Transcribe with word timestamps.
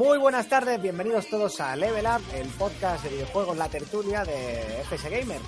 Muy 0.00 0.16
buenas 0.16 0.48
tardes, 0.48 0.80
bienvenidos 0.80 1.28
todos 1.28 1.60
a 1.60 1.76
Level 1.76 2.06
Up, 2.06 2.22
el 2.34 2.48
podcast 2.48 3.04
de 3.04 3.10
videojuegos 3.10 3.58
La 3.58 3.68
Tertulia 3.68 4.24
de 4.24 4.80
FS 4.84 5.10
Gamer. 5.10 5.42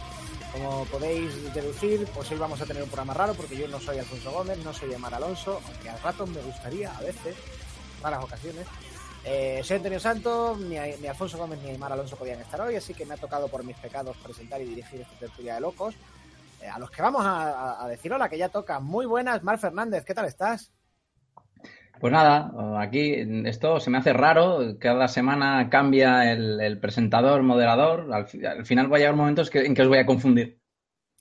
Como 0.53 0.85
podéis 0.85 1.55
deducir, 1.55 2.07
pues 2.15 2.31
hoy 2.31 2.37
vamos 2.37 2.61
a 2.61 2.67
tener 2.67 2.83
un 2.83 2.91
programa 2.91 3.15
raro 3.15 3.33
porque 3.33 3.57
yo 3.57 3.67
no 3.69 3.81
soy 3.81 3.99
Alfonso 3.99 4.31
Gómez, 4.31 4.63
no 4.63 4.75
soy 4.75 4.93
Emar 4.93 5.15
Alonso, 5.15 5.59
aunque 5.67 5.89
a 5.89 5.97
ratos 5.97 6.29
me 6.29 6.43
gustaría, 6.43 6.95
a 6.95 7.01
veces, 7.01 7.35
raras 8.03 8.25
ocasiones. 8.25 8.67
Eh, 9.25 9.63
soy 9.65 9.79
Antonio 9.79 9.99
Santos, 9.99 10.61
ni, 10.61 10.77
Alfonso 10.77 11.39
Gómez 11.39 11.59
ni 11.63 11.71
Emar 11.71 11.95
Alonso 11.95 12.17
podían 12.17 12.41
estar 12.41 12.61
hoy, 12.61 12.77
así 12.77 12.93
que 12.93 13.07
me 13.07 13.15
ha 13.15 13.17
tocado 13.17 13.49
por 13.49 13.65
mis 13.65 13.79
pecados 13.79 14.19
presentar 14.19 14.61
y 14.61 14.67
dirigir 14.67 15.01
esta 15.01 15.15
tertulia 15.19 15.55
de 15.55 15.63
locos. 15.63 15.95
Eh, 16.61 16.69
a 16.69 16.79
los 16.79 16.91
que 16.91 17.01
vamos 17.01 17.25
a, 17.25 17.83
a 17.83 17.89
decir 17.89 18.13
hola, 18.13 18.29
que 18.29 18.37
ya 18.37 18.51
toca. 18.51 18.81
Muy 18.81 19.07
buenas, 19.07 19.43
Mar 19.43 19.59
Fernández, 19.59 20.05
¿qué 20.05 20.13
tal 20.13 20.27
estás? 20.27 20.71
Pues 22.03 22.13
nada, 22.13 22.53
aquí 22.83 23.15
esto 23.45 23.79
se 23.79 23.89
me 23.89 23.99
hace 23.99 24.13
raro, 24.13 24.77
cada 24.81 25.07
semana 25.07 25.71
cambia 25.71 26.33
el, 26.33 26.61
el 26.61 26.81
presentador, 26.81 27.45
moderador, 27.45 28.13
al, 28.13 28.27
al, 28.45 28.67
final 28.67 28.93
va 28.93 28.97
a 28.97 28.99
llegar 28.99 29.15
momentos 29.15 29.49
que, 29.49 29.61
en 29.61 29.73
que 29.73 29.83
os 29.83 29.89
voy 29.89 29.99
a 29.99 30.05
confundir. 30.05 30.61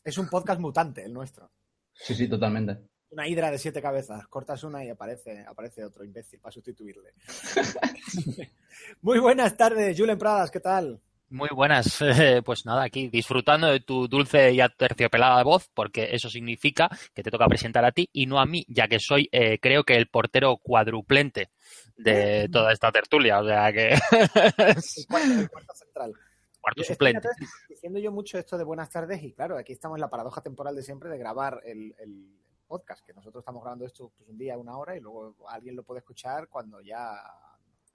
Es 0.04 0.18
un 0.18 0.28
podcast 0.28 0.60
mutante 0.60 1.06
el 1.06 1.14
nuestro. 1.14 1.52
Sí, 1.94 2.16
sí, 2.16 2.28
totalmente. 2.28 2.80
Una 3.12 3.28
hidra 3.28 3.52
de 3.52 3.60
siete 3.60 3.80
cabezas, 3.80 4.26
cortas 4.28 4.64
una 4.64 4.84
y 4.84 4.90
aparece, 4.90 5.46
aparece 5.48 5.86
otro 5.86 6.04
imbécil 6.04 6.40
para 6.40 6.52
sustituirle. 6.52 7.14
Muy 9.04 9.20
buenas 9.20 9.56
tardes, 9.56 9.96
Julen 9.96 10.18
Pradas, 10.18 10.50
¿qué 10.50 10.62
tal? 10.62 11.00
Muy 11.32 11.48
buenas, 11.48 12.02
eh, 12.02 12.42
pues 12.46 12.66
nada, 12.66 12.84
aquí 12.84 13.08
disfrutando 13.08 13.68
de 13.68 13.80
tu 13.80 14.10
dulce 14.10 14.52
y 14.52 14.60
aterciopelada 14.60 15.42
voz, 15.44 15.70
porque 15.74 16.10
eso 16.12 16.30
significa 16.30 16.90
que 17.14 17.24
te 17.24 17.32
toca 17.32 17.48
presentar 17.48 17.86
a 17.86 17.94
ti 17.94 18.10
y 18.12 18.26
no 18.26 18.38
a 18.42 18.46
mí, 18.46 18.66
ya 18.68 18.90
que 18.90 19.00
soy, 19.00 19.30
eh, 19.32 19.58
creo 19.58 19.86
que 19.86 19.96
el 19.96 20.10
portero 20.10 20.58
cuadruplente 20.58 21.50
de 21.96 22.50
toda 22.52 22.74
esta 22.74 22.92
tertulia, 22.92 23.40
o 23.40 23.46
sea 23.48 23.72
que... 23.72 23.94
el, 23.94 24.00
cuarto, 25.08 25.32
el 25.32 25.50
cuarto 25.50 25.74
central. 25.74 26.14
Cuarto 26.60 26.84
suplente. 26.84 27.30
Diciendo 27.70 28.00
yo 28.00 28.12
mucho 28.12 28.38
esto 28.38 28.58
de 28.58 28.66
buenas 28.66 28.90
tardes 28.90 29.24
y 29.24 29.32
claro, 29.32 29.58
aquí 29.58 29.72
estamos 29.72 29.96
en 29.96 30.02
la 30.02 30.10
paradoja 30.10 30.42
temporal 30.42 30.76
de 30.76 30.84
siempre 30.84 31.10
de 31.10 31.18
grabar 31.18 31.62
el, 31.64 31.96
el 32.00 32.28
podcast, 32.68 33.06
que 33.06 33.14
nosotros 33.14 33.42
estamos 33.42 33.64
grabando 33.64 33.86
esto 33.86 34.12
pues, 34.18 34.28
un 34.28 34.38
día, 34.38 34.58
una 34.58 34.78
hora 34.78 34.98
y 34.98 35.00
luego 35.00 35.34
alguien 35.48 35.78
lo 35.78 35.84
puede 35.84 36.00
escuchar 36.00 36.50
cuando 36.50 36.82
ya 36.82 37.16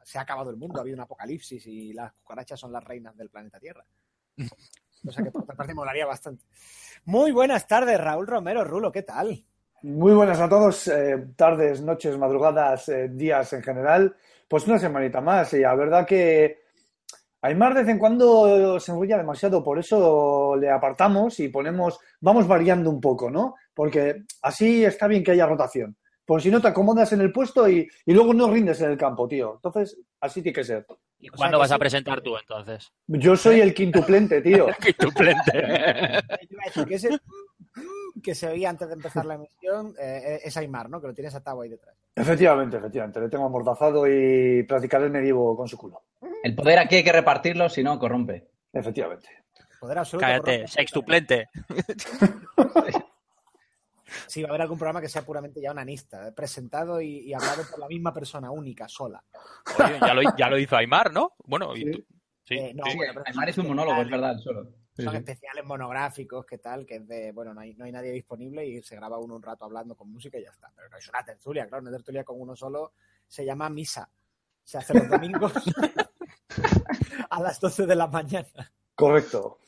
se 0.06 0.18
ha 0.18 0.20
acabado 0.20 0.50
el 0.50 0.56
mundo, 0.56 0.78
ha 0.78 0.82
habido 0.82 0.94
un 0.94 1.00
apocalipsis 1.00 1.66
y 1.66 1.92
las 1.92 2.12
cucarachas 2.12 2.60
son 2.60 2.70
las 2.70 2.84
reinas 2.84 3.16
del 3.16 3.28
planeta 3.28 3.58
Tierra. 3.58 3.84
O 5.04 5.10
sea 5.10 5.24
que 5.24 5.32
por 5.32 5.42
otra 5.42 5.56
parte 5.56 5.74
molaría 5.74 6.06
bastante. 6.06 6.44
Muy 7.06 7.32
buenas 7.32 7.66
tardes, 7.66 8.00
Raúl 8.00 8.26
Romero, 8.26 8.62
Rulo, 8.64 8.92
¿qué 8.92 9.02
tal? 9.02 9.44
Muy 9.82 10.14
buenas 10.14 10.40
a 10.40 10.48
todos, 10.48 10.86
eh, 10.88 11.32
tardes, 11.34 11.80
noches, 11.80 12.16
madrugadas, 12.18 12.88
eh, 12.88 13.08
días 13.08 13.52
en 13.52 13.64
general. 13.64 14.16
Pues 14.48 14.66
una 14.68 14.78
semanita 14.78 15.20
más 15.20 15.52
y 15.54 15.60
la 15.60 15.74
verdad 15.74 16.06
que 16.06 16.60
Aymar 17.42 17.74
de 17.74 17.80
vez 17.80 17.91
en 17.91 17.98
cuando 17.98 18.78
se 18.78 18.92
enrolla 18.92 19.18
demasiado, 19.18 19.62
por 19.62 19.78
eso 19.78 20.56
le 20.56 20.70
apartamos 20.70 21.38
y 21.41 21.48
ponemos, 21.48 21.98
vamos 22.20 22.46
variando 22.46 22.91
un 22.91 23.00
poco, 23.00 23.28
¿no? 23.28 23.56
Porque 23.74 24.22
así 24.42 24.84
está 24.84 25.08
bien 25.08 25.22
que 25.22 25.32
haya 25.32 25.46
rotación. 25.46 25.96
Por 26.27 26.42
si 26.42 26.50
no 26.50 26.60
te 26.60 26.69
acomodas 26.69 27.12
en 27.12 27.20
el 27.20 27.32
puesto 27.32 27.69
y, 27.69 27.88
y, 28.04 28.12
luego 28.12 28.34
no 28.34 28.50
rindes 28.50 28.81
en 28.81 28.91
el 28.91 28.98
campo, 28.98 29.28
tío. 29.28 29.54
Entonces, 29.54 29.97
así 30.20 30.42
tiene 30.42 30.54
que 30.54 30.64
ser. 30.64 30.84
¿Y 31.20 31.28
cuándo 31.28 31.56
o 31.56 31.60
sea, 31.60 31.64
vas 31.64 31.72
a 31.72 31.78
presentar 31.78 32.20
tú 32.20 32.37
entonces? 32.37 32.92
Yo 33.06 33.37
soy 33.37 33.60
el 33.60 33.72
quintuplente, 33.72 34.42
tío. 34.42 34.69
el 34.69 34.76
quintuplente. 34.82 35.53
que, 36.88 36.94
es 36.94 37.04
el 37.04 37.20
que 38.22 38.34
se 38.34 38.48
oía 38.48 38.70
antes 38.70 38.88
de 38.88 38.94
empezar 38.94 39.25
la 39.25 39.34
emisión 39.34 39.94
eh, 39.98 40.41
es 40.44 40.56
Aymar, 40.56 40.91
¿no? 40.91 41.00
Que 41.00 41.06
lo 41.06 41.14
tienes 41.14 41.34
atado 41.34 41.62
ahí 41.62 41.69
detrás. 41.69 41.94
Efectivamente, 42.14 42.76
efectivamente. 42.76 43.20
Le 43.20 43.28
tengo 43.28 43.47
amordazado 43.47 44.06
y 44.08 44.64
practicar 44.64 45.03
el 45.03 45.10
medievo 45.10 45.56
con 45.56 45.69
su 45.69 45.78
culo. 45.78 46.03
El 46.43 46.54
poder 46.54 46.81
aquí 46.81 46.97
hay 46.97 47.04
que 47.04 47.12
repartirlo, 47.12 47.69
si 47.69 47.84
no, 47.84 47.98
corrompe. 47.98 48.48
Efectivamente. 48.72 49.28
Poder 49.78 49.98
absoluto. 49.98 50.26
Cállate, 50.26 50.66
sextuplente. 50.66 51.48
Sí, 54.26 54.42
va 54.42 54.48
a 54.48 54.50
haber 54.50 54.62
algún 54.62 54.78
programa 54.78 55.00
que 55.00 55.09
sea 55.09 55.22
puramente 55.22 55.60
ya 55.60 55.70
onanista, 55.70 56.34
presentado 56.34 57.00
y, 57.00 57.20
y 57.20 57.34
hablado 57.34 57.62
por 57.70 57.78
la 57.78 57.88
misma 57.88 58.12
persona 58.12 58.50
única, 58.50 58.88
sola. 58.88 59.22
Oye, 59.78 59.98
ya, 60.00 60.14
lo, 60.14 60.22
ya 60.37 60.48
lo 60.48 60.59
hizo 60.59 60.76
Aymar, 60.76 61.12
¿no? 61.12 61.34
Bueno, 61.44 61.75
Sí. 61.75 61.82
y 61.87 61.91
tú. 61.92 62.04
Sí, 62.44 62.54
Eh, 62.54 62.75
no, 62.75 62.84
Sí, 62.84 62.97
bueno, 62.97 63.12
pero 63.14 63.26
Aymar 63.26 63.48
es 63.48 63.59
un 63.59 63.69
monólogo, 63.69 64.03
es 64.03 64.10
verdad, 64.10 64.37
solo. 64.38 64.64
Son 64.97 65.10
sí. 65.10 65.16
especiales 65.16 65.64
monográficos, 65.64 66.47
que 66.47 66.59
tal, 66.59 66.87
que 66.87 66.97
es 66.97 67.06
de, 67.06 67.32
bueno, 67.32 67.53
no 67.53 67.60
hay, 67.60 67.75
no 67.75 67.84
hay 67.84 67.92
nadie 67.92 68.12
disponible 68.12 68.64
y 68.64 68.82
se 68.82 68.97
graba 68.97 69.19
uno 69.19 69.37
un 69.37 69.42
rato 69.42 69.64
hablando 69.66 69.94
con 69.94 70.10
música 70.10 70.38
y 70.38 70.44
ya 70.44 70.50
está. 70.50 70.72
Pero 70.75 70.88
no 70.88 70.97
es 70.97 71.08
una 71.08 71.22
tertulia, 71.25 71.66
claro, 71.66 71.82
una 71.82 71.91
tertulia 71.91 72.25
con 72.25 72.41
uno 72.41 72.56
solo 72.56 72.93
se 73.26 73.44
llama 73.44 73.69
misa. 73.69 74.08
Se 74.64 74.78
hace 74.78 74.94
los 74.94 75.08
domingos 75.08 75.53
a 77.31 77.41
las 77.41 77.60
12 77.60 77.87
de 77.87 77.94
la 77.97 78.06
mañana. 78.06 78.72
Correcto. 78.94 79.58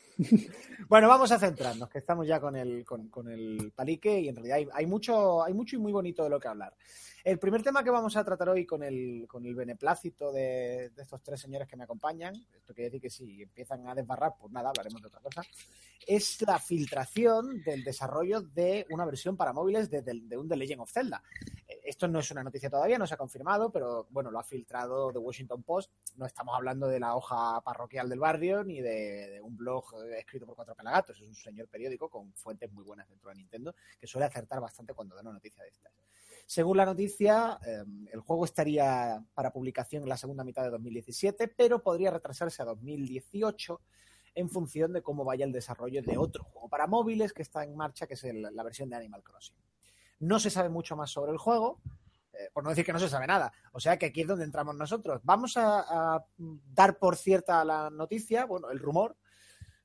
Bueno, 0.89 1.07
vamos 1.07 1.31
a 1.31 1.37
centrarnos, 1.37 1.87
que 1.87 1.99
estamos 1.99 2.27
ya 2.27 2.39
con 2.39 2.55
el, 2.55 2.83
con, 2.83 3.09
con 3.09 3.29
el 3.29 3.71
palique 3.75 4.19
y 4.19 4.27
en 4.27 4.35
realidad 4.35 4.73
hay, 4.73 4.85
mucho, 4.87 5.43
hay 5.43 5.53
mucho 5.53 5.75
y 5.75 5.79
muy 5.79 5.91
bonito 5.91 6.23
de 6.23 6.29
lo 6.31 6.39
que 6.39 6.47
hablar. 6.47 6.73
El 7.23 7.37
primer 7.37 7.61
tema 7.61 7.83
que 7.83 7.89
vamos 7.89 8.15
a 8.17 8.23
tratar 8.23 8.49
hoy 8.49 8.65
con 8.65 8.81
el, 8.81 9.25
con 9.27 9.45
el 9.45 9.53
beneplácito 9.53 10.31
de, 10.31 10.91
estos 10.97 11.21
tres 11.21 11.39
señores 11.39 11.67
que 11.67 11.75
me 11.75 11.83
acompañan, 11.83 12.33
esto 12.33 12.73
quiere 12.73 12.89
decir 12.89 13.01
que 13.01 13.09
si 13.09 13.43
empiezan 13.43 13.87
a 13.87 13.93
desbarrar, 13.93 14.33
pues 14.39 14.51
nada, 14.51 14.69
hablaremos 14.69 15.01
de 15.01 15.07
otra 15.09 15.19
cosa, 15.19 15.43
es 16.07 16.41
la 16.41 16.57
filtración 16.57 17.61
del 17.61 17.83
desarrollo 17.83 18.41
de 18.41 18.87
una 18.89 19.05
versión 19.05 19.37
para 19.37 19.53
móviles 19.53 19.91
de, 19.91 20.01
de, 20.01 20.37
un 20.37 20.47
The 20.47 20.55
Legend 20.55 20.81
of 20.81 20.91
Zelda. 20.91 21.21
Eh, 21.67 21.81
Esto 21.83 22.07
no 22.07 22.19
es 22.19 22.31
una 22.31 22.43
noticia 22.43 22.69
todavía, 22.69 22.97
no 22.97 23.05
se 23.05 23.13
ha 23.13 23.17
confirmado, 23.17 23.69
pero 23.69 24.07
bueno, 24.09 24.31
lo 24.31 24.39
ha 24.39 24.43
filtrado 24.43 25.11
The 25.11 25.19
Washington 25.19 25.61
Post. 25.61 25.91
No 26.15 26.25
estamos 26.25 26.55
hablando 26.55 26.87
de 26.87 26.99
la 26.99 27.15
hoja 27.15 27.61
parroquial 27.61 28.09
del 28.09 28.19
barrio 28.19 28.63
ni 28.63 28.81
de, 28.81 29.29
de 29.29 29.41
un 29.41 29.55
blog 29.57 29.83
eh, 30.05 30.08
escrito 30.17 30.45
por 30.45 30.55
cuatro 30.55 30.75
pelagatos. 30.75 31.21
Es 31.21 31.27
un 31.27 31.35
señor 31.35 31.67
periódico 31.67 32.09
con 32.09 32.33
fuentes 32.33 32.71
muy 32.71 32.83
buenas 32.83 33.07
dentro 33.07 33.29
de 33.29 33.35
Nintendo 33.35 33.75
que 33.99 34.07
suele 34.07 34.25
acertar 34.25 34.59
bastante 34.59 34.93
cuando 34.93 35.15
da 35.15 35.21
una 35.21 35.33
noticia 35.33 35.63
de 35.63 35.69
estas. 35.69 35.93
Según 36.45 36.77
la 36.77 36.85
noticia, 36.85 37.59
eh, 37.63 37.83
el 38.11 38.21
juego 38.21 38.45
estaría 38.45 39.23
para 39.35 39.53
publicación 39.53 40.01
en 40.01 40.09
la 40.09 40.17
segunda 40.17 40.43
mitad 40.43 40.63
de 40.63 40.71
2017, 40.71 41.47
pero 41.49 41.83
podría 41.83 42.09
retrasarse 42.09 42.61
a 42.63 42.65
2018 42.65 43.79
en 44.33 44.49
función 44.49 44.93
de 44.93 45.03
cómo 45.03 45.23
vaya 45.23 45.45
el 45.45 45.51
desarrollo 45.51 46.01
de 46.01 46.17
otro 46.17 46.43
juego 46.43 46.67
para 46.67 46.87
móviles 46.87 47.33
que 47.33 47.43
está 47.43 47.63
en 47.63 47.75
marcha, 47.75 48.07
que 48.07 48.15
es 48.15 48.23
la 48.23 48.63
versión 48.63 48.89
de 48.89 48.95
Animal 48.95 49.23
Crossing. 49.23 49.55
No 50.21 50.39
se 50.39 50.49
sabe 50.49 50.69
mucho 50.69 50.95
más 50.95 51.11
sobre 51.11 51.31
el 51.31 51.37
juego, 51.37 51.81
eh, 52.33 52.49
por 52.53 52.63
no 52.63 52.71
decir 52.71 52.83
que 52.83 52.93
no 52.93 52.99
se 52.99 53.09
sabe 53.09 53.27
nada. 53.27 53.51
O 53.73 53.79
sea 53.79 53.97
que 53.97 54.07
aquí 54.07 54.21
es 54.21 54.27
donde 54.27 54.45
entramos 54.45 54.75
nosotros. 54.75 55.21
Vamos 55.23 55.53
a 55.55 56.25
dar 56.37 56.97
por 56.97 57.15
cierta 57.15 57.63
la 57.63 57.89
noticia, 57.89 58.45
bueno, 58.45 58.71
el 58.71 58.79
rumor, 58.79 59.15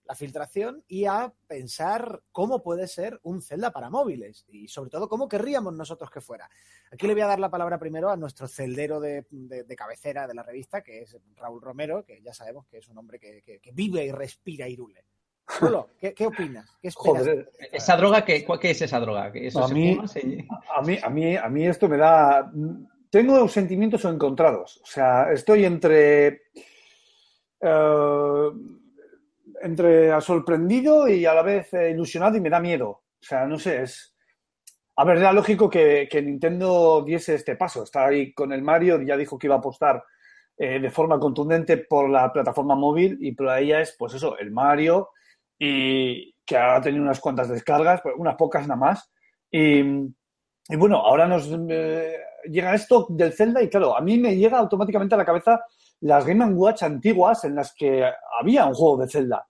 la 0.07 0.15
filtración 0.15 0.85
y 0.87 1.07
a 1.07 1.33
pensar 1.47 2.21
cómo 2.31 2.63
puede 2.63 2.87
ser 2.89 3.19
un 3.23 3.41
Zelda 3.41 3.71
para 3.71 3.89
móviles 3.91 4.45
y 4.49 4.69
sobre 4.69 4.91
todo 4.91 5.09
cómo 5.09 5.29
querríamos 5.29 5.75
nosotros 5.75 6.11
que 6.11 6.21
fuera. 6.21 6.49
Aquí 6.93 7.07
le 7.07 7.15
voy 7.15 7.23
a 7.23 7.27
dar 7.29 7.41
la 7.41 7.51
palabra 7.51 7.79
primero 7.79 8.11
a 8.11 8.17
nuestro 8.17 8.47
celdero 8.47 9.01
de, 9.01 9.25
de, 9.31 9.65
de 9.65 9.77
cabecera 9.77 10.27
de 10.27 10.35
la 10.35 10.43
revista, 10.43 10.83
que 10.83 11.01
es 11.03 11.17
Raúl 11.37 11.63
Romero, 11.63 12.05
que 12.05 12.21
ya 12.23 12.35
sabemos 12.35 12.67
que 12.67 12.79
es 12.79 12.89
un 12.89 12.99
hombre 12.99 13.19
que, 13.19 13.43
que, 13.43 13.61
que 13.61 13.73
vive 13.73 14.05
y 14.05 14.13
respira 14.13 14.69
Irule. 14.69 15.05
Rulo, 15.61 15.91
¿qué, 15.99 16.15
¿qué, 16.15 16.27
opinas? 16.27 16.67
¿Qué 16.81 16.89
esperas? 16.89 17.19
Joder. 17.23 17.51
¿Esa 17.71 17.97
droga 17.99 18.25
qué, 18.25 18.47
¿Qué 18.61 18.71
es 18.71 18.81
esa 18.83 18.99
droga? 18.99 19.31
¿Que 19.31 19.47
¿Eso 19.47 19.63
A 19.65 19.69
se 19.69 19.75
mí- 19.75 19.95
fuma? 19.95 20.09
Se- 20.09 20.47
A 20.75 20.81
mí, 20.83 20.99
a 21.03 21.11
mí, 21.11 21.37
a 21.37 21.49
mí 21.51 21.67
esto 21.67 21.87
me 21.89 21.99
da. 21.99 22.51
Tengo 23.11 23.47
sentimientos 23.49 24.05
encontrados. 24.07 24.81
O 24.83 24.87
sea, 24.87 25.31
estoy 25.33 25.65
entre. 25.67 26.43
eh, 27.61 28.51
entre 29.65 30.21
sorprendido 30.21 31.09
y 31.09 31.25
a 31.27 31.35
la 31.35 31.43
vez 31.43 31.73
eh, 31.75 31.91
ilusionado 31.91 32.37
y 32.37 32.41
me 32.41 32.51
da 32.51 32.61
miedo. 32.61 32.89
O 32.89 33.27
sea, 33.27 33.47
no 33.47 33.59
sé, 33.59 33.83
es. 33.83 34.15
A 34.97 35.05
ver, 35.05 35.19
era 35.19 35.33
lógico 35.33 35.69
que, 35.69 36.09
Nintendo 36.23 37.03
diese 37.05 37.35
este 37.35 37.57
paso. 37.57 37.83
Está 37.83 38.07
ahí 38.07 38.33
con 38.33 38.53
el 38.53 38.63
Mario, 38.63 39.03
ya 39.03 39.17
dijo 39.17 39.39
que 39.39 39.49
iba 39.49 39.57
a 39.57 39.59
apostar 39.59 40.05
eh, 40.57 40.79
de 40.79 40.91
forma 40.91 41.19
contundente 41.19 41.79
por 41.79 42.09
la 42.09 42.33
plataforma 42.33 42.77
móvil 42.77 43.19
y 43.21 43.33
por 43.33 43.49
ella 43.59 43.81
es, 43.81 43.97
pues 43.99 44.15
eso, 44.15 44.39
el 44.39 44.53
Mario 44.53 45.11
y 45.59 46.35
que 46.45 46.57
ha 46.57 46.81
tenido 46.81 47.03
unas 47.03 47.21
cuantas 47.21 47.49
descargas, 47.49 48.03
unas 48.17 48.37
pocas 48.37 48.69
nada 48.69 48.79
más. 48.79 49.11
Y, 49.51 49.81
y 49.81 50.77
bueno, 50.77 50.99
ahora 50.99 51.27
nos 51.27 51.51
eh, 51.71 52.17
llega 52.45 52.75
esto 52.75 53.07
del 53.11 53.33
Zelda 53.33 53.63
y 53.63 53.69
claro, 53.69 53.97
a 53.97 54.01
mí 54.01 54.19
me 54.19 54.37
llega 54.37 54.59
automáticamente 54.59 55.15
a 55.15 55.19
la 55.19 55.25
cabeza 55.25 55.65
las 56.01 56.27
Game 56.27 56.45
Watch 56.45 56.83
antiguas 56.83 57.45
en 57.45 57.55
las 57.55 57.75
que 57.75 58.05
había 58.39 58.67
un 58.67 58.75
juego 58.75 58.99
de 58.99 59.09
Zelda. 59.09 59.47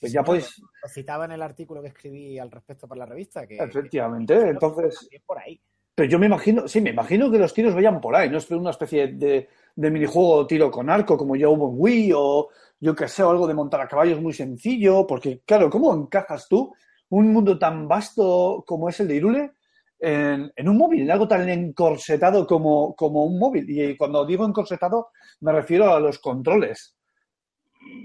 Pues 0.00 0.12
ya 0.12 0.22
podéis. 0.22 0.60
Lo 0.82 0.88
citaba 0.88 1.24
en 1.24 1.32
el 1.32 1.42
artículo 1.42 1.80
que 1.82 1.88
escribí 1.88 2.38
al 2.38 2.50
respecto 2.50 2.86
para 2.86 3.00
la 3.00 3.06
revista. 3.06 3.46
Que, 3.46 3.56
Efectivamente, 3.56 4.34
que- 4.38 4.48
entonces. 4.50 5.08
por 5.24 5.38
ahí. 5.38 5.60
Pero 5.94 6.10
yo 6.10 6.18
me 6.18 6.26
imagino, 6.26 6.68
sí, 6.68 6.82
me 6.82 6.90
imagino 6.90 7.30
que 7.30 7.38
los 7.38 7.54
tiros 7.54 7.74
vayan 7.74 8.02
por 8.02 8.14
ahí, 8.14 8.28
no 8.28 8.36
es 8.36 8.50
una 8.50 8.68
especie 8.68 9.06
de, 9.14 9.48
de 9.74 9.90
minijuego 9.90 10.46
tiro 10.46 10.70
con 10.70 10.90
arco 10.90 11.16
como 11.16 11.36
ya 11.36 11.48
hubo 11.48 11.70
en 11.70 11.74
Wii 11.78 12.12
o 12.14 12.48
yo 12.80 12.94
que 12.94 13.08
sé, 13.08 13.22
o 13.22 13.30
algo 13.30 13.46
de 13.46 13.54
montar 13.54 13.80
a 13.80 13.88
caballos 13.88 14.20
muy 14.20 14.34
sencillo, 14.34 15.06
porque 15.06 15.40
claro, 15.46 15.70
¿cómo 15.70 15.94
encajas 15.94 16.48
tú 16.50 16.74
un 17.08 17.32
mundo 17.32 17.58
tan 17.58 17.88
vasto 17.88 18.62
como 18.66 18.90
es 18.90 19.00
el 19.00 19.08
de 19.08 19.14
Irule 19.16 19.52
en, 19.98 20.52
en 20.54 20.68
un 20.68 20.76
móvil, 20.76 21.00
en 21.00 21.10
algo 21.10 21.26
tan 21.26 21.48
encorsetado 21.48 22.46
como, 22.46 22.94
como 22.94 23.24
un 23.24 23.38
móvil? 23.38 23.64
Y 23.70 23.96
cuando 23.96 24.26
digo 24.26 24.44
encorsetado 24.44 25.08
me 25.40 25.52
refiero 25.52 25.94
a 25.94 25.98
los 25.98 26.18
controles. 26.18 26.94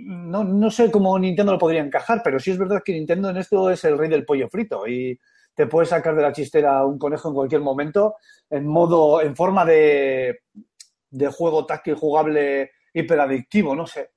No, 0.06 0.44
no 0.44 0.72
sé 0.72 0.92
cómo 0.92 1.18
Nintendo 1.18 1.54
lo 1.54 1.58
podría 1.58 1.82
encajar, 1.82 2.22
pero 2.24 2.40
sí 2.40 2.52
es 2.52 2.58
verdad 2.58 2.82
que 2.84 2.94
Nintendo 2.94 3.30
en 3.30 3.38
esto 3.38 3.70
es 3.70 3.84
el 3.86 3.98
rey 3.98 4.10
del 4.10 4.26
pollo 4.26 4.50
frito 4.50 4.88
y 4.88 5.20
te 5.54 5.68
puedes 5.68 5.90
sacar 5.90 6.16
de 6.16 6.22
la 6.22 6.32
chistera 6.32 6.86
un 6.86 6.98
conejo 6.98 7.30
en 7.30 7.36
cualquier 7.36 7.62
momento 7.62 8.16
en 8.50 8.66
modo, 8.66 9.22
en 9.22 9.36
forma 9.36 9.66
de, 9.66 10.42
de 11.10 11.28
juego 11.28 11.66
táctil 11.66 11.96
jugable 11.96 12.72
hiperadictivo, 12.94 13.76
no 13.76 13.86
sé. 13.86 14.12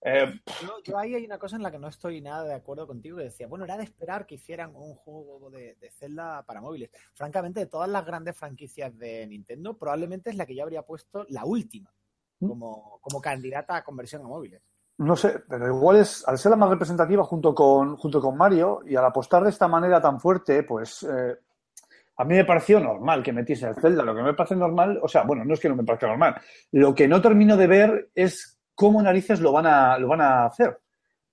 Eh, 0.00 0.32
Yo, 0.62 0.78
yo 0.84 0.98
ahí 0.98 1.14
hay 1.14 1.24
una 1.24 1.38
cosa 1.38 1.56
en 1.56 1.62
la 1.62 1.70
que 1.70 1.78
no 1.78 1.88
estoy 1.88 2.20
nada 2.20 2.44
de 2.44 2.54
acuerdo 2.54 2.86
contigo, 2.86 3.18
que 3.18 3.24
decía, 3.24 3.48
bueno, 3.48 3.64
era 3.64 3.76
de 3.76 3.84
esperar 3.84 4.26
que 4.26 4.36
hicieran 4.36 4.74
un 4.74 4.94
juego 4.94 5.50
de, 5.50 5.74
de 5.74 5.90
Zelda 5.90 6.44
para 6.44 6.60
móviles. 6.60 6.90
Francamente, 7.14 7.60
de 7.60 7.66
todas 7.66 7.88
las 7.88 8.06
grandes 8.06 8.36
franquicias 8.36 8.96
de 8.96 9.26
Nintendo, 9.26 9.76
probablemente 9.76 10.30
es 10.30 10.36
la 10.36 10.46
que 10.46 10.54
yo 10.54 10.62
habría 10.62 10.82
puesto 10.82 11.26
la 11.28 11.44
última 11.44 11.92
¿Mm? 12.38 12.48
como, 12.48 12.98
como 13.00 13.20
candidata 13.20 13.76
a 13.76 13.84
conversión 13.84 14.22
a 14.22 14.28
móviles. 14.28 14.62
No 14.98 15.16
sé, 15.16 15.40
pero 15.48 15.66
igual 15.68 15.96
es, 15.98 16.26
al 16.26 16.38
ser 16.38 16.50
la 16.50 16.56
más 16.56 16.70
representativa 16.70 17.22
junto 17.24 17.54
con, 17.54 17.96
junto 17.96 18.20
con 18.20 18.36
Mario 18.36 18.80
y 18.86 18.96
al 18.96 19.04
apostar 19.04 19.42
de 19.44 19.50
esta 19.50 19.68
manera 19.68 20.00
tan 20.00 20.20
fuerte, 20.20 20.62
pues 20.64 21.02
eh, 21.04 21.36
a 22.16 22.24
mí 22.24 22.34
me 22.34 22.44
pareció 22.44 22.80
normal 22.80 23.22
que 23.22 23.32
metiese 23.32 23.68
el 23.68 23.76
Zelda. 23.76 24.02
Lo 24.02 24.14
que 24.14 24.22
me 24.22 24.34
parece 24.34 24.56
normal, 24.56 24.98
o 25.02 25.06
sea, 25.08 25.22
bueno, 25.22 25.44
no 25.44 25.54
es 25.54 25.60
que 25.60 25.68
no 25.68 25.76
me 25.76 25.84
parezca 25.84 26.08
normal. 26.08 26.40
Lo 26.72 26.94
que 26.94 27.06
no 27.06 27.22
termino 27.22 27.56
de 27.56 27.66
ver 27.68 28.10
es 28.14 28.58
cómo 28.74 29.00
narices 29.00 29.40
lo 29.40 29.52
van 29.52 29.66
a, 29.66 29.98
lo 29.98 30.08
van 30.08 30.20
a 30.20 30.44
hacer. 30.46 30.80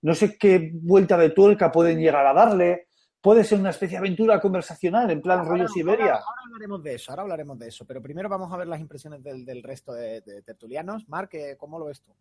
No 0.04 0.14
sé 0.14 0.38
qué 0.38 0.70
vuelta 0.74 1.18
de 1.18 1.32
tuerca 1.32 1.72
pueden 1.72 1.98
llegar 2.00 2.26
a 2.28 2.34
darle. 2.34 2.88
Puede 3.20 3.44
ser 3.44 3.60
una 3.60 3.72
especie 3.72 3.96
de 3.96 4.06
aventura 4.06 4.40
conversacional, 4.40 5.10
en 5.10 5.20
plan 5.24 5.40
rollo 5.40 5.64
Ahora- 5.64 5.68
Siberia. 5.74 6.06
Ahora, 6.06 6.18
ahora 6.18 6.42
hablaremos 6.46 6.84
de 6.84 6.94
eso, 6.94 7.12
ahora 7.12 7.22
hablaremos 7.24 7.58
de 7.58 7.68
eso, 7.70 7.84
pero 7.88 8.00
primero 8.00 8.30
vamos 8.30 8.54
a 8.54 8.58
ver 8.58 8.68
las 8.68 8.80
impresiones 8.80 9.24
del, 9.24 9.44
del 9.44 9.64
resto 9.64 9.92
de, 9.94 10.22
de 10.22 10.44
tertulianos. 10.44 11.10
Marc, 11.10 11.32
¿qué- 11.32 11.58
¿cómo 11.58 11.80
lo 11.80 11.86
ves 11.86 12.04
tú? 12.04 12.14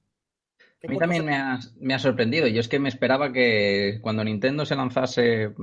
¿Qué 0.84 0.88
A 0.88 0.92
mí 0.92 0.98
también 0.98 1.24
me 1.24 1.34
ha, 1.34 1.58
me 1.80 1.94
ha 1.94 1.98
sorprendido. 1.98 2.46
Yo 2.46 2.60
es 2.60 2.68
que 2.68 2.78
me 2.78 2.90
esperaba 2.90 3.32
que 3.32 4.00
cuando 4.02 4.22
Nintendo 4.22 4.66
se 4.66 4.76
lanzase 4.76 5.54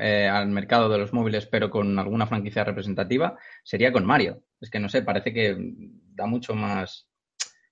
eh, 0.00 0.26
al 0.26 0.48
mercado 0.48 0.88
de 0.88 0.96
los 0.96 1.12
móviles, 1.12 1.44
pero 1.44 1.68
con 1.68 1.98
alguna 1.98 2.26
franquicia 2.26 2.64
representativa, 2.64 3.36
sería 3.62 3.92
con 3.92 4.06
Mario. 4.06 4.42
Es 4.62 4.70
que 4.70 4.80
no 4.80 4.88
sé, 4.88 5.02
parece 5.02 5.34
que 5.34 5.54
da 6.14 6.24
mucho 6.24 6.54
más 6.54 7.06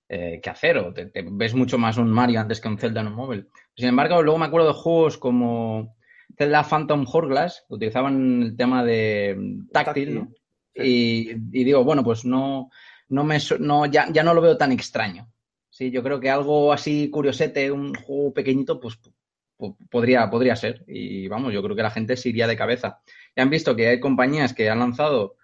eh, 0.07 0.39
que 0.39 0.49
hacer, 0.51 0.77
o 0.77 0.93
te, 0.93 1.07
te 1.07 1.25
ves 1.27 1.55
mucho 1.55 1.79
más 1.79 1.97
un 1.97 2.11
Mario 2.11 2.41
antes 2.41 2.61
que 2.61 2.67
un 2.67 2.77
Zelda 2.77 3.01
en 3.01 3.07
un 3.07 3.15
móvil. 3.15 3.47
Sin 3.75 3.87
embargo, 3.87 4.21
luego 4.21 4.37
me 4.37 4.45
acuerdo 4.45 4.67
de 4.67 4.73
juegos 4.73 5.17
como 5.17 5.95
Zelda 6.37 6.63
Phantom 6.63 7.07
Hourglass, 7.11 7.65
que 7.67 7.73
utilizaban 7.73 8.43
el 8.43 8.55
tema 8.55 8.83
de 8.83 9.35
mm, 9.35 9.69
táctil, 9.71 10.13
¿no? 10.13 10.31
Y, 10.75 11.31
y 11.31 11.63
digo, 11.63 11.83
bueno, 11.83 12.03
pues 12.03 12.23
no, 12.23 12.69
no 13.09 13.23
me, 13.23 13.39
no, 13.59 13.87
ya, 13.87 14.11
ya 14.11 14.21
no 14.21 14.35
lo 14.35 14.41
veo 14.41 14.57
tan 14.57 14.71
extraño. 14.71 15.32
Sí, 15.73 15.89
yo 15.89 16.03
creo 16.03 16.19
que 16.19 16.29
algo 16.29 16.71
así 16.71 17.09
curiosete, 17.09 17.71
un 17.71 17.95
juego 17.95 18.31
pequeñito, 18.31 18.79
pues 18.79 18.95
po- 19.57 19.75
podría, 19.89 20.29
podría 20.29 20.55
ser. 20.55 20.83
Y 20.87 21.27
vamos, 21.27 21.51
yo 21.51 21.63
creo 21.63 21.75
que 21.75 21.81
la 21.81 21.89
gente 21.89 22.15
se 22.15 22.29
iría 22.29 22.45
de 22.45 22.55
cabeza. 22.55 23.01
Ya 23.35 23.41
han 23.41 23.49
visto 23.49 23.75
que 23.75 23.87
hay 23.87 23.99
compañías 23.99 24.53
que 24.53 24.69
han 24.69 24.77
lanzado 24.77 25.35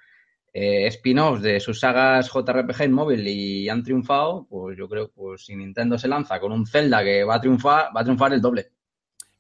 eh, 0.54 0.86
spin-offs 0.86 1.42
de 1.42 1.60
sus 1.60 1.80
sagas 1.80 2.30
JRPG 2.30 2.82
en 2.84 2.92
móvil 2.92 3.28
y 3.28 3.70
han 3.70 3.82
triunfado, 3.84 4.46
pues 4.48 4.78
yo 4.78 4.88
creo 4.88 5.08
que 5.08 5.14
pues, 5.16 5.46
si 5.46 5.56
Nintendo 5.56 5.98
se 5.98 6.08
lanza 6.08 6.40
con 6.40 6.52
un 6.52 6.68
Zelda 6.68 7.04
que 7.04 7.24
va 7.24 7.34
a 7.36 7.42
triunfar, 7.42 7.90
va 7.96 8.02
a 8.02 8.04
triunfar 8.04 8.32
el 8.34 8.42
doble. 8.42 8.70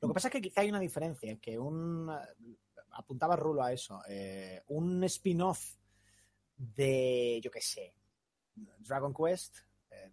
Lo 0.01 0.07
que 0.07 0.13
pasa 0.15 0.29
es 0.29 0.31
que 0.31 0.41
quizá 0.41 0.61
hay 0.61 0.69
una 0.69 0.79
diferencia, 0.79 1.37
que 1.37 1.59
un 1.59 2.09
apuntaba 2.93 3.35
Rulo 3.35 3.61
a 3.61 3.71
eso, 3.71 4.01
eh, 4.09 4.63
un 4.69 5.03
spin-off 5.03 5.75
de, 6.57 7.39
yo 7.43 7.51
qué 7.51 7.61
sé, 7.61 7.93
Dragon 8.55 9.13
Quest, 9.13 9.57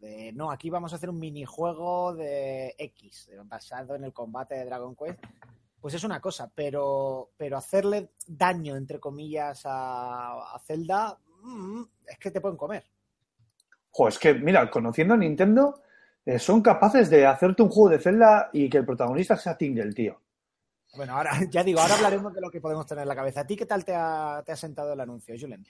de 0.01 0.33
no, 0.33 0.51
aquí 0.51 0.71
vamos 0.71 0.93
a 0.93 0.97
hacer 0.97 1.11
un 1.11 1.19
minijuego 1.19 2.15
de 2.15 2.75
X, 2.79 3.29
eh, 3.33 3.39
basado 3.45 3.95
en 3.95 4.05
el 4.05 4.13
combate 4.13 4.57
de 4.57 4.65
Dragon 4.65 4.95
Quest, 4.95 5.19
pues 5.81 5.95
es 5.95 6.05
una 6.05 6.21
cosa, 6.21 6.51
pero, 6.55 7.31
pero 7.37 7.57
hacerle 7.57 8.11
daño, 8.27 8.77
entre 8.77 8.99
comillas, 8.99 9.63
a, 9.65 10.55
a 10.55 10.59
Zelda, 10.61 11.19
mm, 11.43 11.83
es 12.07 12.19
que 12.19 12.31
te 12.31 12.41
pueden 12.41 12.57
comer. 12.57 12.85
Es 14.09 14.19
que, 14.19 14.35
mira, 14.35 14.71
conociendo 14.71 15.15
a 15.15 15.17
Nintendo, 15.17 15.83
eh, 16.25 16.39
son 16.39 16.61
capaces 16.61 17.09
de 17.09 17.27
hacerte 17.27 17.63
un 17.63 17.71
juego 17.71 17.91
de 17.91 17.99
Zelda 17.99 18.51
y 18.53 18.69
que 18.69 18.79
el 18.79 18.85
protagonista 18.85 19.37
sea 19.37 19.57
Tingle, 19.57 19.93
tío. 19.93 20.21
Bueno, 20.95 21.17
ahora 21.17 21.31
ya 21.51 21.65
digo, 21.65 21.81
ahora 21.81 21.95
hablaremos 21.95 22.35
de 22.35 22.41
lo 22.41 22.51
que 22.51 22.61
podemos 22.61 22.87
tener 22.87 23.03
en 23.03 23.09
la 23.09 23.17
cabeza. 23.17 23.41
¿A 23.41 23.47
ti 23.47 23.57
qué 23.57 23.67
tal 23.67 23.85
te 23.85 23.95
ha, 23.95 24.43
te 24.45 24.53
ha 24.53 24.57
sentado 24.57 24.93
el 24.93 25.01
anuncio, 25.01 25.35
Julen? 25.39 25.65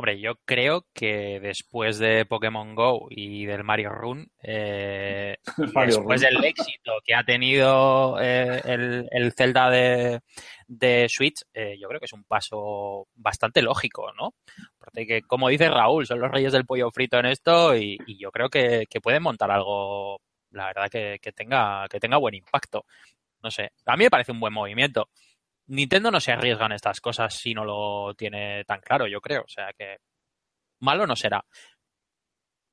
Hombre, 0.00 0.20
yo 0.20 0.36
creo 0.44 0.86
que 0.94 1.40
después 1.40 1.98
de 1.98 2.24
Pokémon 2.24 2.76
Go 2.76 3.08
y 3.10 3.46
del 3.46 3.64
Mario 3.64 3.90
Run, 3.90 4.30
eh, 4.44 5.36
Mario 5.74 5.96
después 5.96 6.22
Run. 6.22 6.30
del 6.34 6.44
éxito 6.44 6.92
que 7.04 7.14
ha 7.16 7.24
tenido 7.24 8.16
eh, 8.20 8.62
el, 8.64 9.08
el 9.10 9.32
Zelda 9.32 9.68
de, 9.70 10.20
de 10.68 11.08
Switch, 11.08 11.42
eh, 11.52 11.76
yo 11.80 11.88
creo 11.88 11.98
que 11.98 12.06
es 12.06 12.12
un 12.12 12.22
paso 12.22 13.08
bastante 13.16 13.60
lógico, 13.60 14.12
¿no? 14.12 14.34
Porque, 14.78 15.04
que, 15.04 15.22
como 15.22 15.48
dice 15.48 15.68
Raúl, 15.68 16.06
son 16.06 16.20
los 16.20 16.30
reyes 16.30 16.52
del 16.52 16.64
pollo 16.64 16.92
frito 16.92 17.18
en 17.18 17.26
esto 17.26 17.76
y, 17.76 17.98
y 18.06 18.18
yo 18.20 18.30
creo 18.30 18.50
que, 18.50 18.84
que 18.88 19.00
pueden 19.00 19.24
montar 19.24 19.50
algo, 19.50 20.20
la 20.52 20.66
verdad, 20.66 20.88
que, 20.88 21.18
que 21.20 21.32
tenga, 21.32 21.88
que 21.90 21.98
tenga 21.98 22.18
buen 22.18 22.36
impacto. 22.36 22.84
No 23.42 23.50
sé, 23.50 23.72
a 23.86 23.96
mí 23.96 24.04
me 24.04 24.10
parece 24.10 24.30
un 24.30 24.38
buen 24.40 24.52
movimiento. 24.52 25.08
Nintendo 25.68 26.10
no 26.10 26.20
se 26.20 26.32
arriesga 26.32 26.66
en 26.66 26.72
estas 26.72 27.00
cosas 27.00 27.34
si 27.34 27.54
no 27.54 27.64
lo 27.64 28.14
tiene 28.14 28.64
tan 28.64 28.80
claro, 28.80 29.06
yo 29.06 29.20
creo. 29.20 29.42
O 29.42 29.48
sea 29.48 29.72
que 29.76 29.98
malo 30.80 31.06
no 31.06 31.14
será. 31.16 31.44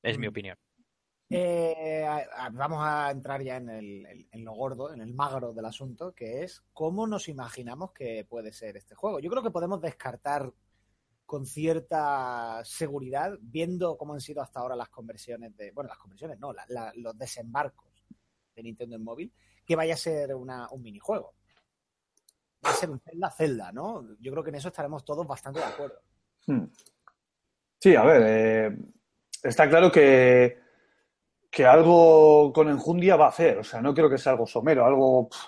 Es 0.02 0.18
mi 0.18 0.26
Mm. 0.26 0.30
opinión. 0.30 0.56
Eh, 1.28 2.06
vamos 2.52 2.78
a 2.82 3.10
entrar 3.10 3.42
ya 3.42 3.56
en, 3.56 3.68
el, 3.68 4.28
en 4.30 4.44
lo 4.44 4.52
gordo, 4.52 4.94
en 4.94 5.00
el 5.00 5.12
magro 5.12 5.52
del 5.52 5.64
asunto, 5.64 6.12
que 6.14 6.44
es 6.44 6.62
cómo 6.72 7.06
nos 7.06 7.28
imaginamos 7.28 7.92
que 7.92 8.24
puede 8.28 8.52
ser 8.52 8.76
este 8.76 8.94
juego. 8.94 9.18
Yo 9.18 9.28
creo 9.30 9.42
que 9.42 9.50
podemos 9.50 9.80
descartar 9.80 10.52
con 11.24 11.44
cierta 11.44 12.60
seguridad, 12.64 13.32
viendo 13.40 13.96
cómo 13.98 14.14
han 14.14 14.20
sido 14.20 14.40
hasta 14.40 14.60
ahora 14.60 14.76
las 14.76 14.88
conversiones 14.88 15.56
de, 15.56 15.72
bueno, 15.72 15.88
las 15.88 15.98
conversiones 15.98 16.38
no, 16.38 16.52
la- 16.52 16.64
la- 16.68 16.92
los 16.94 17.18
desembarcos 17.18 17.90
de 18.54 18.62
Nintendo 18.62 18.94
en 18.94 19.02
móvil, 19.02 19.32
que 19.66 19.74
vaya 19.74 19.94
a 19.94 19.98
ser 19.98 20.32
una- 20.36 20.68
un 20.70 20.80
minijuego. 20.82 21.34
Va 22.66 22.70
a 22.70 22.74
ser 22.74 22.90
un 22.90 22.98
Zelda 23.00 23.30
Zelda, 23.30 23.72
¿no? 23.72 24.04
Yo 24.20 24.32
creo 24.32 24.42
que 24.42 24.50
en 24.50 24.56
eso 24.56 24.68
estaremos 24.68 25.04
todos 25.04 25.26
bastante 25.26 25.60
de 25.60 25.66
acuerdo. 25.66 26.00
Hmm. 26.46 26.64
Sí, 27.78 27.94
a 27.94 28.02
ver, 28.02 28.22
eh, 28.26 28.78
está 29.42 29.68
claro 29.68 29.92
que, 29.92 30.58
que 31.50 31.64
algo 31.66 32.52
con 32.52 32.68
enjundia 32.68 33.16
va 33.16 33.26
a 33.26 33.30
hacer. 33.30 33.58
O 33.58 33.64
sea, 33.64 33.80
no 33.80 33.94
creo 33.94 34.10
que 34.10 34.18
sea 34.18 34.32
algo 34.32 34.46
somero, 34.46 34.84
algo. 34.84 35.28
pff, 35.28 35.38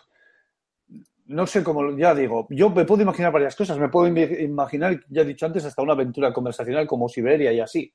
no 1.26 1.46
sé 1.46 1.62
cómo, 1.62 1.90
ya 1.96 2.14
digo, 2.14 2.46
yo 2.50 2.70
me 2.70 2.84
puedo 2.86 3.02
imaginar 3.02 3.32
varias 3.32 3.54
cosas. 3.56 3.78
Me 3.78 3.88
puedo 3.88 4.08
im- 4.08 4.40
imaginar, 4.40 4.98
ya 5.10 5.22
he 5.22 5.24
dicho 5.26 5.44
antes, 5.46 5.64
hasta 5.64 5.82
una 5.82 5.92
aventura 5.92 6.32
conversacional 6.32 6.86
como 6.86 7.08
Siberia 7.08 7.52
y 7.52 7.60
así. 7.60 7.92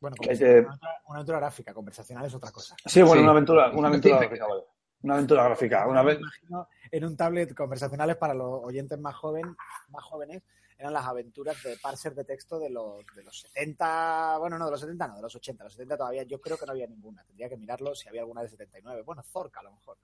Bueno, 0.00 0.14
Que 0.20 0.28
una, 0.30 0.38
aventura, 0.38 1.00
una 1.06 1.16
aventura 1.16 1.38
gráfica, 1.40 1.74
conversacional 1.74 2.26
es 2.26 2.34
otra 2.34 2.52
cosa. 2.52 2.76
Sí, 2.84 3.00
bueno, 3.02 3.14
Sí. 3.16 3.20
una 3.22 3.30
aventura, 3.32 3.70
una 3.72 3.88
aventura 3.88 4.18
gráfica, 4.18 4.46
vale. 4.46 4.62
Una 5.02 5.14
aventura 5.14 5.44
gráfica. 5.44 5.86
Una 5.86 6.02
Me 6.02 6.10
vez. 6.10 6.18
imagino 6.20 6.68
en 6.90 7.04
un 7.04 7.16
tablet 7.16 7.54
conversacionales 7.54 8.16
para 8.16 8.34
los 8.34 8.60
oyentes 8.64 8.98
más 8.98 9.14
joven, 9.14 9.56
más 9.90 10.04
jóvenes, 10.04 10.42
eran 10.76 10.92
las 10.92 11.06
aventuras 11.06 11.60
de 11.62 11.76
parser 11.76 12.14
de 12.14 12.24
texto 12.24 12.58
de 12.58 12.70
los, 12.70 13.04
de 13.14 13.22
los 13.24 13.40
70, 13.40 14.38
bueno, 14.38 14.58
no, 14.58 14.64
de 14.66 14.70
los 14.72 14.80
70, 14.80 15.08
no, 15.08 15.16
de 15.16 15.22
los 15.22 15.34
80, 15.34 15.64
los 15.64 15.72
70 15.72 15.96
todavía, 15.96 16.22
yo 16.22 16.40
creo 16.40 16.56
que 16.56 16.66
no 16.66 16.72
había 16.72 16.86
ninguna, 16.86 17.24
tendría 17.24 17.48
que 17.48 17.56
mirarlo 17.56 17.94
si 17.94 18.08
había 18.08 18.20
alguna 18.22 18.42
de 18.42 18.48
79, 18.48 19.02
bueno, 19.02 19.22
Zorca 19.22 19.60
a 19.60 19.64
lo 19.64 19.72
mejor. 19.72 19.96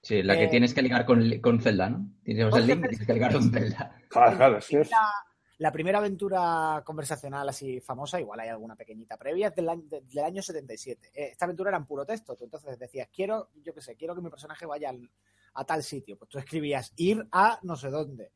Sí, 0.00 0.22
la 0.22 0.36
que 0.36 0.44
Eh, 0.44 0.48
tienes 0.48 0.72
que 0.72 0.80
ligar 0.82 1.04
con, 1.04 1.22
con 1.40 1.60
Zelda, 1.60 1.90
¿no? 1.90 2.06
Tienes 2.22 2.54
el 2.54 2.66
link 2.66 2.80
tienes 2.88 3.06
que 3.06 3.12
ligar 3.14 3.32
con 3.32 3.50
Zelda. 3.52 3.96
Claro, 4.08 4.36
claro, 4.36 4.58
es 4.58 4.66
que 4.68 4.80
es- 4.80 4.90
La, 4.90 5.12
la 5.58 5.72
primera 5.72 5.98
aventura 5.98 6.82
conversacional 6.84 7.48
así 7.48 7.80
famosa, 7.80 8.20
igual 8.20 8.40
hay 8.40 8.48
alguna 8.48 8.76
pequeñita 8.76 9.16
previa, 9.16 9.48
es 9.48 9.54
del 9.56 9.68
año, 9.68 9.82
de- 9.88 10.00
del 10.02 10.24
año 10.24 10.42
77. 10.42 11.10
Eh, 11.14 11.28
Esta 11.32 11.44
aventura 11.46 11.70
era 11.70 11.78
en 11.78 11.86
puro 11.86 12.04
texto, 12.06 12.36
tú 12.36 12.44
entonces 12.44 12.78
decías, 12.78 13.08
quiero, 13.12 13.50
yo 13.62 13.74
qué 13.74 13.80
sé, 13.80 13.96
quiero 13.96 14.14
que 14.14 14.20
mi 14.20 14.30
personaje 14.30 14.66
vaya 14.66 14.90
al- 14.90 15.10
a 15.54 15.64
tal 15.64 15.82
sitio. 15.82 16.16
Pues 16.16 16.28
tú 16.28 16.38
escribías 16.38 16.92
ir 16.96 17.26
a 17.32 17.58
no 17.62 17.74
sé 17.76 17.90
dónde. 17.90 18.30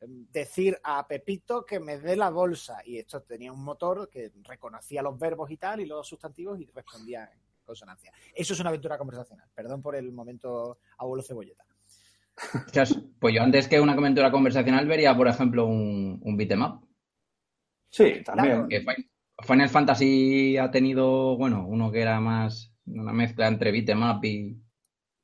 Em, 0.00 0.26
Decir 0.30 0.78
a 0.84 1.06
Pepito 1.06 1.66
que 1.66 1.80
me 1.80 1.98
dé 1.98 2.14
la 2.16 2.30
bolsa. 2.30 2.78
Y 2.86 2.98
esto 2.98 3.20
tenía 3.22 3.52
un 3.52 3.62
motor 3.64 4.08
que 4.08 4.32
reconocía 4.44 5.02
los 5.02 5.18
verbos 5.18 5.50
y 5.50 5.56
tal, 5.56 5.80
y 5.80 5.86
los 5.86 6.06
sustantivos 6.06 6.58
y 6.60 6.66
respondía 6.66 7.24
en 7.32 7.40
consonancia. 7.64 8.12
Eso 8.34 8.52
es 8.54 8.60
una 8.60 8.68
aventura 8.70 8.96
conversacional. 8.96 9.48
Perdón 9.54 9.82
por 9.82 9.96
el 9.96 10.10
momento 10.12 10.78
abuelo 10.98 11.22
cebolleta. 11.22 11.64
Pues 13.20 13.34
yo 13.34 13.42
antes 13.42 13.68
que 13.68 13.80
una 13.80 13.94
comentera 13.94 14.30
conversacional 14.30 14.86
vería, 14.86 15.16
por 15.16 15.28
ejemplo, 15.28 15.66
un, 15.66 16.20
un 16.22 16.36
beat'em 16.36 16.80
Sí, 17.90 18.22
también. 18.24 18.68
Final 19.42 19.68
Fantasy 19.68 20.56
ha 20.56 20.70
tenido, 20.70 21.36
bueno, 21.36 21.66
uno 21.66 21.90
que 21.90 22.00
era 22.00 22.20
más 22.20 22.72
una 22.86 23.12
mezcla 23.12 23.48
entre 23.48 23.72
beat'em 23.72 24.00
y, 24.22 24.56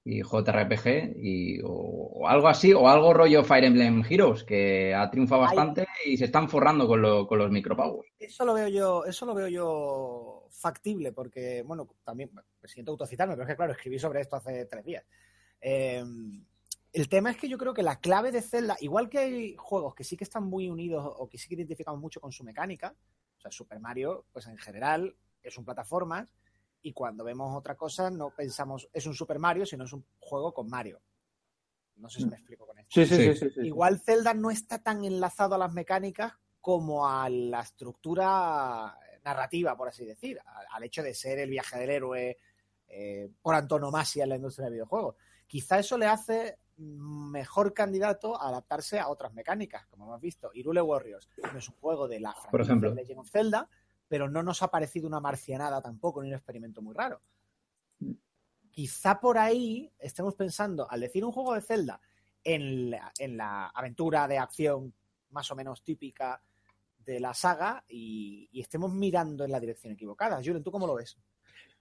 y 0.07 0.23
JRPG 0.23 1.17
y, 1.17 1.59
o, 1.65 2.29
algo 2.29 2.49
así, 2.49 2.73
o 2.73 2.89
algo 2.89 3.13
rollo 3.13 3.43
Fire 3.43 3.65
Emblem 3.65 4.05
Heroes, 4.09 4.45
que 4.45 4.95
ha 4.95 5.11
triunfado 5.11 5.43
bastante 5.43 5.87
y 6.05 6.17
se 6.17 6.27
están 6.27 6.49
forrando 6.49 6.87
con, 6.87 7.03
los 7.03 7.51
micropagos. 7.51 8.07
Eso 8.17 8.45
lo 8.45 8.55
veo 8.55 8.69
yo, 8.69 9.05
eso 9.05 9.27
lo 9.27 9.35
veo 9.35 9.49
yo 9.49 10.47
factible, 10.51 11.13
porque, 11.13 11.63
bueno, 11.63 11.89
también 12.05 12.31
me 12.33 12.69
siento 12.69 12.93
autocitarme, 12.93 13.35
pero 13.35 13.43
es 13.43 13.49
que 13.49 13.57
claro, 13.57 13.73
escribí 13.73 13.99
sobre 13.99 14.21
esto 14.21 14.37
hace 14.37 14.67
tres 14.67 14.85
días. 14.85 15.05
Em, 15.61 16.45
el 16.97 17.11
tema 17.11 17.31
es 17.31 17.37
que 17.37 17.47
yo 17.47 17.59
creo 17.59 17.75
que 17.75 17.83
la 17.83 18.01
clave 18.01 18.33
de 18.33 18.41
Zelda, 18.41 18.75
igual 18.81 19.11
que 19.11 19.19
hay 19.19 19.55
juegos 19.59 19.95
que 19.95 20.03
sí 20.03 20.17
que 20.17 20.25
están 20.25 20.45
muy 20.45 20.71
unidos 20.71 21.05
o 21.19 21.29
que 21.29 21.37
sí 21.37 21.47
que 21.47 21.55
identificamos 21.55 22.01
mucho 22.01 22.23
con 22.23 22.33
su 22.33 22.43
mecánica, 22.43 22.97
o 23.37 23.41
sea, 23.41 23.51
Super 23.51 23.81
Mario, 23.81 24.25
pues 24.33 24.47
en 24.47 24.57
general 24.57 25.15
es 25.43 25.59
un 25.59 25.67
plataformas, 25.67 26.35
y 26.81 26.95
cuando 26.95 27.23
vemos 27.23 27.55
otra 27.55 27.77
cosa 27.77 28.11
no 28.11 28.31
pensamos 28.31 28.89
es 28.95 29.05
un 29.05 29.15
Super 29.15 29.39
Mario, 29.39 29.67
sino 29.67 29.85
es 29.85 29.93
un 29.93 30.07
juego 30.19 30.55
con 30.55 30.71
Mario. 30.71 31.03
No 31.97 32.09
sé 32.09 32.21
si 32.21 32.27
me 32.27 32.37
explico 32.37 32.67
con 32.67 32.79
esto. 32.79 33.05
Sí, 33.05 33.05
sí, 33.05 33.35
sí. 33.35 33.61
Igual 33.61 34.01
Zelda 34.01 34.33
no 34.33 34.51
está 34.51 34.83
tan 34.83 35.05
enlazado 35.05 35.55
a 35.55 35.59
las 35.59 35.75
mecánicas 35.75 36.33
como 36.63 37.07
a 37.07 37.29
la 37.29 37.61
estructura 37.61 38.99
narrativa, 39.23 39.77
por 39.77 39.89
así 39.89 40.07
decir, 40.07 40.41
al 40.71 40.83
hecho 40.83 41.03
de 41.03 41.13
ser 41.13 41.41
el 41.41 41.51
viaje 41.51 41.79
del 41.79 41.91
héroe 41.91 42.39
eh, 42.89 43.29
por 43.43 43.55
antonomasia 43.55 44.23
en 44.23 44.31
la 44.31 44.37
industria 44.37 44.65
del 44.65 44.75
videojuego. 44.75 45.17
Quizá 45.47 45.79
eso 45.79 45.99
le 45.99 46.07
hace 46.07 46.59
mejor 46.79 47.73
candidato 47.73 48.41
a 48.41 48.49
adaptarse 48.49 48.99
a 48.99 49.09
otras 49.09 49.33
mecánicas, 49.33 49.87
como 49.87 50.07
hemos 50.07 50.21
visto. 50.21 50.51
Irule 50.55 50.83
Warriors 50.83 51.29
no 51.53 51.59
es 51.59 51.69
un 51.69 51.77
juego 51.77 52.09
de 52.09 52.21
la 52.21 52.35
franquicia 52.35 52.75
de 52.75 52.95
Legend 52.95 53.21
of 53.21 53.31
Zelda, 53.31 53.69
pero 54.09 54.29
no 54.29 54.43
nos 54.43 54.63
ha 54.63 54.69
parecido 54.69 55.07
una 55.07 55.21
marcianada 55.21 55.81
tampoco, 55.81 56.23
ni 56.23 56.29
un 56.29 56.35
experimento 56.35 56.83
muy 56.83 56.95
raro. 56.95 57.21
Quizá 58.71 59.21
por 59.21 59.39
ahí 59.39 59.91
estemos 59.99 60.35
pensando, 60.35 60.91
al 60.91 61.01
decir 61.01 61.25
un 61.25 61.33
juego 61.33 61.55
de 61.55 61.63
Zelda, 61.63 62.01
en 62.45 62.91
la, 62.91 63.69
aventura 63.75 64.29
de 64.29 64.39
acción 64.39 64.95
más 65.31 65.51
o 65.51 65.57
menos 65.57 65.83
típica 65.83 66.41
de 66.99 67.19
la 67.19 67.35
saga 67.35 67.85
y, 67.89 68.49
y 68.53 68.61
estemos 68.61 68.93
mirando 68.93 69.45
en 69.45 69.51
la 69.51 69.61
dirección 69.61 69.95
equivocada. 69.95 70.41
Julen, 70.45 70.63
¿tú 70.63 70.71
cómo 70.71 70.87
lo 70.87 70.95
ves? 70.95 71.19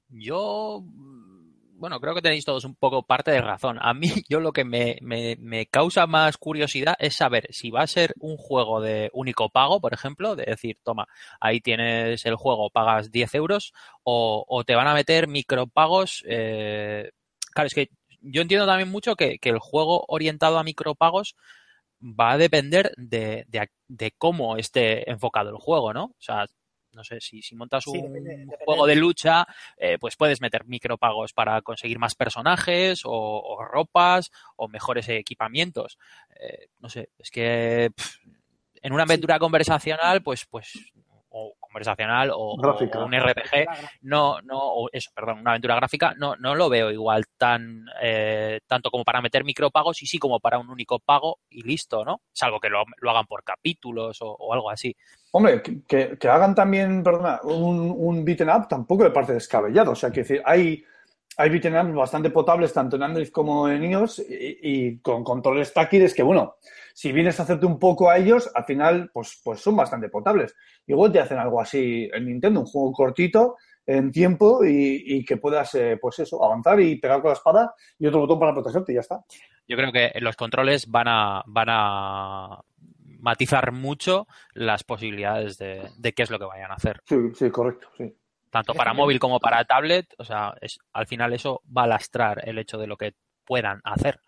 Yo 0.09 0.83
bueno, 1.77 1.99
creo 1.99 2.15
que 2.15 2.21
tenéis 2.21 2.45
todos 2.45 2.65
un 2.65 2.75
poco 2.75 3.03
parte 3.03 3.31
de 3.31 3.41
razón. 3.41 3.77
A 3.81 3.93
mí, 3.93 4.07
yo 4.29 4.39
lo 4.39 4.51
que 4.53 4.63
me, 4.63 4.97
me, 5.01 5.65
causa 5.67 6.07
más 6.07 6.37
curiosidad 6.37 6.95
es 6.99 7.15
saber 7.15 7.47
si 7.51 7.69
va 7.69 7.81
a 7.81 7.87
ser 7.87 8.13
un 8.19 8.37
juego 8.37 8.81
de 8.81 9.09
único 9.13 9.49
pago, 9.49 9.79
por 9.79 9.93
ejemplo, 9.93 10.35
de 10.35 10.45
decir, 10.45 10.77
toma, 10.83 11.07
ahí 11.39 11.61
tienes 11.61 12.25
el 12.25 12.35
juego, 12.35 12.69
pagas 12.69 13.11
10 13.11 13.35
euros, 13.35 13.73
o, 14.03 14.63
te 14.65 14.75
van 14.75 14.87
a 14.87 14.93
meter 14.93 15.27
micropagos. 15.27 16.23
Eh... 16.27 17.11
Claro, 17.53 17.67
es 17.67 17.73
que 17.73 17.89
yo 18.21 18.41
entiendo 18.41 18.65
también 18.65 18.89
mucho 18.89 19.15
que, 19.15 19.39
que 19.39 19.49
el 19.49 19.59
juego 19.59 20.05
orientado 20.07 20.57
a 20.57 20.63
micropagos 20.63 21.35
va 22.01 22.33
a 22.33 22.37
depender 22.37 22.91
de, 22.97 23.45
de, 23.47 23.69
de, 23.87 24.11
cómo 24.17 24.57
esté 24.57 25.09
enfocado 25.09 25.49
el 25.49 25.57
juego, 25.57 25.93
¿no? 25.93 26.05
O 26.05 26.15
sea, 26.19 26.45
no 26.95 27.03
sé, 27.03 27.19
si, 27.21 27.41
si 27.41 27.55
montas 27.55 27.85
un 27.87 28.47
juego 28.63 28.87
de 28.87 28.95
lucha, 28.95 29.45
eh, 29.77 29.97
pues 29.99 30.15
puedes 30.15 30.41
meter 30.41 30.65
micropagos 30.65 31.33
para 31.33 31.61
conseguir 31.61 31.99
más 31.99 32.15
personajes 32.15 33.01
o, 33.03 33.57
ropas 33.71 34.31
o 34.55 34.67
mejores 34.67 35.09
equipamientos. 35.09 35.99
Eh, 36.39 36.69
no 36.79 36.89
sé, 36.89 37.09
es 37.19 37.29
que 37.29 37.91
en 38.81 38.93
una 38.93 39.03
aventura 39.03 39.39
conversacional, 39.39 40.23
pues, 40.23 40.45
pues 40.45 40.91
conversacional 41.75 42.31
o, 42.33 42.53
un 42.53 42.63
RPG, 42.63 43.67
no, 44.03 44.39
no, 44.41 44.57
o 44.57 44.89
eso, 44.93 45.11
perdón, 45.13 45.39
una 45.39 45.51
aventura 45.51 45.75
gráfica, 45.75 46.13
no, 46.17 46.37
no 46.37 46.55
lo 46.55 46.69
veo 46.69 46.89
igual 46.89 47.25
tan 47.37 47.85
eh, 48.01 48.61
tanto 48.65 48.89
como 48.89 49.03
para 49.03 49.21
meter 49.21 49.43
micropagos 49.43 50.01
y 50.01 50.05
sí 50.05 50.17
como 50.17 50.39
para 50.39 50.57
un 50.57 50.69
único 50.69 50.99
pago 50.99 51.39
y 51.49 51.63
listo, 51.63 52.05
¿no? 52.05 52.21
Salvo 52.31 52.61
que 52.61 52.69
lo, 52.69 52.85
lo 53.01 53.11
hagan 53.11 53.25
por 53.25 53.43
capítulos 53.43 54.19
o, 54.21 54.53
algo 54.53 54.69
así. 54.69 54.95
Hombre, 55.31 55.61
que, 55.61 56.17
que, 56.17 56.29
hagan 56.29 56.55
también, 56.55 57.03
perdona, 57.03 57.41
un, 57.43 57.93
un 57.97 58.23
beaten 58.23 58.49
up 58.49 58.69
tampoco 58.69 59.03
me 59.03 59.11
parece 59.11 59.33
descabellado. 59.33 59.91
O 59.91 59.95
sea, 59.95 60.11
que 60.11 60.21
decir, 60.21 60.41
hay, 60.45 60.81
hay 61.35 61.49
beaten 61.49 61.75
up 61.75 61.93
bastante 61.93 62.29
potables 62.29 62.71
tanto 62.71 62.95
en 62.95 63.03
Android 63.03 63.27
como 63.27 63.67
en 63.67 63.83
iOS 63.83 64.19
y, 64.19 64.59
y 64.61 64.97
con 64.99 65.25
controles 65.25 65.73
táctiles 65.73 66.13
que, 66.13 66.23
bueno, 66.23 66.55
si 66.95 67.11
vienes 67.11 67.37
a 67.37 67.43
hacerte 67.43 67.65
un 67.65 67.77
poco 67.77 68.09
a 68.09 68.17
ellos, 68.17 68.49
al 68.55 68.63
final, 68.63 69.11
pues, 69.13 69.41
pues 69.43 69.59
son 69.59 69.75
bastante 69.75 70.07
potables. 70.07 70.55
Igual 70.87 71.11
te 71.11 71.19
hacen 71.19 71.37
algo 71.37 71.59
así 71.59 72.09
en 72.13 72.25
Nintendo, 72.25 72.61
un 72.61 72.65
juego 72.65 72.93
cortito, 72.93 73.57
en 73.85 74.13
tiempo 74.13 74.61
y, 74.63 75.25
que 75.25 75.35
puedas, 75.35 75.75
eh, 75.75 75.99
pues 76.01 76.19
eso, 76.19 76.41
avanzar 76.41 76.79
y 76.79 76.95
pegar 76.95 77.21
con 77.21 77.31
la 77.31 77.33
espada 77.33 77.75
y 77.99 78.07
otro 78.07 78.21
botón 78.21 78.39
para 78.39 78.53
protegerte 78.53 78.93
y 78.93 78.95
ya 78.95 79.01
está. 79.01 79.19
Yo 79.67 79.75
creo 79.75 79.91
que 79.91 80.13
los 80.21 80.37
controles 80.37 80.89
van 80.89 81.09
a, 81.09 81.43
van 81.47 81.67
a 81.69 82.61
matizar 83.19 83.73
mucho 83.73 84.25
las 84.53 84.85
posibilidades 84.85 85.57
de, 85.57 86.13
qué 86.15 86.23
es 86.23 86.29
lo 86.29 86.39
que 86.39 86.45
vayan 86.45 86.71
a 86.71 86.75
hacer. 86.75 87.01
Sí, 87.03 87.17
sí, 87.33 87.49
correcto, 87.51 87.89
sí. 87.97 88.15
Tanto 88.49 88.73
para 88.73 88.93
móvil 88.93 89.19
como 89.19 89.41
para 89.41 89.65
tablet, 89.65 90.15
o 90.17 90.23
sea, 90.23 90.53
es, 90.61 90.79
al 90.93 91.07
final 91.07 91.33
eso 91.33 91.61
va 91.77 91.83
a 91.83 91.87
lastrar 91.87 92.47
el 92.47 92.57
hecho 92.57 92.77
de 92.77 92.87
lo 92.87 92.95
que 92.95 93.15
puedan 93.43 93.81
hacer. 93.83 94.21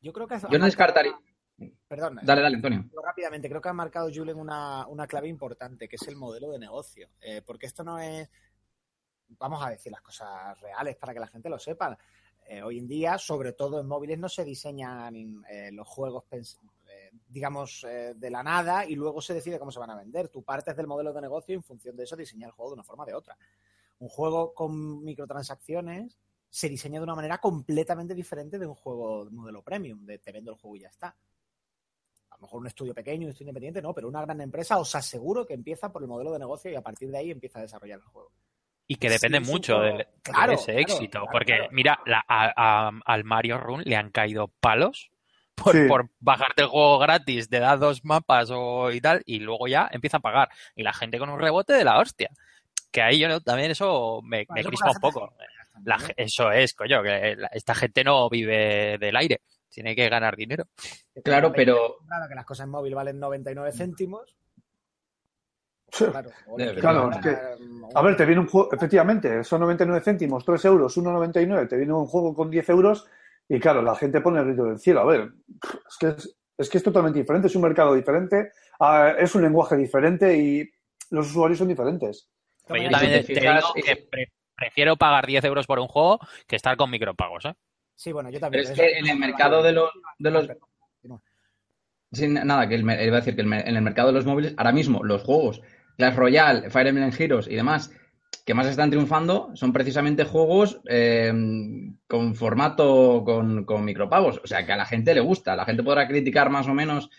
Yo 0.00 0.14
creo 0.14 0.26
que 0.26 0.38
Yo 0.50 0.58
no 0.58 0.64
descartaría. 0.64 1.14
Perdón. 1.88 2.18
Dale, 2.22 2.42
dale, 2.42 2.56
Antonio. 2.56 2.84
Rápidamente, 3.02 3.48
creo 3.48 3.60
que 3.60 3.68
ha 3.68 3.72
marcado 3.72 4.10
Julen 4.12 4.36
una, 4.36 4.86
una 4.88 5.06
clave 5.06 5.28
importante, 5.28 5.88
que 5.88 5.96
es 5.96 6.08
el 6.08 6.16
modelo 6.16 6.50
de 6.50 6.58
negocio. 6.58 7.08
Eh, 7.20 7.42
porque 7.44 7.66
esto 7.66 7.82
no 7.82 7.98
es. 7.98 8.28
Vamos 9.28 9.64
a 9.64 9.70
decir 9.70 9.90
las 9.90 10.02
cosas 10.02 10.58
reales 10.60 10.96
para 10.96 11.14
que 11.14 11.20
la 11.20 11.28
gente 11.28 11.48
lo 11.48 11.58
sepa. 11.58 11.96
Eh, 12.48 12.62
hoy 12.62 12.78
en 12.78 12.86
día, 12.86 13.18
sobre 13.18 13.52
todo 13.52 13.80
en 13.80 13.86
móviles, 13.86 14.18
no 14.18 14.28
se 14.28 14.44
diseñan 14.44 15.44
eh, 15.48 15.70
los 15.72 15.88
juegos, 15.88 16.24
digamos, 17.28 17.84
de 18.14 18.30
la 18.30 18.42
nada 18.42 18.86
y 18.86 18.94
luego 18.94 19.20
se 19.20 19.34
decide 19.34 19.58
cómo 19.58 19.72
se 19.72 19.80
van 19.80 19.90
a 19.90 19.96
vender. 19.96 20.28
Tú 20.28 20.44
partes 20.44 20.76
del 20.76 20.86
modelo 20.86 21.12
de 21.12 21.20
negocio 21.20 21.52
y 21.54 21.56
en 21.56 21.62
función 21.62 21.96
de 21.96 22.04
eso 22.04 22.14
diseñar 22.14 22.48
el 22.48 22.52
juego 22.52 22.70
de 22.70 22.74
una 22.74 22.84
forma 22.84 23.02
o 23.02 23.06
de 23.06 23.14
otra. 23.14 23.36
Un 23.98 24.08
juego 24.08 24.54
con 24.54 25.02
microtransacciones 25.02 26.18
se 26.48 26.68
diseña 26.68 27.00
de 27.00 27.04
una 27.04 27.16
manera 27.16 27.38
completamente 27.38 28.14
diferente 28.14 28.58
de 28.58 28.66
un 28.66 28.74
juego 28.74 29.24
de 29.24 29.30
modelo 29.32 29.62
premium, 29.62 30.04
de 30.04 30.18
te 30.18 30.30
vendo 30.30 30.52
el 30.52 30.58
juego 30.58 30.76
y 30.76 30.80
ya 30.80 30.88
está 30.88 31.16
a 32.36 32.40
lo 32.40 32.46
mejor 32.46 32.60
un 32.60 32.66
estudio 32.66 32.94
pequeño, 32.94 33.24
un 33.24 33.30
estudio 33.30 33.48
independiente, 33.48 33.80
no, 33.80 33.94
pero 33.94 34.08
una 34.08 34.20
gran 34.20 34.40
empresa 34.42 34.78
os 34.78 34.94
aseguro 34.94 35.46
que 35.46 35.54
empieza 35.54 35.90
por 35.90 36.02
el 36.02 36.08
modelo 36.08 36.32
de 36.32 36.38
negocio 36.38 36.70
y 36.70 36.74
a 36.74 36.82
partir 36.82 37.10
de 37.10 37.18
ahí 37.18 37.30
empieza 37.30 37.58
a 37.58 37.62
desarrollar 37.62 37.98
el 37.98 38.04
juego. 38.04 38.30
Y 38.86 38.96
que 38.96 39.08
depende 39.08 39.40
mucho 39.40 39.80
de, 39.80 40.06
ese 40.52 40.78
éxito, 40.78 41.24
porque 41.32 41.66
mira, 41.72 41.98
al 42.28 43.24
Mario 43.24 43.58
Run 43.58 43.82
le 43.84 43.96
han 43.96 44.10
caído 44.10 44.48
palos 44.60 45.10
por, 45.56 46.10
bajarte 46.20 46.62
el 46.62 46.68
juego 46.68 46.98
gratis, 46.98 47.48
te 47.48 47.58
da 47.58 47.76
dos 47.76 48.04
mapas 48.04 48.50
o 48.52 48.92
y 48.92 49.00
tal, 49.00 49.22
y 49.24 49.40
luego 49.40 49.66
ya 49.66 49.88
empieza 49.90 50.18
a 50.18 50.20
pagar. 50.20 50.50
Y 50.76 50.82
la 50.82 50.92
gente 50.92 51.18
con 51.18 51.30
un 51.30 51.40
rebote 51.40 51.72
de 51.72 51.84
la 51.84 51.98
hostia. 51.98 52.30
Que 52.92 53.02
ahí 53.02 53.18
yo 53.18 53.40
también 53.40 53.72
eso 53.72 54.20
me, 54.22 54.46
me 54.50 54.62
crispa 54.62 54.90
un 54.90 55.00
poco. 55.00 55.34
eso 56.16 56.52
es, 56.52 56.74
coño, 56.74 57.02
que 57.02 57.36
esta 57.52 57.74
gente 57.74 58.04
no 58.04 58.28
vive 58.28 58.98
del 58.98 59.16
aire 59.16 59.40
tiene 59.68 59.94
que 59.94 60.08
ganar 60.08 60.36
dinero. 60.36 60.64
Claro, 61.24 61.50
pero... 61.50 61.96
Que 62.28 62.34
las 62.34 62.44
cosas 62.44 62.64
en 62.64 62.70
móvil 62.70 62.94
valen 62.94 63.18
99 63.18 63.72
céntimos. 63.72 64.36
Claro, 65.90 66.30
claro 66.78 67.10
es 67.10 67.18
que, 67.18 67.36
a 67.94 68.02
ver, 68.02 68.16
te 68.16 68.26
viene 68.26 68.42
un 68.42 68.48
juego, 68.48 68.68
efectivamente, 68.72 69.42
son 69.44 69.60
99 69.60 70.02
céntimos, 70.02 70.44
3 70.44 70.64
euros, 70.66 70.96
1,99, 70.98 71.68
te 71.68 71.76
viene 71.76 71.92
un 71.94 72.06
juego 72.06 72.34
con 72.34 72.50
10 72.50 72.68
euros 72.70 73.06
y 73.48 73.58
claro, 73.60 73.80
la 73.80 73.94
gente 73.94 74.20
pone 74.20 74.40
el 74.40 74.46
grito 74.46 74.64
del 74.64 74.78
cielo. 74.78 75.00
A 75.00 75.04
ver, 75.04 75.30
es 75.88 75.96
que 75.98 76.14
es, 76.58 76.68
que 76.68 76.78
es 76.78 76.84
totalmente 76.84 77.20
diferente, 77.20 77.46
es 77.46 77.56
un 77.56 77.62
mercado 77.62 77.94
diferente, 77.94 78.50
ah, 78.80 79.14
es 79.18 79.34
un 79.34 79.42
lenguaje 79.42 79.76
diferente 79.76 80.36
y 80.36 80.68
los 81.10 81.30
usuarios 81.30 81.58
son 81.58 81.68
diferentes. 81.68 82.28
yo 82.68 82.90
también 82.90 83.24
te, 83.24 83.32
digo 83.32 83.72
que 83.74 84.08
prefiero 84.56 84.96
pagar 84.96 85.26
10 85.26 85.44
euros 85.44 85.66
por 85.66 85.78
un 85.78 85.88
juego 85.88 86.18
que 86.46 86.56
estar 86.56 86.76
con 86.76 86.90
micropagos, 86.90 87.44
¿eh? 87.44 87.54
Sí, 87.96 88.12
bueno, 88.12 88.30
yo 88.30 88.38
también. 88.38 88.62
Pero 88.62 88.74
es 88.74 88.78
que 88.78 88.98
en 88.98 89.08
el 89.08 89.18
mercado 89.18 89.62
de 89.62 89.72
los... 89.72 89.90
De 90.18 90.30
los... 90.30 90.48
nada, 92.28 92.68
que 92.68 92.76
iba 92.76 92.92
a 92.92 93.20
decir 93.20 93.34
que 93.34 93.42
en 93.42 93.52
el 93.52 93.82
mercado 93.82 94.08
de 94.08 94.14
los 94.14 94.26
móviles, 94.26 94.54
ahora 94.56 94.72
mismo 94.72 95.02
los 95.02 95.22
juegos 95.22 95.62
Clash 95.96 96.14
Royale, 96.14 96.70
Fire 96.70 96.86
Emblem 96.86 97.10
Heroes 97.18 97.48
y 97.48 97.56
demás, 97.56 97.90
que 98.44 98.54
más 98.54 98.66
están 98.66 98.90
triunfando, 98.90 99.50
son 99.54 99.72
precisamente 99.72 100.24
juegos 100.24 100.80
eh, 100.88 101.32
con 102.06 102.34
formato 102.34 103.24
con, 103.24 103.64
con, 103.64 103.84
micropagos. 103.84 104.40
O 104.44 104.46
sea, 104.46 104.64
que 104.64 104.72
a 104.72 104.76
la 104.76 104.86
gente 104.86 105.14
le 105.14 105.20
gusta. 105.20 105.56
La 105.56 105.64
gente 105.64 105.82
podrá 105.82 106.06
criticar 106.06 106.50
más 106.50 106.68
o 106.68 106.74
menos 106.74 107.10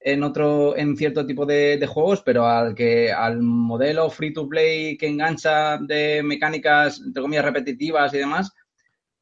en 0.00 0.22
otro, 0.24 0.76
en 0.76 0.96
cierto 0.96 1.26
tipo 1.26 1.46
de, 1.46 1.76
de 1.76 1.86
juegos, 1.86 2.22
pero 2.22 2.46
al 2.46 2.74
que, 2.74 3.12
al 3.12 3.40
modelo 3.42 4.10
free 4.10 4.32
to 4.32 4.48
play 4.48 4.96
que 4.96 5.06
engancha 5.06 5.78
de 5.78 6.22
mecánicas, 6.24 7.00
entre 7.00 7.22
comillas, 7.22 7.44
repetitivas 7.44 8.12
y 8.14 8.18
demás, 8.18 8.52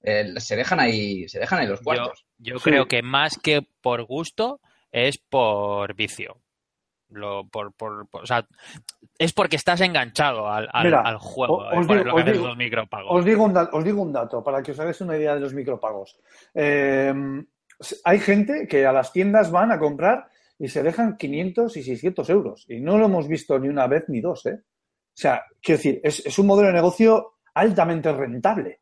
eh, 0.02 0.32
se 0.38 0.56
dejan 0.56 0.80
ahí, 0.80 1.28
se 1.28 1.38
dejan 1.40 1.60
ahí 1.60 1.66
los 1.66 1.80
cuartos. 1.80 2.24
Yo 2.38 2.58
Sí. 2.58 2.64
creo 2.70 2.86
que 2.86 3.02
más 3.02 3.38
que 3.38 3.60
por 3.82 4.04
gusto 4.04 4.60
es 4.92 5.18
por 5.18 5.94
vicio. 5.94 6.38
Lo, 7.10 7.44
por, 7.48 7.72
por, 7.72 8.06
por- 8.08 8.22
o 8.22 8.26
sea, 8.26 8.46
es 9.18 9.32
porque 9.32 9.56
estás 9.56 9.80
enganchado 9.80 10.48
al, 10.48 10.68
al- 10.72 10.84
Mira, 10.84 11.00
al 11.00 11.18
juego, 11.18 11.64
eh, 11.64 11.78
os 11.78 11.86
por 11.86 11.96
digo- 11.98 12.04
lo 12.08 12.14
que 12.14 12.20
os 12.30 12.32
digo- 12.36 12.46
los 12.48 12.56
micropagos. 12.56 13.18
Os 13.18 13.24
digo, 13.24 13.44
un 13.44 13.56
os 13.56 13.84
digo 13.84 14.00
un 14.02 14.12
dato 14.12 14.44
para 14.44 14.62
que 14.62 14.70
os 14.72 14.78
hagáis 14.78 15.00
una 15.00 15.16
idea 15.16 15.34
de 15.34 15.40
los 15.40 15.52
micropagos. 15.52 16.16
Eh, 16.54 17.12
hay 18.04 18.18
gente 18.20 18.66
que 18.68 18.86
a 18.86 18.92
las 18.92 19.12
tiendas 19.12 19.50
van 19.50 19.72
a 19.72 19.78
comprar 19.78 20.28
y 20.58 20.68
se 20.68 20.82
dejan 20.84 21.16
500 21.16 21.76
y 21.78 21.82
600 21.82 22.30
euros. 22.30 22.64
Y 22.68 22.78
no 22.80 22.96
lo 22.96 23.06
hemos 23.06 23.26
visto 23.26 23.58
ni 23.58 23.68
una 23.68 23.86
vez 23.88 24.04
ni 24.08 24.20
dos. 24.20 24.46
¿eh? 24.46 24.60
O 24.62 25.12
sea, 25.12 25.42
quiero 25.60 25.78
decir, 25.78 26.00
es, 26.04 26.24
es 26.24 26.38
un 26.38 26.46
modelo 26.46 26.68
de 26.68 26.74
negocio 26.74 27.38
altamente 27.54 28.12
rentable. 28.12 28.80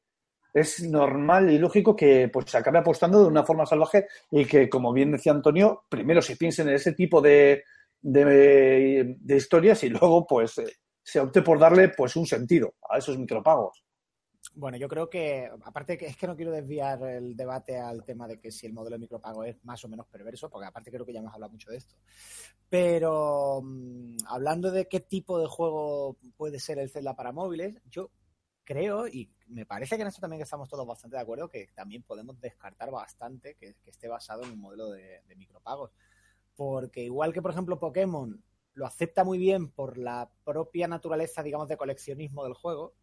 Es 0.52 0.82
normal 0.82 1.50
y 1.50 1.58
lógico 1.58 1.94
que 1.94 2.28
pues, 2.32 2.50
se 2.50 2.58
acabe 2.58 2.78
apostando 2.78 3.20
de 3.20 3.28
una 3.28 3.44
forma 3.44 3.66
salvaje 3.66 4.06
y 4.30 4.44
que, 4.44 4.68
como 4.68 4.92
bien 4.92 5.12
decía 5.12 5.32
Antonio, 5.32 5.84
primero 5.88 6.22
se 6.22 6.36
piensen 6.36 6.68
en 6.68 6.74
ese 6.74 6.92
tipo 6.92 7.20
de, 7.20 7.64
de, 8.00 9.36
historias 9.36 9.82
y 9.84 9.90
luego 9.90 10.26
pues 10.26 10.58
eh, 10.58 10.72
se 11.02 11.20
opte 11.20 11.42
por 11.42 11.58
darle 11.58 11.90
pues 11.90 12.16
un 12.16 12.26
sentido 12.26 12.74
a 12.88 12.98
esos 12.98 13.18
micropagos. 13.18 13.84
Bueno, 14.54 14.76
yo 14.76 14.88
creo 14.88 15.10
que, 15.10 15.48
aparte 15.64 15.96
que 15.98 16.06
es 16.06 16.16
que 16.16 16.26
no 16.26 16.34
quiero 16.34 16.52
desviar 16.52 17.02
el 17.02 17.36
debate 17.36 17.78
al 17.78 18.04
tema 18.04 18.26
de 18.26 18.40
que 18.40 18.50
si 18.50 18.66
el 18.66 18.72
modelo 18.72 18.96
de 18.96 19.00
micropago 19.00 19.44
es 19.44 19.62
más 19.64 19.84
o 19.84 19.88
menos 19.88 20.06
perverso, 20.06 20.48
porque 20.48 20.66
aparte 20.66 20.90
creo 20.90 21.04
que 21.04 21.12
ya 21.12 21.20
hemos 21.20 21.34
hablado 21.34 21.52
mucho 21.52 21.70
de 21.70 21.76
esto. 21.76 21.94
Pero 22.68 23.60
mm, 23.62 24.16
hablando 24.26 24.70
de 24.70 24.88
qué 24.88 25.00
tipo 25.00 25.38
de 25.38 25.46
juego 25.46 26.16
puede 26.36 26.58
ser 26.58 26.78
el 26.78 26.90
Zelda 26.90 27.14
para 27.14 27.32
móviles, 27.32 27.80
yo 27.90 28.10
creo, 28.64 29.06
y 29.06 29.30
me 29.48 29.66
parece 29.66 29.96
que 29.96 30.02
en 30.02 30.08
esto 30.08 30.20
también 30.20 30.42
estamos 30.42 30.68
todos 30.68 30.86
bastante 30.86 31.16
de 31.16 31.22
acuerdo, 31.22 31.48
que 31.48 31.68
también 31.74 32.02
podemos 32.02 32.40
descartar 32.40 32.90
bastante 32.90 33.54
que, 33.54 33.76
esté 33.86 34.08
basado 34.08 34.44
en 34.44 34.52
un 34.52 34.60
modelo 34.60 34.90
de, 34.90 35.22
micropagos. 35.36 35.92
Porque 36.54 37.02
igual 37.04 37.32
que, 37.32 37.42
por 37.42 37.52
ejemplo, 37.52 37.78
Pokémon 37.78 38.42
lo 38.74 38.86
acepta 38.86 39.24
muy 39.24 39.38
bien 39.38 39.70
por 39.70 39.98
la 39.98 40.30
propia 40.44 40.88
naturaleza, 40.88 41.42
digamos, 41.42 41.68
de 41.68 41.76
coleccionismo 41.76 42.44
del 42.44 42.54
juego, 42.54 42.94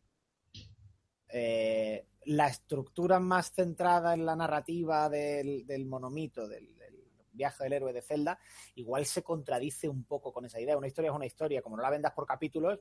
eh, 1.29 2.07
la 2.25 2.47
estructura 2.47 3.19
más 3.19 3.51
centrada 3.51 4.13
en 4.13 4.25
la 4.25 4.35
narrativa 4.35 5.09
del, 5.09 5.85
monomito, 5.85 6.47
del, 6.47 6.77
del 6.77 7.03
viaje 7.31 7.63
del 7.63 7.73
héroe 7.73 7.93
de 7.93 8.01
Zelda, 8.01 8.39
igual 8.75 9.05
se 9.05 9.23
contradice 9.23 9.89
un 9.89 10.05
poco 10.05 10.31
con 10.31 10.45
esa 10.45 10.59
idea. 10.59 10.77
Una 10.77 10.87
historia 10.87 11.11
es 11.11 11.15
una 11.15 11.25
historia, 11.25 11.61
como 11.61 11.75
no 11.75 11.83
la 11.83 11.89
vendas 11.89 12.13
por 12.13 12.25
capítulos, 12.25 12.79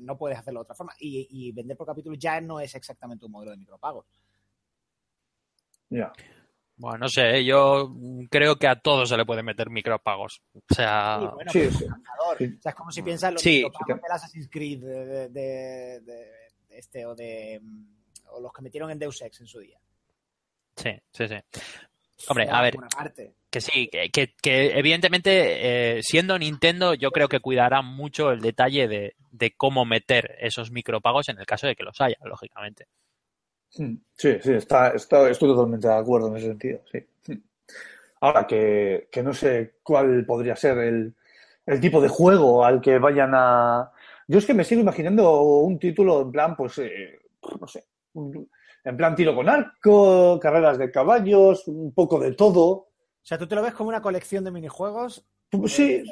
no 0.00 0.16
puedes 0.18 0.38
hacerlo 0.38 0.60
de 0.60 0.62
otra 0.64 0.74
forma. 0.74 0.92
Y, 0.98 1.26
y 1.30 1.52
vender 1.52 1.76
por 1.76 1.86
capítulos 1.86 2.18
ya 2.18 2.40
no 2.40 2.60
es 2.60 2.74
exactamente 2.74 3.24
un 3.26 3.32
modelo 3.32 3.52
de 3.52 3.56
micropagos. 3.58 4.06
Ya. 5.90 6.12
Bueno, 6.76 6.98
no 6.98 7.08
sé, 7.08 7.44
yo 7.44 7.94
creo 8.30 8.56
que 8.56 8.66
a 8.66 8.80
todos 8.80 9.08
se 9.08 9.16
le 9.16 9.26
puede 9.26 9.42
meter 9.42 9.68
micropagos. 9.68 10.40
O 10.54 10.74
sea, 10.74 11.18
Sí, 11.20 11.26
bueno, 11.34 11.52
sí, 11.52 11.70
sí. 11.70 11.84
es. 11.84 11.90
O 11.90 12.36
sea, 12.62 12.70
es 12.70 12.74
como 12.74 12.90
si 12.90 13.02
piensas 13.02 13.28
en 13.28 13.34
los 13.34 13.42
Sí, 13.42 13.62
micropagos 13.64 14.02
del 14.02 14.12
Assassin's 14.12 14.48
Creed 14.50 14.80
de, 14.80 15.04
de- 15.06 15.28
de- 15.28 16.00
de- 16.00 16.30
de 16.68 16.78
este 16.78 17.04
o 17.04 17.14
de 17.14 17.60
o 18.32 18.40
los 18.40 18.52
que 18.52 18.62
metieron 18.62 18.90
en 18.90 18.98
Deus 18.98 19.20
Ex 19.22 19.40
en 19.40 19.46
su 19.46 19.58
día. 19.58 19.78
sí, 20.76 20.90
sí, 21.12 21.28
sí. 21.28 21.34
Hombre, 22.28 22.48
a 22.48 22.62
ver, 22.62 22.76
parte. 22.96 23.34
Que 23.50 23.60
sí, 23.60 23.88
que, 23.90 24.34
que- 24.42 24.78
evidentemente, 24.78 25.98
eh, 25.98 26.02
siendo 26.02 26.38
Nintendo, 26.38 26.94
yo 26.94 27.10
creo 27.10 27.28
que 27.28 27.40
cuidará 27.40 27.82
mucho 27.82 28.30
el 28.30 28.40
detalle 28.40 28.86
de, 28.88 29.14
de 29.32 29.50
cómo 29.56 29.84
meter 29.84 30.36
esos 30.40 30.70
micropagos 30.70 31.28
en 31.28 31.38
el 31.38 31.46
caso 31.46 31.66
de 31.66 31.74
que 31.74 31.82
los 31.82 32.00
haya, 32.00 32.16
lógicamente. 32.24 32.86
Mm, 33.78 33.94
Sí, 34.12 34.36
sí, 34.42 34.52
está, 34.52 34.88
está- 34.90 35.28
estoy 35.30 35.48
totalmente 35.48 35.88
de 35.88 35.94
acuerdo 35.94 36.28
en 36.28 36.36
ese 36.36 36.46
sentido, 36.48 36.80
sí. 36.90 36.98
Mm. 37.32 37.38
Ahora 38.22 38.46
que, 38.46 39.08
que 39.10 39.22
no 39.22 39.32
sé 39.32 39.76
cuál 39.82 40.24
podría 40.26 40.54
ser 40.56 40.78
el, 40.78 41.14
el 41.66 41.80
tipo 41.80 42.00
de 42.00 42.08
juego 42.08 42.64
al 42.64 42.80
que 42.80 42.98
vayan 42.98 43.32
a... 43.34 43.90
Yo 44.28 44.38
es 44.38 44.46
que 44.46 44.54
me 44.54 44.64
sigo 44.64 44.80
imaginando 44.82 45.40
un 45.42 45.78
título 45.78 46.20
en 46.22 46.30
plan, 46.32 46.54
pues, 46.56 46.78
eh, 46.78 47.18
no 47.60 47.66
sé, 47.66 47.84
en 48.84 48.96
plan 48.96 49.14
tiro 49.16 49.34
con 49.34 49.48
arco, 49.48 50.38
carreras 50.40 50.78
de 50.78 50.90
caballos, 50.90 51.66
un 51.68 51.92
poco 51.92 52.18
de 52.20 52.32
todo. 52.34 52.89
O 53.30 53.32
sea, 53.32 53.38
tú 53.38 53.46
te 53.46 53.54
lo 53.54 53.62
ves 53.62 53.74
como 53.74 53.90
una 53.90 54.02
colección 54.02 54.42
de 54.42 54.50
minijuegos. 54.50 55.24
Pues 55.50 55.72
Sí, 55.72 56.02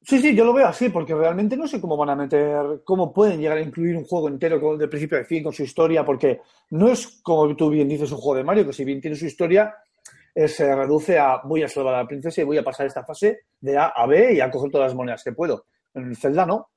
sí, 0.00 0.18
sí, 0.20 0.34
yo 0.34 0.42
lo 0.46 0.54
veo 0.54 0.66
así, 0.66 0.88
porque 0.88 1.14
realmente 1.14 1.54
no 1.54 1.68
sé 1.68 1.82
cómo 1.82 1.98
van 1.98 2.08
a 2.08 2.16
meter, 2.16 2.80
cómo 2.82 3.12
pueden 3.12 3.40
llegar 3.42 3.58
a 3.58 3.60
incluir 3.60 3.94
un 3.94 4.04
juego 4.04 4.28
entero 4.28 4.58
con, 4.58 4.78
de 4.78 4.88
principio 4.88 5.20
a 5.20 5.24
fin, 5.24 5.42
con 5.42 5.52
su 5.52 5.64
historia, 5.64 6.02
porque 6.02 6.40
no 6.70 6.88
es 6.88 7.20
como 7.22 7.54
tú 7.54 7.68
bien 7.68 7.90
dices 7.90 8.10
un 8.10 8.16
juego 8.16 8.38
de 8.38 8.44
Mario, 8.44 8.64
que 8.66 8.72
si 8.72 8.86
bien 8.86 9.02
tiene 9.02 9.18
su 9.18 9.26
historia, 9.26 9.74
eh, 10.34 10.48
se 10.48 10.74
reduce 10.74 11.18
a 11.18 11.42
voy 11.44 11.62
a 11.62 11.68
salvar 11.68 11.94
a 11.96 11.98
la 12.04 12.08
princesa 12.08 12.40
y 12.40 12.44
voy 12.44 12.56
a 12.56 12.64
pasar 12.64 12.86
esta 12.86 13.04
fase 13.04 13.40
de 13.60 13.76
A 13.76 13.88
a 13.88 14.06
B 14.06 14.32
y 14.32 14.40
a 14.40 14.50
coger 14.50 14.70
todas 14.70 14.86
las 14.86 14.96
monedas 14.96 15.22
que 15.22 15.32
puedo. 15.32 15.66
En 15.92 16.04
el 16.08 16.16
Zelda 16.16 16.46
no. 16.46 16.70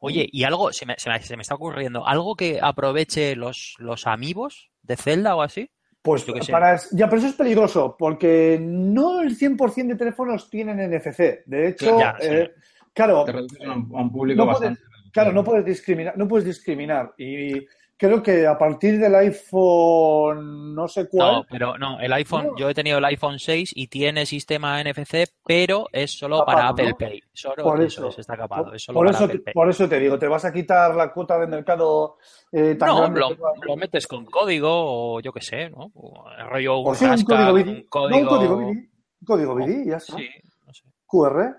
Oye, 0.00 0.28
y 0.30 0.44
algo, 0.44 0.72
se 0.72 0.86
me, 0.86 0.94
se 0.98 1.10
me- 1.10 1.20
se 1.20 1.34
me 1.36 1.42
está 1.42 1.56
ocurriendo, 1.56 2.06
algo 2.06 2.36
que 2.36 2.60
aproveche 2.62 3.34
los, 3.34 3.74
los 3.78 4.06
amigos 4.06 4.70
de 4.82 4.96
Zelda 4.96 5.34
o 5.34 5.42
así. 5.42 5.68
Pues 6.06 6.24
para, 6.48 6.76
ya, 6.92 7.06
pero 7.08 7.18
eso 7.18 7.26
es 7.26 7.34
peligroso, 7.34 7.96
porque 7.98 8.58
no 8.62 9.22
el 9.22 9.36
100% 9.36 9.88
de 9.88 9.96
teléfonos 9.96 10.48
tienen 10.48 10.78
NFC. 10.78 11.42
De 11.46 11.66
hecho, 11.66 11.98
Ya, 11.98 12.16
sí. 12.20 12.28
eh, 12.30 12.52
claro, 12.94 13.24
Te 13.24 13.32
reduces 13.32 13.60
a 13.60 13.72
un, 13.72 13.90
a 13.92 14.02
un 14.02 14.12
público 14.12 14.38
no 14.38 14.52
puedes- 14.52 14.70
bastante. 14.70 14.80
Claro, 15.12 15.32
no 15.32 15.42
puedes 15.42 15.64
discriminar, 15.64 16.16
no 16.16 16.28
puedes 16.28 16.46
discriminar. 16.46 17.12
Y 17.18 17.66
creo 17.96 18.22
que 18.22 18.46
a 18.46 18.56
partir 18.58 18.98
del 18.98 19.14
iPhone 19.14 20.74
no 20.74 20.86
sé 20.88 21.08
cuál. 21.08 21.32
No, 21.32 21.46
pero 21.48 21.78
no, 21.78 21.98
el 22.00 22.12
iPhone, 22.12 22.46
No. 22.48 22.56
yo 22.58 22.68
he 22.70 22.74
tenido 22.74 22.98
el 22.98 23.04
iPhone 23.06 23.38
6 23.38 23.72
y 23.74 23.88
tiene 23.88 24.26
sistema 24.26 24.82
NFC, 24.82 25.26
pero 25.44 25.86
es 25.92 26.12
solo 26.12 26.40
Capado, 26.40 26.56
para 26.56 26.68
Apple 26.68 26.90
¿no? 26.90 26.96
Pay. 26.98 27.20
Solo 27.32 27.62
Por 27.64 27.80
eso, 27.82 28.00
eso. 28.02 28.08
es, 28.10 28.18
está 28.20 28.36
capado, 28.36 28.72
es 28.74 28.82
solo 28.82 28.98
por, 28.98 29.06
para 29.06 29.16
eso, 29.16 29.24
Apple 29.24 29.38
te- 29.38 29.44
Pay. 29.44 29.54
por 29.54 29.68
eso 29.70 29.88
te 29.88 29.98
digo, 30.00 30.18
te 30.18 30.28
vas 30.28 30.44
a 30.44 30.52
quitar 30.52 30.94
la 30.94 31.12
cuota 31.12 31.38
de 31.38 31.46
mercado 31.46 32.16
eh, 32.52 32.74
tan 32.74 32.88
No, 32.88 32.96
grande. 33.00 33.20
lo, 33.20 33.28
que 33.30 33.36
lo 33.66 33.76
metes 33.76 34.06
con 34.06 34.24
código 34.26 34.68
o 35.16 35.20
yo 35.20 35.32
qué 35.32 35.40
sé, 35.40 35.70
¿no? 35.70 35.90
O 35.94 36.24
el 36.38 36.46
rollo 36.48 36.74
o 36.76 36.88
un 36.90 36.94
sea, 36.94 37.08
un 37.08 37.16
hashtag, 37.16 37.36
código 37.52 37.52
BD. 37.54 37.68
un 37.68 37.76
No, 37.76 37.88
código... 37.88 38.18
un 38.18 38.26
código 38.26 38.56
BD. 38.58 38.66
Un 38.68 39.26
código 39.26 39.54
BD, 39.54 39.86
ya 39.90 39.96
está. 39.96 40.16
Sí, 40.16 40.28
no 40.66 40.72
sé. 40.74 40.82
QR. 41.06 41.56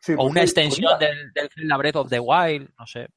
Sí, 0.00 0.12
O 0.12 0.16
pues 0.16 0.30
una 0.32 0.40
sí, 0.42 0.44
extensión 0.44 0.98
del, 0.98 1.32
del 1.32 1.48
Breath 1.78 1.96
of 1.96 2.10
the 2.10 2.20
Wild, 2.20 2.68
no 2.78 2.86
sé. 2.86 3.08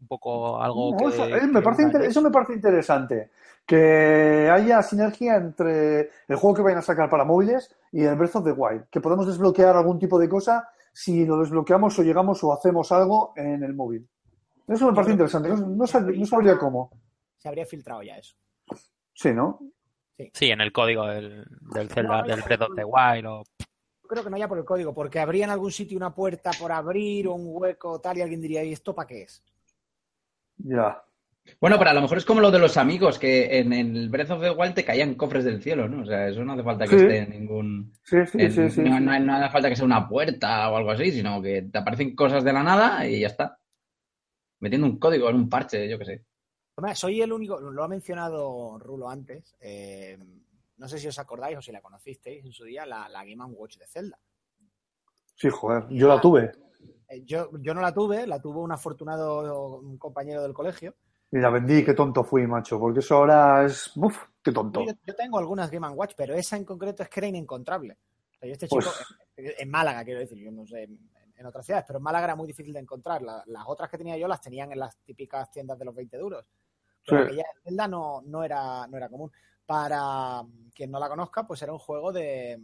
Un 0.00 0.06
poco 0.06 0.60
algo 0.62 0.92
No, 0.92 0.96
que... 0.98 1.04
eso, 1.06 1.26
eh, 1.26 1.46
me 1.46 1.60
que 1.60 1.64
parece 1.64 1.82
inter- 1.82 2.02
eso 2.02 2.22
me 2.22 2.30
parece 2.30 2.54
interesante. 2.54 3.30
Que 3.66 4.48
haya 4.50 4.80
sinergia 4.82 5.36
entre 5.36 6.10
el 6.28 6.36
juego 6.36 6.54
que 6.54 6.62
vayan 6.62 6.78
a 6.78 6.82
sacar 6.82 7.10
para 7.10 7.24
móviles 7.24 7.74
y 7.92 8.02
el 8.04 8.14
Breath 8.16 8.36
of 8.36 8.44
the 8.44 8.52
Wild. 8.52 8.86
Que 8.90 9.00
podemos 9.00 9.26
desbloquear 9.26 9.76
algún 9.76 9.98
tipo 9.98 10.18
de 10.18 10.28
cosa 10.28 10.68
si 10.92 11.26
lo 11.26 11.38
desbloqueamos 11.38 11.98
o 11.98 12.02
llegamos 12.02 12.42
o 12.44 12.52
hacemos 12.52 12.90
algo 12.92 13.32
en 13.36 13.62
el 13.62 13.74
móvil. 13.74 14.08
Eso 14.66 14.86
me 14.86 14.94
parece 14.94 15.12
interesante. 15.12 15.48
No, 15.50 15.56
no 15.56 15.84
sab- 15.84 16.16
no 16.16 16.26
sabría 16.26 16.56
cómo. 16.58 16.90
Se 17.36 17.48
habría 17.48 17.66
filtrado 17.66 18.02
ya 18.02 18.16
eso. 18.18 18.34
Sí, 19.14 19.32
¿no? 19.32 19.58
Sí, 20.32 20.50
en 20.50 20.60
el 20.60 20.72
código 20.72 21.06
del, 21.06 21.44
del 21.74 21.88
Zelda, 21.90 22.22
No, 22.22 22.26
del 22.26 22.38
ya- 22.40 22.44
Breath 22.44 22.62
of 22.62 22.74
the 22.74 22.84
Wild 22.84 23.26
o... 23.26 23.42
Yo 24.02 24.08
creo 24.08 24.24
que 24.24 24.30
no 24.30 24.36
ya 24.38 24.48
por 24.48 24.58
el 24.58 24.64
código, 24.64 24.94
porque 24.94 25.20
habría 25.20 25.44
en 25.44 25.50
algún 25.50 25.70
sitio 25.70 25.96
una 25.98 26.14
puerta 26.14 26.50
por 26.58 26.72
abrir 26.72 27.28
o 27.28 27.34
un 27.34 27.44
hueco 27.50 28.00
tal 28.00 28.16
y 28.18 28.22
alguien 28.22 28.40
diría, 28.40 28.64
¿y 28.64 28.72
esto 28.72 28.94
para 28.94 29.06
qué 29.06 29.22
es? 29.22 29.44
Ya. 30.58 31.02
Bueno, 31.60 31.78
pero 31.78 31.90
a 31.90 31.94
lo 31.94 32.02
mejor 32.02 32.18
es 32.18 32.26
como 32.26 32.40
lo 32.42 32.50
de 32.50 32.58
los 32.58 32.76
amigos, 32.76 33.18
que 33.18 33.58
en 33.58 33.72
el 33.72 34.10
Breath 34.10 34.30
of 34.32 34.42
the 34.42 34.50
Wild 34.50 34.74
te 34.74 34.84
caían 34.84 35.14
cofres 35.14 35.44
del 35.44 35.62
cielo, 35.62 35.88
¿no? 35.88 36.02
O 36.02 36.04
sea, 36.04 36.28
eso 36.28 36.44
no 36.44 36.52
hace 36.52 36.62
falta 36.62 36.84
que 36.84 36.90
Sí. 36.98 37.04
esté 37.04 37.18
en 37.20 37.30
ningún... 37.30 37.94
Sí, 38.04 38.18
sí, 38.26 38.38
en- 38.38 38.52
sí, 38.52 38.70
sí. 38.70 38.80
no, 38.82 38.98
sí. 38.98 39.02
no- 39.04 39.18
no 39.20 39.34
hace 39.36 39.50
falta 39.50 39.68
que 39.70 39.76
sea 39.76 39.86
una 39.86 40.06
puerta 40.08 40.70
o 40.70 40.76
algo 40.76 40.90
así, 40.90 41.10
sino 41.10 41.40
que 41.40 41.62
te 41.62 41.78
aparecen 41.78 42.14
cosas 42.14 42.44
de 42.44 42.52
la 42.52 42.62
nada 42.62 43.06
y 43.08 43.20
ya 43.20 43.28
está. 43.28 43.58
Metiendo 44.60 44.86
un 44.86 44.98
código 44.98 45.30
en 45.30 45.36
un 45.36 45.48
parche, 45.48 45.88
yo 45.88 45.98
qué 45.98 46.04
sé. 46.04 46.24
Hombre, 46.74 46.94
soy 46.94 47.22
el 47.22 47.32
único, 47.32 47.58
lo 47.58 47.82
ha 47.82 47.88
mencionado 47.88 48.78
Rulo 48.78 49.08
antes, 49.08 49.56
eh, 49.60 50.18
no 50.76 50.86
sé 50.86 50.98
si 50.98 51.08
os 51.08 51.18
acordáis 51.18 51.56
o 51.56 51.62
si 51.62 51.72
la 51.72 51.80
conocisteis 51.80 52.44
en 52.44 52.52
su 52.52 52.64
día, 52.64 52.84
la, 52.84 53.08
la 53.08 53.24
Game 53.24 53.42
Watch 53.46 53.78
de 53.78 53.86
Zelda. 53.86 54.18
Sí, 55.34 55.48
joder. 55.50 55.84
Yo 55.88 56.08
la 56.08 56.20
tuve. 56.20 56.52
Eh, 57.08 57.22
yo, 57.24 57.50
yo 57.60 57.74
no 57.74 57.80
la 57.80 57.92
tuve, 57.92 58.26
la 58.26 58.40
tuvo 58.40 58.62
un 58.62 58.72
afortunado 58.72 59.82
compañero 59.98 60.42
del 60.42 60.52
colegio. 60.52 60.94
Y 61.30 61.38
la 61.38 61.50
vendí. 61.50 61.84
Qué 61.84 61.94
tonto 61.94 62.24
fui, 62.24 62.46
macho. 62.46 62.78
Porque 62.78 63.00
eso 63.00 63.16
ahora 63.16 63.64
es... 63.64 63.94
Uf, 63.96 64.16
qué 64.42 64.52
tonto. 64.52 64.84
Yo, 64.84 64.92
yo 65.04 65.14
tengo 65.14 65.38
algunas 65.38 65.70
Game 65.70 65.88
Watch, 65.88 66.14
pero 66.16 66.34
esa 66.34 66.56
en 66.56 66.64
concreto 66.64 67.02
es 67.02 67.08
que 67.08 67.20
era 67.20 67.26
inencontrable. 67.26 67.98
O 68.34 68.38
sea, 68.38 68.46
yo 68.48 68.52
este 68.52 68.66
Pues- 68.68 68.84
chico, 68.86 68.96
en, 69.36 69.52
en 69.58 69.70
Málaga, 69.70 70.04
quiero 70.04 70.20
decir, 70.20 70.38
yo 70.38 70.50
no 70.50 70.66
sé 70.66 70.84
en, 70.84 70.98
en 71.36 71.46
otras 71.46 71.64
ciudades, 71.66 71.84
pero 71.86 71.98
en 71.98 72.02
Málaga 72.02 72.24
era 72.24 72.36
muy 72.36 72.46
difícil 72.46 72.72
de 72.72 72.80
encontrar. 72.80 73.22
La- 73.22 73.42
las 73.46 73.64
otras 73.66 73.90
que 73.90 73.98
tenía 73.98 74.16
yo 74.16 74.26
las 74.28 74.40
tenían 74.40 74.72
en 74.72 74.78
las 74.78 74.96
típicas 74.98 75.50
tiendas 75.50 75.78
de 75.78 75.84
los 75.84 75.94
20 75.94 76.16
duros. 76.16 76.44
Pero 77.06 77.22
Sí. 77.22 77.26
aquella 77.28 77.44
Zelda 77.62 77.88
no, 77.88 78.22
no, 78.26 78.42
era, 78.44 78.86
no 78.86 78.96
era 78.96 79.08
común. 79.08 79.30
Para 79.64 80.42
quien 80.74 80.90
no 80.90 80.98
la 80.98 81.08
conozca, 81.10 81.46
pues 81.46 81.60
era 81.62 81.72
un 81.72 81.78
juego 81.78 82.10
de. 82.12 82.58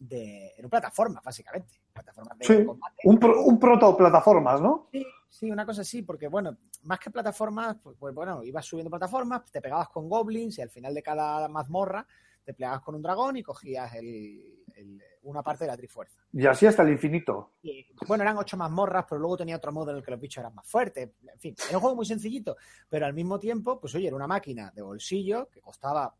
De 0.00 0.54
era 0.56 0.68
plataforma, 0.68 1.20
básicamente. 1.22 1.80
Plataformas 1.92 2.38
de 2.38 2.44
Sí. 2.46 2.64
combate. 2.64 2.96
Un, 3.04 3.18
pro- 3.18 3.42
un 3.44 3.58
proto-plataformas, 3.60 4.60
¿no? 4.60 4.88
Sí, 4.90 5.06
sí, 5.28 5.50
una 5.50 5.66
cosa 5.66 5.82
así, 5.82 6.02
porque 6.02 6.26
bueno, 6.26 6.56
más 6.84 6.98
que 6.98 7.10
plataformas, 7.10 7.76
pues, 7.82 7.96
pues, 7.98 8.14
bueno, 8.14 8.42
ibas 8.42 8.64
subiendo 8.64 8.90
plataformas, 8.90 9.44
te 9.52 9.60
pegabas 9.60 9.90
con 9.90 10.08
goblins 10.08 10.58
y 10.58 10.62
al 10.62 10.70
final 10.70 10.94
de 10.94 11.02
cada 11.02 11.46
mazmorra 11.48 12.06
te 12.42 12.54
plegabas 12.54 12.80
con 12.80 12.94
un 12.94 13.02
dragón 13.02 13.36
y 13.36 13.42
cogías 13.42 13.94
el, 13.94 14.64
el- 14.74 15.02
una 15.22 15.42
parte 15.42 15.64
de 15.64 15.68
la 15.70 15.76
trifuerza. 15.76 16.18
Y 16.32 16.46
así 16.46 16.64
hasta 16.64 16.82
el 16.82 16.88
infinito. 16.92 17.52
Y, 17.62 17.86
bueno, 18.08 18.22
eran 18.24 18.38
ocho 18.38 18.56
mazmorras, 18.56 19.04
pero 19.06 19.20
luego 19.20 19.36
tenía 19.36 19.56
otro 19.56 19.70
modo 19.70 19.90
en 19.90 19.98
el 19.98 20.02
que 20.02 20.10
los 20.12 20.18
bichos 20.20 20.40
eran 20.40 20.54
más 20.54 20.66
fuertes. 20.66 21.10
En 21.30 21.38
fin, 21.38 21.54
era 21.68 21.76
un 21.76 21.82
juego 21.82 21.96
muy 21.96 22.06
sencillito, 22.06 22.56
pero 22.88 23.04
al 23.04 23.12
mismo 23.12 23.38
tiempo, 23.38 23.78
pues 23.78 23.94
oye, 23.94 24.06
era 24.06 24.16
una 24.16 24.26
máquina 24.26 24.72
de 24.74 24.80
bolsillo 24.80 25.50
que 25.50 25.60
costaba, 25.60 26.14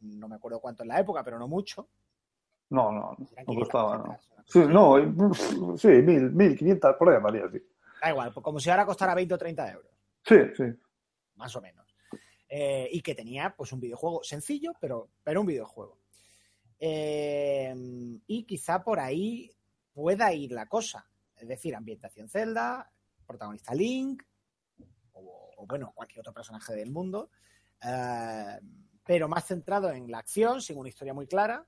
no 0.00 0.28
me 0.28 0.34
acuerdo 0.36 0.60
cuánto 0.60 0.82
en 0.82 0.90
la 0.90 1.00
época, 1.00 1.24
pero 1.24 1.38
no 1.38 1.48
mucho. 1.48 1.88
No, 2.72 2.90
no, 2.90 3.16
no 3.18 3.26
500 3.26 3.56
costaba, 3.56 3.98
no. 3.98 4.18
Sí, 4.46 4.58
no, 4.60 5.76
sí, 5.76 5.88
mil, 5.88 6.30
mil 6.32 6.56
quinientas, 6.56 6.96
por 6.96 7.10
ahí 7.10 7.20
María, 7.20 7.48
sí. 7.50 7.62
Da 8.00 8.10
igual, 8.10 8.32
pues 8.32 8.42
como 8.42 8.58
si 8.58 8.70
ahora 8.70 8.86
costara 8.86 9.14
20 9.14 9.34
o 9.34 9.38
30 9.38 9.72
euros. 9.72 9.92
Sí, 10.24 10.36
sí. 10.56 10.64
más 11.36 11.54
o 11.54 11.60
menos. 11.60 11.86
Eh, 12.48 12.88
y 12.92 13.00
que 13.00 13.14
tenía 13.14 13.54
pues 13.56 13.72
un 13.72 13.80
videojuego 13.80 14.22
sencillo, 14.22 14.72
pero, 14.80 15.08
pero 15.22 15.40
un 15.40 15.46
videojuego. 15.46 15.98
Eh, 16.78 17.74
y 18.26 18.44
quizá 18.44 18.82
por 18.82 19.00
ahí 19.00 19.50
pueda 19.92 20.32
ir 20.32 20.52
la 20.52 20.66
cosa. 20.66 21.06
Es 21.36 21.48
decir, 21.48 21.74
ambientación 21.74 22.28
Zelda, 22.28 22.90
protagonista 23.26 23.74
Link, 23.74 24.22
o, 25.12 25.54
o, 25.56 25.66
bueno, 25.66 25.92
cualquier 25.94 26.20
otro 26.20 26.32
personaje 26.32 26.74
del 26.74 26.90
mundo, 26.90 27.30
eh, 27.82 28.58
pero 29.04 29.28
más 29.28 29.46
centrado 29.46 29.90
en 29.90 30.10
la 30.10 30.18
acción, 30.18 30.60
sin 30.60 30.78
una 30.78 30.88
historia 30.88 31.14
muy 31.14 31.26
clara. 31.26 31.66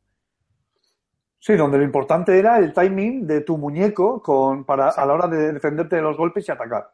Sí, 1.47 1.57
donde 1.57 1.77
lo 1.77 1.85
importante 1.85 2.39
era 2.39 2.57
el 2.57 2.73
timing 2.73 3.27
de 3.27 3.43
tu 3.43 3.59
muñeco 3.59 4.23
con, 4.23 4.65
para, 4.65 4.89
a 4.89 5.05
la 5.05 5.13
hora 5.13 5.29
de 5.29 5.53
defenderte 5.53 5.97
de 5.97 6.01
los 6.01 6.17
golpes 6.17 6.49
y 6.49 6.51
atacar. 6.51 6.91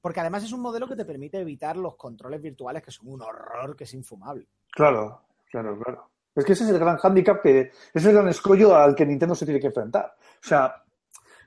Porque 0.00 0.18
además 0.18 0.42
es 0.42 0.50
un 0.50 0.62
modelo 0.62 0.88
que 0.88 0.96
te 0.96 1.04
permite 1.04 1.38
evitar 1.38 1.76
los 1.76 1.94
controles 1.94 2.42
virtuales, 2.42 2.82
que 2.82 2.90
son 2.90 3.06
un 3.06 3.22
horror 3.22 3.76
que 3.76 3.84
es 3.84 3.94
infumable. 3.94 4.48
Claro, 4.72 5.20
claro, 5.48 5.78
claro. 5.78 6.10
Es 6.34 6.44
que 6.44 6.54
ese 6.54 6.64
es 6.64 6.70
el 6.70 6.80
gran 6.80 6.96
hándicap, 6.96 7.40
que 7.40 7.60
ese 7.60 7.72
es 7.92 8.06
el 8.06 8.14
gran 8.14 8.26
escollo 8.26 8.74
al 8.74 8.96
que 8.96 9.06
Nintendo 9.06 9.36
se 9.36 9.44
tiene 9.44 9.60
que 9.60 9.68
enfrentar. 9.68 10.16
O 10.18 10.44
sea, 10.48 10.74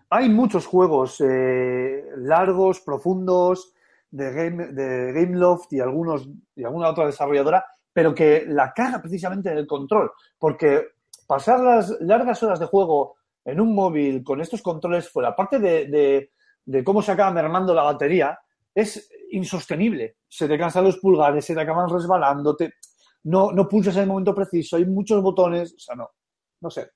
hay 0.10 0.30
muchos 0.30 0.66
juegos 0.68 1.20
eh, 1.20 2.06
largos, 2.16 2.80
profundos, 2.80 3.74
de, 4.10 4.32
Game, 4.32 4.68
de 4.68 5.12
Gameloft 5.12 5.74
y, 5.74 5.82
algunos, 5.82 6.30
y 6.56 6.64
alguna 6.64 6.92
otra 6.92 7.08
desarrolladora, 7.08 7.66
pero 7.92 8.16
que 8.16 8.46
la 8.48 8.72
caga 8.74 9.02
precisamente 9.02 9.52
en 9.52 9.58
el 9.58 9.68
control. 9.68 10.14
Porque 10.40 10.97
pasar 11.28 11.60
las 11.60 11.90
largas 12.02 12.42
horas 12.42 12.60
de 12.60 12.66
juego 12.66 13.18
en 13.46 13.62
un 13.62 13.76
móvil 13.76 14.24
con 14.24 14.42
estos 14.42 14.62
controles 14.62 15.10
fuera, 15.10 15.30
aparte 15.30 15.60
de, 15.60 15.88
de, 15.88 16.32
de 16.66 16.84
cómo 16.84 17.02
se 17.02 17.12
acaba 17.12 17.32
mermando 17.32 17.74
la 17.74 17.84
batería, 17.84 18.40
es 18.74 19.10
insostenible. 19.32 20.18
Se 20.28 20.48
te 20.48 20.58
cansan 20.58 20.86
los 20.86 20.98
pulgares, 20.98 21.46
se 21.46 21.54
te 21.54 21.62
acaban 21.62 21.90
resbalando, 21.90 22.56
te, 22.56 22.74
no, 23.24 23.52
no 23.52 23.68
pulsas 23.68 23.96
en 23.98 24.04
el 24.04 24.08
momento 24.08 24.34
preciso, 24.34 24.78
hay 24.78 24.86
muchos 24.86 25.22
botones, 25.22 25.74
o 25.74 25.80
sea, 25.80 25.96
no, 25.96 26.10
no 26.62 26.70
sé. 26.70 26.90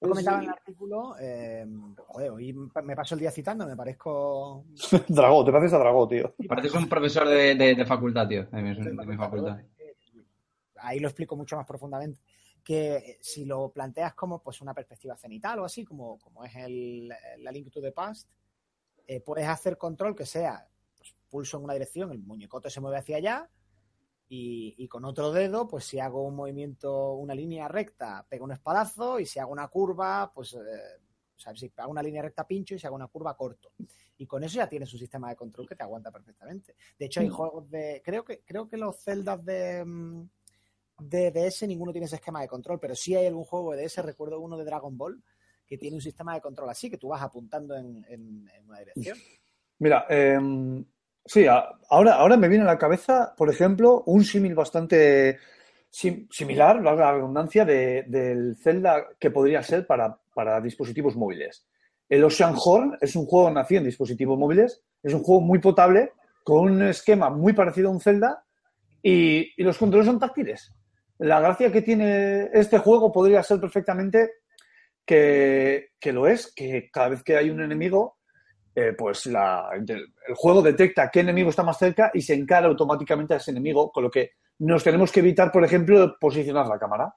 Yo 0.00 0.10
comentaba 0.10 0.38
en 0.38 0.44
el 0.44 0.50
artículo, 0.50 1.16
eh, 1.18 1.66
joder, 2.06 2.30
hoy 2.30 2.52
me 2.84 2.94
paso 2.94 3.16
el 3.16 3.20
día 3.20 3.32
citando, 3.32 3.66
me 3.66 3.74
parezco... 3.74 4.66
Dragó, 5.08 5.44
te 5.44 5.50
pareces 5.50 5.74
a 5.74 5.78
Dragó, 5.78 6.06
tío. 6.06 6.34
Pareces 6.46 6.74
un 6.74 6.88
profesor 6.88 7.28
de, 7.28 7.56
de, 7.56 7.74
de 7.74 7.84
facultad, 7.84 8.28
tío, 8.28 8.44
de 8.44 8.62
mi, 8.62 8.74
de 8.74 9.06
mi 9.06 9.16
facultad. 9.16 9.58
Ahí 10.76 11.00
lo 11.00 11.08
explico 11.08 11.34
mucho 11.34 11.56
más 11.56 11.66
profundamente. 11.66 12.20
Que 12.68 13.18
si 13.22 13.46
lo 13.46 13.70
planteas 13.72 14.12
como 14.12 14.42
pues 14.42 14.60
una 14.60 14.74
perspectiva 14.74 15.16
cenital 15.16 15.60
o 15.60 15.64
así, 15.64 15.84
como, 15.86 16.18
como 16.18 16.44
es 16.44 16.54
el, 16.56 17.08
la 17.08 17.50
Link 17.50 17.70
to 17.70 17.80
the 17.80 17.92
Past, 17.92 18.28
eh, 19.06 19.20
puedes 19.22 19.48
hacer 19.48 19.78
control 19.78 20.14
que 20.14 20.26
sea 20.26 20.68
pues, 20.98 21.16
pulso 21.30 21.56
en 21.56 21.64
una 21.64 21.72
dirección, 21.72 22.12
el 22.12 22.18
muñecote 22.18 22.68
se 22.68 22.82
mueve 22.82 22.98
hacia 22.98 23.16
allá, 23.16 23.50
y, 24.28 24.74
y, 24.76 24.86
con 24.88 25.06
otro 25.06 25.32
dedo, 25.32 25.66
pues 25.66 25.86
si 25.86 25.98
hago 25.98 26.26
un 26.26 26.36
movimiento, 26.36 27.14
una 27.14 27.34
línea 27.34 27.66
recta, 27.66 28.26
pego 28.28 28.44
un 28.44 28.52
espadazo, 28.52 29.18
y 29.18 29.24
si 29.24 29.38
hago 29.38 29.50
una 29.50 29.68
curva, 29.68 30.30
pues, 30.34 30.52
eh, 30.52 30.58
o 31.34 31.40
sea, 31.40 31.56
si 31.56 31.72
hago 31.78 31.90
una 31.90 32.02
línea 32.02 32.20
recta, 32.20 32.46
pincho, 32.46 32.74
y 32.74 32.78
si 32.78 32.86
hago 32.86 32.96
una 32.96 33.06
curva, 33.06 33.34
corto. 33.34 33.72
Y 34.18 34.26
con 34.26 34.44
eso 34.44 34.56
ya 34.56 34.68
tienes 34.68 34.92
un 34.92 34.98
sistema 34.98 35.30
de 35.30 35.36
control 35.36 35.66
que 35.66 35.76
te 35.76 35.82
aguanta 35.82 36.10
perfectamente. 36.10 36.76
De 36.98 37.06
hecho, 37.06 37.20
hay 37.20 37.28
juegos 37.30 37.70
de. 37.70 38.02
Creo 38.04 38.22
que, 38.22 38.42
creo 38.44 38.68
que 38.68 38.76
los 38.76 38.96
celdas 38.96 39.42
de, 39.44 39.82
mm, 40.98 41.08
de 41.08 41.30
DS 41.30 41.66
ninguno 41.66 41.92
tiene 41.92 42.06
ese 42.06 42.16
esquema 42.16 42.40
de 42.40 42.48
control, 42.48 42.78
pero 42.80 42.94
sí 42.94 43.14
hay 43.14 43.26
algún 43.26 43.44
juego 43.44 43.72
de 43.74 43.84
DS, 43.84 44.04
recuerdo 44.04 44.40
uno 44.40 44.56
de 44.56 44.64
Dragon 44.64 44.96
Ball, 44.96 45.22
que 45.66 45.78
tiene 45.78 45.96
un 45.96 46.02
sistema 46.02 46.34
de 46.34 46.40
control 46.40 46.70
así, 46.70 46.90
que 46.90 46.98
tú 46.98 47.08
vas 47.08 47.22
apuntando 47.22 47.76
en, 47.76 48.04
una 48.66 48.78
dirección. 48.78 49.18
Mira, 49.78 50.06
eh, 50.08 50.38
Sí, 51.28 51.46
ahora, 51.90 52.14
ahora 52.14 52.38
me 52.38 52.48
viene 52.48 52.64
a 52.64 52.68
la 52.68 52.78
cabeza, 52.78 53.34
por 53.36 53.50
ejemplo, 53.50 54.02
un 54.06 54.24
símil 54.24 54.54
bastante 54.54 55.38
sim 55.90 56.26
similar, 56.30 56.80
la 56.80 57.12
redundancia, 57.12 57.66
de, 57.66 58.04
del 58.08 58.56
Zelda 58.56 59.08
que 59.18 59.30
podría 59.30 59.62
ser 59.62 59.86
para, 59.86 60.18
para, 60.34 60.58
dispositivos 60.62 61.16
móviles. 61.16 61.66
El 62.08 62.24
Ocean 62.24 62.54
Horn 62.56 62.96
es 63.02 63.14
un 63.14 63.26
juego 63.26 63.50
nacido 63.50 63.80
en 63.80 63.84
dispositivos 63.84 64.38
móviles, 64.38 64.82
es 65.02 65.12
un 65.12 65.22
juego 65.22 65.42
muy 65.42 65.58
potable, 65.58 66.12
con 66.42 66.60
un 66.60 66.82
esquema 66.82 67.28
muy 67.28 67.52
parecido 67.52 67.90
a 67.90 67.92
un 67.92 68.00
Zelda, 68.00 68.42
y 69.02 69.52
los 69.62 69.76
controles 69.76 70.06
son 70.06 70.18
táctiles. 70.18 70.72
La 71.18 71.40
gracia 71.40 71.72
que 71.72 71.82
tiene 71.82 72.48
este 72.52 72.78
juego 72.78 73.12
podría 73.12 73.42
ser 73.42 73.60
perfectamente 73.60 74.30
que, 75.04 75.90
que 75.98 76.12
lo 76.12 76.26
es, 76.26 76.52
que 76.54 76.90
cada 76.92 77.08
vez 77.08 77.22
que 77.22 77.36
hay 77.36 77.50
un 77.50 77.60
enemigo, 77.60 78.18
eh, 78.74 78.92
pues 78.96 79.26
la, 79.26 79.70
el 79.74 80.34
juego 80.36 80.62
detecta 80.62 81.10
qué 81.10 81.20
enemigo 81.20 81.50
está 81.50 81.64
más 81.64 81.78
cerca 81.78 82.12
y 82.14 82.22
se 82.22 82.34
encara 82.34 82.68
automáticamente 82.68 83.34
a 83.34 83.38
ese 83.38 83.50
enemigo, 83.50 83.90
con 83.90 84.04
lo 84.04 84.10
que 84.10 84.32
nos 84.60 84.84
tenemos 84.84 85.10
que 85.10 85.20
evitar, 85.20 85.50
por 85.50 85.64
ejemplo, 85.64 86.16
posicionar 86.20 86.66
la 86.68 86.78
cámara. 86.78 87.12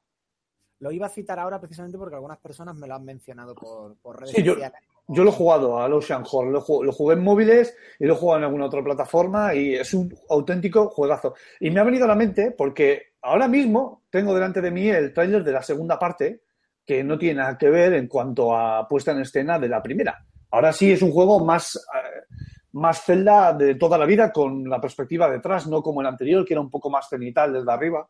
Lo 0.79 0.91
iba 0.91 1.05
a 1.05 1.09
citar 1.09 1.37
ahora 1.37 1.59
precisamente 1.59 1.97
porque 1.99 2.15
algunas 2.15 2.39
personas 2.39 2.75
me 2.75 2.87
lo 2.87 2.95
han 2.95 3.05
mencionado 3.05 3.53
por, 3.53 3.95
por 3.97 4.19
redes 4.19 4.33
sí, 4.33 4.41
yo, 4.41 4.53
sociales. 4.53 4.79
Yo 5.07 5.23
lo 5.23 5.29
he 5.29 5.33
jugado 5.33 5.79
al 5.79 5.93
Ocean 5.93 6.23
Horn, 6.29 6.51
lo, 6.51 6.65
lo, 6.83 6.91
jugué 6.91 7.13
en 7.13 7.23
móviles 7.23 7.77
y 7.99 8.05
lo 8.05 8.13
he 8.13 8.17
jugado 8.17 8.39
en 8.39 8.45
alguna 8.45 8.65
otra 8.65 8.83
plataforma 8.83 9.53
y 9.53 9.75
es 9.75 9.93
un 9.93 10.11
auténtico 10.29 10.89
juegazo. 10.89 11.35
Y 11.59 11.69
me 11.69 11.79
ha 11.79 11.83
venido 11.83 12.05
a 12.05 12.07
la 12.07 12.15
mente 12.15 12.55
porque 12.57 13.10
ahora 13.21 13.47
mismo 13.47 14.03
tengo 14.09 14.33
delante 14.33 14.61
de 14.61 14.71
mí 14.71 14.89
el 14.89 15.13
tráiler 15.13 15.43
de 15.43 15.51
la 15.51 15.61
segunda 15.61 15.97
parte 15.99 16.43
que 16.85 17.03
no 17.03 17.17
tiene 17.17 17.41
nada 17.41 17.57
que 17.57 17.69
ver 17.69 17.93
en 17.93 18.07
cuanto 18.07 18.55
a 18.55 18.87
puesta 18.87 19.11
en 19.11 19.21
escena 19.21 19.59
de 19.59 19.69
la 19.69 19.81
primera. 19.81 20.25
Ahora 20.49 20.73
sí 20.73 20.91
es 20.91 21.01
un 21.01 21.11
juego 21.11 21.43
más, 21.45 21.75
eh, 21.75 22.35
más 22.73 23.03
Zelda 23.03 23.53
de 23.53 23.75
toda 23.75 23.97
la 23.97 24.05
vida, 24.05 24.31
con 24.31 24.67
la 24.67 24.81
perspectiva 24.81 25.29
detrás, 25.29 25.67
no 25.67 25.81
como 25.81 26.01
el 26.01 26.07
anterior, 26.07 26.43
que 26.45 26.53
era 26.53 26.61
un 26.61 26.69
poco 26.69 26.89
más 26.89 27.07
cenital 27.07 27.53
desde 27.53 27.71
arriba. 27.71 28.09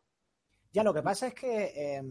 Ya, 0.72 0.82
lo 0.82 0.94
que 0.94 1.02
pasa 1.02 1.26
es 1.26 1.34
que 1.34 1.64
eh, 1.76 2.02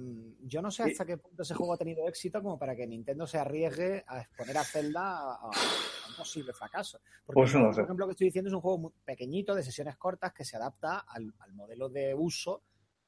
yo 0.44 0.62
no 0.62 0.70
sé 0.70 0.84
hasta 0.84 1.04
qué 1.04 1.18
punto 1.18 1.42
ese 1.42 1.56
juego 1.56 1.74
ha 1.74 1.78
tenido 1.78 2.08
éxito 2.08 2.44
como 2.44 2.60
para 2.60 2.76
que 2.76 2.86
Nintendo 2.86 3.26
se 3.26 3.40
arriesgue 3.40 4.04
a 4.08 4.22
exponer 4.22 4.56
a 4.60 4.64
Zelda 4.64 5.02
a, 5.02 5.34
a 5.34 5.48
un 5.48 6.16
posible 6.16 6.54
fracaso. 6.54 7.00
Porque, 7.26 7.42
pues 7.42 7.56
no 7.56 7.66
por 7.66 7.76
sé. 7.76 7.82
ejemplo, 7.82 8.04
lo 8.04 8.08
que 8.10 8.12
estoy 8.12 8.28
diciendo 8.28 8.50
es 8.50 8.54
un 8.54 8.62
juego 8.62 8.78
muy 8.78 8.92
pequeñito, 9.04 9.56
de 9.56 9.64
sesiones 9.64 9.98
cortas, 9.98 10.32
que 10.32 10.46
se 10.46 10.58
adapta 10.58 11.00
al, 11.00 11.34
al 11.40 11.54
modelo 11.54 11.90
de 11.90 12.14
uso 12.14 12.62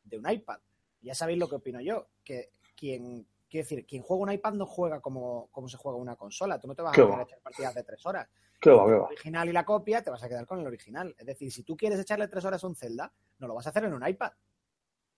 de 0.03 0.17
un 0.17 0.29
iPad. 0.29 0.59
Ya 1.01 1.15
sabéis 1.15 1.39
lo 1.39 1.47
que 1.49 1.55
opino 1.55 1.81
yo, 1.81 2.07
que 2.23 2.51
quien 2.75 3.27
Quiero 3.49 3.65
decir, 3.65 3.85
quien 3.85 4.01
juega 4.01 4.23
un 4.23 4.31
iPad 4.31 4.53
no 4.53 4.65
juega 4.65 4.99
como, 4.99 5.47
como 5.51 5.69
se 5.69 5.77
juega 5.77 5.95
una 5.99 6.15
consola. 6.15 6.59
Tú 6.59 6.67
no 6.67 6.73
te 6.73 6.81
vas 6.81 6.97
a, 6.97 7.19
a 7.19 7.21
echar 7.21 7.39
partidas 7.39 7.75
de 7.75 7.83
tres 7.83 8.03
horas. 8.03 8.27
¿Qué 8.59 8.71
va, 8.71 8.83
qué 8.87 8.91
el 8.93 8.99
va? 8.99 9.03
original 9.05 9.47
y 9.47 9.51
la 9.51 9.63
copia 9.63 10.01
te 10.01 10.09
vas 10.09 10.23
a 10.23 10.27
quedar 10.27 10.47
con 10.47 10.59
el 10.59 10.65
original. 10.65 11.13
Es 11.19 11.25
decir, 11.27 11.51
si 11.51 11.61
tú 11.61 11.77
quieres 11.77 11.99
echarle 11.99 12.27
tres 12.27 12.43
horas 12.45 12.63
a 12.63 12.67
un 12.67 12.75
Zelda, 12.75 13.13
no 13.37 13.45
lo 13.45 13.53
vas 13.53 13.67
a 13.67 13.69
hacer 13.69 13.83
en 13.83 13.93
un 13.93 14.07
iPad. 14.07 14.31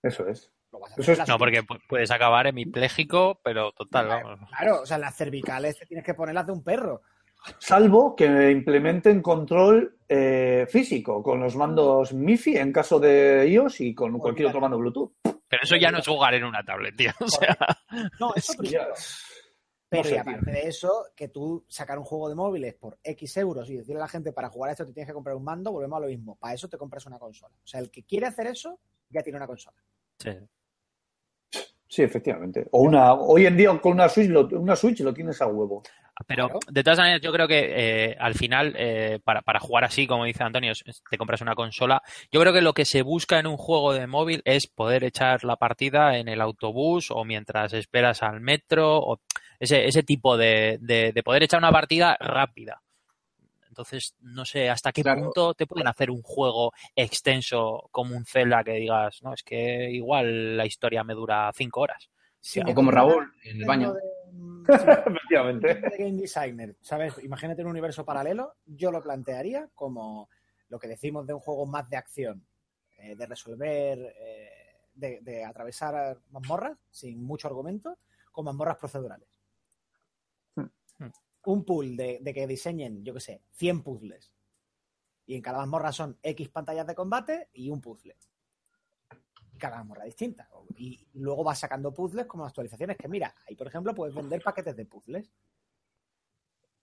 Eso 0.04 0.28
es. 0.28 0.52
Lo 0.74 0.80
vas 0.80 0.92
a 0.92 0.94
Eso 0.96 1.02
hacer 1.04 1.14
es- 1.14 1.20
en 1.20 1.28
la 1.28 1.34
No, 1.34 1.40
porque 1.40 1.64
puedes 1.88 2.12
acabar 2.12 2.46
hemipléjico, 2.48 3.40
pero 3.42 3.72
total, 3.72 4.08
vamos. 4.10 4.50
Claro, 4.50 4.82
o 4.82 4.86
sea, 4.86 4.98
las 4.98 5.16
cervicales 5.16 5.80
te 5.80 5.86
tienes 5.86 6.06
que 6.06 6.14
ponerlas 6.14 6.46
de 6.46 6.52
un 6.52 6.62
perro. 6.62 7.04
Salvo 7.60 8.16
que 8.16 8.52
implementen 8.52 9.22
control 9.22 9.98
eh, 10.08 10.66
físico 10.70 11.22
con 11.24 11.40
los 11.40 11.56
mandos 11.56 12.14
MIFI 12.14 12.58
en 12.58 12.72
caso 12.72 13.00
de 13.00 13.48
iOS 13.50 13.82
y 13.82 13.96
con 13.96 14.18
cualquier 14.20 14.50
otro 14.50 14.62
mando 14.62 14.78
Bluetooth. 14.78 15.14
Pero 15.24 15.64
eso 15.64 15.76
ya 15.76 15.92
no 15.92 16.00
es 16.00 16.08
jugar 16.08 16.34
en 16.34 16.44
una 16.44 16.64
tablet, 16.64 16.96
tío. 16.96 17.12
O 17.20 17.28
sea, 17.28 17.58
No, 18.20 18.34
eso 18.36 18.54
primero. 18.58 18.94
Pero 19.88 20.04
No 20.04 20.10
sé, 20.10 20.16
y 20.16 20.18
aparte 20.18 20.52
de 20.52 20.68
eso, 20.68 21.08
que 21.16 21.28
tú 21.28 21.64
sacar 21.68 22.00
un 22.00 22.04
juego 22.04 22.28
de 22.28 22.36
móviles 22.36 22.74
por 22.74 22.98
X 23.04 23.38
euros 23.38 23.70
y 23.70 23.78
decirle 23.78 24.00
a 24.00 24.06
la 24.06 24.08
gente 24.08 24.34
para 24.34 24.50
jugar 24.50 24.70
a 24.70 24.72
esto 24.74 24.86
te 24.86 24.94
tienes 24.94 25.08
que 25.08 25.14
comprar 25.14 25.36
un 25.36 25.44
mando, 25.44 25.72
volvemos 25.72 25.98
a 25.98 26.02
lo 26.02 26.08
mismo. 26.08 26.36
Para 26.36 26.56
eso 26.56 26.68
te 26.68 26.78
compras 26.78 27.06
una 27.06 27.20
consola. 27.20 27.56
O 27.64 27.68
sea, 27.68 27.80
el 27.80 27.92
que 27.92 28.04
quiere 28.04 28.26
hacer 28.26 28.48
eso 28.48 28.80
ya 29.10 29.22
tiene 29.22 29.38
una 29.38 29.48
consola. 29.48 29.78
sí. 30.20 30.32
Sí, 31.88 32.02
efectivamente. 32.02 32.68
O 32.72 32.82
una, 32.82 33.14
hoy 33.14 33.46
en 33.46 33.56
día 33.56 33.80
con 33.80 33.94
una 33.94 34.10
Switch 34.10 34.28
lo, 34.28 34.48
una 34.48 34.76
Switch 34.76 35.00
lo 35.00 35.14
tienes 35.14 35.42
a 35.42 35.48
huevo. 35.48 35.82
Pero 36.28 36.46
Claro. 36.48 36.60
de 36.70 36.84
todas 36.84 37.00
maneras, 37.00 37.22
yo 37.22 37.32
creo 37.34 37.48
que 37.48 38.12
eh, 38.12 38.16
al 38.20 38.36
final, 38.36 38.74
eh, 38.78 39.20
para, 39.24 39.42
para 39.42 39.60
jugar 39.60 39.84
así, 39.84 40.08
como 40.08 40.24
dice 40.26 40.44
Antonio, 40.44 40.72
te 41.10 41.18
compras 41.18 41.42
una 41.42 41.56
consola. 41.56 42.02
Yo 42.32 42.40
creo 42.40 42.54
que 42.54 42.62
lo 42.62 42.74
que 42.74 42.86
se 42.86 43.02
busca 43.02 43.38
en 43.38 43.48
un 43.48 43.58
juego 43.58 43.94
de 43.94 44.08
móvil 44.08 44.42
es 44.46 44.68
poder 44.68 45.04
echar 45.04 45.44
la 45.44 45.58
partida 45.58 46.18
en 46.18 46.30
el 46.30 46.40
autobús 46.40 47.12
o 47.12 47.26
mientras 47.26 47.74
esperas 47.74 48.24
al 48.24 48.40
metro, 48.40 48.98
o 48.98 49.20
ese, 49.60 49.88
ese 49.88 50.04
tipo 50.04 50.38
de, 50.38 50.78
de, 50.80 51.12
de 51.12 51.24
poder 51.24 51.44
echar 51.44 51.60
una 51.60 51.72
partida 51.72 52.16
rápida. 52.20 52.82
Entonces, 53.68 54.16
no 54.22 54.46
sé 54.46 54.70
hasta 54.70 54.94
qué 54.94 55.02
Claro. 55.02 55.22
punto 55.24 55.54
te 55.54 55.68
pueden 55.68 55.88
hacer 55.90 56.10
un 56.10 56.22
juego 56.22 56.72
extenso 56.96 57.90
como 57.92 58.16
un 58.16 58.26
Zelda 58.26 58.64
que 58.64 58.72
digas, 58.72 59.22
no, 59.22 59.34
es 59.34 59.44
que 59.44 59.90
igual 59.92 60.56
la 60.56 60.66
historia 60.66 61.04
me 61.04 61.14
dura 61.14 61.52
cinco 61.54 61.82
horas. 61.82 62.10
O 62.66 62.74
como 62.74 62.90
Raúl 62.92 63.34
en 63.44 63.60
el 63.60 63.66
baño. 63.66 63.92
de- 63.94 64.00
Efectivamente. 64.68 65.76
de 65.76 65.98
game 65.98 66.18
designer, 66.18 66.76
¿sabes? 66.82 67.24
Imagínate 67.24 67.62
un 67.62 67.70
universo 67.70 68.06
paralelo, 68.06 68.56
yo 68.66 68.92
lo 68.92 69.02
plantearía 69.02 69.70
como 69.76 70.30
lo 70.70 70.80
que 70.80 70.88
decimos 70.88 71.28
de 71.28 71.34
un 71.34 71.40
juego 71.40 71.66
más 71.66 71.90
de 71.90 71.98
acción, 71.98 72.46
eh, 72.98 73.16
de 73.16 73.26
resolver, 73.26 74.00
eh, 74.20 74.50
de, 74.94 75.20
de 75.22 75.46
atravesar 75.46 76.20
mazmorras 76.32 76.78
sin 76.90 77.24
mucho 77.24 77.48
argumento, 77.48 77.98
con 78.32 78.46
mazmorras 78.46 78.78
procedurales. 78.78 79.30
Hmm. 80.56 80.66
Un 81.46 81.64
pool 81.64 81.96
de, 81.96 82.20
de 82.22 82.34
que 82.34 82.48
diseñen, 82.48 83.04
yo 83.04 83.14
qué 83.14 83.20
sé, 83.20 83.42
100 83.52 83.84
puzzles. 83.84 84.34
Y 85.28 85.36
en 85.36 85.42
cada 85.42 85.60
mazmorra 85.60 85.92
son 85.92 86.18
X 86.22 86.50
pantallas 86.50 86.88
de 86.88 86.96
combate 86.96 87.50
y 87.54 87.70
un 87.70 87.82
puzzle. 87.82 88.16
Cada 89.58 89.78
mazmorra 89.78 90.06
distinta. 90.06 90.50
Y 90.78 91.08
luego 91.14 91.44
vas 91.44 91.60
sacando 91.60 91.94
puzzles 91.94 92.26
como 92.26 92.46
actualizaciones. 92.46 92.98
Que 92.98 93.08
mira, 93.08 93.34
ahí 93.48 93.56
por 93.56 93.68
ejemplo 93.68 93.94
puedes 93.94 94.14
vender 94.14 94.42
paquetes 94.42 94.76
de 94.76 94.86
puzzles. 94.86 95.32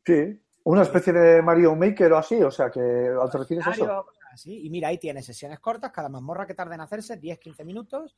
Sí. 0.05 0.41
Una 0.65 0.83
especie 0.83 1.13
de 1.13 1.43
Mario 1.43 1.75
Maker 1.75 2.13
o 2.13 2.19
así, 2.19 2.41
o 2.41 2.51
sea, 2.51 2.71
que 2.71 2.81
te 2.81 3.39
refieres 3.39 3.67
a 3.67 3.71
eso. 3.73 3.85
Mario, 3.85 4.05
cosas 4.05 4.29
así. 4.33 4.65
Y 4.65 4.71
mira, 4.71 4.89
ahí 4.89 4.99
tienes 4.99 5.27
sesiones 5.27 5.59
cortas, 5.59 5.91
cada 5.91 6.09
mazmorra 6.09 6.47
que 6.47 6.55
tarda 6.55 6.75
en 6.77 6.81
hacerse 6.81 7.21
10-15 7.21 7.65
minutos. 7.65 8.17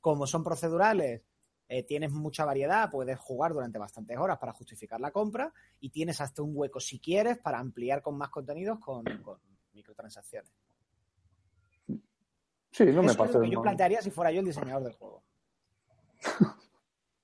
Como 0.00 0.26
son 0.26 0.42
procedurales, 0.42 1.22
eh, 1.68 1.82
tienes 1.84 2.12
mucha 2.12 2.44
variedad, 2.44 2.90
puedes 2.90 3.18
jugar 3.18 3.52
durante 3.52 3.78
bastantes 3.78 4.16
horas 4.18 4.38
para 4.38 4.52
justificar 4.52 5.00
la 5.00 5.10
compra 5.10 5.52
y 5.80 5.90
tienes 5.90 6.20
hasta 6.20 6.42
un 6.42 6.52
hueco 6.54 6.78
si 6.78 7.00
quieres 7.00 7.38
para 7.38 7.58
ampliar 7.58 8.02
con 8.02 8.16
más 8.16 8.30
contenidos 8.30 8.78
con, 8.78 9.04
con 9.22 9.40
microtransacciones. 9.72 10.52
Sí, 12.76 12.84
no 12.84 13.02
me 13.02 13.06
Eso 13.06 13.10
es 13.12 13.16
parece 13.16 13.38
lo 13.38 13.44
que 13.44 13.50
yo 13.50 13.62
plantearía 13.62 14.02
si 14.02 14.10
fuera 14.10 14.30
yo 14.30 14.40
el 14.40 14.44
diseñador 14.46 14.82
del 14.84 14.92
juego. 14.92 15.22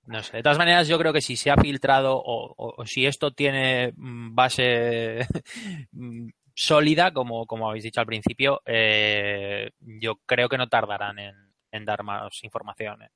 No 0.06 0.22
sé, 0.22 0.38
de 0.38 0.42
todas 0.42 0.56
maneras 0.58 0.88
yo 0.88 0.98
creo 0.98 1.12
que 1.12 1.20
si 1.20 1.36
se 1.36 1.50
ha 1.50 1.56
filtrado 1.56 2.16
o, 2.16 2.54
o- 2.56 2.74
o 2.78 2.86
si 2.86 3.04
esto 3.06 3.32
tiene 3.32 3.92
mm, 3.94 4.34
base 4.34 5.26
mm, 5.92 6.28
sólida, 6.54 7.12
como, 7.12 7.46
como 7.46 7.68
habéis 7.68 7.84
dicho 7.84 8.00
al 8.00 8.06
principio, 8.06 8.62
eh, 8.64 9.70
yo 9.80 10.14
creo 10.26 10.48
que 10.48 10.56
no 10.58 10.68
tardarán 10.68 11.18
en, 11.18 11.34
en 11.70 11.84
dar 11.84 12.02
más 12.02 12.42
información. 12.42 13.02
¿eh? 13.02 13.10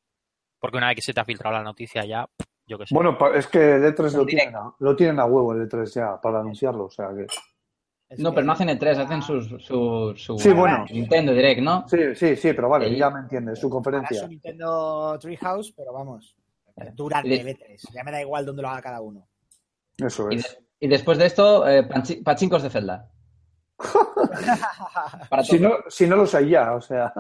Porque 0.61 0.77
una 0.77 0.89
vez 0.89 0.97
que 0.97 1.03
se 1.03 1.15
te 1.15 1.21
ha 1.21 1.25
filtrado 1.25 1.57
la 1.57 1.63
noticia 1.63 2.05
ya, 2.05 2.27
yo 2.67 2.79
qué 2.79 2.87
sé. 2.87 2.95
Bueno, 2.95 3.17
es 3.35 3.47
que 3.47 3.77
el 3.77 3.83
E3 3.95 4.13
lo 4.15 4.27
tienen, 4.27 4.55
a, 4.55 4.75
lo 4.79 4.95
tienen 4.95 5.19
a 5.21 5.25
huevo 5.25 5.55
el 5.55 5.69
E3 5.69 5.87
ya 5.95 6.21
para 6.21 6.41
anunciarlo, 6.41 6.85
o 6.85 6.91
sea 6.91 7.09
que... 7.17 7.27
Es 8.09 8.21
No, 8.21 8.31
que- 8.31 8.35
pero 8.37 8.47
no 8.47 8.53
hacen 8.53 8.69
E3, 8.69 8.99
hacen 8.99 9.23
su, 9.23 9.43
su, 9.59 10.15
su 10.17 10.39
Sí, 10.39 10.53
bueno. 10.53 10.85
Nintendo 10.91 11.33
Direct, 11.33 11.61
¿no? 11.61 11.89
Sí, 11.89 12.15
sí, 12.15 12.37
sí, 12.37 12.53
pero 12.53 12.69
vale, 12.69 12.89
Sí. 12.89 12.97
ya 12.97 13.11
me 13.11 13.21
entiendes, 13.21 13.59
su 13.59 13.69
conferencia. 13.69 14.17
es 14.19 14.23
un 14.23 14.31
Nintendo 14.31 15.19
Treehouse, 15.21 15.73
pero 15.77 15.93
vamos, 15.93 16.37
durante 16.95 17.41
el 17.41 17.47
E3. 17.49 17.81
Ya 17.93 18.05
me 18.05 18.13
da 18.13 18.21
igual 18.21 18.47
dónde 18.47 18.63
lo 18.63 18.69
haga 18.69 18.83
cada 18.83 19.01
uno. 19.01 19.27
Eso 19.99 20.29
Y, 20.31 20.37
es. 20.37 20.43
de- 20.45 20.65
y 20.81 20.89
después 20.89 21.19
de 21.19 21.27
esto, 21.27 21.67
eh, 21.69 21.89
pachincos 22.25 22.63
de 22.63 22.71
Zelda. 22.71 23.11
Para 25.31 25.43
Si 25.43 25.59
no, 25.59 25.71
si 25.89 26.07
no 26.07 26.17
los 26.17 26.35
hay 26.35 26.51
ya, 26.51 26.75
o 26.75 26.81
sea, 26.81 27.13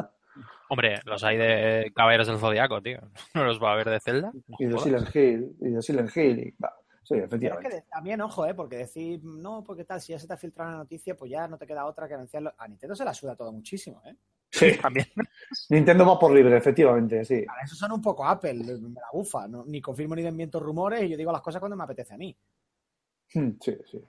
Hombre, 0.69 1.01
los 1.05 1.23
hay 1.23 1.37
de 1.37 1.93
Caballeros 1.95 2.27
del 2.27 2.39
Zodiaco, 2.39 2.83
tío. 2.83 2.99
¿No 3.35 3.45
los 3.45 3.63
va 3.63 3.73
a 3.73 3.77
ver 3.77 3.89
de 3.89 4.01
Zelda? 4.01 4.33
No 4.49 4.57
y 4.59 4.67
de. 4.67 4.79
Silent 4.79 5.15
Hill, 5.15 5.57
y 5.61 5.71
de 5.71 5.83
Silent 5.83 6.17
Hill, 6.17 6.39
y, 6.41 6.55
va, 6.63 6.73
sí, 7.07 7.15
Pero 7.15 7.21
es 7.25 7.27
efectivamente. 7.29 7.69
que 7.71 7.75
de- 7.77 7.83
también, 7.83 8.21
ojo, 8.21 8.47
¿eh? 8.47 8.55
porque 8.55 8.77
decir, 8.77 9.23
no, 9.25 9.63
porque 9.65 9.85
tal, 9.85 10.01
si 10.01 10.13
ya 10.13 10.19
se 10.19 10.27
te 10.27 10.33
ha 10.35 10.37
filtrado 10.37 10.73
la 10.73 10.77
noticia, 10.79 11.17
pues 11.17 11.31
ya 11.31 11.47
no 11.49 11.57
te 11.59 11.67
queda 11.67 11.87
otra 11.87 12.07
que 12.09 12.15
anunciarlo. 12.15 12.53
A 12.59 12.69
Nintendo 12.69 12.95
se 12.97 13.05
la 13.05 13.15
suda 13.15 13.37
todo 13.37 13.53
muchísimo, 13.53 14.03
¿eh? 14.05 14.17
Sí, 14.51 14.77
También. 14.81 15.07
Nintendo 15.71 16.07
va 16.07 16.19
por 16.19 16.33
libre, 16.33 16.57
efectivamente, 16.57 17.25
sí. 17.25 17.43
Para 17.43 17.63
eso 17.63 17.75
son 17.75 17.93
un 17.93 18.01
poco 18.03 18.25
Apple, 18.25 18.55
me 18.55 19.01
la 19.01 19.09
bufa. 19.13 19.47
¿no? 19.49 19.65
Ni 19.67 19.81
confirmo 19.81 20.15
ni 20.15 20.23
desmiento 20.23 20.61
rumores 20.61 21.03
y 21.03 21.09
yo 21.11 21.17
digo 21.17 21.33
las 21.33 21.43
cosas 21.43 21.61
cuando 21.61 21.77
me 21.77 21.85
apetece 21.85 22.15
a 22.15 22.19
mí. 22.19 22.37
Hmm, 23.35 23.51
Sí, 23.61 23.77
sí. 23.91 24.03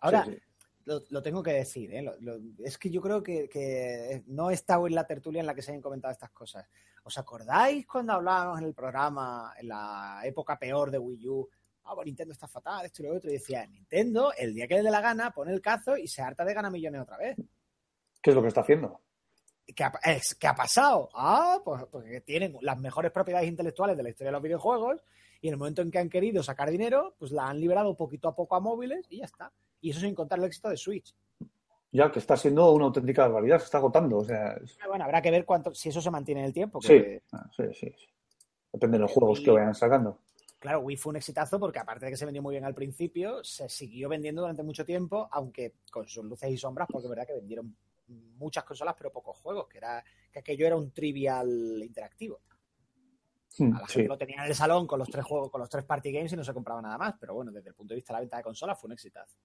Ahora, 0.00 0.24
sí, 0.24 0.32
sí. 0.32 0.38
Lo, 0.84 1.00
lo 1.10 1.22
tengo 1.22 1.42
que 1.42 1.52
decir, 1.52 1.92
¿eh? 1.94 2.02
Lo- 2.02 2.16
lo- 2.20 2.38
es 2.64 2.78
que 2.78 2.88
yo 2.90 3.00
creo 3.02 3.22
que, 3.22 3.48
que 3.48 4.22
no 4.28 4.50
he 4.50 4.54
estado 4.54 4.86
en 4.86 4.94
la 4.94 5.06
tertulia 5.06 5.40
en 5.40 5.46
la 5.46 5.54
que 5.54 5.60
se 5.62 5.70
hayan 5.72 5.82
comentado 5.82 6.12
estas 6.12 6.30
cosas. 6.30 6.66
¿Os 7.04 7.18
acordáis 7.18 7.86
cuando 7.86 8.12
hablábamos 8.14 8.60
en 8.60 8.66
el 8.66 8.74
programa, 8.74 9.52
en 9.58 9.68
la 9.68 10.20
época 10.24 10.58
peor 10.58 10.90
de 10.90 10.98
Wii 10.98 11.28
U? 11.28 11.48
Ah, 11.90 11.94
pues 11.94 12.04
Nintendo 12.06 12.32
está 12.32 12.46
fatal, 12.46 12.84
esto 12.84 13.02
y 13.02 13.06
lo 13.06 13.16
otro. 13.16 13.30
Y 13.30 13.34
decía, 13.34 13.66
Nintendo, 13.66 14.30
el 14.36 14.52
día 14.54 14.68
que 14.68 14.74
le 14.74 14.82
dé 14.82 14.90
la 14.90 15.00
gana, 15.00 15.30
pone 15.30 15.52
el 15.52 15.62
cazo 15.62 15.96
y 15.96 16.06
se 16.06 16.20
harta 16.20 16.44
de 16.44 16.52
ganar 16.52 16.70
millones 16.70 17.00
otra 17.00 17.16
vez. 17.16 17.36
¿Qué 18.20 18.30
es 18.30 18.36
lo 18.36 18.42
que 18.42 18.48
está 18.48 18.60
haciendo? 18.60 19.00
¿Qué 19.74 19.84
ha, 19.84 19.92
es- 20.04 20.34
¿qué 20.34 20.46
ha 20.46 20.54
pasado? 20.54 21.08
Ah, 21.14 21.58
pues 21.64 21.84
porque 21.90 22.20
tienen 22.20 22.56
las 22.60 22.78
mejores 22.78 23.10
propiedades 23.10 23.48
intelectuales 23.48 23.96
de 23.96 24.02
la 24.02 24.10
historia 24.10 24.28
de 24.28 24.32
los 24.32 24.42
videojuegos 24.42 25.02
y 25.40 25.48
en 25.48 25.54
el 25.54 25.58
momento 25.58 25.80
en 25.82 25.90
que 25.90 25.98
han 25.98 26.10
querido 26.10 26.42
sacar 26.42 26.68
dinero, 26.70 27.14
pues 27.18 27.32
la 27.32 27.48
han 27.48 27.58
liberado 27.60 27.96
poquito 27.96 28.28
a 28.28 28.34
poco 28.34 28.56
a 28.56 28.60
móviles 28.60 29.06
y 29.08 29.18
ya 29.20 29.24
está. 29.24 29.50
Y 29.80 29.90
eso 29.90 30.00
sin 30.00 30.14
contar 30.14 30.38
el 30.40 30.44
éxito 30.46 30.68
de 30.68 30.76
Switch. 30.76 31.14
Ya 31.92 32.10
que 32.12 32.18
está 32.18 32.36
siendo 32.36 32.70
una 32.72 32.86
auténtica 32.86 33.22
barbaridad, 33.22 33.58
se 33.60 33.64
está 33.66 33.78
agotando, 33.78 34.18
o 34.18 34.24
sea, 34.24 34.52
es- 34.62 34.74
Pero 34.76 34.90
Bueno, 34.90 35.04
habrá 35.06 35.22
que 35.22 35.30
ver 35.30 35.46
cuánto, 35.46 35.74
si 35.74 35.88
eso 35.88 36.02
se 36.02 36.10
mantiene 36.10 36.40
en 36.42 36.46
el 36.48 36.52
tiempo. 36.52 36.82
sí, 36.82 36.88
que, 36.88 37.22
ah, 37.32 37.48
sí, 37.56 37.62
sí, 37.72 37.90
sí. 37.96 38.06
Depende 38.72 38.98
de 38.98 39.02
los 39.02 39.12
juegos 39.12 39.40
que 39.40 39.50
vayan 39.50 39.74
sacando. 39.74 40.18
Claro, 40.58 40.80
Wii 40.80 40.96
fue 40.96 41.10
un 41.10 41.16
exitazo 41.16 41.60
porque 41.60 41.78
aparte 41.78 42.06
de 42.06 42.10
que 42.10 42.16
se 42.16 42.24
vendió 42.24 42.42
muy 42.42 42.54
bien 42.54 42.64
al 42.64 42.74
principio, 42.74 43.44
se 43.44 43.68
siguió 43.68 44.08
vendiendo 44.08 44.42
durante 44.42 44.62
mucho 44.64 44.84
tiempo, 44.84 45.28
aunque 45.30 45.74
con 45.90 46.08
sus 46.08 46.24
luces 46.24 46.50
y 46.50 46.56
sombras, 46.56 46.88
porque 46.90 47.06
es 47.06 47.10
verdad 47.10 47.26
que 47.26 47.34
vendieron 47.34 47.76
muchas 48.08 48.64
consolas 48.64 48.94
pero 48.96 49.12
pocos 49.12 49.36
juegos, 49.38 49.68
que 49.68 49.78
era 49.78 50.02
que 50.32 50.40
aquello 50.40 50.66
era 50.66 50.76
un 50.76 50.90
trivial 50.90 51.80
interactivo. 51.84 52.40
Hmm, 53.58 53.74
A 53.76 53.80
la 53.80 53.86
Sí, 53.86 53.94
gente 53.94 54.08
lo 54.08 54.18
tenía 54.18 54.36
en 54.44 54.48
el 54.50 54.54
salón 54.54 54.86
con 54.86 54.98
los 54.98 55.08
tres 55.08 55.24
juegos, 55.24 55.50
con 55.50 55.60
los 55.60 55.70
tres 55.70 55.84
party 55.84 56.10
games 56.12 56.32
y 56.32 56.36
no 56.36 56.44
se 56.44 56.54
compraba 56.54 56.82
nada 56.82 56.98
más, 56.98 57.14
pero 57.20 57.34
bueno, 57.34 57.52
desde 57.52 57.68
el 57.70 57.74
punto 57.74 57.92
de 57.94 57.96
vista 57.96 58.12
de 58.12 58.16
la 58.16 58.20
venta 58.20 58.36
de 58.38 58.42
consolas 58.42 58.80
fue 58.80 58.88
un 58.88 58.92
exitazo. 58.94 59.36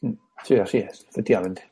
Hmm, 0.00 0.12
sí, 0.44 0.56
así 0.56 0.78
es, 0.78 1.06
efectivamente. 1.08 1.70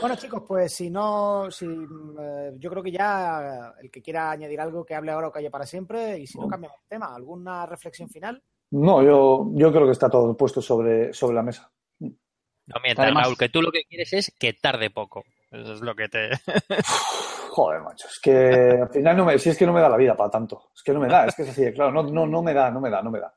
Bueno, 0.00 0.16
chicos, 0.16 0.42
pues 0.48 0.72
si 0.74 0.88
no, 0.90 1.50
si 1.50 1.66
eh, 1.66 2.52
yo 2.56 2.70
creo 2.70 2.82
que 2.82 2.90
ya 2.92 3.74
el 3.80 3.90
que 3.90 4.00
quiera 4.00 4.30
añadir 4.30 4.60
algo 4.60 4.84
que 4.84 4.94
hable 4.94 5.12
ahora 5.12 5.28
o 5.28 5.32
calle 5.32 5.50
para 5.50 5.66
siempre, 5.66 6.18
y 6.18 6.26
si 6.26 6.38
no 6.38 6.48
cambiamos 6.48 6.78
de 6.80 6.86
tema, 6.88 7.14
¿alguna 7.14 7.66
reflexión 7.66 8.08
final? 8.08 8.42
No, 8.70 9.02
yo, 9.02 9.50
yo 9.52 9.70
creo 9.72 9.84
que 9.84 9.92
está 9.92 10.08
todo 10.08 10.34
puesto 10.36 10.62
sobre, 10.62 11.12
sobre 11.12 11.34
la 11.34 11.42
mesa. 11.42 11.70
No 11.98 12.76
mientas, 12.82 13.04
Además- 13.04 13.24
Raúl, 13.24 13.36
que 13.36 13.48
tú 13.48 13.60
lo 13.60 13.70
que 13.72 13.82
quieres 13.84 14.12
es 14.12 14.32
que 14.38 14.52
tarde 14.54 14.90
poco. 14.90 15.24
Eso 15.50 15.74
es 15.74 15.80
lo 15.80 15.94
que 15.94 16.08
te... 16.08 16.30
Joder, 17.50 17.80
macho, 17.82 18.06
es 18.06 18.20
que 18.20 18.78
al 18.80 18.88
final 18.90 19.16
no 19.16 19.24
me, 19.24 19.36
si 19.38 19.50
es 19.50 19.58
que 19.58 19.66
no 19.66 19.72
me 19.72 19.80
da 19.80 19.88
la 19.88 19.96
vida 19.96 20.16
para 20.16 20.30
tanto. 20.30 20.70
Es 20.74 20.82
que 20.84 20.92
no 20.92 21.00
me 21.00 21.08
da, 21.08 21.26
es 21.26 21.34
que 21.34 21.42
es 21.42 21.48
así, 21.50 21.72
claro, 21.72 21.90
no, 21.90 22.04
no, 22.04 22.24
no 22.26 22.42
me 22.42 22.54
da, 22.54 22.70
no 22.70 22.80
me 22.80 22.88
da, 22.90 23.02
no 23.02 23.10
me 23.10 23.18
da. 23.18 23.34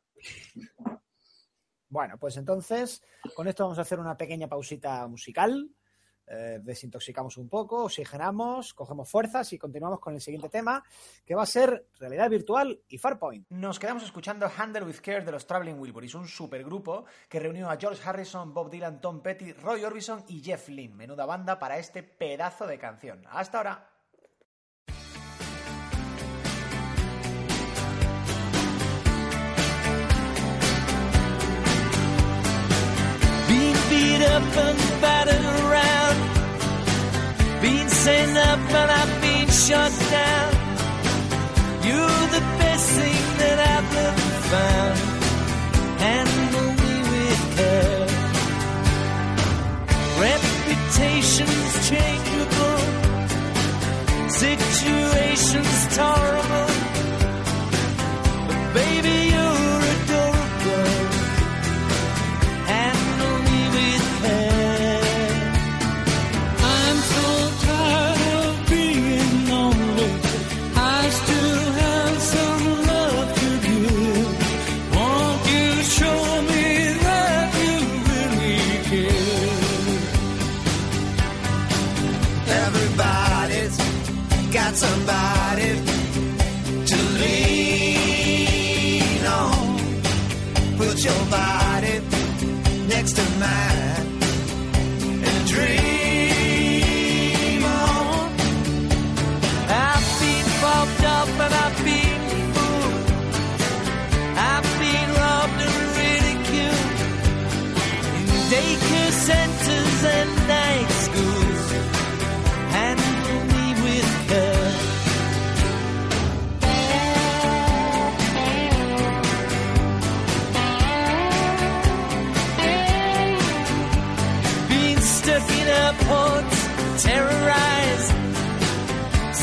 Bueno, 1.93 2.17
pues 2.17 2.37
entonces 2.37 3.03
con 3.35 3.47
esto 3.47 3.65
vamos 3.65 3.77
a 3.77 3.83
hacer 3.83 3.99
una 3.99 4.17
pequeña 4.17 4.47
pausita 4.47 5.05
musical. 5.07 5.69
eh, 6.25 6.59
desintoxicamos 6.63 7.37
un 7.37 7.47
poco, 7.47 7.83
oxigenamos, 7.83 8.73
cogemos 8.73 9.07
fuerzas 9.07 9.53
y 9.53 9.59
continuamos 9.59 9.99
con 9.99 10.15
el 10.15 10.21
siguiente 10.21 10.49
tema, 10.49 10.83
que 11.23 11.35
va 11.35 11.43
a 11.43 11.45
ser 11.45 11.89
realidad 11.99 12.31
virtual 12.31 12.81
y 12.87 12.97
Farpoint. 12.97 13.45
Nos 13.49 13.77
quedamos 13.77 14.01
escuchando 14.01 14.49
Handle 14.57 14.85
with 14.85 15.01
Care 15.03 15.23
de 15.23 15.33
los 15.33 15.45
Traveling 15.45 15.79
Wilburys, 15.79 16.15
un 16.15 16.27
supergrupo 16.27 17.05
que 17.29 17.39
reunió 17.39 17.69
a 17.69 17.77
George 17.77 18.01
Harrison, 18.03 18.55
Bob 18.55 18.71
Dylan, 18.71 18.99
Tom 18.99 19.21
Petty, 19.21 19.53
Roy 19.53 19.83
Orbison 19.83 20.23
y 20.27 20.41
Jeff 20.41 20.69
Lynne. 20.69 20.95
Menuda 20.95 21.27
banda 21.27 21.59
para 21.59 21.77
este 21.77 22.01
pedazo 22.01 22.65
de 22.65 22.79
canción. 22.79 23.23
Hasta 23.29 23.57
ahora. 23.59 23.89
Up 34.33 34.57
and 34.65 34.79
battered 34.99 35.45
around. 35.61 36.17
Being 37.61 37.89
sent 37.89 38.35
up 38.35 38.59
and 38.79 38.89
I've 38.99 39.21
been 39.21 39.49
shut 39.65 39.93
down. 40.09 40.51
You're 41.87 42.25
the 42.37 42.43
best 42.61 42.85
thing 42.97 43.23
that 43.41 43.57
I've 43.73 43.91
ever 44.07 44.31
found. 44.53 44.97
Handle 46.05 46.71
me 46.81 46.93
with 47.11 47.41
care. 47.57 48.07
Reputation's 50.25 51.73
changeable. 51.89 52.81
Situation's 54.45 55.81
tolerable. 55.95 56.72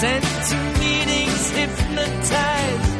Sent 0.00 0.24
to 0.24 0.56
meetings, 0.80 1.50
hypnotized, 1.50 2.92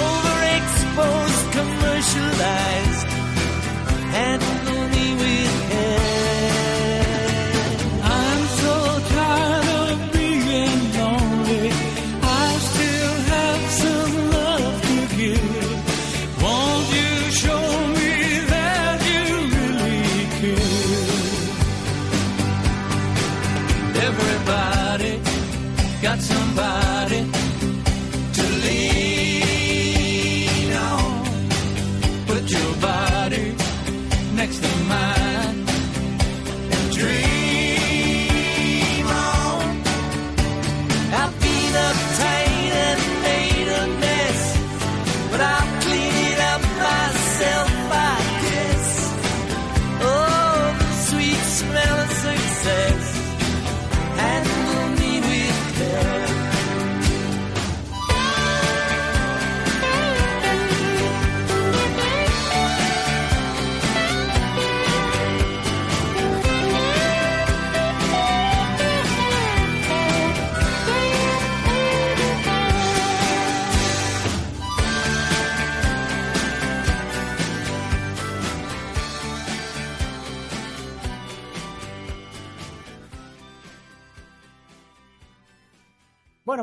overexposed, 0.00 1.44
commercialized. 1.52 3.06
Handle 4.16 4.53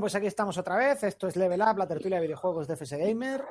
pues 0.02 0.16
aquí 0.16 0.26
estamos 0.26 0.58
otra 0.58 0.76
vez. 0.78 1.04
Esto 1.04 1.28
es 1.28 1.36
Level 1.36 1.62
Up, 1.62 1.78
la 1.78 1.88
tertulia 1.88 2.18
de 2.18 2.24
videojuegos 2.24 2.68
de 2.68 2.74
FS 2.76 2.98
Gamer. 2.98 3.46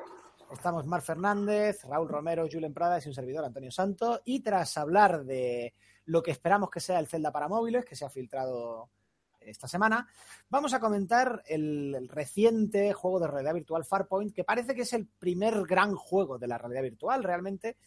Estamos 0.51 0.85
Mar 0.85 1.01
Fernández, 1.01 1.85
Raúl 1.85 2.09
Romero, 2.09 2.45
Julen 2.51 2.73
Pradas 2.73 3.05
y 3.05 3.07
un 3.07 3.15
servidor 3.15 3.45
Antonio 3.45 3.71
Santo. 3.71 4.21
Y 4.25 4.41
tras 4.41 4.77
hablar 4.77 5.23
de 5.23 5.73
lo 6.07 6.21
que 6.21 6.31
esperamos 6.31 6.69
que 6.69 6.81
sea 6.81 6.99
el 6.99 7.07
Zelda 7.07 7.31
para 7.31 7.47
móviles, 7.47 7.85
que 7.85 7.95
se 7.95 8.03
ha 8.03 8.09
filtrado 8.09 8.89
esta 9.39 9.69
semana, 9.69 10.05
vamos 10.49 10.73
a 10.73 10.81
comentar 10.81 11.41
el, 11.47 11.95
el 11.95 12.09
reciente 12.09 12.91
juego 12.91 13.21
de 13.21 13.27
realidad 13.27 13.53
virtual 13.53 13.85
Farpoint, 13.85 14.35
que 14.35 14.43
parece 14.43 14.75
que 14.75 14.81
es 14.81 14.91
el 14.91 15.07
primer 15.07 15.63
gran 15.65 15.95
juego 15.95 16.37
de 16.37 16.47
la 16.47 16.57
realidad 16.57 16.81
virtual, 16.81 17.23
realmente. 17.23 17.77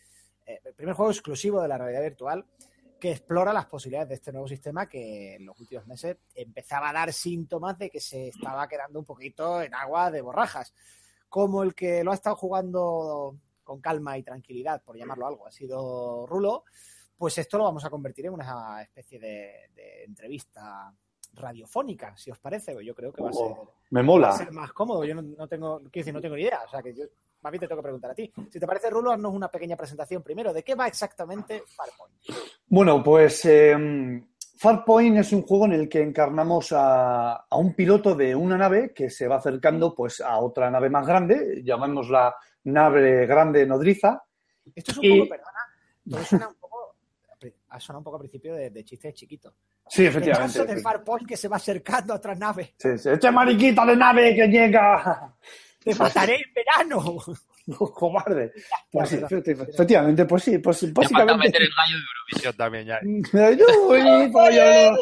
eh, 0.47 0.61
el 0.65 0.75
primer 0.75 0.95
juego 0.95 1.11
exclusivo 1.11 1.61
de 1.61 1.69
la 1.69 1.77
realidad 1.77 2.03
virtual 2.03 2.47
que 3.05 3.11
explora 3.13 3.53
las 3.53 3.67
posibilidades 3.67 4.09
de 4.09 4.15
este 4.15 4.33
nuevo 4.33 4.49
sistema 4.49 4.89
que 4.89 5.35
en 5.35 5.45
los 5.45 5.61
últimos 5.61 5.87
meses 5.87 6.17
empezaba 6.35 6.89
a 6.89 6.93
dar 6.95 7.13
síntomas 7.13 7.77
de 7.77 7.91
que 7.91 8.01
se 8.01 8.29
estaba 8.29 8.67
quedando 8.67 8.99
un 8.99 9.05
poquito 9.05 9.61
en 9.61 9.75
agua 9.75 10.11
de 10.11 10.23
borrajas. 10.23 10.73
Como 11.29 11.63
el 11.63 11.75
que 11.75 12.03
lo 12.03 12.13
ha 12.13 12.15
estado 12.15 12.35
jugando 12.35 13.37
con 13.63 13.83
calma 13.83 14.17
y 14.17 14.23
tranquilidad, 14.23 14.83
por 14.83 14.97
llamarlo 14.97 15.27
algo, 15.27 15.47
ha 15.47 15.51
sido 15.51 16.25
Rulo, 16.27 16.65
pues 17.19 17.37
esto 17.37 17.59
lo 17.59 17.65
vamos 17.65 17.85
a 17.85 17.91
convertir 17.91 18.25
en 18.25 18.33
una 18.33 18.81
especie 18.81 19.19
de, 19.19 19.69
de 19.75 20.05
entrevista 20.05 20.91
radiofónica, 21.35 22.17
si 22.17 22.31
os 22.31 22.39
parece. 22.39 22.75
Yo 22.83 22.95
creo 22.95 23.13
que 23.13 23.23
va 23.23 23.29
a 23.29 23.33
ser, 23.35 23.43
Oh, 23.45 23.75
me 23.91 24.01
va 24.01 24.03
a 24.03 24.07
mola. 24.07 24.33
ser 24.33 24.51
más 24.51 24.73
cómodo. 24.73 25.05
Yo 25.05 25.15
no, 25.15 25.21
no 25.21 25.47
tengo, 25.47 25.77
quiero 25.81 25.91
decir, 25.93 26.15
no 26.15 26.23
tengo 26.23 26.37
ni 26.37 26.43
idea. 26.45 26.63
O 26.67 26.71
sea, 26.71 26.83
que 26.83 26.95
yo 26.95 27.05
más 27.45 27.53
bien 27.53 27.61
te 27.61 27.69
tengo 27.69 27.81
que 27.81 27.85
preguntar 27.85 28.11
a 28.11 28.15
ti. 28.15 28.33
Si 28.51 28.59
te 28.59 28.67
parece, 28.67 28.89
Rulo, 28.91 29.13
haznos 29.13 29.33
una 29.33 29.49
pequeña 29.49 29.77
presentación 29.77 30.23
primero. 30.23 30.53
¿De 30.53 30.65
qué 30.65 30.75
va 30.75 30.89
exactamente 30.89 31.63
Farpoint? 31.77 32.17
Bueno, 32.67 33.03
pues 33.05 33.45
eh, 33.45 34.25
Farpoint 34.57 35.19
es 35.19 35.33
un 35.33 35.43
juego 35.43 35.67
en 35.67 35.73
el 35.75 35.89
que 35.89 36.01
encarnamos 36.03 36.73
a, 36.73 37.35
a 37.35 37.57
un 37.57 37.75
piloto 37.75 38.15
de 38.15 38.35
una 38.35 38.57
nave 38.57 38.93
que 38.95 39.11
se 39.11 39.29
va 39.29 39.37
acercando 39.37 39.95
pues, 39.95 40.21
a 40.23 40.39
otra 40.39 40.71
nave 40.71 40.89
más 40.89 41.07
grande, 41.07 41.63
llamémosla 41.63 42.35
nave 42.65 43.27
grande 43.27 43.67
nodriza. 43.67 44.23
Esto 44.75 44.93
es 44.93 44.99
un 44.99 45.05
Y- 45.05 45.19
poco, 45.21 45.29
perdona, 45.31 45.61
todo 46.11 46.25
suena 46.25 46.49
un 46.49 46.55
poco, 46.55 46.97
ha 47.69 47.79
sonado 47.81 47.99
un 48.01 48.05
poco 48.05 48.17
al 48.17 48.21
principio 48.21 48.55
de, 48.55 48.71
de 48.71 48.85
chiste 48.85 49.09
de 49.09 49.15
chiquito. 49.15 49.55
Sí, 49.87 50.07
El 50.07 50.13
caso 50.15 50.19
efectivamente. 50.21 50.75
de 50.77 50.81
Farpoint 50.81 51.29
que 51.29 51.37
se 51.37 51.47
va 51.47 51.57
acercando 51.57 52.15
a 52.15 52.17
otra 52.17 52.35
nave. 52.35 52.73
Sí, 52.79 52.97
sí. 52.97 53.11
¡Este 53.11 53.31
mariquita 53.31 53.85
de 53.85 53.95
nave 53.95 54.35
que 54.35 54.47
llega! 54.49 55.35
¡Te 55.85 55.95
mataré 55.99 56.37
en 56.37 56.55
verano! 56.55 57.19
¡Cobarde! 57.95 58.53
Pues 58.91 59.09
sí, 59.11 59.21
efectivamente, 59.23 60.25
pues 60.25 60.45
sí, 60.45 60.59
pues 60.59 60.81
Te 60.81 60.87
falta 60.87 61.03
básicamente. 61.03 61.47
meter 61.47 61.63
el 61.63 61.71
gallo 61.77 61.97
de 61.97 62.05
Eurovisión 62.05 62.57
también 62.57 62.87
ya. 62.87 63.01
Uy, 63.89 64.29
pollo. 64.33 64.99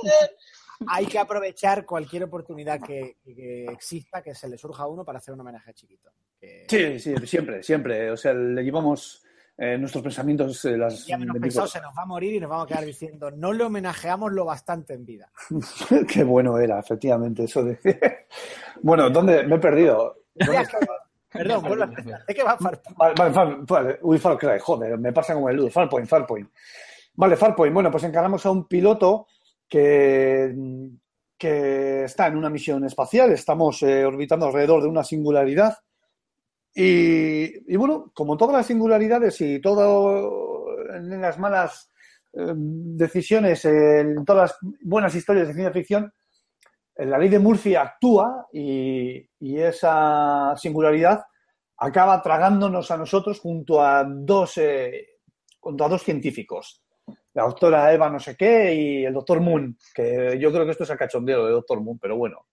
Hay 0.88 1.06
que 1.06 1.18
aprovechar 1.18 1.86
cualquier 1.86 2.24
oportunidad 2.24 2.80
que, 2.80 3.18
que 3.24 3.66
exista, 3.66 4.20
que 4.20 4.34
se 4.34 4.48
le 4.48 4.58
surja 4.58 4.82
a 4.82 4.88
uno 4.88 5.04
para 5.04 5.18
hacer 5.18 5.32
un 5.32 5.40
homenaje 5.40 5.70
a 5.70 5.72
Chiquito. 5.72 6.10
Que 6.40 6.66
Sí, 6.68 6.98
sí, 6.98 7.26
siempre, 7.26 7.62
siempre. 7.62 8.10
O 8.10 8.16
sea, 8.16 8.32
le 8.34 8.64
llevamos 8.64 9.22
eh, 9.56 9.78
nuestros 9.78 10.02
pensamientos 10.02 10.64
eh, 10.64 10.76
las 10.76 11.06
ya 11.06 11.18
menos 11.18 11.34
24 11.34 11.40
pensado 11.40 11.66
se 11.68 11.80
nos 11.80 11.96
va 11.96 12.02
a 12.02 12.06
morir 12.06 12.34
y 12.34 12.40
nos 12.40 12.50
vamos 12.50 12.64
a 12.64 12.68
quedar 12.68 12.84
diciendo 12.84 13.30
no 13.30 13.52
le 13.52 13.62
homenajeamos 13.62 14.32
lo 14.32 14.44
bastante 14.44 14.94
en 14.94 15.04
vida. 15.04 15.30
Qué 16.08 16.24
bueno 16.24 16.58
era, 16.58 16.80
efectivamente, 16.80 17.44
eso 17.44 17.62
de... 17.62 17.78
bueno, 18.82 19.10
¿dónde 19.10 19.44
me 19.44 19.56
he 19.56 19.60
perdido? 19.60 20.21
Perdón, 20.34 21.62
vuelvo 21.62 21.82
a 21.84 21.86
empezar. 21.86 22.26
¿De 22.26 22.34
qué 22.34 22.42
va 22.42 22.56
Farpoint? 22.58 22.98
Vale, 22.98 23.14
vale, 23.16 23.32
Far- 23.34 23.66
vale. 23.66 23.98
Uy, 24.02 24.18
Far 24.18 24.36
Cry, 24.38 24.58
joder, 24.60 24.98
me 24.98 25.12
pasa 25.12 25.34
como 25.34 25.48
el 25.48 25.56
luz. 25.56 25.72
Farpoint, 25.72 26.06
Farpoint. 26.08 26.50
Vale, 27.14 27.36
Farpoint. 27.36 27.72
Bueno, 27.74 27.90
pues 27.90 28.04
encaramos 28.04 28.44
a 28.44 28.50
un 28.50 28.66
piloto 28.68 29.26
que, 29.68 30.54
que 31.38 32.04
está 32.04 32.26
en 32.26 32.36
una 32.36 32.50
misión 32.50 32.84
espacial. 32.84 33.32
Estamos 33.32 33.82
eh, 33.82 34.04
orbitando 34.04 34.46
alrededor 34.46 34.82
de 34.82 34.88
una 34.88 35.04
singularidad. 35.04 35.76
Y, 36.74 37.72
y 37.72 37.76
bueno, 37.76 38.10
como 38.14 38.36
todas 38.36 38.56
las 38.56 38.66
singularidades 38.66 39.40
y 39.40 39.60
todo 39.60 40.66
en 40.94 41.20
las 41.20 41.38
malas 41.38 41.90
eh, 42.34 42.52
decisiones, 42.54 43.64
en 43.64 44.24
todas 44.24 44.50
las 44.50 44.58
buenas 44.82 45.14
historias 45.14 45.48
de 45.48 45.54
ciencia 45.54 45.72
ficción, 45.72 46.12
la 46.96 47.18
ley 47.18 47.28
de 47.28 47.38
Murphy 47.38 47.74
actúa 47.74 48.48
y, 48.52 49.28
esa 49.40 50.54
singularidad 50.56 51.24
acaba 51.78 52.22
tragándonos 52.22 52.90
a 52.90 52.96
nosotros 52.96 53.40
junto 53.40 53.82
a 53.82 54.04
dos, 54.04 54.56
eh, 54.58 55.18
a 55.64 55.88
dos 55.88 56.02
científicos. 56.02 56.82
La 57.34 57.44
doctora 57.44 57.92
Eva 57.92 58.10
no 58.10 58.20
sé 58.20 58.36
qué 58.36 58.74
y 58.74 59.04
el 59.04 59.14
doctor 59.14 59.40
Moon, 59.40 59.76
que 59.94 60.38
yo 60.38 60.52
creo 60.52 60.64
que 60.64 60.72
esto 60.72 60.84
es 60.84 60.90
el 60.90 60.98
cachondeo 60.98 61.46
de 61.46 61.52
doctor 61.52 61.80
Moon, 61.80 61.98
pero 61.98 62.16
bueno. 62.16 62.46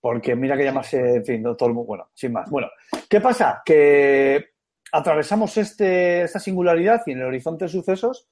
Porque 0.00 0.36
mira 0.36 0.56
que 0.56 0.64
llamarse, 0.64 1.16
en 1.16 1.24
fin, 1.24 1.42
doctor 1.42 1.72
Moon, 1.72 1.86
bueno, 1.86 2.10
sin 2.14 2.32
más. 2.32 2.50
Bueno, 2.50 2.68
¿qué 3.08 3.20
pasa? 3.20 3.62
Que 3.64 4.50
atravesamos 4.92 5.56
este, 5.56 6.22
esta 6.22 6.38
singularidad 6.38 7.02
y 7.06 7.12
en 7.12 7.20
el 7.20 7.26
horizonte 7.26 7.64
de 7.64 7.70
sucesos 7.70 8.28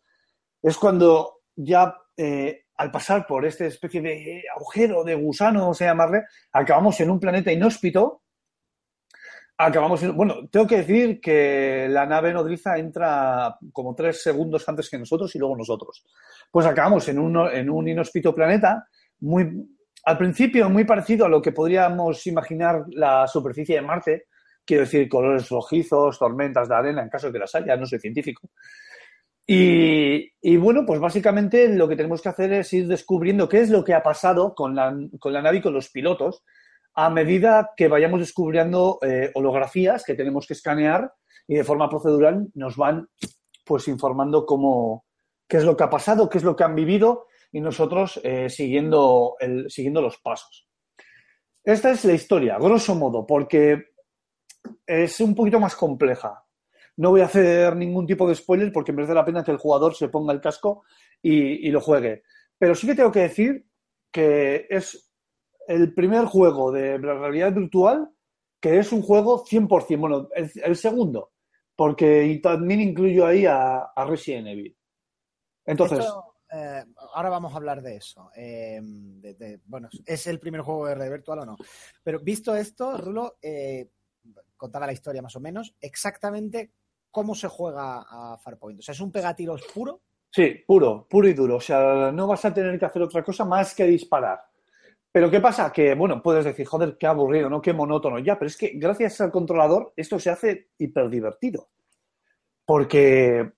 es 0.62 0.76
cuando 0.76 1.40
ya 1.57 1.96
eh, 2.16 2.66
al 2.81 2.91
pasar 2.91 3.26
por 3.26 3.45
esta 3.45 3.66
especie 3.66 4.01
de 4.01 4.43
agujero, 4.57 5.05
de 5.05 5.14
gusano, 5.14 5.74
sea, 5.74 5.89
llamarle, 5.89 6.24
acabamos 6.53 6.99
en 7.01 7.11
un 7.11 7.20
planeta 7.20 7.53
inhóspito 7.53 8.22
acabamos. 9.59 10.03
en- 10.03 10.16
Bueno, 10.16 10.49
tengo 10.51 10.66
que 10.66 10.78
decir 10.78 11.20
que 11.20 11.87
la 11.91 12.07
nave 12.07 12.33
nodriza 12.33 12.78
entra 12.78 13.57
como 13.72 13.95
tres 13.95 14.22
segundos 14.22 14.66
antes 14.68 14.89
que 14.89 14.99
nosotros 14.99 15.35
y 15.35 15.39
luego 15.39 15.57
nosotros. 15.57 16.03
Pues 16.51 16.64
acabamos 16.66 17.07
en 17.09 17.18
un, 17.18 17.37
en 17.51 17.68
un 17.68 17.87
inhóspito 17.87 18.35
planeta, 18.35 18.87
muy, 19.20 19.51
al 20.07 20.16
principio 20.16 20.70
muy 20.70 20.85
parecido 20.85 21.26
a 21.26 21.28
lo 21.28 21.43
que 21.43 21.53
podríamos 21.53 22.26
imaginar 22.26 22.85
la 22.93 23.26
superficie 23.28 23.74
de 23.76 23.83
Marte. 23.83 24.24
Quiero 24.64 24.85
decir, 24.85 25.09
colores 25.09 25.49
rojizos, 25.51 26.18
tormentas 26.18 26.68
de 26.68 26.74
arena, 26.76 27.03
en 27.03 27.11
caso 27.11 27.26
de 27.26 27.35
que 27.35 27.39
las 27.41 27.55
haya, 27.55 27.76
no 27.76 27.85
soy 27.85 27.99
científico. 27.99 28.49
Y, 29.53 30.57
bueno, 30.59 30.86
pues 30.86 31.01
básicamente 31.01 31.68
lo 31.68 31.88
que 31.88 31.96
tenemos 31.96 32.22
que 32.22 32.28
hacer 32.28 32.53
es 32.53 32.72
ir 32.72 32.86
descubriendo 32.86 33.48
qué 33.48 33.59
es 33.59 33.68
lo 33.68 33.82
que 33.82 33.94
ha 33.94 34.03
pasado 34.05 34.55
con 34.55 34.76
la, 34.76 34.92
nave 34.92 35.57
y 35.57 35.61
con 35.61 35.74
los 35.74 35.88
pilotos 35.88 36.44
a 36.94 37.11
medida 37.11 37.72
que 37.76 37.88
vayamos 37.88 38.20
descubriendo 38.20 39.01
eh, 39.03 39.32
holografías 39.34 40.05
que 40.05 40.14
tenemos 40.14 40.46
que 40.46 40.55
escanear 40.55 41.12
y 41.48 41.57
de 41.57 41.64
forma 41.64 41.88
procedural 41.88 42.46
nos 42.55 42.76
van 42.76 43.09
pues 43.64 43.88
informando 43.88 44.46
cómo, 44.46 45.05
qué 45.48 45.57
es 45.57 45.64
lo 45.64 45.76
que 45.76 45.82
ha 45.82 45.90
pasado, 45.90 46.28
qué 46.28 46.38
es 46.38 46.44
lo 46.44 46.55
que 46.55 46.62
han 46.62 46.76
vivido 46.76 47.26
y 47.51 47.61
nosotros 47.61 48.20
eh, 48.22 48.48
siguiendo, 48.51 49.34
siguiendo 49.66 50.01
los 50.01 50.18
pasos. 50.18 50.68
Esta 51.64 51.90
es 51.90 52.05
la 52.05 52.12
historia, 52.12 52.57
grosso 52.57 52.94
modo, 52.94 53.26
porque 53.26 53.86
es 54.86 55.18
un 55.18 55.34
poquito 55.34 55.59
más 55.59 55.74
compleja. 55.74 56.44
No 57.01 57.09
voy 57.09 57.22
a 57.22 57.24
hacer 57.24 57.74
ningún 57.76 58.07
tipo 58.07 58.28
de 58.28 58.34
spoiler 58.34 58.70
porque 58.70 58.92
merece 58.92 59.14
la 59.14 59.24
pena 59.24 59.42
que 59.42 59.51
el 59.51 59.57
jugador 59.57 59.94
se 59.94 60.11
ponga 60.11 60.34
el 60.34 60.40
casco 60.42 60.84
y, 61.22 61.70
lo 61.70 61.80
juegue. 61.80 62.24
Pero 62.59 62.74
sí 62.74 62.86
que 62.86 62.94
tengo 62.94 63.11
que 63.11 63.20
decir 63.20 63.64
que 64.12 64.66
es 64.68 65.11
el 65.66 65.94
primer 65.94 66.26
juego 66.26 66.70
de 66.70 66.98
realidad 66.98 67.55
virtual 67.55 68.11
que 68.61 68.78
es 68.78 68.92
un 68.92 69.01
juego 69.01 69.42
100%. 69.46 69.98
Bueno, 69.98 70.28
el, 70.34 70.76
segundo, 70.76 71.32
porque 71.74 72.38
también 72.42 72.82
incluyo 72.82 73.24
ahí 73.24 73.46
a, 73.46 73.90
Resident 74.07 74.48
Evil. 74.48 74.76
Entonces, 75.64 76.05
eh, 76.53 76.84
ahora 77.14 77.30
vamos 77.30 77.55
a 77.55 77.57
hablar 77.57 77.80
de 77.80 77.96
eso. 77.96 78.30
Eh, 78.36 78.78
bueno, 79.64 79.88
¿es 80.05 80.26
el 80.26 80.38
primer 80.38 80.61
juego 80.61 80.84
de 80.84 80.96
realidad 80.96 81.16
virtual 81.16 81.38
o 81.38 81.46
no? 81.46 81.57
Pero 82.03 82.20
visto 82.20 82.55
esto, 82.55 82.98
Rulo, 82.98 83.38
eh, 83.40 83.88
contaba 84.59 84.84
la 84.84 84.92
historia 84.92 85.22
más 85.22 85.34
o 85.34 85.40
menos, 85.40 85.74
exactamente 85.80 86.72
cómo 87.11 87.34
se 87.34 87.48
juega 87.48 88.04
a 88.08 88.38
Farpoint. 88.38 88.80
O 88.80 88.82
sea, 88.82 88.92
es 88.92 89.00
un 89.00 89.12
pegatiros 89.12 89.62
puro. 89.74 90.02
Sí, 90.30 90.62
puro, 90.66 91.06
puro 91.08 91.28
y 91.28 91.34
duro. 91.34 91.56
O 91.56 91.61
sea, 91.61 92.12
no 92.12 92.26
vas 92.26 92.44
a 92.44 92.54
tener 92.54 92.78
que 92.78 92.84
hacer 92.84 93.02
otra 93.02 93.22
cosa 93.22 93.44
más 93.44 93.74
que 93.74 93.84
disparar. 93.84 94.40
Pero 95.12 95.30
¿qué 95.30 95.40
pasa? 95.40 95.72
Que, 95.72 95.94
bueno, 95.94 96.22
puedes 96.22 96.44
decir, 96.44 96.66
joder, 96.66 96.96
qué 96.96 97.06
aburrido, 97.06 97.50
¿no? 97.50 97.61
Qué 97.61 97.72
monótono. 97.72 98.18
Ya, 98.20 98.38
pero 98.38 98.46
es 98.46 98.56
que 98.56 98.72
gracias 98.74 99.20
al 99.20 99.32
controlador 99.32 99.92
esto 99.96 100.18
se 100.20 100.30
hace 100.30 100.68
hiperdivertido. 100.78 101.70
Porque 102.64 103.52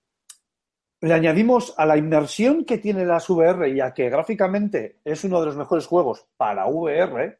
le 1.02 1.14
añadimos 1.14 1.74
a 1.76 1.84
la 1.84 1.96
inmersión 1.96 2.64
que 2.64 2.78
tiene 2.78 3.04
las 3.04 3.28
VR 3.28 3.68
y 3.68 3.80
a 3.80 3.92
que 3.92 4.08
gráficamente 4.08 5.00
es 5.04 5.24
uno 5.24 5.40
de 5.40 5.46
los 5.46 5.56
mejores 5.56 5.86
juegos 5.86 6.26
para 6.36 6.66
VR, 6.68 7.38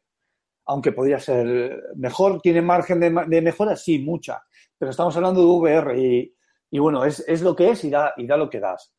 aunque 0.65 0.91
podría 0.91 1.19
ser 1.19 1.81
mejor, 1.95 2.41
tiene 2.41 2.61
margen 2.61 2.99
de, 2.99 3.41
mejora, 3.41 3.75
sí, 3.77 3.99
mucha. 3.99 4.43
Pero 4.83 4.91
estamos 4.91 5.15
hablando 5.15 5.39
de 5.39 5.47
VR 5.47 5.97
y, 5.97 6.35
y 6.71 6.77
bueno, 6.79 7.05
es, 7.05 7.23
es 7.25 7.41
lo 7.41 7.55
que 7.55 7.69
es 7.69 7.85
y 7.85 7.89
da, 7.89 8.13
y 8.17 8.27
da 8.27 8.35
lo 8.35 8.49
que 8.49 8.59
das. 8.59 8.93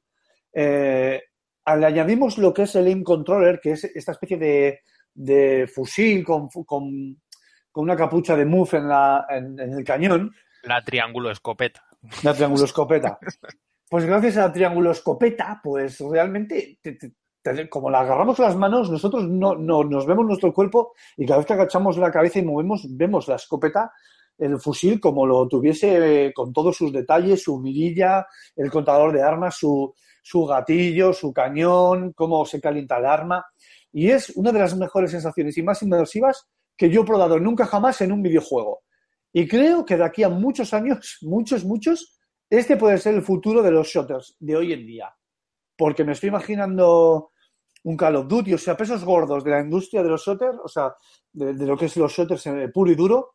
Eh, 0.55 1.21
le 1.67 1.87
añadimos 1.87 2.39
lo 2.39 2.55
que 2.55 2.63
es 2.63 2.75
el 2.75 2.87
aim 2.87 3.03
controller, 3.03 3.61
que 3.61 3.73
es 3.73 3.85
esta 3.85 4.13
especie 4.13 4.39
de, 4.39 4.81
de 5.13 5.67
fusil 5.67 6.25
con, 6.25 6.49
con, 6.49 7.21
con 7.71 7.85
una 7.85 7.97
capucha 7.97 8.35
de 8.35 8.47
move 8.47 8.79
en, 8.79 8.89
la, 8.89 9.27
en, 9.29 9.61
en 9.61 9.73
el 9.75 9.85
cañón, 9.85 10.35
La 10.63 10.83
triángulo 10.83 11.31
escopeta. 11.31 11.83
la 12.23 12.33
triángulo 12.33 12.65
escopeta. 12.65 13.19
Pues 13.91 14.07
gracias 14.07 14.39
a 14.39 14.47
la 14.47 14.53
triángulo 14.55 14.91
escopeta, 14.91 15.61
pues 15.63 16.01
realmente, 16.01 16.79
te- 16.81 16.93
te- 16.95 17.69
como 17.69 17.91
la 17.91 18.01
agarramos 18.01 18.39
las 18.39 18.57
manos, 18.57 18.91
nosotros 18.91 19.29
no, 19.29 19.55
no- 19.55 19.85
nos 19.85 20.07
vemos 20.07 20.25
nuestro 20.25 20.51
cuerpo 20.55 20.95
y 21.19 21.27
cada 21.27 21.37
vez 21.41 21.47
que 21.47 21.53
agachamos 21.53 21.99
la 21.99 22.11
cabeza 22.11 22.39
y 22.39 22.43
movemos, 22.43 22.87
vemos 22.89 23.29
la 23.29 23.35
escopeta, 23.35 23.93
el 24.39 24.59
fusil, 24.59 25.01
como 25.01 25.27
lo 25.27 25.47
tuviese 25.49 26.27
eh, 26.27 26.33
con 26.33 26.53
todos 26.53 26.77
sus 26.77 26.93
detalles, 26.93 27.43
su 27.43 27.59
mirilla, 27.59 28.27
el 28.57 28.71
contador 28.71 29.13
de 29.13 29.23
armas, 29.23 29.57
su, 29.57 29.95
su 30.23 30.45
gatillo, 30.47 31.13
su 31.13 31.33
cañón, 31.33 32.13
cómo 32.15 32.45
se 32.45 32.61
calienta 32.61 32.99
el 32.99 33.07
arma. 33.07 33.45
Y 33.93 34.11
es 34.11 34.31
una 34.31 34.51
de 34.51 34.59
las 34.59 34.77
mejores 34.77 35.13
sensaciones 35.13 35.57
y 35.57 35.63
más 35.63 35.83
inmersivas 35.83 36.49
que 36.77 36.91
yo 36.91 37.03
he 37.03 37.05
probado 37.05 37.39
nunca 37.39 37.67
jamás 37.67 38.01
en 38.01 38.11
un 38.11 38.23
videojuego. 38.23 38.83
Y 39.33 39.47
creo 39.47 39.85
que 39.85 39.97
de 39.97 40.05
aquí 40.05 40.23
a 40.23 40.29
muchos 40.29 40.75
años, 40.75 41.19
muchos, 41.23 41.65
muchos, 41.65 42.19
este 42.51 42.77
puede 42.77 42.99
ser 42.99 43.15
el 43.15 43.23
futuro 43.23 43.63
de 43.63 43.71
los 43.71 43.89
shooters 43.89 44.37
de 44.41 44.57
hoy 44.57 44.73
en 44.73 44.87
día. 44.87 45.15
Porque 45.77 46.05
me 46.05 46.13
estoy 46.13 46.29
imaginando 46.29 47.31
un 47.85 47.97
Call 47.97 48.17
of 48.17 48.29
Duty, 48.29 48.55
o 48.55 48.59
sea, 48.59 48.77
pesos 48.77 49.05
gordos 49.05 49.45
de 49.45 49.51
la 49.51 49.61
industria 49.61 50.03
de 50.03 50.09
los 50.09 50.25
shooters, 50.25 50.59
o 50.65 50.69
sea, 50.69 50.95
de, 51.33 51.53
de 51.53 51.67
lo 51.67 51.77
que 51.77 51.87
es 51.87 51.97
los 51.97 52.13
shooters 52.13 52.49
puro 52.73 52.91
y 52.91 52.95
duro, 52.95 53.35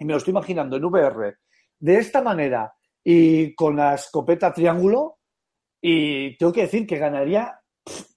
y 0.00 0.04
me 0.04 0.14
lo 0.14 0.18
estoy 0.18 0.32
imaginando 0.32 0.76
en 0.76 0.84
VR 0.84 1.36
de 1.78 1.98
esta 1.98 2.22
manera 2.22 2.74
y 3.04 3.54
con 3.54 3.76
la 3.76 3.94
escopeta 3.94 4.52
triángulo, 4.52 5.18
y 5.80 6.36
tengo 6.36 6.52
que 6.52 6.62
decir 6.62 6.86
que 6.86 6.98
ganaría, 6.98 7.58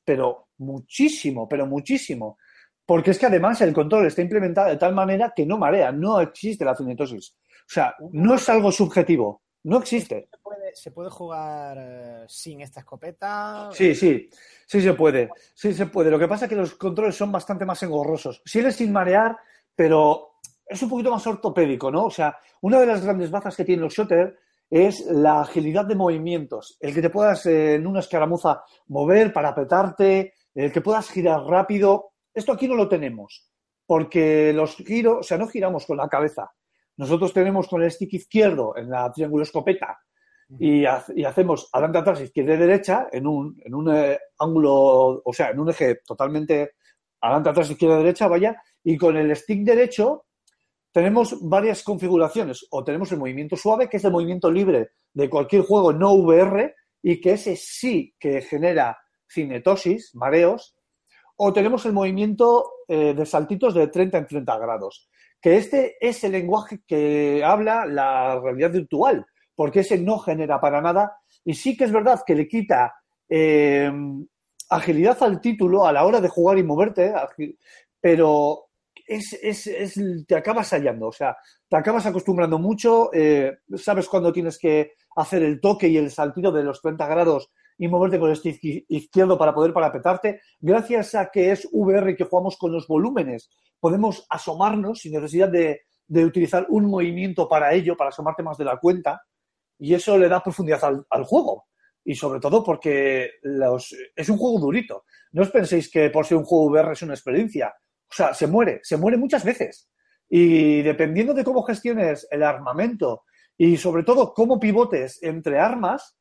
pero 0.03 0.49
muchísimo, 0.57 1.47
pero 1.47 1.65
muchísimo. 1.65 2.37
Porque 2.85 3.11
es 3.11 3.19
que 3.19 3.27
además 3.27 3.61
el 3.61 3.73
control 3.73 4.07
está 4.07 4.21
implementado 4.21 4.69
de 4.69 4.77
tal 4.77 4.93
manera 4.93 5.31
que 5.33 5.45
no 5.45 5.57
marea, 5.57 5.91
no 5.91 6.19
existe 6.19 6.65
la 6.65 6.75
cinetosis. 6.75 7.37
O 7.61 7.73
sea, 7.73 7.95
no 8.11 8.35
es 8.35 8.49
algo 8.49 8.73
subjetivo, 8.73 9.43
no 9.63 9.79
existe. 9.79 10.27
¿Se 10.29 10.37
puede, 10.39 10.75
se 10.75 10.91
puede 10.91 11.09
jugar 11.09 11.77
eh, 11.79 12.25
sin 12.27 12.59
esta 12.59 12.81
escopeta? 12.81 13.69
Sí, 13.71 13.95
sí, 13.95 14.29
sí 14.67 14.81
se 14.81 14.93
puede, 14.93 15.29
sí 15.53 15.73
se 15.73 15.85
puede. 15.85 16.11
Lo 16.11 16.19
que 16.19 16.27
pasa 16.27 16.45
es 16.45 16.49
que 16.49 16.57
los 16.57 16.75
controles 16.75 17.15
son 17.15 17.31
bastante 17.31 17.65
más 17.65 17.81
engorrosos. 17.83 18.41
Sigues 18.43 18.75
sin 18.75 18.91
marear, 18.91 19.37
pero 19.73 20.32
es 20.65 20.81
un 20.81 20.89
poquito 20.89 21.11
más 21.11 21.25
ortopédico, 21.27 21.91
¿no? 21.91 22.05
O 22.05 22.09
sea, 22.09 22.37
una 22.61 22.79
de 22.79 22.85
las 22.85 23.03
grandes 23.03 23.31
bazas 23.31 23.55
que 23.55 23.65
tienen 23.65 23.83
los 23.83 23.93
shooters 23.93 24.33
es 24.69 25.05
la 25.07 25.41
agilidad 25.41 25.85
de 25.85 25.95
movimientos, 25.95 26.77
el 26.79 26.93
que 26.93 27.01
te 27.01 27.09
puedas 27.09 27.45
eh, 27.45 27.75
en 27.75 27.85
una 27.85 27.99
escaramuza 27.99 28.63
mover 28.87 29.31
para 29.31 29.49
apretarte, 29.49 30.33
el 30.55 30.71
que 30.71 30.81
puedas 30.81 31.09
girar 31.09 31.41
rápido. 31.41 32.11
Esto 32.33 32.53
aquí 32.53 32.67
no 32.67 32.75
lo 32.75 32.87
tenemos, 32.87 33.51
porque 33.85 34.51
los 34.53 34.75
giros, 34.75 35.17
o 35.19 35.23
sea, 35.23 35.37
no 35.37 35.47
giramos 35.47 35.85
con 35.85 35.97
la 35.97 36.07
cabeza. 36.07 36.51
Nosotros 36.97 37.33
tenemos 37.33 37.67
con 37.67 37.83
el 37.83 37.91
stick 37.91 38.13
izquierdo 38.13 38.75
en 38.75 38.89
la 38.89 39.11
triángulo 39.11 39.43
escopeta 39.43 39.99
y 40.59 40.85
hacemos 40.85 41.69
adelante, 41.71 41.97
atrás, 41.99 42.21
izquierda 42.21 42.53
y 42.53 42.57
derecha 42.57 43.07
en 43.11 43.27
un, 43.27 43.59
en 43.63 43.73
un 43.73 43.95
eh, 43.95 44.19
ángulo, 44.37 45.21
o 45.23 45.33
sea, 45.33 45.49
en 45.49 45.59
un 45.59 45.69
eje 45.69 46.01
totalmente 46.05 46.73
adelante, 47.21 47.49
atrás, 47.49 47.71
izquierda, 47.71 47.97
derecha, 47.97 48.27
vaya, 48.27 48.61
y 48.83 48.97
con 48.97 49.17
el 49.17 49.35
stick 49.35 49.63
derecho 49.63 50.25
tenemos 50.93 51.37
varias 51.41 51.83
configuraciones. 51.83 52.65
O 52.69 52.83
tenemos 52.83 53.11
el 53.11 53.17
movimiento 53.17 53.57
suave, 53.57 53.89
que 53.89 53.97
es 53.97 54.05
el 54.05 54.11
movimiento 54.11 54.49
libre 54.49 54.91
de 55.11 55.29
cualquier 55.29 55.63
juego 55.63 55.91
no 55.91 56.13
VR 56.13 56.75
y 57.01 57.19
que 57.19 57.33
ese 57.33 57.55
sí 57.55 58.15
que 58.17 58.41
genera 58.41 58.97
cinetosis, 59.27 60.15
mareos. 60.15 60.77
O 61.35 61.51
tenemos 61.51 61.85
el 61.87 61.93
movimiento 61.93 62.71
eh, 62.87 63.13
de 63.15 63.25
saltitos 63.25 63.73
de 63.73 63.87
30 63.87 64.19
en 64.19 64.27
30 64.27 64.59
grados, 64.59 65.09
que 65.41 65.57
este 65.57 65.97
es 65.99 66.23
el 66.23 66.33
lenguaje 66.33 66.81
que 66.87 67.43
habla 67.43 67.87
la 67.87 68.39
realidad 68.39 68.71
virtual, 68.71 69.25
porque 69.55 69.79
ese 69.79 69.97
no 69.97 70.19
genera 70.19 70.61
para 70.61 70.79
nada. 70.79 71.17
Y 71.43 71.55
sí 71.55 71.75
que 71.75 71.85
es 71.85 71.91
verdad 71.91 72.21
que 72.25 72.35
le 72.35 72.47
quita 72.47 72.93
eh, 73.27 73.91
agilidad 74.69 75.21
al 75.23 75.41
título 75.41 75.87
a 75.87 75.91
la 75.91 76.05
hora 76.05 76.21
de 76.21 76.29
jugar 76.29 76.59
y 76.59 76.63
moverte, 76.63 77.11
pero 77.99 78.67
es, 79.07 79.33
es- 79.41 79.67
es- 79.67 80.25
te 80.27 80.35
acabas 80.35 80.69
hallando, 80.71 81.07
o 81.07 81.11
sea, 81.11 81.35
te 81.69 81.77
acabas 81.77 82.05
acostumbrando 82.05 82.59
mucho, 82.59 83.09
eh, 83.13 83.57
sabes 83.75 84.07
cuándo 84.07 84.31
tienes 84.31 84.57
que 84.57 84.93
hacer 85.15 85.43
el 85.43 85.59
toque 85.61 85.87
y 85.87 85.97
el 85.97 86.11
saltito 86.11 86.51
de 86.51 86.63
los 86.63 86.81
30 86.81 87.07
grados 87.07 87.51
y 87.77 87.87
moverte 87.87 88.19
con 88.19 88.31
el 88.31 88.39
izquierdo 88.89 89.37
para 89.37 89.53
poder 89.53 89.73
parapetarte. 89.73 90.41
Gracias 90.59 91.15
a 91.15 91.29
que 91.31 91.51
es 91.51 91.67
VR 91.71 92.15
que 92.15 92.23
jugamos 92.25 92.57
con 92.57 92.71
los 92.71 92.87
volúmenes, 92.87 93.49
podemos 93.79 94.25
asomarnos 94.29 94.99
sin 94.99 95.13
necesidad 95.13 95.49
de, 95.49 95.81
de 96.07 96.25
utilizar 96.25 96.65
un 96.69 96.85
movimiento 96.85 97.47
para 97.49 97.73
ello, 97.73 97.97
para 97.97 98.09
asomarte 98.09 98.43
más 98.43 98.57
de 98.57 98.65
la 98.65 98.77
cuenta, 98.77 99.21
y 99.79 99.93
eso 99.93 100.17
le 100.17 100.29
da 100.29 100.41
profundidad 100.43 100.83
al, 100.83 101.05
al 101.09 101.23
juego. 101.25 101.65
Y 102.05 102.15
sobre 102.15 102.39
todo 102.39 102.63
porque 102.63 103.31
los, 103.43 103.95
es 104.15 104.29
un 104.29 104.37
juego 104.37 104.59
durito. 104.59 105.05
No 105.31 105.41
os 105.41 105.49
penséis 105.49 105.89
que 105.89 106.09
por 106.09 106.25
ser 106.25 106.37
un 106.37 106.43
juego 106.43 106.65
VR 106.65 106.91
es 106.93 107.01
una 107.01 107.13
experiencia. 107.13 107.73
O 108.13 108.15
sea, 108.15 108.33
se 108.35 108.45
muere, 108.45 108.79
se 108.83 108.95
muere 108.95 109.17
muchas 109.17 109.43
veces. 109.43 109.89
Y 110.29 110.83
dependiendo 110.83 111.33
de 111.33 111.43
cómo 111.43 111.63
gestiones 111.63 112.27
el 112.29 112.43
armamento 112.43 113.23
y 113.57 113.77
sobre 113.77 114.03
todo 114.03 114.35
cómo 114.35 114.59
pivotes 114.59 115.17
entre 115.23 115.59
armas, 115.59 116.15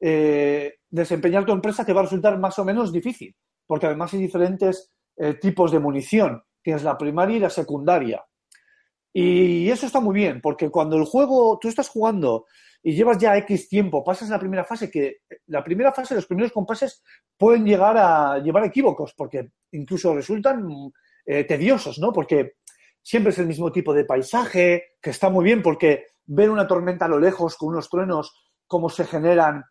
eh, 0.00 0.78
desempeñar 0.90 1.44
tu 1.46 1.52
empresa 1.52 1.84
te 1.84 1.92
va 1.92 2.00
a 2.00 2.04
resultar 2.04 2.38
más 2.40 2.58
o 2.58 2.64
menos 2.64 2.92
difícil. 2.92 3.36
Porque 3.68 3.86
además 3.86 4.12
hay 4.12 4.20
diferentes 4.20 4.90
eh, 5.16 5.34
tipos 5.34 5.70
de 5.70 5.78
munición. 5.78 6.42
Tienes 6.60 6.82
la 6.82 6.98
primaria 6.98 7.36
y 7.36 7.40
la 7.40 7.50
secundaria. 7.50 8.24
Y 9.12 9.70
eso 9.70 9.86
está 9.86 10.00
muy 10.00 10.14
bien, 10.14 10.40
porque 10.40 10.70
cuando 10.70 10.96
el 10.96 11.04
juego, 11.04 11.58
tú 11.60 11.68
estás 11.68 11.88
jugando 11.88 12.46
y 12.82 12.94
llevas 12.94 13.18
ya 13.18 13.36
X 13.38 13.68
tiempo, 13.68 14.04
pasas 14.04 14.28
la 14.28 14.38
primera 14.38 14.64
fase, 14.64 14.90
que 14.90 15.18
la 15.46 15.64
primera 15.64 15.92
fase, 15.92 16.14
los 16.14 16.26
primeros 16.26 16.52
compases 16.52 17.02
pueden 17.36 17.64
llegar 17.64 17.96
a 17.96 18.38
llevar 18.38 18.64
equívocos, 18.64 19.14
porque 19.16 19.50
incluso 19.72 20.14
resultan 20.14 20.64
eh, 21.30 21.44
tediosos, 21.44 21.98
¿no? 21.98 22.12
Porque 22.12 22.54
siempre 23.02 23.30
es 23.32 23.38
el 23.38 23.46
mismo 23.46 23.70
tipo 23.70 23.92
de 23.92 24.04
paisaje, 24.04 24.94
que 25.02 25.10
está 25.10 25.28
muy 25.30 25.44
bien, 25.44 25.62
porque 25.62 26.06
ver 26.26 26.50
una 26.50 26.66
tormenta 26.66 27.04
a 27.04 27.08
lo 27.08 27.18
lejos 27.20 27.56
con 27.56 27.68
unos 27.70 27.88
truenos, 27.88 28.32
cómo 28.66 28.88
se 28.88 29.04
generan 29.04 29.62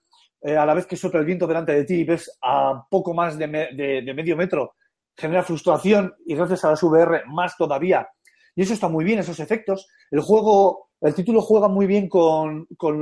eh, 0.42 0.56
a 0.56 0.66
la 0.66 0.74
vez 0.76 0.86
que 0.86 0.96
sopla 0.96 1.20
el 1.20 1.26
viento 1.26 1.48
delante 1.48 1.74
de 1.74 1.84
ti 1.84 1.96
y 1.96 2.04
ves 2.04 2.38
a 2.44 2.86
poco 2.90 3.14
más 3.14 3.38
de, 3.38 3.48
me- 3.48 3.74
de- 3.74 4.02
de 4.04 4.14
medio 4.14 4.38
metro, 4.38 4.76
genera 5.16 5.42
frustración 5.44 6.14
y 6.26 6.36
gracias 6.36 6.64
a 6.64 6.70
las 6.70 6.84
VR 6.84 7.24
más 7.28 7.58
todavía. 7.58 8.08
Y 8.56 8.62
eso 8.64 8.74
está 8.74 8.88
muy 8.88 9.04
bien, 9.04 9.20
esos 9.20 9.40
efectos. 9.40 9.88
El 10.12 10.22
juego, 10.22 10.90
el 11.02 11.14
título 11.16 11.42
juega 11.42 11.68
muy 11.68 11.86
bien 11.88 12.08
con, 12.10 12.68
con 12.78 12.96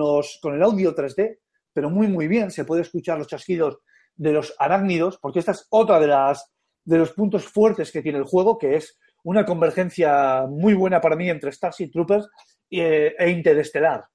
el 0.56 0.64
audio 0.64 0.96
3D, 0.96 1.40
pero 1.74 1.90
muy, 1.90 2.08
muy 2.08 2.28
bien. 2.30 2.52
Se 2.52 2.64
puede 2.66 2.82
escuchar 2.84 3.18
los 3.18 3.28
chasquidos 3.28 3.80
de 4.16 4.32
los 4.34 4.54
arácnidos, 4.60 5.18
porque 5.22 5.40
esta 5.40 5.52
es 5.52 5.66
otra 5.70 6.00
de 6.00 6.08
las 6.08 6.55
de 6.86 6.98
los 6.98 7.12
puntos 7.12 7.46
fuertes 7.46 7.92
que 7.92 8.02
tiene 8.02 8.20
el 8.20 8.24
juego, 8.24 8.58
que 8.58 8.76
es 8.76 8.98
una 9.24 9.46
convergencia 9.46 10.46
muy 10.48 10.74
buena 10.74 11.02
para 11.02 11.16
mí 11.16 11.30
entre 11.30 11.52
Starship 11.52 11.90
Troopers 11.92 12.28
eh, 12.70 13.16
e 13.18 13.30
Interestelar. 13.30 14.06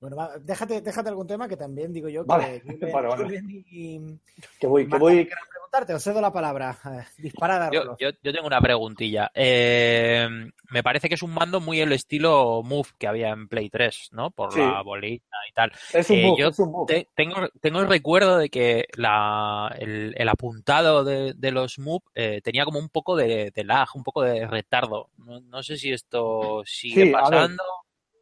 Bueno, 0.00 0.16
va, 0.16 0.38
déjate, 0.38 0.80
déjate 0.80 1.10
algún 1.10 1.26
tema 1.26 1.46
que 1.46 1.58
también 1.58 1.92
digo 1.92 2.08
yo 2.08 2.22
que 2.22 2.28
Vale, 2.28 2.62
Julen- 2.64 2.92
vale, 2.94 3.08
vale. 3.08 3.24
Julen 3.24 3.46
y- 3.50 4.18
Que 4.58 4.66
voy, 4.66 4.88
que 4.88 4.96
voy. 4.98 5.28
preguntarte, 5.50 5.92
os 5.92 6.02
cedo 6.02 6.22
la 6.22 6.32
palabra. 6.32 6.78
Eh, 6.86 7.04
Disparad 7.18 7.64
a 7.64 7.70
Yo, 7.70 7.96
yo, 7.98 8.08
yo 8.22 8.32
tengo 8.32 8.46
una 8.46 8.62
preguntilla. 8.62 9.30
Eh, 9.34 10.26
me 10.70 10.82
parece 10.82 11.08
que 11.08 11.16
es 11.16 11.22
un 11.22 11.32
mando 11.34 11.60
muy 11.60 11.80
el 11.80 11.92
estilo 11.92 12.62
Move 12.64 12.88
que 12.98 13.06
había 13.08 13.28
en 13.28 13.46
Play 13.46 13.68
3, 13.68 14.08
¿no? 14.12 14.30
Por 14.30 14.52
Sí. 14.54 14.60
la 14.60 14.80
bolita 14.82 15.36
y 15.48 15.52
tal. 15.52 15.70
Es 15.92 16.08
un 16.08 16.16
Eh, 16.16 16.26
bug, 16.28 16.38
yo 16.38 16.48
es 16.48 16.58
un. 16.58 16.86
Te- 16.86 17.06
tengo, 17.14 17.36
tengo 17.60 17.80
el 17.80 17.88
recuerdo 17.88 18.38
de 18.38 18.48
que 18.48 18.86
la, 18.94 19.70
el, 19.78 20.14
el 20.16 20.28
apuntado 20.30 21.04
de, 21.04 21.34
de 21.36 21.50
los 21.52 21.78
Move 21.78 22.04
eh, 22.14 22.40
tenía 22.42 22.64
como 22.64 22.78
un 22.78 22.88
poco 22.88 23.16
de, 23.16 23.50
de 23.54 23.64
lag, 23.64 23.88
un 23.94 24.02
poco 24.02 24.22
de 24.22 24.46
retardo. 24.46 25.10
No, 25.18 25.40
no 25.40 25.62
sé 25.62 25.76
si 25.76 25.92
esto 25.92 26.62
sigue 26.64 26.94
Sí, 26.94 27.00
a 27.02 27.04
ver. 27.04 27.12
pasando. 27.30 27.62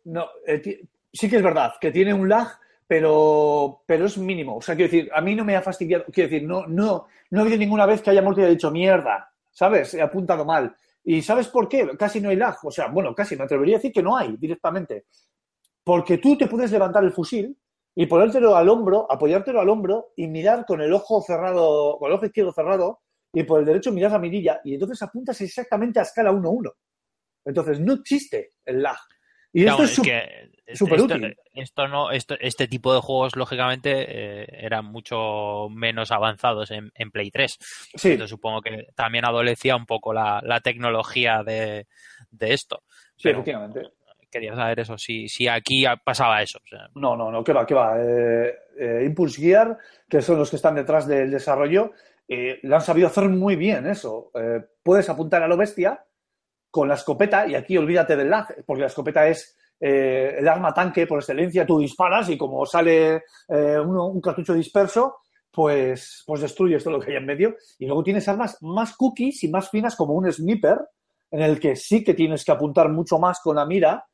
No, 0.07 0.27
eh, 0.45 0.81
sí 1.19 1.29
que 1.29 1.37
es 1.37 1.43
verdad 1.43 1.73
que 1.81 1.91
tiene 1.91 2.15
un 2.15 2.29
lag, 2.29 2.49
pero, 2.87 3.83
pero 3.87 4.07
es 4.07 4.17
mínimo. 4.17 4.57
O 4.57 4.63
sea, 4.63 4.77
quiero 4.77 4.91
decir, 4.91 5.11
a 5.13 5.21
mí 5.21 5.35
no 5.35 5.45
me 5.45 5.57
ha 5.57 5.63
fastidiado. 5.63 6.05
Quiero 6.13 6.31
decir, 6.31 6.47
no, 6.47 6.67
no, 6.67 7.07
no 7.31 7.39
ha 7.39 7.43
habido 7.43 7.59
ninguna 7.59 7.87
vez 7.87 8.01
que 8.01 8.11
haya 8.11 8.23
muerto 8.23 8.41
y 8.41 8.45
haya 8.45 8.53
dicho 8.53 8.71
mierda, 8.71 9.33
¿sabes? 9.51 9.95
He 9.95 10.01
apuntado 10.01 10.45
mal. 10.45 10.75
¿Y 11.05 11.21
sabes 11.23 11.49
por 11.49 11.69
qué? 11.69 11.91
Casi 11.99 12.21
no 12.21 12.29
hay 12.31 12.37
lag. 12.37 12.57
O 12.63 12.71
sea, 12.71 12.87
bueno, 12.87 13.15
casi 13.15 13.37
me 13.37 13.45
atrevería 13.45 13.77
a 13.77 13.79
decir 13.79 13.93
que 13.93 14.03
no 14.03 14.17
hay 14.17 14.37
directamente. 14.37 15.07
Porque 15.83 16.19
tú 16.19 16.37
te 16.37 16.47
puedes 16.47 16.71
levantar 16.71 17.03
el 17.03 17.13
fusil 17.13 17.59
y 17.95 18.07
ponértelo 18.07 18.55
al 18.55 18.69
hombro, 18.69 19.11
apoyártelo 19.11 19.61
al 19.61 19.69
hombro 19.69 20.13
y 20.17 20.29
mirar 20.29 20.65
con 20.65 20.81
el 20.81 20.93
ojo 20.93 21.21
cerrado, 21.21 21.99
con 21.99 22.09
el 22.09 22.17
ojo 22.17 22.27
izquierdo 22.27 22.53
cerrado 22.53 23.01
y 23.33 23.43
por 23.43 23.61
el 23.61 23.67
derecho 23.67 23.93
mirar 23.93 24.13
la 24.13 24.19
mirilla 24.19 24.61
y 24.65 24.75
entonces 24.75 25.03
apuntas 25.03 25.41
exactamente 25.41 25.99
a 25.99 26.03
escala 26.03 26.31
1-1. 26.31 26.73
Entonces 27.45 27.81
no 27.81 27.95
existe 27.95 28.53
el 28.65 28.83
lag. 28.83 28.99
Y 29.53 29.65
Claro, 29.65 29.83
esto 29.83 30.03
es, 30.03 30.09
es 30.09 30.15
que 30.15 30.58
súper 30.75 30.99
esto, 31.01 31.15
útil. 31.15 31.37
esto 31.55 31.89
no, 31.89 32.11
esto, 32.11 32.37
este 32.41 32.69
tipo 32.69 32.93
de 32.95 33.01
juegos, 33.01 33.37
lógicamente, 33.37 34.43
eh, 34.43 34.47
eran 34.61 34.85
mucho 34.87 35.69
menos 35.71 36.11
avanzados 36.13 36.71
en, 36.71 36.91
en 36.95 37.11
Play 37.11 37.31
3. 37.31 37.57
Sí, 37.95 38.13
Entonces 38.13 38.31
supongo 38.31 38.61
que 38.61 38.87
también 38.95 39.25
adolecía 39.25 39.77
un 39.77 39.87
poco 39.87 40.13
la, 40.13 40.41
la 40.45 40.61
tecnología 40.61 41.43
de, 41.45 41.87
de 42.31 42.53
esto. 42.55 42.83
sí, 43.17 43.23
Pero 43.25 43.39
efectivamente. 43.39 43.83
quería 44.31 44.55
saber 44.55 44.81
eso, 44.81 44.99
si, 44.99 45.29
si 45.29 45.49
aquí 45.49 45.85
pasaba 46.05 46.43
eso. 46.43 46.59
o 46.65 46.69
sea, 46.69 46.89
No, 46.95 47.17
no, 47.17 47.31
no, 47.31 47.43
que 47.43 47.53
va, 47.53 47.65
que 47.67 47.75
va. 47.75 47.97
Eh, 47.99 48.55
eh, 48.79 49.03
Impulse 49.07 49.41
Gear, 49.41 49.79
que 50.09 50.21
son 50.23 50.39
los 50.39 50.51
que 50.51 50.57
están 50.57 50.75
detrás 50.75 51.07
del 51.07 51.31
desarrollo, 51.31 51.93
eh, 52.29 52.59
lo 52.63 52.77
han 52.77 52.83
sabido 52.83 53.09
hacer 53.09 53.25
muy 53.29 53.57
bien 53.57 53.87
eso. 53.87 54.31
Eh, 54.35 54.61
puedes 54.83 55.09
apuntar 55.09 55.43
a 55.43 55.49
lo 55.49 55.57
bestia 55.57 56.05
con 56.71 56.87
la 56.87 56.95
escopeta, 56.95 57.47
y 57.49 57.55
aquí 57.55 57.79
olvídate 57.79 58.15
del 58.17 58.29
lag, 58.29 58.47
porque 58.67 58.83
la 58.83 58.89
escopeta 58.89 59.27
es 59.27 59.58
eh, 59.81 60.37
el 60.39 60.49
arma 60.49 60.75
tanque 60.75 61.07
por 61.07 61.21
excelencia, 61.21 61.67
tú 61.67 61.79
disparas 61.79 62.29
y 62.29 62.37
como 62.37 62.67
sale 62.67 63.23
eh, 63.49 63.79
un 63.79 64.21
cartucho 64.21 64.55
disperso, 64.55 65.19
pues, 65.51 66.23
pues 66.27 66.41
destruyes 66.41 66.83
todo 66.83 66.95
lo 66.95 67.01
que 67.01 67.11
hay 67.11 67.17
en 67.17 67.27
medio. 67.27 67.57
Y 67.79 67.87
luego 67.87 68.03
tienes 68.03 68.29
armas 68.29 68.59
más 68.61 68.97
cookies 68.97 69.45
y 69.45 69.49
más 69.49 69.71
finas 69.71 69.97
como 69.97 70.15
un 70.15 70.31
sniper, 70.31 70.79
en 71.31 71.43
el 71.43 71.61
que 71.61 71.77
sí 71.77 72.03
que 72.03 72.15
tienes 72.15 72.45
que 72.45 72.53
apuntar 72.53 72.89
mucho 72.89 73.19
más 73.19 73.41
con 73.41 73.57
la 73.57 73.67
mira. 73.67 74.07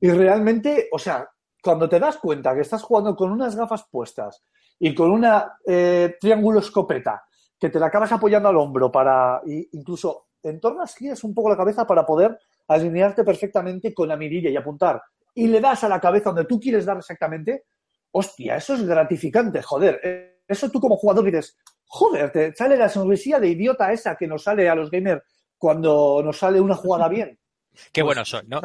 Y 0.00 0.10
realmente, 0.10 0.88
o 0.92 0.98
sea, 0.98 1.28
cuando 1.62 1.88
te 1.88 1.98
das 1.98 2.18
cuenta 2.18 2.54
que 2.54 2.60
estás 2.60 2.82
jugando 2.82 3.16
con 3.16 3.30
unas 3.30 3.56
gafas 3.56 3.86
puestas 3.90 4.44
y 4.78 4.94
con 4.94 5.10
una 5.10 5.58
eh, 5.66 6.16
triángulo 6.20 6.60
escopeta 6.60 7.24
que 7.58 7.70
te 7.70 7.80
la 7.80 7.86
acabas 7.86 8.12
apoyando 8.12 8.48
al 8.48 8.56
hombro 8.56 8.92
para 8.92 9.40
incluso 9.72 10.26
entornas 10.42 10.94
giras 10.94 11.24
un 11.24 11.34
poco 11.34 11.48
la 11.48 11.56
cabeza 11.56 11.86
para 11.86 12.04
poder 12.04 12.38
alinearte 12.68 13.24
perfectamente 13.24 13.92
con 13.94 14.08
la 14.08 14.16
mirilla 14.16 14.50
y 14.50 14.56
apuntar 14.56 15.00
y 15.34 15.46
le 15.48 15.60
das 15.60 15.84
a 15.84 15.88
la 15.88 16.00
cabeza 16.00 16.30
donde 16.30 16.46
tú 16.46 16.58
quieres 16.58 16.84
dar 16.86 16.96
exactamente, 16.96 17.64
hostia, 18.12 18.56
eso 18.56 18.74
es 18.74 18.84
gratificante, 18.86 19.60
joder. 19.62 20.00
Eh, 20.02 20.32
Eso 20.48 20.70
tú 20.70 20.80
como 20.80 20.96
jugador 20.96 21.24
dices, 21.24 21.58
joder, 21.86 22.30
te 22.32 22.54
sale 22.54 22.76
la 22.76 22.88
sonrisilla 22.88 23.38
de 23.40 23.48
idiota 23.48 23.92
esa 23.92 24.16
que 24.16 24.26
nos 24.26 24.42
sale 24.44 24.68
a 24.68 24.74
los 24.74 24.90
gamers 24.90 25.22
cuando 25.58 26.22
nos 26.24 26.38
sale 26.38 26.60
una 26.60 26.74
jugada 26.74 27.08
bien. 27.08 27.38
Qué 27.92 28.02
Pues, 28.02 28.04
bueno 28.04 28.24
soy, 28.24 28.42
¿no? 28.46 28.60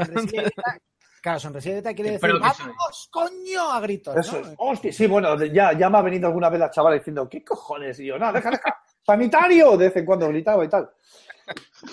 Claro, 1.22 1.40
sonrisilleta 1.40 1.94
quiere 1.94 2.12
decir. 2.12 2.32
¡vamos, 2.40 3.10
coño! 3.12 3.72
a 3.72 3.80
gritos, 3.82 4.16
Eso 4.16 4.40
¿no? 4.42 4.48
es. 4.48 4.56
Hostia, 4.58 4.92
sí, 4.94 5.08
bueno, 5.08 5.44
ya, 5.46 5.74
ya 5.78 5.90
me 5.90 5.98
ha 6.00 6.02
venido 6.02 6.28
alguna 6.28 6.50
vez 6.50 6.60
la 6.60 6.72
chavala 6.72 6.96
diciendo, 6.96 7.28
¿qué 7.30 7.44
cojones? 7.44 8.00
Y 8.00 8.08
yo, 8.08 8.18
no, 8.18 8.32
deja, 8.34 8.50
deja, 8.50 8.78
sanitario, 9.06 9.78
de 9.78 9.86
vez 9.88 9.98
en 9.98 10.06
cuando 10.06 10.28
gritaba 10.30 10.66
y 10.66 10.70
tal. 10.70 10.90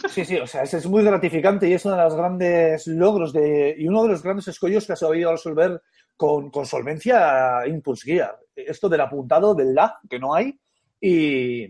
Sí, 0.08 0.24
sí, 0.24 0.36
o 0.36 0.46
sea, 0.46 0.62
es, 0.62 0.86
muy 0.86 1.02
gratificante 1.02 1.68
y 1.68 1.72
es 1.72 1.84
uno 1.84 1.96
de 1.96 2.04
los 2.04 2.14
grandes 2.14 2.86
logros 2.86 3.32
de, 3.32 3.74
y 3.78 3.88
uno 3.88 4.02
de 4.02 4.10
los 4.10 4.22
grandes 4.22 4.48
escollos 4.48 4.86
que 4.86 4.92
ha 4.92 4.96
sabido 4.96 5.32
resolver 5.32 5.82
con, 6.16 6.50
con 6.50 6.66
solvencia 6.66 7.66
Impulse 7.66 8.10
Gear. 8.10 8.38
Esto 8.54 8.88
del 8.88 9.00
apuntado, 9.00 9.54
del 9.54 9.74
lag, 9.74 9.92
que 10.08 10.18
no 10.18 10.34
hay, 10.34 10.58
y, 11.00 11.64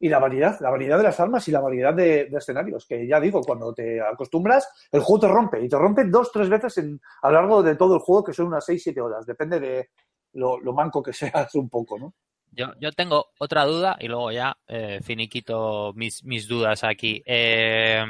y 0.00 0.08
la 0.08 0.18
variedad, 0.18 0.58
la 0.60 0.70
variedad 0.70 0.98
de 0.98 1.04
las 1.04 1.18
armas 1.18 1.46
y 1.48 1.50
la 1.50 1.60
variedad 1.60 1.94
de, 1.94 2.26
de 2.26 2.38
escenarios, 2.38 2.86
que 2.86 3.06
ya 3.06 3.18
digo, 3.18 3.40
cuando 3.42 3.72
te 3.72 4.00
acostumbras, 4.00 4.68
el 4.92 5.00
juego 5.00 5.20
te 5.20 5.28
rompe, 5.28 5.64
y 5.64 5.68
te 5.68 5.78
rompe 5.78 6.04
dos, 6.04 6.30
tres 6.30 6.48
veces 6.48 6.78
en, 6.78 7.00
a 7.22 7.28
lo 7.28 7.34
largo 7.34 7.62
de 7.62 7.76
todo 7.76 7.94
el 7.94 8.00
juego, 8.00 8.24
que 8.24 8.32
son 8.32 8.46
unas 8.46 8.64
seis, 8.64 8.82
siete 8.82 9.00
horas, 9.00 9.26
depende 9.26 9.58
de 9.58 9.90
lo, 10.34 10.60
lo 10.60 10.72
manco 10.72 11.02
que 11.02 11.12
seas 11.14 11.54
un 11.54 11.68
poco, 11.68 11.98
¿no? 11.98 12.14
Yo, 12.52 12.72
yo 12.80 12.90
tengo 12.92 13.26
otra 13.38 13.64
duda 13.64 13.96
y 14.00 14.08
luego 14.08 14.32
ya 14.32 14.56
eh, 14.66 15.00
finiquito 15.02 15.92
mis, 15.94 16.24
mis 16.24 16.48
dudas 16.48 16.82
aquí. 16.84 17.22
Eh, 17.24 18.04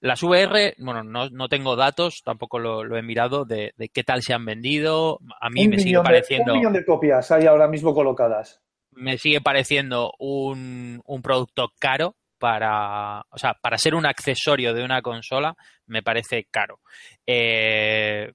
las 0.00 0.22
VR, 0.22 0.74
bueno, 0.78 1.02
no, 1.02 1.30
no 1.30 1.48
tengo 1.48 1.76
datos, 1.76 2.20
tampoco 2.24 2.58
lo, 2.58 2.84
lo 2.84 2.98
he 2.98 3.02
mirado 3.02 3.44
de, 3.46 3.72
de 3.76 3.88
qué 3.88 4.04
tal 4.04 4.22
se 4.22 4.34
han 4.34 4.44
vendido. 4.44 5.18
A 5.40 5.48
mí 5.48 5.64
un, 5.64 5.70
me 5.70 5.78
sigue 5.78 5.90
millón 5.90 6.04
de, 6.04 6.08
pareciendo, 6.10 6.52
un 6.52 6.58
millón 6.58 6.72
de 6.74 6.84
copias 6.84 7.30
hay 7.30 7.46
ahora 7.46 7.68
mismo 7.68 7.94
colocadas. 7.94 8.60
me 8.92 9.16
sigue 9.16 9.40
pareciendo 9.40 10.12
un, 10.18 11.00
un 11.06 11.22
producto 11.22 11.72
caro 11.78 12.16
para, 12.38 13.20
o 13.30 13.38
sea, 13.38 13.54
para 13.54 13.78
ser 13.78 13.94
un 13.94 14.04
accesorio 14.04 14.74
de 14.74 14.84
una 14.84 15.00
consola, 15.00 15.56
me 15.86 16.02
parece 16.02 16.44
caro. 16.50 16.80
Eh, 17.26 18.30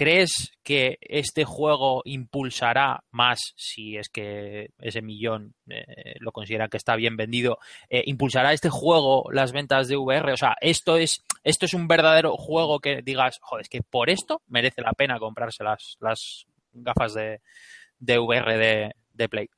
¿Crees 0.00 0.54
que 0.62 0.96
este 1.02 1.44
juego 1.44 2.00
impulsará 2.06 3.04
más, 3.10 3.52
si 3.54 3.98
es 3.98 4.08
que 4.08 4.70
ese 4.78 5.02
millón 5.02 5.52
eh, 5.68 6.14
lo 6.20 6.32
considera 6.32 6.68
que 6.68 6.78
está 6.78 6.96
bien 6.96 7.18
vendido, 7.18 7.58
eh, 7.90 8.04
impulsará 8.06 8.54
este 8.54 8.70
juego 8.70 9.26
las 9.30 9.52
ventas 9.52 9.88
de 9.88 9.98
VR? 9.98 10.32
O 10.32 10.38
sea, 10.38 10.56
esto 10.62 10.96
es, 10.96 11.22
esto 11.44 11.66
es 11.66 11.74
un 11.74 11.86
verdadero 11.86 12.38
juego 12.38 12.80
que 12.80 13.02
digas, 13.02 13.40
joder, 13.42 13.64
es 13.64 13.68
que 13.68 13.82
por 13.82 14.08
esto 14.08 14.40
merece 14.48 14.80
la 14.80 14.94
pena 14.94 15.18
comprarse 15.18 15.64
las, 15.64 16.46
gafas 16.72 17.12
de, 17.12 17.42
de 17.98 18.18
VR 18.18 18.56
de, 18.56 18.92
de 19.12 19.28
Play. 19.28 19.50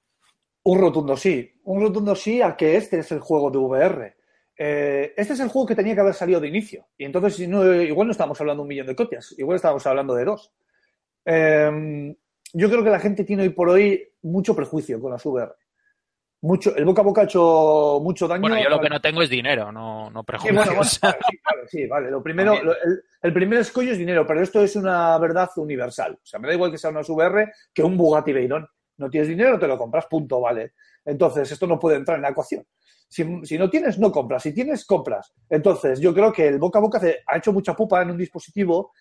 Un 0.65 0.81
rotundo 0.81 1.17
sí, 1.17 1.53
un 1.63 1.83
rotundo 1.83 2.17
sí 2.17 2.43
a 2.43 2.57
que 2.57 2.75
este 2.75 2.99
es 2.99 3.13
el 3.13 3.21
juego 3.21 3.49
de 3.49 3.59
VR. 3.59 4.17
Eh, 4.57 5.15
este 5.17 5.33
es 5.33 5.41
el 5.41 5.49
juego 5.49 5.67
que 5.67 5.75
tenía 5.75 5.95
que 5.95 6.01
haber 6.01 6.15
salido 6.15 6.41
de 6.41 6.49
inicio. 6.49 6.87
Y 6.99 7.05
entonces 7.05 7.49
no, 7.49 7.73
igual 7.75 8.09
no 8.09 8.13
estamos 8.13 8.41
hablando 8.41 8.61
de 8.61 8.65
un 8.65 8.69
millón 8.69 8.87
de 8.87 8.97
copias, 8.97 9.35
igual 9.39 9.57
estamos 9.57 9.87
hablando 9.87 10.15
de 10.15 10.25
dos. 10.25 10.53
Eh, 11.25 12.15
yo 12.53 12.69
creo 12.69 12.85
que 12.85 12.91
la 12.91 13.01
gente 13.01 13.25
tiene 13.25 13.45
hoy 13.45 13.49
por 13.51 13.69
hoy 13.71 14.09
mucho 14.23 14.55
prejuicio 14.55 15.01
con 15.01 15.13
las 15.13 15.25
VR. 15.25 15.53
Mucho, 16.45 16.75
el 16.75 16.85
boca 16.85 17.03
a 17.03 17.05
boca 17.05 17.21
ha 17.21 17.25
hecho 17.25 18.01
mucho 18.03 18.27
daño. 18.27 18.41
Bueno, 18.43 18.61
yo 18.61 18.69
lo 18.69 18.81
que 18.81 18.89
no 18.89 19.01
tengo 19.01 19.23
es 19.23 19.31
dinero, 19.31 19.71
no, 19.71 20.11
no 20.11 20.21
Sí, 20.23 20.27
prejuicios. 20.27 20.57
bueno, 20.67 20.73
bueno, 20.75 20.91
vale, 21.01 21.17
sí, 21.31 21.39
vale, 21.45 21.69
sí, 21.69 21.87
vale. 21.87 22.11
Lo 22.11 22.21
primero, 22.23 22.61
lo- 22.63 22.73
el, 22.73 23.03
el 23.23 23.33
primer 23.33 23.61
escollo 23.61 23.93
es 23.93 23.99
dinero, 23.99 24.27
pero 24.27 24.43
esto 24.43 24.61
es 24.61 24.75
una 24.75 25.17
verdad 25.19 25.49
universal. 25.57 26.15
O 26.15 26.27
sea, 26.27 26.41
me 26.41 26.49
da 26.49 26.55
igual 26.55 26.73
que 26.73 26.79
sea 26.79 26.91
una 26.91 27.01
VR 27.03 27.53
que 27.73 27.85
un 27.85 27.97
Bugatti 27.97 28.33
Veyron. 28.33 28.67
No 28.97 29.09
tienes 29.09 29.29
dinero, 29.29 29.57
te 29.57 29.69
lo 29.69 29.79
compras, 29.79 30.07
punto, 30.07 30.41
vale. 30.41 30.73
Entonces, 31.05 31.51
esto 31.53 31.67
no 31.69 31.79
puede 31.79 31.97
entrar 31.97 32.17
en 32.17 32.23
la 32.23 32.31
ecuación. 32.31 32.67
Si, 33.13 33.59
no 33.59 33.69
tienes, 33.69 33.99
no 33.99 34.11
compras. 34.11 34.43
Si 34.43 34.55
tienes, 34.55 34.87
compras. 34.87 35.35
Entonces, 35.51 36.01
yo 36.01 36.15
creo 36.15 36.33
que 36.33 36.49
el 36.49 36.59
boca 36.59 36.79
a 36.79 36.83
boca 36.83 37.01
ha 37.27 37.37
hecho 37.37 37.53
mucha 37.53 37.75
pupa 37.75 38.01
en 38.01 38.11
un 38.11 38.17
dispositivo 38.17 38.93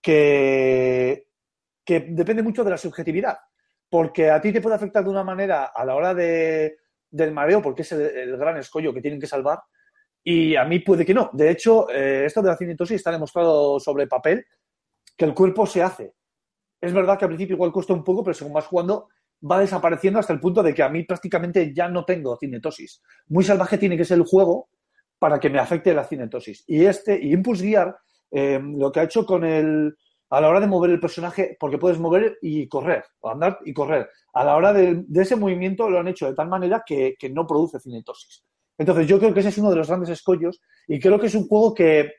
que, 0.00 1.26
depende 1.84 2.42
mucho 2.42 2.62
de 2.62 2.70
la 2.70 2.78
subjetividad. 2.78 3.36
Porque 3.90 4.30
a 4.30 4.40
ti 4.40 4.52
te 4.52 4.60
puede 4.60 4.76
afectar 4.76 5.02
de 5.02 5.10
una 5.10 5.24
manera 5.24 5.72
a 5.74 5.84
la 5.84 5.96
hora 5.96 6.14
de, 6.14 6.76
del 7.10 7.32
mareo, 7.32 7.60
porque 7.60 7.82
es 7.82 7.90
el, 7.90 8.02
el 8.02 8.36
gran 8.36 8.56
escollo 8.58 8.94
que 8.94 9.00
tienen 9.00 9.18
que 9.18 9.26
salvar, 9.26 9.58
y 10.22 10.56
a 10.56 10.64
mí 10.64 10.78
puede 10.80 11.04
que 11.04 11.14
no. 11.14 11.30
De 11.32 11.50
hecho, 11.50 11.88
eh, 11.90 12.26
esto 12.26 12.42
de 12.42 12.48
la 12.48 12.56
cinetosis 12.56 12.96
está 12.96 13.10
demostrado 13.10 13.80
sobre 13.80 14.06
papel 14.06 14.46
que 15.16 15.24
el 15.24 15.34
cuerpo 15.34 15.66
se 15.66 15.82
hace. 15.82 16.14
Es 16.80 16.92
verdad 16.92 17.18
que 17.18 17.24
al 17.24 17.30
principio 17.30 17.54
igual 17.54 17.72
cuesta 17.72 17.92
un 17.92 18.04
poco, 18.04 18.22
pero 18.22 18.34
según 18.34 18.52
vas 18.52 18.66
jugando 18.66 19.08
va 19.40 19.60
desapareciendo 19.60 20.18
hasta 20.18 20.32
el 20.32 20.40
punto 20.40 20.62
de 20.62 20.74
que 20.74 20.82
a 20.82 20.88
mí 20.88 21.04
prácticamente 21.04 21.72
ya 21.74 21.88
no 21.88 22.04
tengo 22.04 22.36
cinetosis. 22.36 23.02
Muy 23.28 23.44
salvaje 23.44 23.78
tiene 23.78 23.96
que 23.96 24.04
ser 24.04 24.18
el 24.18 24.24
juego 24.24 24.68
para 25.18 25.38
que 25.38 25.50
me 25.50 25.58
afecte 25.58 25.94
la 25.94 26.04
cinetosis. 26.04 26.64
Y 26.66 26.84
este, 26.84 27.18
y 27.20 27.32
Impulse 27.32 27.64
Gear, 27.64 27.96
eh, 28.30 28.60
lo 28.62 28.92
que 28.92 29.00
ha 29.00 29.04
hecho 29.04 29.24
con 29.24 29.44
el, 29.44 29.96
a 30.30 30.40
la 30.40 30.48
hora 30.48 30.60
de 30.60 30.66
mover 30.66 30.90
el 30.90 31.00
personaje, 31.00 31.56
porque 31.58 31.78
puedes 31.78 31.98
mover 31.98 32.38
y 32.42 32.68
correr, 32.68 33.04
o 33.20 33.30
andar 33.30 33.58
y 33.64 33.72
correr. 33.72 34.08
A 34.32 34.44
la 34.44 34.56
hora 34.56 34.72
de, 34.72 35.04
ese 35.14 35.36
movimiento 35.36 35.88
lo 35.88 35.98
han 35.98 36.08
hecho 36.08 36.26
de 36.26 36.34
tal 36.34 36.48
manera 36.48 36.82
que, 36.86 37.16
que 37.18 37.30
no 37.30 37.46
produce 37.46 37.80
cinetosis. 37.80 38.44
Entonces 38.76 39.06
yo 39.06 39.18
creo 39.18 39.34
que 39.34 39.40
ese 39.40 39.48
es 39.48 39.58
uno 39.58 39.70
de 39.70 39.76
los 39.76 39.88
grandes 39.88 40.10
escollos 40.10 40.60
y 40.86 41.00
creo 41.00 41.18
que 41.18 41.26
es 41.26 41.34
un 41.34 41.48
juego 41.48 41.74
que 41.74 42.12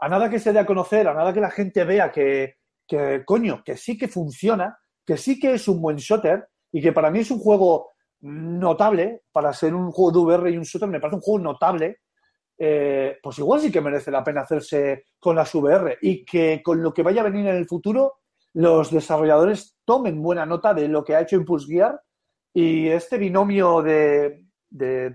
a 0.00 0.08
nada 0.08 0.28
que 0.28 0.38
se 0.38 0.52
dé 0.52 0.58
a 0.58 0.66
conocer, 0.66 1.08
a 1.08 1.14
nada 1.14 1.32
que 1.32 1.40
la 1.40 1.50
gente 1.50 1.84
vea 1.84 2.10
que, 2.10 2.56
que 2.86 3.22
coño, 3.24 3.62
que 3.64 3.76
sí 3.76 3.96
que 3.96 4.08
funciona, 4.08 4.76
que 5.06 5.16
sí 5.16 5.38
que 5.38 5.54
es 5.54 5.66
un 5.66 5.80
buen 5.80 5.96
shooter 5.96 6.46
y 6.74 6.82
que 6.82 6.92
para 6.92 7.08
mí 7.08 7.20
es 7.20 7.30
un 7.30 7.38
juego 7.38 7.92
notable 8.22 9.22
para 9.30 9.52
ser 9.52 9.76
un 9.76 9.92
juego 9.92 10.10
de 10.10 10.34
VR 10.34 10.50
y 10.50 10.56
un 10.56 10.64
shooter, 10.64 10.88
me 10.88 10.98
parece 10.98 11.14
un 11.14 11.22
juego 11.22 11.38
notable, 11.38 12.00
eh, 12.58 13.16
pues 13.22 13.38
igual 13.38 13.60
sí 13.60 13.70
que 13.70 13.80
merece 13.80 14.10
la 14.10 14.24
pena 14.24 14.40
hacerse 14.40 15.04
con 15.20 15.36
las 15.36 15.54
VR 15.54 15.98
y 16.02 16.24
que 16.24 16.60
con 16.64 16.82
lo 16.82 16.92
que 16.92 17.04
vaya 17.04 17.20
a 17.20 17.30
venir 17.30 17.46
en 17.46 17.54
el 17.54 17.68
futuro 17.68 18.14
los 18.54 18.90
desarrolladores 18.90 19.76
tomen 19.84 20.20
buena 20.20 20.44
nota 20.46 20.74
de 20.74 20.88
lo 20.88 21.04
que 21.04 21.14
ha 21.14 21.20
hecho 21.20 21.36
Impulse 21.36 21.72
Gear 21.72 22.00
y 22.52 22.88
este 22.88 23.18
binomio 23.18 23.80
de, 23.80 24.44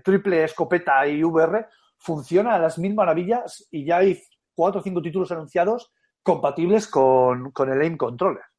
triple 0.02 0.44
escopeta 0.44 1.06
y 1.06 1.22
VR 1.22 1.66
funciona 1.98 2.54
a 2.54 2.58
las 2.58 2.78
mil 2.78 2.94
maravillas 2.94 3.68
y 3.70 3.84
ya 3.84 3.98
hay 3.98 4.18
cuatro 4.54 4.80
o 4.80 4.82
cinco 4.82 5.02
títulos 5.02 5.30
anunciados 5.30 5.92
compatibles 6.22 6.88
con 6.88 7.52
el 7.70 7.82
aim 7.82 7.98
controller. 7.98 8.49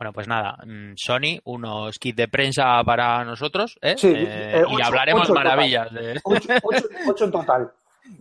Bueno, 0.00 0.14
pues 0.14 0.26
nada, 0.28 0.56
mm, 0.66 0.94
Sony, 0.96 1.38
unos 1.44 1.98
kits 1.98 2.16
de 2.16 2.26
prensa 2.26 2.82
para 2.84 3.22
nosotros, 3.22 3.78
¿eh? 3.82 3.96
Sí, 3.98 4.08
Eh, 4.16 4.62
eh, 4.62 4.62
y 4.66 4.80
hablaremos 4.80 5.24
ocho 5.24 5.32
en 5.32 5.34
total. 5.36 5.44
maravillas 5.44 5.92
de- 5.92 6.20
Ocho, 6.24 6.48
ocho- 6.62 6.88
ocho 7.06 7.24
en 7.26 7.30
total. 7.30 7.70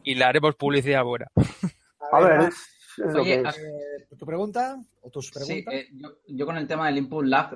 y 0.04 0.14
le 0.16 0.26
haremos 0.26 0.56
publicidad 0.56 1.06
buena. 1.06 1.28
A 2.12 2.20
ver, 2.20 2.38
Max, 2.38 2.70
es, 2.98 3.06
es 3.06 3.14
lo 3.14 3.22
Oye, 3.22 3.36
que 3.36 3.40
es. 3.40 3.46
has- 3.48 3.62
¿tu 4.20 4.26
pregunta 4.26 4.76
o 5.02 5.10
tus 5.10 5.28
Sí, 5.28 5.32
preguntas? 5.34 5.74
eh, 5.74 5.88
yo, 5.94 6.10
yo 6.28 6.46
con 6.46 6.58
el 6.58 6.68
tema 6.68 6.88
del 6.88 6.98
Input 6.98 7.26
Lag, 7.26 7.56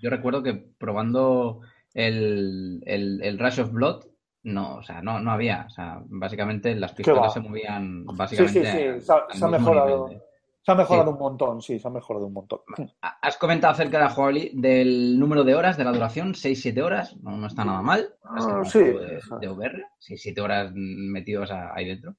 yo 0.00 0.08
recuerdo 0.08 0.42
que 0.42 0.54
probando 0.54 1.60
el, 1.92 2.82
el, 2.86 3.22
el 3.22 3.38
Rush 3.38 3.60
of 3.60 3.72
Blood, 3.72 4.06
no, 4.44 4.76
o 4.76 4.82
sea, 4.82 5.02
no, 5.02 5.20
no 5.20 5.32
había. 5.32 5.66
O 5.66 5.70
sea, 5.70 5.98
básicamente 6.06 6.74
las 6.76 6.94
pistolas 6.94 7.34
se 7.34 7.40
movían 7.40 8.06
Sí, 8.08 8.16
básicamente 8.16 8.64
sí, 8.64 8.78
sí, 8.78 8.86
al- 8.86 9.02
se 9.02 9.12
ha, 9.12 9.16
al 9.16 9.34
se 9.38 9.44
ha 9.44 9.48
mismo 9.48 9.58
mejorado. 9.74 10.06
nivel 10.08 10.18
de- 10.18 10.29
Se 10.62 10.72
ha 10.72 10.74
mejorado 10.74 11.06
Sí. 11.10 11.12
un 11.14 11.18
montón, 11.18 11.62
sí, 11.62 11.78
se 11.78 11.88
ha 11.88 11.90
mejorado 11.90 12.26
un 12.26 12.34
montón. 12.34 12.60
Ha- 13.00 13.18
Has 13.22 13.36
comentado 13.38 13.72
acerca 13.72 13.98
de 13.98 14.04
la 14.04 14.10
jugabilidad, 14.10 14.52
del 14.54 15.18
número 15.18 15.42
de 15.42 15.54
horas, 15.54 15.76
de 15.78 15.84
la 15.84 15.92
duración, 15.92 16.34
6-7 16.34 16.82
horas, 16.82 17.16
no, 17.22 17.36
no 17.36 17.46
está 17.46 17.64
nada 17.64 17.80
mal. 17.80 18.14
Ah, 18.24 18.62
sí. 18.64 18.78
de, 18.80 19.20
de 19.40 19.48
VR, 19.48 19.84
6-7 19.98 20.38
horas 20.40 20.70
metidos 20.74 21.50
ahí 21.50 21.86
dentro. 21.86 22.14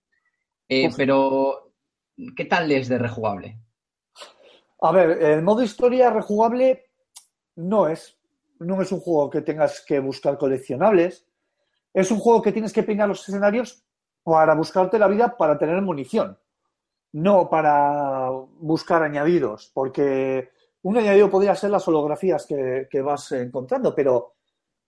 Eh, 0.68 0.90
pero, 0.98 1.72
¿qué 2.36 2.46
tal 2.46 2.72
es 2.72 2.88
de 2.90 2.98
rejugable? 2.98 3.60
A 4.82 4.92
ver, 4.92 5.22
el 5.22 5.44
modo 5.44 5.62
historia 5.62 6.10
rejugable 6.10 6.86
no 7.56 7.88
es. 7.88 8.18
No 8.60 8.82
es 8.82 8.92
un 8.92 9.00
juego 9.00 9.30
que 9.30 9.42
tengas 9.42 9.84
que 9.86 10.00
buscar 10.00 10.38
coleccionables. 10.38 11.28
Es 11.94 12.10
un 12.12 12.20
juego 12.20 12.42
que 12.42 12.52
tienes 12.52 12.74
que 12.74 12.84
peinar 12.84 13.08
los 13.10 13.28
escenarios 13.28 13.84
para 14.24 14.56
buscarte 14.56 14.98
la 14.98 15.08
vida 15.08 15.36
para 15.38 15.58
tener 15.58 15.82
munición. 15.82 16.38
No 17.14 17.50
para 17.50 18.30
buscar 18.30 19.04
añadidos, 19.04 19.70
porque 19.74 20.50
un 20.84 20.98
añadido 20.98 21.30
podría 21.30 21.56
ser 21.56 21.70
las 21.70 21.88
holografías 21.88 22.46
que, 22.46 23.02
vas 23.02 23.32
encontrando, 23.34 23.94
pero 23.94 24.36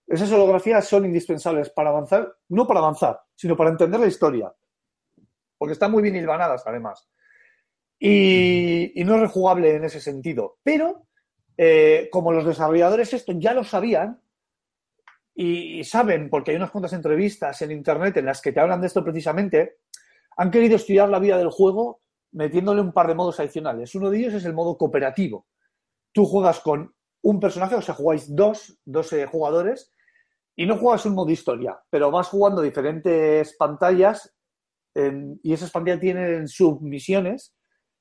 esas 0.06 0.30
holografías 0.32 0.86
son 0.86 1.04
indispensables 1.04 1.70
para 1.70 1.90
avanzar, 1.90 2.36
no 2.48 2.66
para 2.66 2.80
avanzar, 2.80 3.20
sino 3.34 3.56
para 3.56 3.70
entender 3.70 4.00
la 4.00 4.06
historia. 4.06 4.52
Porque 5.56 5.72
están 5.72 5.92
muy 5.92 6.02
bien 6.02 6.16
hilvanadas, 6.16 6.66
además. 6.66 7.08
Y, 7.98 8.92
no 9.04 9.14
es 9.14 9.20
rejugable 9.20 9.76
en 9.76 9.84
ese 9.84 10.00
sentido. 10.00 10.58
Pero, 10.62 11.06
eh, 11.56 12.08
como 12.10 12.32
los 12.32 12.44
desarrolladores 12.44 13.12
esto 13.12 13.32
ya 13.36 13.54
lo 13.54 13.64
sabían, 13.64 14.20
y 15.36 15.82
saben, 15.82 16.30
porque 16.30 16.52
hay 16.52 16.58
unas 16.58 16.70
cuantas 16.70 16.92
entrevistas 16.92 17.60
en 17.62 17.72
internet 17.72 18.16
en 18.16 18.26
las 18.26 18.40
que 18.40 18.52
te 18.52 18.60
hablan 18.60 18.80
de 18.80 18.86
esto 18.86 19.02
precisamente, 19.02 19.78
han 20.36 20.50
querido 20.50 20.76
estudiar 20.76 21.08
la 21.08 21.18
vida 21.18 21.38
del 21.38 21.50
juego 21.50 22.03
metiéndole 22.34 22.80
un 22.80 22.92
par 22.92 23.08
de 23.08 23.14
modos 23.14 23.40
adicionales. 23.40 23.94
Uno 23.94 24.10
de 24.10 24.18
ellos 24.18 24.34
es 24.34 24.44
el 24.44 24.52
modo 24.52 24.76
cooperativo. 24.76 25.46
Tú 26.12 26.26
juegas 26.26 26.60
con 26.60 26.94
un 27.22 27.40
personaje, 27.40 27.74
o 27.74 27.82
sea, 27.82 27.94
jugáis 27.94 28.34
dos, 28.34 28.78
dos 28.84 29.12
eh, 29.12 29.26
jugadores, 29.26 29.92
y 30.56 30.66
no 30.66 30.76
juegas 30.76 31.06
un 31.06 31.14
modo 31.14 31.30
historia, 31.30 31.80
pero 31.90 32.10
vas 32.10 32.28
jugando 32.28 32.62
diferentes 32.62 33.56
pantallas 33.56 34.30
y 35.42 35.52
esas 35.52 35.72
pantallas 35.72 35.98
tienen 35.98 36.46
submisiones 36.46 37.56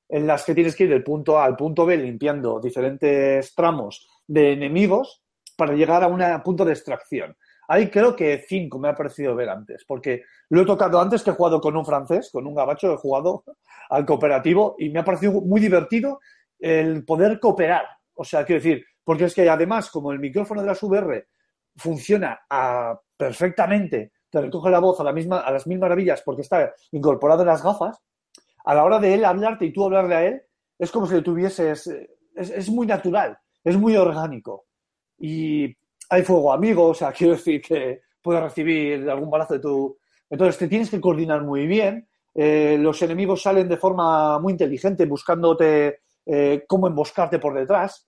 en 0.07 0.27
las 0.27 0.45
que 0.45 0.53
tienes 0.53 0.75
que 0.75 0.84
ir 0.84 0.91
del 0.91 1.03
punto 1.03 1.39
A 1.39 1.45
al 1.45 1.55
punto 1.55 1.88
B 1.88 1.97
limpiando 1.97 2.59
diferentes 2.59 3.55
tramos 3.55 4.07
de 4.27 4.53
enemigos 4.53 5.23
para 5.57 5.73
llegar 5.73 6.03
a 6.03 6.07
un 6.07 6.21
punto 6.43 6.63
de 6.63 6.73
extracción. 6.73 7.36
Ahí 7.68 7.89
creo 7.89 8.16
que 8.16 8.43
cinco 8.47 8.80
me 8.80 8.89
ha 8.89 8.95
parecido 8.95 9.36
ver 9.36 9.49
antes, 9.49 9.84
porque 9.88 10.24
lo 10.49 10.61
he 10.61 10.66
tocado 10.66 10.99
antes 10.99 11.24
que 11.24 11.30
he 11.32 11.34
jugado 11.34 11.59
con 11.61 11.76
un 11.76 11.86
francés, 11.86 12.30
con 12.32 12.45
un 12.45 12.55
gabacho, 12.55 12.93
he 12.93 12.97
jugado 12.97 13.43
al 13.89 14.05
cooperativo 14.05 14.76
y 14.80 14.89
me 14.89 14.99
ha 14.99 15.03
parecido 15.05 15.34
muy 15.41 15.61
divertido 15.61 16.20
el 16.59 17.03
poder 17.05 17.39
cooperar. 17.39 17.86
O 18.16 18.24
sea, 18.24 18.45
quiero 18.45 18.61
decir, 18.61 18.86
porque 19.03 19.26
es 19.26 19.34
que 19.34 19.49
además, 19.49 19.89
como 19.89 20.11
el 20.11 20.20
micrófono 20.20 20.61
de 20.61 20.68
las 20.68 20.82
VR 20.84 21.28
funciona 21.76 22.39
perfectamente, 23.18 24.11
te 24.30 24.41
recoge 24.41 24.70
la 24.70 24.80
voz 24.80 24.99
a, 24.99 25.03
la 25.03 25.14
misma, 25.14 25.39
a 25.39 25.51
las 25.51 25.68
mil 25.68 25.80
maravillas 25.80 26.22
porque 26.24 26.41
está 26.41 26.74
incorporado 26.91 27.41
en 27.41 27.47
las 27.47 27.64
gafas, 27.64 27.99
a 28.66 28.74
la 28.74 28.84
hora 28.84 28.99
de 28.99 29.14
él 29.14 29.26
hablarte 29.26 29.66
y 29.66 29.74
tú 29.74 29.86
hablarle 29.86 30.16
a 30.16 30.26
él, 30.26 30.41
es 30.78 30.91
como 30.91 31.05
si 31.07 31.16
le 31.16 31.22
tuvieses. 31.22 31.88
eh, 31.88 32.09
Es, 32.36 32.49
es 32.49 32.70
muy 32.70 32.88
natural, 32.88 33.38
es 33.64 33.78
muy 33.78 33.95
orgánico. 33.95 34.66
Y 35.20 35.76
hay 36.14 36.24
fuego 36.24 36.53
amigo, 36.53 36.88
o 36.89 36.93
sea, 36.93 37.11
quiero 37.18 37.34
decir 37.34 37.61
que 37.61 38.01
puedes 38.22 38.41
recibir 38.41 39.09
algún 39.09 39.30
balazo 39.30 39.55
de 39.55 39.59
tu. 39.59 39.97
Entonces 40.30 40.57
te 40.57 40.68
tienes 40.68 40.89
que 40.89 41.01
coordinar 41.01 41.43
muy 41.43 41.68
bien. 41.68 42.07
eh, 42.36 42.78
los 42.80 43.01
enemigos 43.01 43.41
salen 43.41 43.70
de 43.70 43.78
forma 43.78 44.39
muy 44.39 44.53
inteligente 44.53 45.05
buscándote 45.05 45.99
eh, 46.26 46.64
cómo 46.68 46.88
emboscarte 46.88 47.38
por 47.39 47.53
detrás. 47.53 48.07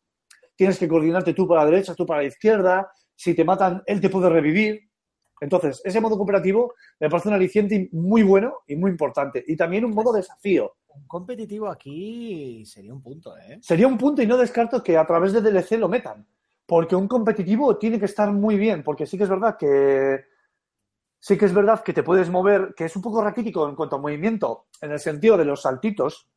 Tienes 0.56 0.80
que 0.80 0.88
coordinarte 0.88 1.34
tú 1.34 1.48
para 1.48 1.64
la 1.64 1.72
derecha, 1.72 1.94
tú 1.94 2.06
para 2.06 2.22
la 2.22 2.28
izquierda. 2.28 2.90
Si 3.16 3.34
te 3.34 3.44
matan, 3.44 3.84
él 3.86 4.00
te 4.00 4.10
puede 4.10 4.30
revivir. 4.30 4.90
Entonces, 5.42 5.82
ese 5.84 6.00
modo 6.00 6.18
cooperativo 6.18 6.74
me 7.00 7.10
parece 7.10 7.28
un 7.28 7.36
aliciente 7.36 7.90
muy 7.92 8.24
bueno 8.24 8.60
y 8.68 8.76
muy 8.78 8.90
importante. 8.90 9.44
Y 9.46 9.56
también 9.58 9.84
un 9.84 9.94
modo 9.94 10.14
desafío. 10.14 10.76
Un 10.88 11.06
competitivo 11.08 11.68
aquí 11.68 12.66
sería 12.66 12.94
un 12.94 13.02
punto, 13.02 13.38
¿eh? 13.38 13.60
Sería 13.62 13.86
un 13.86 13.98
punto 13.98 14.22
y 14.22 14.28
no 14.28 14.38
descarto 14.38 14.82
que 14.82 14.98
a 14.98 15.06
través 15.06 15.34
de 15.34 15.42
DLC 15.42 15.78
lo 15.78 15.90
metan. 15.90 16.26
Porque 16.66 16.96
un 16.96 17.08
competitivo 17.08 17.78
tiene 17.78 18.00
que 18.00 18.06
estar 18.06 18.32
muy 18.32 18.58
bien, 18.58 18.84
porque 18.84 19.06
sí 19.06 19.18
que 19.18 19.24
es 19.24 19.30
verdad 19.30 19.58
que 19.58 20.26
sí 21.20 21.38
que 21.38 21.46
es 21.46 21.54
verdad 21.54 21.84
que 21.84 21.94
te 21.94 22.04
puedes 22.04 22.30
mover, 22.30 22.74
que 22.76 22.86
es 22.86 22.96
un 22.96 23.02
poco 23.02 23.24
raquítico 23.24 23.68
en 23.68 23.76
cuanto 23.76 23.96
a 23.96 24.00
movimiento, 24.00 24.68
en 24.80 24.92
el 24.92 25.00
sentido 25.00 25.38
de 25.38 25.46
los 25.46 25.64
saltitos, 25.64 26.30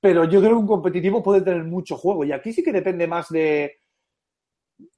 pero 0.00 0.24
yo 0.24 0.40
creo 0.40 0.52
que 0.52 0.56
un 0.56 0.66
competitivo 0.66 1.22
puede 1.22 1.42
tener 1.42 1.64
mucho 1.64 1.96
juego. 1.96 2.24
Y 2.24 2.32
aquí 2.32 2.52
sí 2.52 2.62
que 2.62 2.72
depende 2.72 3.06
más 3.06 3.28
de 3.28 3.78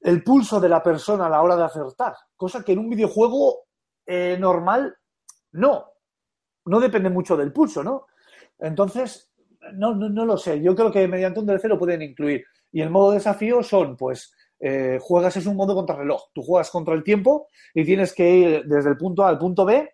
el 0.01 0.22
pulso 0.22 0.61
de 0.61 0.68
la 0.68 0.83
persona 0.83 1.27
a 1.27 1.31
la 1.31 1.43
hora 1.43 1.57
de 1.57 1.64
acertar, 1.64 2.14
cosa 2.37 2.62
que 2.62 2.72
en 2.72 2.79
un 2.79 2.91
videojuego 2.91 3.64
eh, 4.07 4.37
normal 4.39 4.97
no. 5.53 5.91
No 6.66 6.81
depende 6.81 7.11
mucho 7.11 7.37
del 7.37 7.53
pulso, 7.53 7.83
¿no? 7.83 8.07
Entonces, 8.59 9.33
no, 9.75 9.95
no, 9.95 10.09
no 10.09 10.25
lo 10.25 10.39
sé. 10.39 10.62
Yo 10.62 10.75
creo 10.75 10.91
que 10.91 11.07
mediante 11.09 11.41
un 11.41 11.47
DLC 11.47 11.64
lo 11.64 11.79
pueden 11.79 12.03
incluir. 12.03 12.45
Y 12.72 12.81
el 12.81 12.91
modo 12.91 13.12
desafío 13.12 13.62
son, 13.62 13.97
pues, 13.97 14.35
eh, 14.67 14.99
juegas 15.01 15.37
es 15.37 15.45
un 15.47 15.57
modo 15.57 15.75
contrarreloj. 15.75 16.31
Tú 16.33 16.43
juegas 16.43 16.71
contra 16.71 16.95
el 16.95 17.05
tiempo 17.05 17.49
y 17.75 17.85
tienes 17.85 18.15
que 18.15 18.31
ir 18.35 18.65
desde 18.65 18.89
el 18.91 18.97
punto 18.97 19.23
A 19.25 19.29
al 19.29 19.39
punto 19.39 19.65
B 19.67 19.91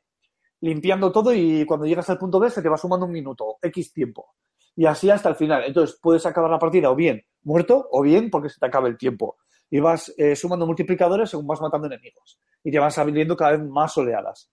limpiando 0.60 1.10
todo 1.10 1.32
y 1.34 1.64
cuando 1.64 1.86
llegas 1.86 2.08
al 2.10 2.18
punto 2.18 2.38
B 2.38 2.50
se 2.50 2.62
te 2.62 2.68
va 2.68 2.76
sumando 2.76 3.06
un 3.06 3.12
minuto, 3.12 3.56
X 3.62 3.92
tiempo. 3.92 4.34
Y 4.76 4.86
así 4.86 5.10
hasta 5.10 5.28
el 5.30 5.34
final. 5.34 5.64
Entonces 5.64 5.98
puedes 6.00 6.24
acabar 6.26 6.50
la 6.50 6.58
partida 6.58 6.90
o 6.90 6.94
bien 6.94 7.22
muerto 7.42 7.88
o 7.90 8.02
bien 8.02 8.30
porque 8.30 8.48
se 8.50 8.60
te 8.60 8.66
acaba 8.66 8.86
el 8.88 8.96
tiempo. 8.96 9.38
y 9.72 9.78
vas 9.80 10.12
eh, 10.18 10.34
sumando 10.36 10.66
multiplicadores 10.66 11.30
según 11.30 11.46
vas 11.46 11.60
matando 11.60 11.86
enemigos. 11.86 12.38
Y 12.64 12.70
te 12.70 12.78
van 12.78 12.90
saliendo 12.90 13.36
cada 13.36 13.52
vez 13.52 13.60
más 13.68 13.96
oleadas. 13.98 14.50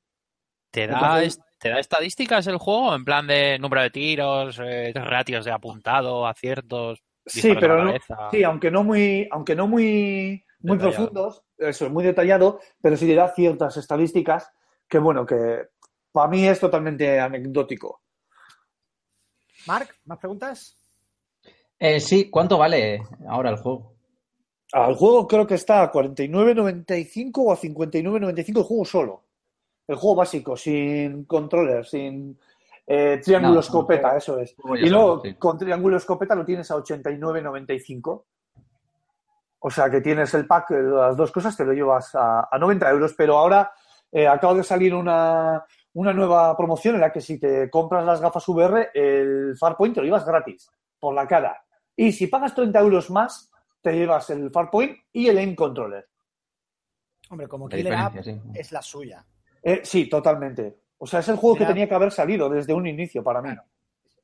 ¿Te 0.72 0.86
da, 0.88 1.00
Entonces- 1.24 1.40
¿Te 1.60 1.70
da 1.70 1.80
estadísticas 1.80 2.46
el 2.48 2.58
juego? 2.58 2.94
En 2.96 3.04
plan 3.04 3.26
de 3.26 3.58
número 3.58 3.82
de 3.82 3.90
tiros, 3.90 4.60
eh, 4.64 4.94
ratios 4.94 5.44
de 5.46 5.52
apuntado, 5.52 6.28
aciertos. 6.28 7.04
Sí, 7.28 7.54
pero 7.60 7.84
no, 7.84 7.94
sí, 8.32 8.44
aunque 8.44 8.72
no 8.72 8.84
muy, 8.84 9.28
aunque 9.32 9.56
no 9.56 9.68
muy, 9.68 10.44
muy 10.60 10.78
Detallado. 10.78 11.12
profundos, 11.12 11.44
eso 11.58 11.86
es 11.86 11.92
muy 11.92 12.04
detallado, 12.04 12.60
pero 12.82 12.98
sí 12.98 13.06
te 13.06 13.16
da 13.16 13.34
ciertas 13.34 13.78
estadísticas 13.78 14.52
que, 14.88 15.00
bueno, 15.00 15.26
que 15.26 15.68
para 16.12 16.30
mí 16.30 16.48
es 16.48 16.60
totalmente 16.60 17.20
anecdótico. 17.20 18.02
Marc, 19.68 19.98
¿más 20.06 20.18
preguntas? 20.18 20.78
Eh, 21.80 22.00
sí, 22.00 22.30
¿cuánto 22.30 22.58
vale 22.58 23.02
ahora 23.28 23.52
el 23.52 23.58
juego? 23.58 23.94
Al 24.74 24.96
juego 24.96 25.28
creo 25.28 25.46
que 25.46 25.56
está 25.56 25.84
a 25.84 25.92
49.95 25.92 27.32
o 27.38 27.52
a 27.52 27.58
59.95 27.58 28.58
el 28.58 28.64
juego 28.64 28.86
solo. 28.86 29.24
El 29.88 29.96
juego 29.96 30.16
básico, 30.18 30.58
sin 30.58 31.26
controller, 31.26 31.86
sin 31.86 32.38
eh, 32.88 33.20
triángulo 33.24 33.56
No, 33.56 33.60
escopeta, 33.60 34.12
no, 34.14 34.18
eso 34.18 34.40
es. 34.40 34.56
Y 34.80 34.90
luego 34.90 35.22
sí. 35.22 35.36
con 35.36 35.58
triángulo 35.58 35.98
escopeta 35.98 36.36
lo 36.36 36.46
tienes 36.46 36.72
a 36.72 36.76
89.95. 36.78 38.24
O 39.60 39.70
sea 39.70 39.90
que 39.90 40.00
tienes 40.00 40.34
el 40.34 40.48
pack, 40.48 40.72
eh, 40.72 40.82
las 40.82 41.18
dos 41.18 41.32
cosas, 41.32 41.58
te 41.58 41.66
lo 41.66 41.74
llevas 41.74 42.16
a, 42.16 42.48
a 42.50 42.58
90 42.58 42.90
euros. 42.90 43.14
Pero 43.14 43.38
ahora 43.38 43.72
eh, 44.12 44.26
acaba 44.26 44.54
de 44.54 44.64
salir 44.64 44.96
una, 44.96 45.66
una 45.94 46.14
nueva 46.14 46.56
promoción 46.56 46.96
en 46.96 47.02
la 47.02 47.12
que 47.12 47.20
si 47.20 47.40
te 47.40 47.70
compras 47.70 48.06
las 48.06 48.22
gafas 48.22 48.48
VR, 48.48 48.92
el 48.94 49.58
Farpoint 49.60 49.96
te 49.96 50.02
lo 50.02 50.06
llevas 50.06 50.26
gratis, 50.26 50.72
por 50.98 51.14
la 51.14 51.28
cara. 51.28 51.62
Y 51.96 52.14
si 52.14 52.28
pagas 52.28 52.56
30 52.56 52.80
euros 52.80 53.10
más, 53.10 53.52
te 53.82 53.92
llevas 53.94 54.30
el 54.30 54.50
Farpoint 54.50 54.98
y 55.12 55.28
el 55.28 55.38
Aim 55.40 55.56
Controller. 55.56 56.08
Hombre, 57.30 57.48
como 57.50 57.68
La 57.68 57.76
Killer 57.76 57.94
App 57.96 58.16
sí. 58.24 58.40
es 58.54 58.72
la 58.72 58.82
suya. 58.82 59.26
Eh, 59.62 59.82
sí, 59.84 60.08
totalmente. 60.08 60.78
O 60.98 61.06
sea, 61.08 61.20
es 61.20 61.28
el 61.30 61.36
juego 61.36 61.56
que 61.58 61.66
tenía 61.74 61.88
que 61.88 61.96
haber 61.96 62.12
salido 62.12 62.50
desde 62.50 62.74
un 62.74 62.88
inicio 62.88 63.24
para 63.24 63.42
mí. 63.42 63.50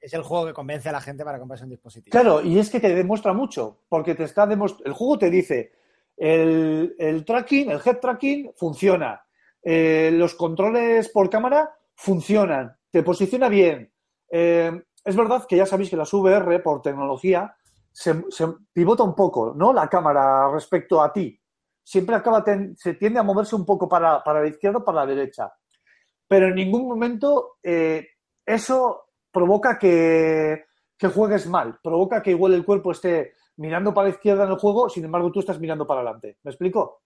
Es 0.02 0.14
el 0.14 0.22
juego 0.24 0.46
que 0.48 0.54
convence 0.54 0.90
a 0.90 0.92
la 0.92 1.00
gente 1.02 1.24
para 1.24 1.40
comprarse 1.40 1.64
un 1.64 1.70
dispositivo. 1.70 2.12
Claro, 2.12 2.42
y 2.42 2.60
es 2.60 2.70
que 2.70 2.80
te 2.80 2.94
demuestra 2.94 3.32
mucho, 3.34 3.80
porque 3.88 4.16
te 4.16 4.24
está 4.26 4.46
demostra- 4.46 4.86
el 4.86 4.94
juego 4.94 5.18
te 5.18 5.30
dice, 5.30 5.72
el, 6.18 6.96
el 7.00 7.24
tracking, 7.26 7.72
el 7.72 7.80
head 7.84 8.00
tracking 8.00 8.52
funciona, 8.56 9.24
eh, 9.62 10.12
los 10.14 10.36
controles 10.36 11.10
por 11.10 11.30
cámara 11.30 11.74
funcionan, 11.96 12.76
te 12.92 13.02
posiciona 13.04 13.48
bien. 13.50 13.92
Eh, 14.30 14.84
es 15.06 15.16
verdad 15.16 15.46
que 15.48 15.56
ya 15.58 15.66
sabéis 15.66 15.90
que 15.90 15.96
las 15.98 16.12
VR 16.14 16.60
por 16.60 16.82
tecnología 16.82 17.56
se, 17.92 18.26
se 18.30 18.48
pivota 18.74 19.04
un 19.04 19.16
poco, 19.16 19.54
¿no? 19.56 19.72
La 19.72 19.88
cámara 19.88 20.50
respecto 20.52 21.02
a 21.02 21.14
ti. 21.14 21.40
Siempre 21.84 22.16
acaba, 22.16 22.44
ten- 22.44 22.76
se 22.76 22.96
tiende 22.96 23.20
a 23.20 23.24
moverse 23.24 23.56
un 23.56 23.66
poco 23.66 23.88
para, 23.88 24.24
para 24.24 24.42
la 24.42 24.48
izquierda 24.48 24.80
o 24.80 24.84
para 24.84 25.02
la 25.02 25.06
derecha. 25.06 25.54
Pero 26.34 26.48
en 26.48 26.56
ningún 26.56 26.88
momento 26.88 27.58
eh, 27.62 28.08
eso 28.44 29.04
provoca 29.32 29.78
que, 29.78 30.66
que 30.98 31.08
juegues 31.10 31.46
mal, 31.46 31.78
provoca 31.84 32.24
que 32.24 32.32
igual 32.32 32.56
el 32.56 32.66
cuerpo 32.66 32.92
esté 32.92 33.34
mirando 33.58 33.94
para 33.94 34.08
la 34.08 34.16
izquierda 34.16 34.46
en 34.46 34.50
el 34.50 34.58
juego, 34.58 34.90
sin 34.90 35.06
embargo 35.06 35.32
tú 35.32 35.42
estás 35.42 35.60
mirando 35.60 35.86
para 35.86 36.02
adelante. 36.02 36.40
¿Me 36.42 36.50
explico? 36.50 37.04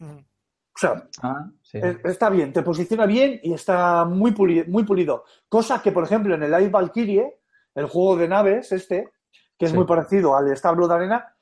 O 0.00 0.78
sea, 0.78 1.06
Ah, 1.22 1.50
sí. 1.60 1.78
está 2.04 2.30
bien, 2.30 2.50
te 2.50 2.62
posiciona 2.62 3.04
bien 3.04 3.38
y 3.42 3.52
está 3.52 4.06
muy 4.06 4.32
pulido, 4.32 4.64
muy 4.68 4.84
pulido. 4.84 5.24
Cosa 5.46 5.82
que, 5.82 5.92
por 5.92 6.04
ejemplo, 6.04 6.34
en 6.34 6.44
el 6.44 6.50
Live 6.50 6.70
Valkyrie, 6.70 7.40
el 7.74 7.86
juego 7.86 8.16
de 8.16 8.26
naves 8.28 8.72
este, 8.72 9.12
que 9.58 9.66
es 9.66 9.70
Sí. 9.70 9.76
muy 9.76 9.84
parecido 9.86 10.34
al 10.34 10.50
Star 10.52 10.74
Blood 10.76 10.92
Arena, 10.92 11.36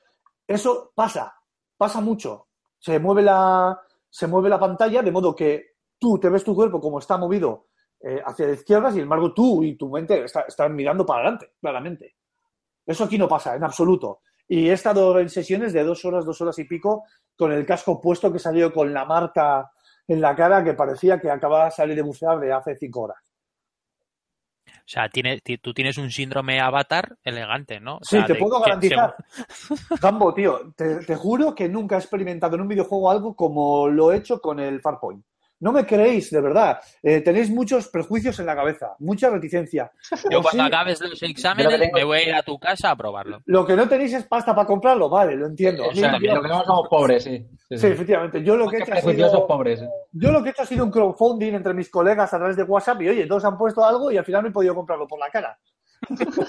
eso 0.49 0.91
pasa, 0.97 1.33
pasa 1.77 2.01
mucho. 2.01 2.49
Se 2.81 2.99
mueve 2.99 3.23
la, 3.23 3.81
se 4.11 4.27
mueve 4.27 4.49
la 4.49 4.59
pantalla 4.59 5.01
de 5.01 5.13
modo 5.13 5.37
que 5.37 5.72
tú 6.03 6.19
te 6.19 6.29
ves 6.29 6.43
tu 6.43 6.53
cuerpo 6.55 6.81
como 6.81 6.99
está 6.99 7.17
movido 7.17 7.69
eh, 8.01 8.21
hacia 8.27 8.47
la 8.49 8.53
izquierda, 8.55 8.91
sin 8.91 9.03
embargo 9.03 9.33
tú 9.33 9.63
y 9.63 9.77
tu 9.77 9.89
mente 9.89 10.25
está- 10.25 10.41
están 10.49 10.75
mirando 10.75 11.07
para 11.07 11.21
adelante, 11.21 11.53
claramente. 11.61 12.17
Eso 12.85 13.05
aquí 13.05 13.17
no 13.17 13.29
pasa, 13.29 13.55
en 13.55 13.63
absoluto. 13.63 14.23
Y 14.49 14.69
he 14.69 14.73
estado 14.73 15.21
en 15.21 15.29
sesiones 15.31 15.73
de 15.73 15.85
dos 15.85 16.05
horas, 16.05 16.25
dos 16.25 16.41
horas 16.41 16.59
y 16.59 16.65
pico, 16.65 17.05
con 17.37 17.53
el 17.53 17.65
casco 17.65 18.01
puesto 18.01 18.33
que 18.33 18.41
salió 18.41 18.73
con 18.73 18.93
la 18.93 19.05
marca 19.05 19.71
en 20.09 20.21
la 20.21 20.35
cara 20.35 20.65
que 20.65 20.75
parecía 20.75 21.21
que 21.21 21.31
acababa 21.31 21.67
de 21.67 21.71
salir 21.71 21.95
de 21.95 22.03
bucear 22.03 22.41
de 22.41 22.53
hace 22.53 22.75
cinco 22.77 23.03
horas. 23.03 23.19
O 24.67 24.85
sea, 24.93 25.09
tiene, 25.09 25.39
ti- 25.41 25.59
tú 25.59 25.73
tienes 25.73 25.97
un 25.97 26.11
síndrome 26.11 26.61
avatar 26.61 27.17
elegante, 27.23 27.79
¿no? 27.79 27.97
O 27.99 28.01
Sí, 28.05 28.17
te 28.27 28.33
de- 28.35 28.39
puedo 28.41 28.61
garantizar. 28.61 29.15
Gambo, 30.03 30.35
tío, 30.35 30.73
te, 30.77 30.97
te 31.05 31.15
juro 31.15 31.55
que 31.55 31.69
nunca 31.69 31.95
he 31.95 31.99
experimentado 31.99 32.57
en 32.57 32.63
un 32.63 32.69
videojuego 32.69 33.11
algo 33.11 33.37
como 33.37 33.89
lo 33.89 34.11
he 34.13 34.17
hecho 34.17 34.41
con 34.41 34.59
el 34.59 34.81
Farpoint. 34.81 35.25
No 35.63 35.71
me 35.71 35.87
creéis, 35.87 36.31
de 36.33 36.41
verdad. 36.41 36.81
Eh, 37.03 37.21
tenéis 37.21 37.49
muchos 37.49 37.87
prejuicios 37.89 38.37
en 38.41 38.47
la 38.47 38.57
cabeza, 38.57 38.97
mucha 38.99 39.31
reticencia. 39.31 39.93
Yo 40.29 40.41
O 40.41 40.43
cuando 40.43 40.63
sí, 40.65 40.67
acabes 40.69 41.01
los 41.01 41.23
exámenes 41.23 41.79
tengo- 41.79 41.95
me 41.95 42.03
voy 42.05 42.19
a 42.19 42.29
ir 42.29 42.35
a 42.35 42.43
tu 42.43 42.59
casa 42.59 42.91
a 42.91 42.97
probarlo. 42.97 43.41
Lo 43.47 43.65
que 43.65 43.77
no 43.77 43.89
tenéis 43.89 44.13
es 44.15 44.25
pasta 44.25 44.55
para 44.57 44.67
comprarlo, 44.67 45.09
vale, 45.09 45.37
lo 45.37 45.47
entiendo. 45.47 45.87
O 45.87 45.95
sea, 45.95 46.11
también 46.11 46.35
lo 46.35 46.43
que 46.43 46.49
no 46.49 46.65
somos 46.65 46.89
pobres, 46.89 47.23
sí. 47.23 47.39
Sí, 47.39 47.49
sí, 47.71 47.79
sí. 47.79 47.87
efectivamente. 47.87 48.43
Yo 48.43 48.57
lo 48.57 48.69
que 48.69 48.79
he 48.79 48.83
hecho 48.83 48.93
ha 48.93 49.01
sido... 49.01 49.47
pobres. 49.47 49.83
eh. 49.83 49.89
Yo 50.11 50.33
lo 50.33 50.43
que 50.43 50.49
he 50.49 50.53
hecho 50.53 50.63
ha 50.63 50.67
sido 50.67 50.85
un 50.85 50.91
crowdfunding 50.91 51.55
entre 51.55 51.75
mis 51.75 51.89
colegas 51.89 52.35
a 52.35 52.39
través 52.39 52.57
de 52.57 52.65
WhatsApp 52.65 53.01
y 53.03 53.09
oye, 53.11 53.27
todos 53.27 53.45
han 53.45 53.57
puesto 53.57 53.85
algo 53.85 54.11
y 54.11 54.19
al 54.19 54.25
final 54.25 54.43
no 54.43 54.49
he 54.49 54.53
podido 54.53 54.75
comprarlo 54.75 55.07
por 55.07 55.21
la 55.21 55.31
cara. 55.31 55.57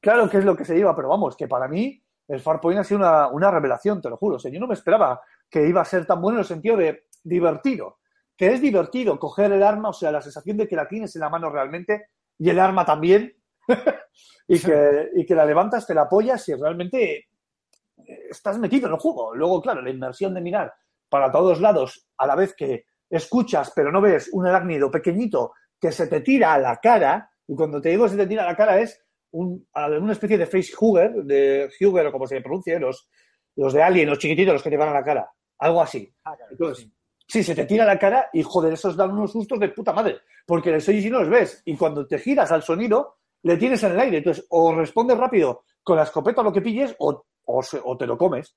claro 0.00 0.28
que 0.28 0.38
es 0.38 0.44
lo 0.44 0.56
que 0.56 0.64
se 0.64 0.74
lleva, 0.76 0.94
pero 0.94 1.08
vamos, 1.08 1.36
que 1.36 1.48
para 1.48 1.68
mí 1.68 2.00
el 2.28 2.40
Farpoint 2.40 2.80
ha 2.80 2.84
sido 2.84 3.00
una, 3.00 3.28
una 3.28 3.50
revelación, 3.50 4.00
te 4.00 4.08
lo 4.08 4.16
juro. 4.16 4.36
O 4.36 4.38
sea, 4.38 4.50
yo 4.50 4.60
no 4.60 4.66
me 4.66 4.74
esperaba 4.74 5.20
que 5.50 5.66
iba 5.66 5.80
a 5.82 5.84
ser 5.84 6.06
tan 6.06 6.20
bueno 6.20 6.38
en 6.38 6.40
el 6.42 6.46
sentido 6.46 6.76
de 6.76 7.04
divertido. 7.24 7.98
Que 8.36 8.48
es 8.52 8.60
divertido 8.60 9.18
coger 9.18 9.52
el 9.52 9.62
arma, 9.62 9.90
o 9.90 9.92
sea, 9.92 10.12
la 10.12 10.20
sensación 10.22 10.56
de 10.56 10.68
que 10.68 10.76
la 10.76 10.88
tienes 10.88 11.14
en 11.16 11.20
la 11.20 11.30
mano 11.30 11.50
realmente 11.50 12.08
y 12.38 12.50
el 12.50 12.58
arma 12.60 12.84
también. 12.84 13.34
y, 14.48 14.58
que, 14.60 15.08
y 15.16 15.24
que 15.26 15.34
la 15.34 15.44
levantas, 15.46 15.86
te 15.86 15.94
la 15.94 16.02
apoyas 16.02 16.46
y 16.48 16.54
realmente 16.54 17.14
eh, 17.16 17.26
estás 18.30 18.58
metido 18.58 18.86
en 18.88 18.94
el 18.94 18.98
juego. 19.00 19.34
Luego, 19.34 19.60
claro, 19.62 19.82
la 19.82 19.90
inmersión 19.90 20.34
de 20.34 20.40
mirar 20.40 20.72
para 21.08 21.30
todos 21.30 21.60
lados 21.60 22.06
a 22.18 22.26
la 22.26 22.34
vez 22.34 22.54
que 22.54 22.86
escuchas, 23.08 23.72
pero 23.74 23.92
no 23.92 24.00
ves 24.00 24.30
un 24.32 24.46
arácnido 24.46 24.90
pequeñito 24.90 25.52
que 25.80 25.92
se 25.92 26.06
te 26.08 26.20
tira 26.20 26.54
a 26.54 26.58
la 26.58 26.76
cara, 26.78 27.30
y 27.46 27.54
cuando 27.54 27.80
te 27.80 27.90
digo 27.90 28.08
se 28.08 28.16
te 28.16 28.26
tira 28.26 28.42
a 28.44 28.46
la 28.46 28.56
cara 28.56 28.80
es 28.80 29.00
un- 29.32 29.66
una 29.74 30.12
especie 30.12 30.38
de 30.38 30.46
facehugger, 30.46 31.12
de 31.24 31.70
Hugger 31.80 32.06
o 32.06 32.12
como 32.12 32.26
se 32.26 32.40
pronuncie, 32.40 32.78
los, 32.80 33.08
los 33.56 33.72
de 33.72 33.82
Alien, 33.82 34.08
los 34.08 34.18
chiquititos, 34.18 34.54
los 34.54 34.62
que 34.62 34.70
te 34.70 34.76
van 34.76 34.88
a 34.88 34.94
la 34.94 35.04
cara. 35.04 35.30
Algo 35.58 35.80
así. 35.82 36.12
Ah, 36.24 36.34
claro, 36.36 36.52
Entonces, 36.52 36.84
sí. 36.84 36.92
Sí, 37.26 37.42
se 37.42 37.54
te 37.54 37.64
tira 37.64 37.84
la 37.84 37.98
cara 37.98 38.28
y 38.32 38.42
joder, 38.42 38.74
esos 38.74 38.96
dan 38.96 39.10
unos 39.12 39.32
sustos 39.32 39.58
de 39.58 39.68
puta 39.70 39.92
madre, 39.92 40.20
porque 40.46 40.70
les 40.70 40.88
oyes 40.88 41.04
y 41.06 41.10
no 41.10 41.20
los 41.20 41.30
ves. 41.30 41.62
Y 41.64 41.76
cuando 41.76 42.06
te 42.06 42.18
giras 42.18 42.52
al 42.52 42.62
sonido, 42.62 43.16
le 43.42 43.56
tienes 43.56 43.82
en 43.82 43.92
el 43.92 44.00
aire. 44.00 44.18
Entonces, 44.18 44.46
o 44.50 44.74
respondes 44.74 45.16
rápido 45.16 45.64
con 45.82 45.96
la 45.96 46.02
escopeta 46.04 46.40
a 46.42 46.44
lo 46.44 46.52
que 46.52 46.60
pilles, 46.62 46.94
o, 46.98 47.24
o, 47.46 47.62
se- 47.62 47.80
o 47.82 47.96
te 47.96 48.06
lo 48.06 48.16
comes. 48.18 48.56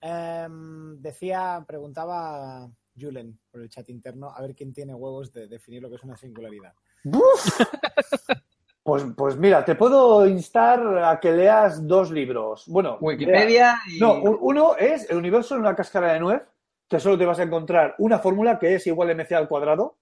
Em, 0.00 1.00
decía, 1.00 1.64
preguntaba 1.66 2.68
Julen 2.98 3.38
por 3.50 3.62
el 3.62 3.68
chat 3.68 3.88
interno, 3.88 4.30
a 4.30 4.40
ver 4.42 4.54
quién 4.54 4.72
tiene 4.72 4.94
huevos 4.94 5.32
de 5.32 5.46
definir 5.46 5.80
lo 5.82 5.88
que 5.88 5.94
es 5.96 6.02
una 6.02 6.16
singularidad. 6.16 6.74
Pues, 8.84 9.04
pues 9.16 9.36
mira, 9.36 9.64
te 9.64 9.76
puedo 9.76 10.26
instar 10.26 10.80
a 11.04 11.20
que 11.20 11.30
leas 11.30 11.86
dos 11.86 12.10
libros. 12.10 12.64
Bueno, 12.66 12.98
Wikipedia 13.00 13.78
y... 13.88 14.00
No, 14.00 14.20
uno 14.20 14.76
es 14.76 15.08
el 15.08 15.18
universo 15.18 15.54
en 15.54 15.60
una 15.60 15.76
cáscara 15.76 16.12
de 16.12 16.20
nuez, 16.20 16.42
que 16.88 16.98
solo 16.98 17.16
te 17.16 17.24
vas 17.24 17.38
a 17.38 17.44
encontrar 17.44 17.94
una 17.98 18.18
fórmula 18.18 18.58
que 18.58 18.74
es 18.74 18.86
igual 18.88 19.10
a 19.10 19.14
mc 19.14 19.32
al 19.32 19.48
cuadrado, 19.48 19.98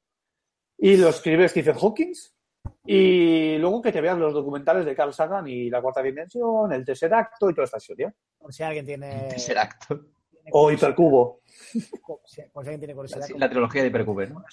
y 0.79 0.97
lo 0.97 1.11
escribe 1.11 1.49
Stephen 1.49 1.77
Hawking, 1.77 2.15
y 2.87 3.59
luego 3.59 3.83
que 3.83 3.93
te 3.93 4.01
veas 4.01 4.17
los 4.17 4.33
documentales 4.33 4.87
de 4.87 4.97
Carl 4.97 5.13
Sagan 5.13 5.47
y 5.47 5.69
la 5.69 5.83
cuarta 5.83 6.03
dimensión, 6.03 6.73
el 6.73 6.85
tercer 6.85 7.13
acto 7.13 7.51
y 7.51 7.55
toda 7.55 7.67
esta 7.67 7.77
historia. 7.77 8.13
Por 8.39 8.53
si 8.53 8.63
alguien 8.63 8.87
tiene. 8.87 9.27
Tercer 9.29 9.59
acto. 9.59 10.01
O 10.53 10.71
Hipercubo. 10.71 11.41
si 12.27 12.43
alguien 12.55 12.79
tiene 12.81 12.95
curiosidad. 12.95 13.27
La 13.37 13.49
trilogía 13.49 13.83
de. 13.83 13.91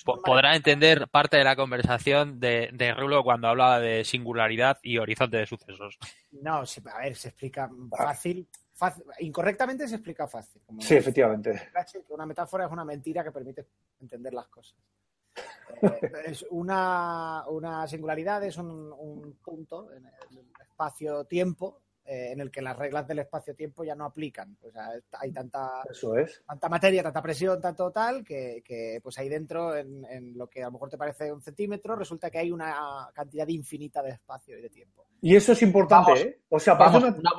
Po- 0.06 0.22
Podrá 0.22 0.56
entender 0.56 1.08
parte 1.10 1.38
de 1.38 1.44
la 1.44 1.56
conversación 1.56 2.40
de, 2.40 2.70
de 2.74 2.94
Rulo 2.94 3.24
cuando 3.24 3.48
hablaba 3.48 3.80
de 3.80 4.04
singularidad 4.04 4.78
y 4.84 4.98
horizonte 4.98 5.38
de 5.38 5.46
sucesos. 5.46 5.98
No, 6.32 6.64
a 6.64 7.00
ver, 7.00 7.16
se 7.16 7.30
explica 7.30 7.70
fácil. 7.96 8.48
fácil- 8.74 9.04
incorrectamente 9.20 9.88
se 9.88 9.96
explica 9.96 10.28
fácil. 10.28 10.62
como 10.66 10.82
Sí, 10.82 10.96
efectivamente. 10.96 11.70
Una 12.10 12.26
metáfora 12.26 12.66
es 12.66 12.72
una 12.72 12.86
mentira 12.86 13.24
que 13.24 13.32
permite 13.32 13.66
entender 14.00 14.34
las 14.34 14.48
cosas. 14.48 14.78
Eh, 15.84 16.12
es 16.28 16.46
una, 16.50 17.44
una 17.50 17.86
singularidad 17.88 18.42
es 18.46 18.58
un, 18.58 18.92
un 18.98 19.34
punto 19.44 19.92
en 19.94 20.06
el 20.06 20.14
espacio-tiempo 20.62 21.82
eh, 22.08 22.32
en 22.32 22.40
el 22.42 22.50
que 22.50 22.62
las 22.62 22.76
reglas 22.78 23.06
del 23.08 23.20
espacio-tiempo 23.20 23.84
ya 23.84 23.94
no 23.94 24.06
aplican. 24.06 24.58
O 24.62 24.72
sea, 24.72 24.90
hay 25.20 25.32
tanta, 25.32 25.84
Eso 25.90 26.16
es. 26.16 26.42
tanta 26.48 26.70
materia, 26.70 27.04
tanta 27.04 27.22
presión, 27.22 27.60
tanto 27.62 27.92
tal, 27.92 28.24
que, 28.24 28.64
que, 28.66 29.00
pues 29.04 29.18
ahí 29.20 29.28
dentro, 29.30 29.76
en, 29.76 30.06
en 30.06 30.38
lo 30.38 30.48
que 30.48 30.64
a 30.64 30.68
lo 30.68 30.72
mejor 30.72 30.90
te 30.90 30.98
parece 30.98 31.32
un 31.32 31.42
centímetro, 31.42 31.96
resulta 31.96 32.30
que 32.32 32.38
hay 32.40 32.52
una 32.52 33.10
cantidad 33.14 33.48
infinita 33.48 34.02
de 34.02 34.12
espacio 34.12 34.58
y 34.58 34.62
de 34.62 34.70
tiempo. 34.70 35.06
Y 35.22 35.36
eso 35.36 35.52
es 35.52 35.62
importante, 35.62 36.12
Vamos. 36.12 36.26
¿eh? 36.26 36.40
O 36.50 36.60
sea, 36.60 36.74
Vamos, 36.76 37.04
una- 37.04 37.10
una, 37.18 37.32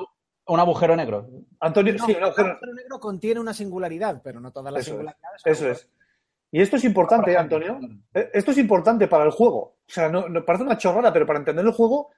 Un 0.45 0.59
agujero 0.59 0.95
negro. 0.95 1.27
Antonio, 1.59 1.93
No, 1.93 2.05
sí, 2.05 2.11
un 2.11 2.17
el 2.17 2.23
agujero- 2.23 2.49
agujero 2.51 2.73
negro 2.73 2.99
contiene 2.99 3.39
una 3.39 3.53
singularidad, 3.53 4.21
pero 4.23 4.39
no 4.39 4.51
todas 4.51 4.73
las 4.73 4.81
Eso 4.81 4.91
es, 4.91 4.93
singularidades. 4.97 5.41
Eso 5.45 5.69
es. 5.69 5.89
Y 6.51 6.61
esto 6.61 6.77
es 6.77 6.83
importante, 6.85 7.31
¿eh, 7.31 7.37
Antonio. 7.37 7.79
Eh, 8.13 8.31
Esto 8.33 8.49
es 8.51 8.57
importante 8.57 9.07
para 9.07 9.23
el 9.25 9.29
juego. 9.31 9.59
O 9.59 9.91
sea, 9.91 10.09
no, 10.09 10.27
no- 10.27 10.43
parece 10.43 10.63
una 10.63 10.77
chorrada, 10.77 11.13
pero 11.13 11.25
para 11.27 11.37
entender 11.39 11.63
el 11.65 11.71
juego 11.73 12.09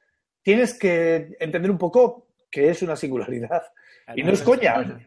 tienes 0.41 0.80
que 0.80 1.36
entender 1.39 1.70
un 1.70 1.78
poco 1.78 2.28
qué 2.52 2.70
es 2.70 2.82
una 2.84 2.95
singularidad. 2.95 3.64
Y 4.16 4.24
no 4.24 4.32
es 4.34 4.41
coña. 4.43 4.99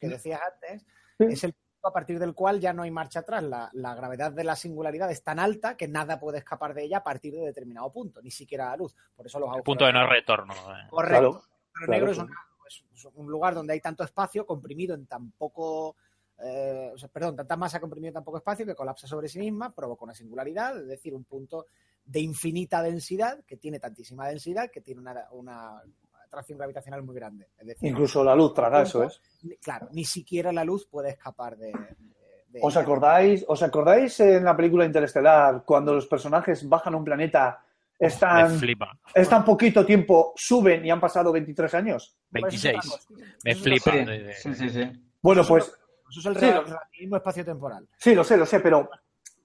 Que 0.00 0.08
decías 0.08 0.40
antes, 0.40 0.86
es 1.18 1.44
el 1.44 1.52
punto 1.52 1.88
a 1.88 1.92
partir 1.92 2.18
del 2.18 2.34
cual 2.34 2.60
ya 2.60 2.72
no 2.72 2.82
hay 2.82 2.90
marcha 2.90 3.20
atrás. 3.20 3.42
La, 3.42 3.68
la 3.72 3.94
gravedad 3.94 4.32
de 4.32 4.44
la 4.44 4.54
singularidad 4.56 5.10
es 5.10 5.22
tan 5.22 5.38
alta 5.38 5.76
que 5.76 5.88
nada 5.88 6.20
puede 6.20 6.38
escapar 6.38 6.72
de 6.72 6.84
ella 6.84 6.98
a 6.98 7.04
partir 7.04 7.34
de 7.34 7.40
determinado 7.40 7.90
punto, 7.92 8.22
ni 8.22 8.30
siquiera 8.30 8.70
la 8.70 8.76
luz. 8.76 8.94
Por 9.16 9.26
eso 9.26 9.38
los 9.40 9.54
El 9.56 9.62
punto 9.62 9.84
de 9.84 9.92
no 9.92 10.06
retorno. 10.06 10.54
eh. 10.54 10.86
Correcto. 10.88 11.42
Claro, 11.72 11.90
negro 11.92 12.10
es, 12.12 12.16
claro. 12.18 12.30
una- 12.30 12.66
es- 12.68 12.84
es 12.94 13.04
un 13.14 13.26
lugar 13.30 13.54
donde 13.54 13.72
hay 13.72 13.80
tanto 13.80 14.04
espacio 14.04 14.46
comprimido 14.46 14.94
en 14.94 15.06
tan 15.06 15.32
poco. 15.32 15.96
eh, 16.38 16.90
o 16.92 16.98
sea, 16.98 17.08
perdón, 17.08 17.36
tanta 17.36 17.56
masa 17.56 17.78
comprimida 17.78 18.08
en 18.08 18.14
tan 18.14 18.24
poco 18.24 18.38
espacio 18.38 18.66
que 18.66 18.74
colapsa 18.74 19.06
sobre 19.06 19.28
sí 19.28 19.38
misma, 19.38 19.72
provoca 19.72 20.04
una 20.04 20.14
singularidad, 20.14 20.76
es 20.80 20.88
decir, 20.88 21.14
un 21.14 21.22
punto 21.24 21.66
de 22.04 22.18
infinita 22.20 22.82
densidad, 22.82 23.44
que 23.44 23.56
tiene 23.56 23.78
tantísima 23.78 24.26
densidad, 24.26 24.68
que 24.68 24.80
tiene 24.80 25.00
una, 25.00 25.28
una 25.30 25.80
atracción 26.34 26.58
gravitacional 26.58 27.02
muy 27.02 27.14
grande. 27.14 27.48
Es 27.58 27.66
decir, 27.66 27.88
Incluso 27.90 28.22
la 28.22 28.34
luz 28.34 28.52
traga 28.54 28.82
eso, 28.82 29.02
es. 29.04 29.20
Claro, 29.62 29.88
ni 29.92 30.04
siquiera 30.04 30.52
la 30.52 30.64
luz 30.64 30.86
puede 30.86 31.10
escapar 31.10 31.56
de. 31.56 31.72
de- 32.48 32.60
¿Os 32.62 32.76
acordáis, 32.76 33.44
¿Os 33.48 33.62
acordáis 33.62 34.20
en 34.20 34.44
la 34.44 34.56
película 34.56 34.84
Interestelar 34.84 35.62
cuando 35.64 35.94
los 35.94 36.06
personajes 36.06 36.68
bajan 36.68 36.94
a 36.94 36.96
un 36.98 37.04
planeta, 37.04 37.64
Me 37.98 38.06
están, 38.06 38.50
flipa. 38.58 38.96
están 39.14 39.44
poquito 39.44 39.84
tiempo, 39.84 40.32
suben 40.36 40.84
y 40.84 40.90
han 40.90 41.00
pasado 41.00 41.32
23 41.32 41.74
años? 41.74 42.16
Pues 42.30 42.54
eso 42.54 42.68
es 42.68 42.74
26. 42.74 42.78
otra 42.78 42.90
cosa. 42.90 43.34
Me 43.44 43.54
flipa. 43.54 43.92
Sí, 44.34 44.54
sí, 44.54 44.68
sí. 44.68 45.04
Bueno, 45.22 45.40
Eso 45.42 45.48
pues 45.48 45.64
Eso 46.10 46.20
es 46.20 46.26
el 46.26 46.36
Sí, 46.36 46.46
relativismo 46.50 47.16
espacio-temporal. 47.16 47.88
Sí, 47.96 48.14
lo 48.14 48.22
sé, 48.22 48.36
lo 48.36 48.46
sé, 48.46 48.60
pero, 48.60 48.88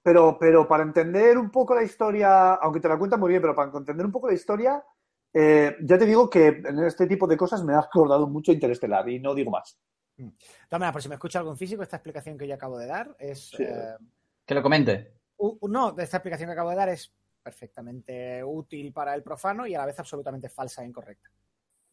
pero, 0.02 0.36
pero 0.38 0.68
para 0.68 0.82
entender 0.84 1.36
un 1.38 1.50
poco 1.50 1.74
la 1.74 1.82
historia, 1.82 2.54
aunque 2.54 2.78
te 2.80 2.88
la 2.88 2.96
cuentan 2.98 3.18
muy 3.18 3.30
bien, 3.30 3.40
pero 3.42 3.54
para 3.56 3.70
entender 3.76 4.06
un 4.06 4.12
poco 4.12 4.28
la 4.28 4.34
historia, 4.34 4.84
eh, 5.32 5.76
ya 5.82 5.98
te 5.98 6.06
digo 6.06 6.28
que 6.28 6.46
en 6.48 6.78
este 6.84 7.06
tipo 7.06 7.26
de 7.26 7.36
cosas 7.36 7.62
me 7.64 7.74
ha 7.74 7.78
acordado 7.80 8.26
mucho 8.26 8.52
Interestelar 8.52 9.08
y 9.08 9.18
no 9.20 9.34
digo 9.34 9.50
más. 9.50 9.78
De 10.16 10.26
todas 10.68 10.80
maneras, 10.80 10.92
por 10.92 11.02
si 11.02 11.08
me 11.08 11.14
escucha 11.14 11.38
algún 11.38 11.56
físico, 11.56 11.82
esta 11.82 11.96
explicación 11.96 12.36
que 12.36 12.46
yo 12.46 12.54
acabo 12.54 12.78
de 12.78 12.86
dar 12.86 13.16
es. 13.18 13.50
Sí. 13.50 13.62
eh, 13.62 13.96
Que 14.44 14.54
lo 14.54 14.62
comente. 14.62 15.14
u- 15.38 15.66
no, 15.68 15.96
esta 15.98 16.18
explicación 16.18 16.48
que 16.48 16.52
acabo 16.52 16.70
de 16.70 16.76
dar 16.76 16.88
es 16.90 17.12
perfectamente 17.42 18.44
útil 18.44 18.92
para 18.92 19.14
el 19.14 19.22
profano 19.22 19.66
y 19.66 19.74
a 19.74 19.78
la 19.78 19.86
vez 19.86 19.98
absolutamente 19.98 20.48
falsa 20.50 20.82
e 20.82 20.86
incorrecta. 20.86 21.30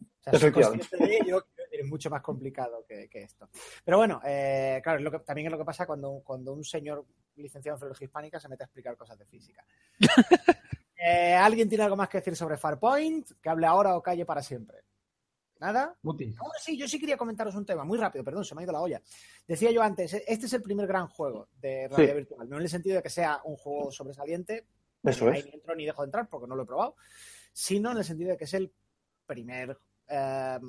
O 0.02 0.06
sea, 0.24 0.34
soy 0.34 0.50
Efectivamente. 0.50 0.88
consciente 0.90 1.08
de 1.08 1.24
ello, 1.24 1.46
es 1.72 1.86
mucho 1.86 2.10
más 2.10 2.22
complicado 2.22 2.84
que, 2.86 3.08
que 3.08 3.22
esto. 3.24 3.48
Pero 3.86 3.98
bueno, 3.98 4.20
eh, 4.26 4.82
claro, 4.84 4.98
es 4.98 5.04
lo 5.06 5.12
que, 5.12 5.20
también 5.20 5.48
es 5.48 5.52
lo 5.52 5.58
que 5.58 5.64
pasa 5.64 5.86
cuando, 5.86 6.22
cuando 6.26 6.52
un 6.54 6.66
señor 6.66 7.06
licenciado 7.38 7.76
en 7.76 7.80
filología 7.80 8.06
hispánica 8.06 8.40
se 8.42 8.50
mete 8.50 8.64
a 8.64 8.66
explicar 8.66 8.98
cosas 8.98 9.18
de 9.18 9.26
física. 9.26 9.64
Eh, 10.98 11.34
¿Alguien 11.36 11.70
tiene 11.70 11.84
algo 11.84 11.96
más 11.96 12.10
que 12.10 12.18
decir 12.18 12.36
sobre 12.36 12.58
Farpoint? 12.58 13.30
Que 13.42 13.50
hable 13.50 13.68
ahora 13.68 13.96
o 13.96 14.02
calle 14.02 14.26
para 14.26 14.42
siempre. 14.42 14.80
¿Nada? 15.60 15.98
Mutis. 16.04 16.36
Sí, 16.62 16.78
yo 16.78 16.88
sí 16.88 17.00
quería 17.00 17.18
comentaros 17.18 17.56
un 17.56 17.66
tema, 17.66 17.84
muy 17.84 17.98
rápido, 17.98 18.24
perdón, 18.24 18.46
se 18.46 18.54
me 18.54 18.62
ha 18.62 18.64
ido 18.64 18.74
la 18.74 18.82
olla. 18.82 19.02
Decía 19.48 19.72
yo 19.72 19.82
antes, 19.82 20.14
este 20.14 20.46
es 20.46 20.54
el 20.54 20.62
primer 20.62 20.86
gran 20.86 21.08
juego 21.08 21.50
de 21.60 21.88
realidad 21.88 22.14
Sí. 22.14 22.18
virtual, 22.18 22.50
no 22.50 22.58
en 22.58 22.62
el 22.62 22.70
sentido 22.70 22.96
de 22.98 23.02
que 23.02 23.10
sea 23.10 23.42
un 23.44 23.56
juego 23.58 23.92
sobresaliente, 23.92 24.68
Eso 25.04 25.28
ahí 25.30 25.40
es. 25.40 25.46
ni 25.48 25.54
entro 25.54 25.76
ni 25.76 25.86
dejo 25.86 26.04
de 26.04 26.08
entrar 26.08 26.30
porque 26.30 26.46
no 26.48 26.56
lo 26.56 26.62
he 26.62 26.66
probado, 26.68 26.96
sino 27.52 27.92
en 27.92 27.98
el 27.98 28.04
sentido 28.04 28.30
de 28.32 28.38
que 28.38 28.44
es 28.44 28.54
el 28.54 28.72
primer 29.26 29.76
eh, 30.10 30.60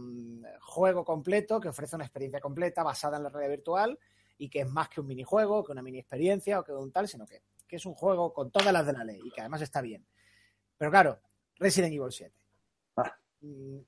juego 0.63 1.05
completo 1.05 1.61
que 1.61 1.69
ofrece 1.69 1.95
una 1.97 2.07
experiencia 2.07 2.41
completa 2.41 2.83
basada 2.83 3.19
en 3.19 3.25
la 3.25 3.29
realidad 3.29 3.51
virtual 3.57 3.99
y 4.39 4.49
que 4.49 4.61
es 4.61 4.69
más 4.71 4.89
que 4.89 5.03
un 5.03 5.07
minijuego, 5.07 5.63
que 5.65 5.73
una 5.73 5.83
mini 5.83 5.99
experiencia 5.99 6.61
o 6.61 6.65
que 6.65 6.73
un 6.73 6.91
tal, 6.93 7.07
sino 7.07 7.27
que, 7.27 7.43
que 7.69 7.77
es 7.77 7.87
un 7.87 7.95
juego 7.95 8.33
con 8.33 8.51
todas 8.51 8.73
las 8.73 8.87
de 8.87 8.93
la 8.95 9.05
ley 9.05 9.21
y 9.23 9.31
que 9.31 9.41
además 9.43 9.61
está 9.63 9.81
bien. 9.83 10.05
Pero 10.77 10.91
claro, 10.91 11.19
Resident 11.57 11.93
Evil 11.93 12.11
7. 12.11 12.35
Ah. 12.97 13.15
Mm, 13.43 13.79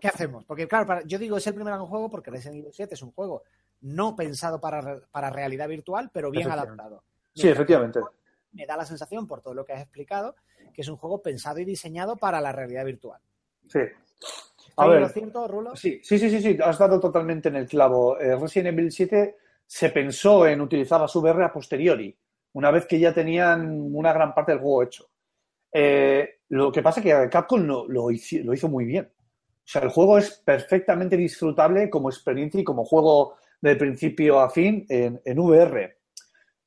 ¿Qué 0.00 0.08
hacemos? 0.08 0.44
Porque 0.44 0.66
claro, 0.66 0.86
para- 0.86 1.02
yo 1.02 1.18
digo 1.18 1.36
es 1.36 1.46
el 1.46 1.54
primer 1.54 1.74
gran 1.74 1.86
juego 1.86 2.08
porque 2.08 2.30
Resident 2.30 2.60
Evil 2.60 2.72
7 2.72 2.94
es 2.94 3.02
un 3.02 3.12
juego 3.12 3.42
no 3.82 4.14
pensado 4.16 4.60
para, 4.60 5.00
para 5.10 5.30
realidad 5.30 5.68
virtual, 5.68 6.10
pero 6.12 6.30
bien 6.30 6.50
adaptado. 6.50 7.02
Sí, 7.34 7.48
efectivamente. 7.48 8.00
me 8.52 8.66
da 8.66 8.76
la 8.76 8.84
sensación, 8.84 9.26
por 9.28 9.40
todo 9.42 9.54
lo 9.54 9.64
que 9.64 9.72
has 9.72 9.80
explicado, 9.82 10.34
que 10.74 10.82
es 10.82 10.88
un 10.88 10.96
juego 10.96 11.22
pensado 11.22 11.60
y 11.60 11.64
diseñado 11.64 12.16
para 12.16 12.40
la 12.40 12.50
realidad 12.52 12.84
virtual. 12.84 13.20
Sí. 13.68 13.78
¿Estoy 13.78 14.72
A 14.76 14.86
ver, 14.88 15.00
lo 15.00 15.08
cierto, 15.08 15.46
Rulo? 15.48 15.76
Sí, 15.76 16.00
sí, 16.02 16.18
sí, 16.18 16.28
sí, 16.30 16.40
sí, 16.42 16.58
has 16.62 16.76
dado 16.78 16.98
totalmente 17.00 17.48
en 17.48 17.56
el 17.56 17.68
clavo. 17.68 18.18
Eh, 18.18 18.36
Resident 18.36 18.76
Evil 18.76 18.90
7 18.90 19.36
se 19.66 19.90
pensó 19.90 20.46
en 20.46 20.60
utilizar 20.60 21.00
las 21.00 21.14
VR 21.14 21.44
a 21.44 21.52
posteriori, 21.52 22.14
una 22.52 22.70
vez 22.70 22.86
que 22.86 22.98
ya 22.98 23.12
tenían 23.12 23.94
una 23.94 24.12
gran 24.12 24.34
parte 24.34 24.52
del 24.52 24.60
juego 24.60 24.82
hecho. 24.82 25.06
Eh, 25.72 26.40
lo 26.48 26.72
que 26.72 26.82
pasa 26.82 27.00
es 27.00 27.04
que 27.04 27.28
Capcom 27.30 27.62
lo, 27.62 27.86
lo 27.88 28.10
hizo 28.10 28.68
muy 28.68 28.84
bien. 28.84 29.10
O 29.70 29.72
sea, 29.72 29.82
el 29.82 29.90
juego 29.90 30.18
es 30.18 30.42
perfectamente 30.44 31.16
disfrutable 31.16 31.88
como 31.88 32.10
experiencia 32.10 32.60
y 32.60 32.64
como 32.64 32.84
juego 32.84 33.36
de 33.60 33.76
principio 33.76 34.40
a 34.40 34.50
fin 34.50 34.84
en, 34.88 35.20
en 35.24 35.38
VR. 35.38 35.96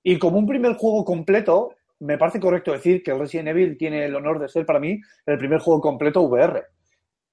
Y 0.04 0.18
como 0.18 0.38
un 0.38 0.48
primer 0.48 0.76
juego 0.76 1.04
completo, 1.04 1.76
me 2.00 2.18
parece 2.18 2.40
correcto 2.40 2.72
decir 2.72 3.04
que 3.04 3.14
Resident 3.14 3.50
Evil 3.50 3.78
tiene 3.78 4.06
el 4.06 4.16
honor 4.16 4.40
de 4.40 4.50
ser 4.50 4.66
para 4.66 4.80
mí 4.80 5.02
el 5.26 5.38
primer 5.38 5.60
juego 5.60 5.82
completo 5.82 6.22
VR. 6.22 6.64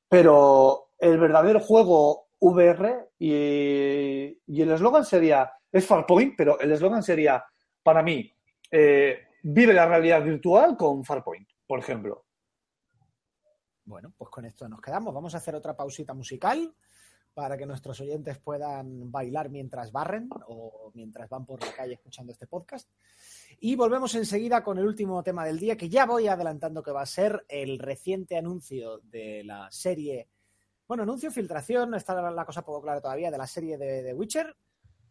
Pero 0.09 0.91
el 0.99 1.19
verdadero 1.19 1.61
juego 1.61 2.29
VR 2.41 3.09
y, 3.19 4.39
y 4.47 4.63
el 4.63 4.71
eslogan 4.73 5.05
sería, 5.05 5.53
es 5.71 5.87
Farpoint, 5.87 6.35
pero 6.37 6.59
el 6.59 6.73
eslogan 6.73 7.03
sería, 7.03 7.45
para 7.83 8.03
mí, 8.03 8.33
eh, 8.71 9.29
vive 9.43 9.73
la 9.73 9.87
realidad 9.87 10.23
virtual 10.23 10.77
con 10.77 11.05
Farpoint, 11.05 11.49
por 11.67 11.79
ejemplo. 11.79 12.25
Bueno, 13.85 14.13
pues 14.17 14.31
con 14.31 14.45
esto 14.45 14.69
nos 14.69 14.81
quedamos. 14.81 15.13
Vamos 15.13 15.35
a 15.35 15.39
hacer 15.39 15.55
otra 15.55 15.77
pausita 15.77 16.15
musical 16.15 16.75
para 17.35 17.57
que 17.57 17.67
nuestros 17.67 18.01
oyentes 18.01 18.39
puedan 18.39 19.11
bailar 19.11 19.51
mientras 19.51 19.93
barren 19.93 20.29
o 20.47 20.91
mientras 20.95 21.29
van 21.29 21.47
por 21.47 21.65
la 21.65 21.73
calle 21.73 21.95
escuchando 21.95 22.33
este 22.33 22.47
podcast. 22.47 22.89
Y 23.61 23.77
volvemos 23.77 24.15
enseguida 24.15 24.63
con 24.63 24.79
el 24.79 24.87
último 24.87 25.23
tema 25.23 25.45
del 25.45 25.59
día, 25.59 25.77
que 25.77 25.89
ya 25.89 26.07
voy 26.07 26.29
adelantando 26.29 26.83
que 26.83 26.93
va 26.93 27.03
a 27.03 27.07
ser 27.07 27.45
el 27.49 27.79
reciente 27.79 28.37
anuncio 28.37 28.99
de 28.99 29.45
la 29.45 29.71
serie. 29.71 30.29
Bueno, 30.87 31.05
anuncio, 31.05 31.31
filtración, 31.31 31.95
está 31.95 32.31
la 32.31 32.45
cosa 32.45 32.63
poco 32.63 32.83
clara 32.83 33.01
todavía, 33.01 33.31
de 33.31 33.39
la 33.39 33.47
serie 33.47 33.79
de, 33.79 34.03
de 34.03 34.15
Witcher 34.15 34.57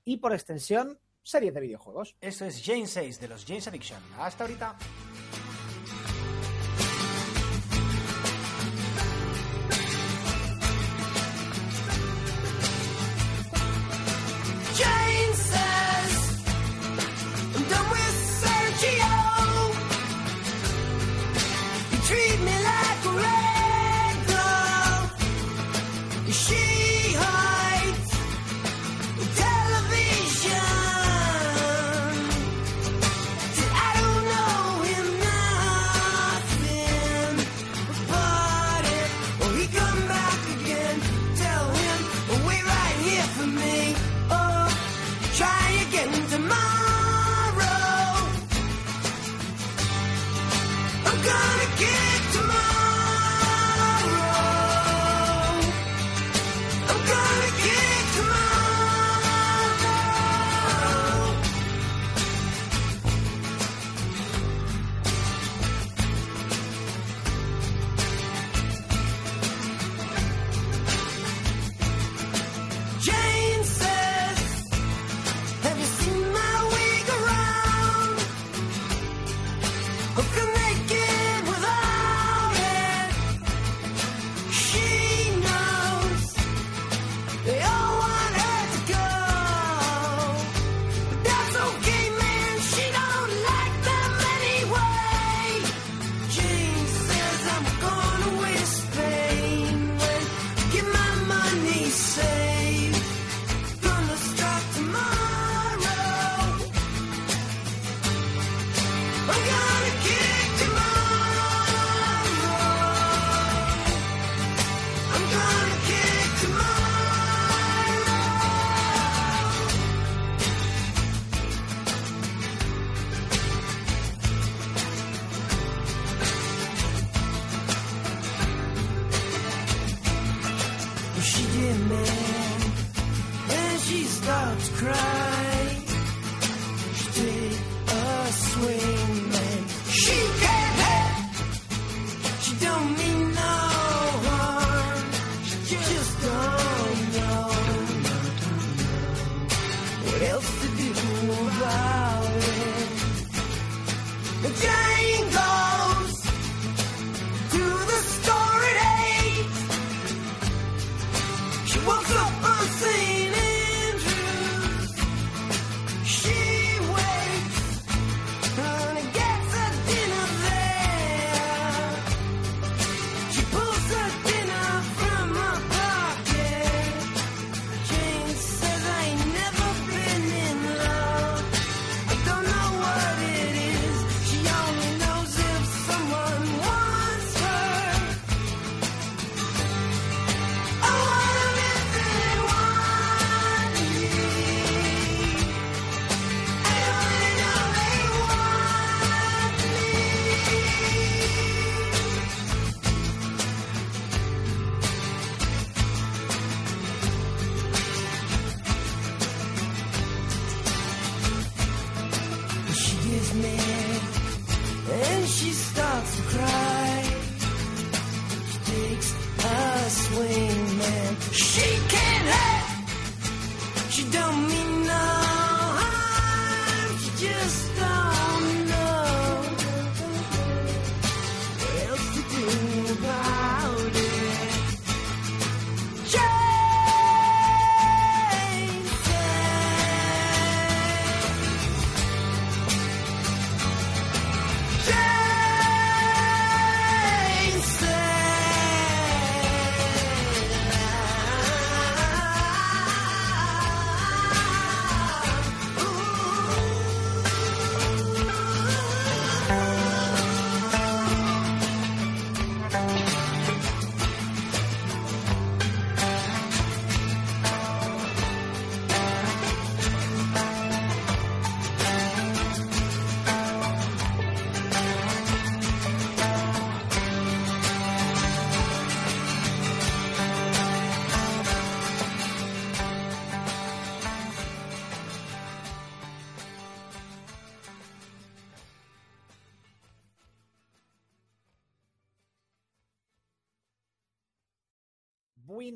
y 0.04 0.18
por 0.18 0.34
extensión, 0.34 1.00
series 1.24 1.54
de 1.54 1.62
videojuegos. 1.62 2.16
Esto 2.22 2.46
es 2.46 2.64
Jane 2.64 2.88
6 2.88 3.20
de 3.20 3.28
los 3.28 3.46
James 3.46 3.68
Addiction. 3.68 4.02
Hasta 4.18 4.44
ahorita. 4.44 4.78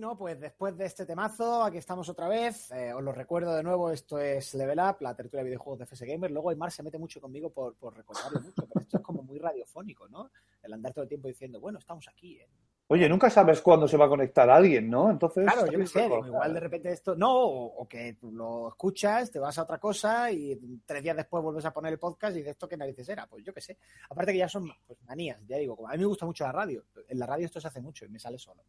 Bueno, 0.04 0.18
pues 0.18 0.38
después 0.38 0.78
de 0.78 0.86
este 0.86 1.06
temazo, 1.06 1.64
aquí 1.64 1.78
estamos 1.78 2.10
otra 2.10 2.28
vez. 2.28 2.70
Eh, 2.72 2.92
os 2.92 3.02
lo 3.02 3.14
recuerdo 3.14 3.56
de 3.56 3.64
nuevo, 3.64 3.90
esto 3.90 4.20
es 4.20 4.54
Level 4.54 4.78
Up, 4.78 4.98
la 5.00 5.16
tertulia 5.16 5.46
de 5.46 5.52
videojuegos 5.52 5.80
de 5.80 5.86
FS 5.86 6.06
Gamer. 6.06 6.30
Luego 6.30 6.50
Aymar 6.50 6.74
se 6.74 6.84
mete 6.84 7.00
mucho 7.00 7.22
conmigo 7.22 7.52
por, 7.52 7.76
por 7.76 7.96
recordarlo 7.96 8.42
mucho, 8.42 8.68
pero 8.68 8.82
esto 8.82 8.98
es 8.98 9.02
como 9.04 9.24
muy 9.24 9.40
radiofónico, 9.40 10.10
¿no? 10.10 10.30
El 10.62 10.74
andar 10.74 10.92
todo 10.92 11.04
el 11.04 11.08
tiempo 11.08 11.30
diciendo, 11.30 11.62
bueno, 11.62 11.80
estamos 11.80 12.06
aquí. 12.10 12.36
¿eh? 12.36 12.50
Oye, 12.88 13.08
nunca 13.08 13.30
sabes 13.30 13.62
cuándo 13.62 13.88
se 13.88 13.96
va 13.96 14.08
a 14.08 14.10
conectar 14.10 14.50
alguien, 14.50 14.90
¿no? 14.90 15.10
Entonces. 15.10 15.46
Claro, 15.46 15.72
yo 15.72 15.80
qué 15.80 15.88
sé, 15.88 16.02
digo, 16.02 16.28
igual 16.28 16.54
de 16.54 16.60
repente 16.60 16.92
esto, 16.92 17.16
no, 17.16 17.34
o, 17.34 17.66
o 17.68 17.88
que 17.88 18.18
tú 18.20 18.30
lo 18.30 18.68
escuchas, 18.68 19.32
te 19.32 19.40
vas 19.40 19.58
a 19.58 19.64
otra 19.64 19.78
cosa 19.78 20.30
y 20.30 20.82
tres 20.86 21.02
días 21.02 21.16
después 21.16 21.42
vuelves 21.42 21.64
a 21.64 21.72
poner 21.72 21.94
el 21.94 22.00
podcast 22.00 22.36
y 22.36 22.40
dices, 22.40 22.52
¿esto 22.52 22.68
qué 22.68 22.76
narices 22.76 23.08
era? 23.08 23.26
Pues 23.26 23.46
yo 23.46 23.54
qué 23.54 23.62
sé. 23.62 23.78
Aparte 24.10 24.34
que 24.34 24.40
ya 24.40 24.50
son 24.50 24.70
pues, 24.86 25.02
manías, 25.04 25.40
ya 25.48 25.56
digo, 25.56 25.88
a 25.88 25.94
mí 25.94 26.00
me 26.00 26.08
gusta 26.08 26.26
mucho 26.26 26.44
la 26.44 26.52
radio, 26.52 26.84
en 27.08 27.18
la 27.18 27.26
radio 27.26 27.46
esto 27.46 27.62
se 27.62 27.70
hace 27.70 27.80
mucho 27.80 28.04
y 28.04 28.10
me 28.10 28.20
sale 28.20 28.38
solo. 28.38 28.66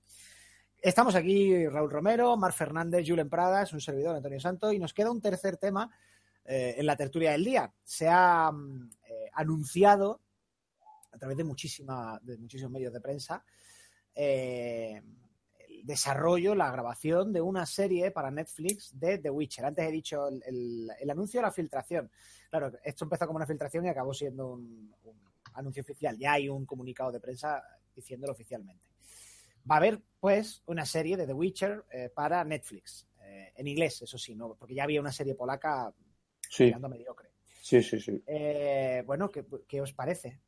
Estamos 0.84 1.14
aquí 1.14 1.66
Raúl 1.66 1.90
Romero, 1.90 2.36
Mar 2.36 2.52
Fernández, 2.52 3.06
Julen 3.08 3.30
Pradas, 3.30 3.72
un 3.72 3.80
servidor, 3.80 4.16
Antonio 4.16 4.38
Santo, 4.38 4.70
y 4.70 4.78
nos 4.78 4.92
queda 4.92 5.10
un 5.10 5.22
tercer 5.22 5.56
tema 5.56 5.90
eh, 6.44 6.74
en 6.76 6.84
la 6.84 6.94
tertulia 6.94 7.32
del 7.32 7.42
día. 7.42 7.72
Se 7.82 8.06
ha 8.06 8.52
mm, 8.52 8.90
eh, 9.08 9.30
anunciado 9.32 10.20
a 11.10 11.16
través 11.16 11.38
de, 11.38 11.44
muchísima, 11.44 12.20
de 12.22 12.36
muchísimos 12.36 12.70
medios 12.70 12.92
de 12.92 13.00
prensa 13.00 13.42
eh, 14.14 15.00
el 15.70 15.86
desarrollo, 15.86 16.54
la 16.54 16.70
grabación 16.70 17.32
de 17.32 17.40
una 17.40 17.64
serie 17.64 18.10
para 18.10 18.30
Netflix 18.30 18.90
de 18.92 19.16
The 19.16 19.30
Witcher. 19.30 19.64
Antes 19.64 19.88
he 19.88 19.90
dicho 19.90 20.28
el, 20.28 21.10
anuncio 21.10 21.40
de 21.40 21.46
la 21.46 21.50
filtración. 21.50 22.10
Claro, 22.50 22.72
esto 22.84 23.06
empezó 23.06 23.26
como 23.26 23.38
una 23.38 23.46
filtración 23.46 23.86
y 23.86 23.88
acabó 23.88 24.12
siendo 24.12 24.52
un, 24.52 24.94
un 25.04 25.16
anuncio 25.54 25.80
oficial. 25.80 26.18
Ya 26.18 26.32
hay 26.32 26.50
un 26.50 26.66
comunicado 26.66 27.10
de 27.10 27.20
prensa 27.20 27.64
diciéndolo 27.96 28.34
oficialmente. 28.34 28.93
Va 29.70 29.76
a 29.76 29.78
haber, 29.78 30.00
pues, 30.20 30.62
una 30.66 30.84
serie 30.84 31.16
de 31.16 31.26
The 31.26 31.32
Witcher 31.32 31.84
eh, 31.90 32.10
para 32.14 32.44
Netflix. 32.44 33.06
Eh, 33.22 33.52
en 33.56 33.66
inglés, 33.66 34.02
eso 34.02 34.18
sí, 34.18 34.34
¿no? 34.34 34.54
Porque 34.54 34.74
ya 34.74 34.84
había 34.84 35.00
una 35.00 35.12
serie 35.12 35.34
polaca 35.34 35.92
Sí, 36.48 36.72
mediocre. 36.88 37.30
sí, 37.62 37.82
sí, 37.82 37.98
sí. 37.98 38.22
Eh, 38.26 39.02
bueno, 39.06 39.30
¿qué, 39.30 39.44
qué 39.66 39.80
os 39.80 39.92
parece? 39.92 40.40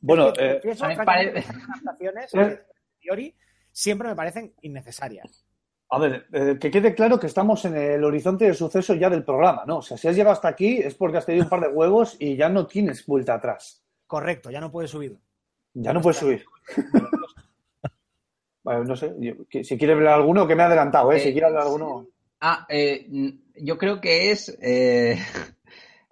Bueno, 0.00 0.28
Es 0.28 0.34
que, 0.38 0.44
eh, 0.46 0.52
confieso, 0.54 0.84
a 0.86 1.04
pare- 1.04 1.30
adaptaciones, 1.38 2.34
Eh. 2.34 2.38
a 2.40 2.98
priori, 3.00 3.36
siempre 3.70 4.08
me 4.08 4.16
parecen 4.16 4.54
innecesarias. 4.62 5.46
a 5.92 5.98
ver, 5.98 6.26
eh, 6.32 6.56
que 6.60 6.70
quede 6.70 6.94
claro 6.94 7.18
que 7.18 7.26
estamos 7.28 7.64
en 7.64 7.76
el 7.76 8.02
horizonte 8.04 8.44
de 8.46 8.54
suceso 8.54 8.94
ya 8.94 9.08
del 9.10 9.24
programa, 9.24 9.64
¿no? 9.66 9.78
O 9.78 9.82
sea, 9.82 9.96
si 9.96 10.06
has 10.08 10.16
llegado 10.16 10.32
hasta 10.34 10.48
aquí 10.48 10.78
es 10.78 10.94
porque 10.94 11.18
has 11.18 11.26
tenido 11.26 11.44
un 11.44 11.50
par 11.50 11.60
de 11.60 11.68
huevos 11.68 12.16
y 12.18 12.36
ya 12.36 12.48
no 12.48 12.66
tienes 12.66 13.04
vuelta 13.06 13.34
atrás. 13.34 13.84
Correcto, 14.06 14.50
ya 14.50 14.60
no 14.60 14.70
puedes 14.70 14.90
subir. 14.90 15.18
Ya 15.74 15.92
no 15.92 16.00
puedes 16.00 16.18
subir. 16.18 16.44
Bueno, 18.62 18.84
no 18.84 18.96
sé, 18.96 19.14
yo- 19.18 19.34
que- 19.48 19.64
si 19.64 19.78
quiere 19.78 19.94
hablar 19.94 20.14
alguno, 20.14 20.46
que 20.46 20.54
me 20.54 20.62
ha 20.62 20.66
adelantado, 20.66 21.12
¿eh? 21.12 21.20
Si 21.20 21.28
Eh, 21.28 21.32
quiere 21.32 21.46
hablar 21.46 21.62
alguno. 21.62 22.06
Ah, 22.40 22.66
eh, 22.68 23.06
yo 23.56 23.78
creo 23.78 24.00
que 24.00 24.30
es 24.30 24.56
eh, 24.62 25.18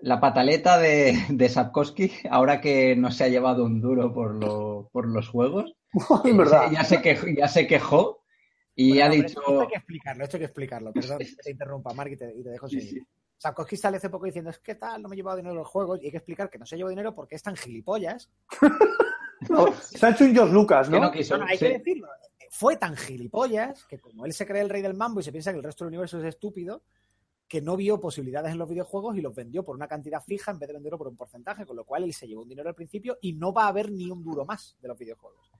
la 0.00 0.20
pataleta 0.20 0.78
de, 0.78 1.18
de 1.28 1.48
Sapkowski, 1.48 2.12
ahora 2.30 2.60
que 2.60 2.94
no 2.96 3.10
se 3.10 3.24
ha 3.24 3.28
llevado 3.28 3.64
un 3.64 3.80
duro 3.80 4.12
por, 4.14 4.34
lo- 4.34 4.88
por 4.92 5.06
los 5.08 5.28
juegos. 5.28 5.74
es 6.24 6.36
verdad. 6.36 6.70
Ya 6.70 6.84
se, 6.84 7.00
quejó, 7.02 7.26
ya 7.28 7.48
se 7.48 7.66
quejó 7.66 8.22
y 8.74 8.90
Bueno, 8.90 9.04
ha 9.04 9.08
dicho... 9.10 9.40
Esto 9.40 9.60
hay 9.60 9.66
que 9.68 9.76
explicarlo, 9.76 10.24
esto 10.24 10.36
hay 10.36 10.40
que 10.40 10.44
explicarlo. 10.46 10.92
Perdón 10.92 11.18
que 11.36 11.42
te 11.42 11.50
interrumpa, 11.50 11.92
Mark, 11.94 12.12
y 12.12 12.16
te, 12.16 12.32
y 12.34 12.42
te 12.42 12.50
dejo 12.50 12.68
seguir. 12.68 12.90
sí. 12.90 13.02
Sapkowski 13.40 13.76
sale 13.76 13.98
hace 13.98 14.10
poco 14.10 14.26
diciendo, 14.26 14.50
es 14.50 14.58
que 14.58 14.74
tal, 14.74 15.00
no 15.00 15.08
me 15.08 15.14
he 15.14 15.16
llevado 15.18 15.36
dinero 15.36 15.54
de 15.54 15.60
los 15.60 15.68
juegos. 15.68 16.00
Y 16.02 16.06
hay 16.06 16.10
que 16.10 16.16
explicar 16.16 16.50
que 16.50 16.58
no 16.58 16.66
se 16.66 16.76
llevó 16.76 16.88
dinero 16.90 17.14
porque 17.14 17.36
es 17.36 17.42
tan 17.42 17.54
gilipollas. 17.56 18.28
No, 19.48 19.72
se 19.74 20.04
ha 20.04 20.10
hecho 20.10 20.24
un 20.24 20.34
George 20.34 20.52
Lucas, 20.52 20.88
que 20.88 20.96
¿no? 20.96 21.02
no 21.02 21.12
quiso, 21.12 21.36
No, 21.36 21.44
no, 21.44 21.48
hay 21.50 21.56
sí. 21.56 21.66
que 21.66 21.78
decirlo. 21.78 22.08
Fue 22.50 22.76
tan 22.76 22.96
gilipollas 22.96 23.84
que 23.84 23.98
como 23.98 24.24
él 24.24 24.32
se 24.32 24.46
cree 24.46 24.62
el 24.62 24.68
rey 24.68 24.82
del 24.82 24.94
mambo 24.94 25.20
y 25.20 25.22
se 25.22 25.32
piensa 25.32 25.50
que 25.52 25.58
el 25.58 25.64
resto 25.64 25.84
del 25.84 25.90
universo 25.90 26.18
es 26.18 26.24
estúpido, 26.24 26.82
que 27.46 27.62
no 27.62 27.76
vio 27.76 27.98
posibilidades 27.98 28.52
en 28.52 28.58
los 28.58 28.68
videojuegos 28.68 29.16
y 29.16 29.22
los 29.22 29.34
vendió 29.34 29.64
por 29.64 29.74
una 29.74 29.88
cantidad 29.88 30.22
fija 30.22 30.50
en 30.50 30.58
vez 30.58 30.68
de 30.68 30.74
venderlo 30.74 30.98
por 30.98 31.08
un 31.08 31.16
porcentaje, 31.16 31.64
con 31.64 31.76
lo 31.76 31.84
cual 31.84 32.04
él 32.04 32.12
se 32.12 32.28
llevó 32.28 32.42
un 32.42 32.48
dinero 32.48 32.68
al 32.68 32.74
principio 32.74 33.18
y 33.22 33.32
no 33.32 33.52
va 33.52 33.64
a 33.64 33.68
haber 33.68 33.90
ni 33.90 34.10
un 34.10 34.22
duro 34.22 34.44
más 34.44 34.76
de 34.80 34.88
los 34.88 34.98
videojuegos. 34.98 35.50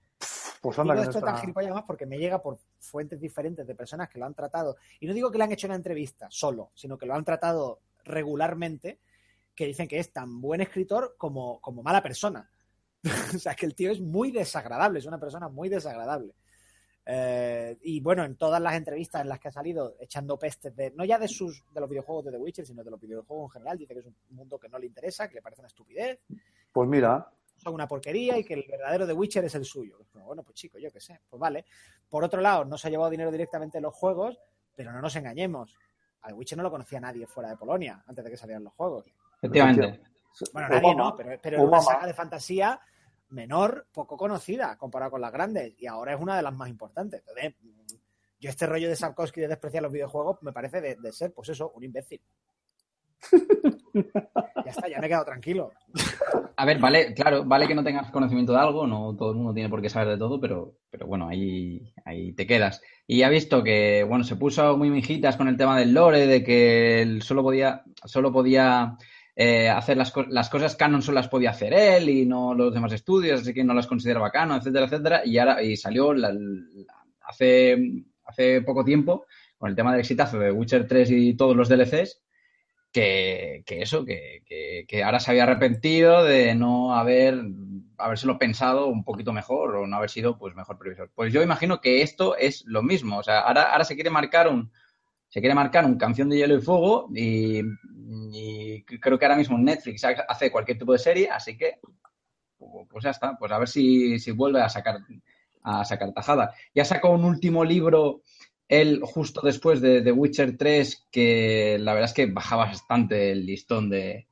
Pues 0.61 0.77
anda 0.77 0.93
Digo 0.93 1.03
que 1.03 1.07
no 1.07 1.11
esto 1.11 1.25
tan 1.25 1.37
gilipollas 1.37 1.73
más 1.73 1.83
porque 1.83 2.05
me 2.05 2.17
llega 2.17 2.41
por 2.41 2.59
fuentes 2.79 3.19
diferentes 3.19 3.65
de 3.65 3.75
personas 3.75 4.09
que 4.09 4.19
lo 4.19 4.25
han 4.25 4.35
tratado. 4.35 4.77
Y 4.99 5.07
no 5.07 5.13
digo 5.13 5.31
que 5.31 5.37
le 5.37 5.45
han 5.45 5.51
hecho 5.51 5.67
una 5.67 5.75
entrevista 5.75 6.27
solo, 6.29 6.71
sino 6.75 6.97
que 6.97 7.05
lo 7.05 7.15
han 7.15 7.23
tratado 7.23 7.81
regularmente, 8.03 8.99
que 9.55 9.65
dicen 9.65 9.87
que 9.87 9.99
es 9.99 10.11
tan 10.11 10.41
buen 10.41 10.61
escritor 10.61 11.15
como, 11.17 11.59
como 11.61 11.81
mala 11.81 12.03
persona. 12.03 12.51
o 13.35 13.39
sea, 13.39 13.55
que 13.55 13.65
el 13.65 13.73
tío 13.73 13.91
es 13.91 14.01
muy 14.01 14.31
desagradable, 14.31 14.99
es 14.99 15.05
una 15.05 15.19
persona 15.19 15.47
muy 15.47 15.69
desagradable. 15.69 16.35
Eh, 17.11 17.75
y 17.81 18.01
bueno, 18.01 18.23
en 18.23 18.35
todas 18.35 18.61
las 18.61 18.75
entrevistas 18.75 19.23
en 19.23 19.29
las 19.29 19.39
que 19.39 19.47
ha 19.47 19.51
salido 19.51 19.95
echando 19.99 20.37
pestes 20.37 20.75
de, 20.75 20.91
no 20.91 21.03
ya 21.03 21.17
de 21.17 21.27
sus 21.27 21.63
de 21.73 21.81
los 21.81 21.89
videojuegos 21.89 22.25
de 22.25 22.31
The 22.33 22.37
Witcher, 22.37 22.67
sino 22.67 22.83
de 22.83 22.91
los 22.91 22.99
videojuegos 22.99 23.45
en 23.45 23.53
general, 23.53 23.77
dice 23.79 23.95
que 23.95 24.01
es 24.01 24.05
un 24.05 24.15
mundo 24.29 24.59
que 24.59 24.69
no 24.69 24.77
le 24.77 24.85
interesa, 24.85 25.27
que 25.27 25.33
le 25.33 25.41
parece 25.41 25.61
una 25.61 25.69
estupidez, 25.69 26.19
Pues 26.71 26.87
mira, 26.87 27.27
son 27.57 27.73
una 27.73 27.87
porquería 27.87 28.37
y 28.37 28.43
que 28.43 28.53
el 28.53 28.63
verdadero 28.69 29.07
The 29.07 29.13
Witcher 29.13 29.43
es 29.43 29.55
el 29.55 29.65
suyo. 29.65 30.05
Pero 30.13 30.25
bueno, 30.25 30.43
pues 30.43 30.53
chico, 30.53 30.77
yo 30.77 30.91
qué 30.91 30.99
sé, 30.99 31.19
pues 31.27 31.39
vale. 31.39 31.65
Por 32.07 32.23
otro 32.23 32.41
lado, 32.41 32.63
no 32.63 32.77
se 32.77 32.87
ha 32.87 32.91
llevado 32.91 33.09
dinero 33.09 33.31
directamente 33.31 33.79
en 33.79 33.85
los 33.85 33.95
juegos, 33.95 34.39
pero 34.75 34.91
no 34.91 35.01
nos 35.01 35.15
engañemos. 35.15 35.75
Al 36.21 36.35
Witcher 36.35 36.59
no 36.59 36.63
lo 36.63 36.69
conocía 36.69 36.99
nadie 36.99 37.25
fuera 37.25 37.49
de 37.49 37.57
Polonia 37.57 38.03
antes 38.05 38.23
de 38.23 38.29
que 38.29 38.37
salieran 38.37 38.63
los 38.63 38.73
juegos. 38.73 39.07
Efectivamente. 39.41 39.99
Bueno, 40.53 40.69
nadie 40.69 40.95
no, 40.95 41.15
pero, 41.15 41.39
pero 41.41 41.63
una 41.63 41.81
saga 41.81 42.05
de 42.05 42.13
fantasía 42.13 42.79
menor, 43.29 43.87
poco 43.91 44.17
conocida, 44.17 44.77
comparado 44.77 45.11
con 45.11 45.21
las 45.21 45.31
grandes, 45.31 45.73
y 45.77 45.87
ahora 45.87 46.13
es 46.13 46.21
una 46.21 46.37
de 46.37 46.43
las 46.43 46.53
más 46.53 46.69
importantes. 46.69 47.21
Entonces, 47.21 47.55
yo 48.39 48.49
este 48.49 48.65
rollo 48.65 48.89
de 48.89 48.95
Sapkowski 48.95 49.41
de 49.41 49.47
despreciar 49.47 49.83
los 49.83 49.91
videojuegos 49.91 50.41
me 50.41 50.53
parece 50.53 50.81
de, 50.81 50.95
de 50.95 51.11
ser, 51.11 51.33
pues 51.33 51.49
eso, 51.49 51.71
un 51.75 51.83
imbécil. 51.83 52.21
ya 53.93 54.71
está, 54.71 54.87
ya 54.87 54.99
me 54.99 55.05
he 55.05 55.09
quedado 55.09 55.25
tranquilo. 55.25 55.71
A 56.55 56.65
ver, 56.65 56.79
vale, 56.79 57.13
claro, 57.13 57.43
vale 57.45 57.67
que 57.67 57.75
no 57.75 57.83
tengas 57.83 58.11
conocimiento 58.11 58.53
de 58.53 58.59
algo, 58.59 58.85
no 58.85 59.15
todo 59.15 59.31
el 59.31 59.37
mundo 59.37 59.53
tiene 59.53 59.69
por 59.69 59.81
qué 59.81 59.89
saber 59.89 60.09
de 60.09 60.17
todo, 60.17 60.39
pero, 60.39 60.75
pero 60.89 61.07
bueno, 61.07 61.27
ahí, 61.27 61.93
ahí 62.05 62.33
te 62.33 62.45
quedas. 62.45 62.81
Y 63.07 63.23
ha 63.23 63.29
visto 63.29 63.63
que, 63.63 64.03
bueno, 64.07 64.23
se 64.23 64.35
puso 64.35 64.77
muy 64.77 64.89
mijitas 64.89 65.37
con 65.37 65.47
el 65.47 65.57
tema 65.57 65.77
del 65.79 65.93
lore, 65.93 66.27
de 66.27 66.43
que 66.43 67.01
él 67.01 67.21
solo 67.21 67.43
podía, 67.43 67.83
solo 68.05 68.31
podía 68.31 68.97
eh, 69.41 69.69
hacer 69.69 69.95
las, 69.97 70.11
las 70.29 70.49
cosas 70.49 70.75
canon, 70.75 71.01
solo 71.01 71.15
las 71.15 71.29
podía 71.29 71.51
hacer 71.51 71.73
él 71.73 72.09
y 72.09 72.25
no 72.25 72.53
los 72.53 72.73
demás 72.73 72.91
estudios, 72.91 73.39
así 73.41 73.53
que 73.53 73.63
no 73.63 73.73
las 73.73 73.87
consideraba 73.87 74.31
canon, 74.31 74.57
etcétera, 74.59 74.85
etcétera. 74.85 75.21
Y 75.25 75.37
ahora, 75.37 75.63
y 75.63 75.77
salió 75.77 76.13
hace, 77.21 77.77
hace 78.25 78.61
poco 78.61 78.83
tiempo 78.83 79.25
con 79.57 79.69
el 79.69 79.75
tema 79.75 79.91
del 79.91 80.01
exitazo 80.01 80.39
de 80.39 80.51
Witcher 80.51 80.87
3 80.87 81.11
y 81.11 81.33
todos 81.35 81.55
los 81.55 81.69
DLCs, 81.69 82.21
que, 82.91 83.63
que 83.65 83.81
eso, 83.81 84.03
que, 84.05 84.41
que- 84.45 84.85
que 84.87 85.03
ahora 85.03 85.19
se 85.19 85.31
había 85.31 85.43
arrepentido 85.43 86.23
de 86.23 86.55
no 86.55 86.95
haber 86.95 87.39
habérselo 87.97 88.39
pensado 88.39 88.87
un 88.87 89.03
poquito 89.03 89.33
mejor 89.33 89.75
o 89.75 89.85
no 89.87 89.97
haber 89.97 90.09
sido 90.09 90.37
pues 90.37 90.55
mejor 90.55 90.77
previsor. 90.79 91.11
Pues 91.13 91.33
yo 91.33 91.41
imagino 91.43 91.81
que 91.81 92.01
esto 92.01 92.35
es 92.37 92.63
lo 92.65 92.81
mismo. 92.81 93.17
O 93.19 93.23
sea, 93.23 93.41
ahora, 93.41 93.63
ahora 93.73 93.83
se 93.83 93.95
quiere 93.95 94.09
marcar 94.09 94.47
un 94.47 94.71
se 95.29 95.39
quiere 95.39 95.55
marcar 95.55 95.85
un 95.85 95.97
canción 95.97 96.29
de 96.29 96.37
hielo 96.37 96.57
y 96.57 96.61
fuego 96.61 97.09
y, 97.13 97.61
creo 98.99 99.17
que 99.17 99.25
ahora 99.25 99.37
mismo 99.37 99.57
Netflix 99.57 100.03
hace 100.03 100.51
cualquier 100.51 100.77
tipo 100.77 100.93
de 100.93 100.99
serie, 100.99 101.29
así 101.29 101.57
que 101.57 101.79
pues 102.57 103.03
ya 103.03 103.11
está, 103.11 103.37
pues 103.37 103.51
a 103.51 103.59
ver 103.59 103.67
si, 103.67 104.19
si 104.19 104.31
vuelve 104.31 104.61
a 104.61 104.69
sacar 104.69 104.99
a 105.63 105.85
sacar 105.85 106.13
tajada. 106.13 106.53
Ya 106.73 106.85
sacó 106.85 107.11
un 107.11 107.25
último 107.25 107.63
libro 107.63 108.21
él 108.67 109.01
justo 109.03 109.41
después 109.41 109.81
de 109.81 110.01
The 110.01 110.11
Witcher 110.11 110.57
3, 110.57 111.07
que 111.11 111.77
la 111.79 111.93
verdad 111.93 112.09
es 112.09 112.15
que 112.15 112.27
baja 112.27 112.55
bastante 112.55 113.31
el 113.31 113.45
listón 113.45 113.89
de, 113.89 114.27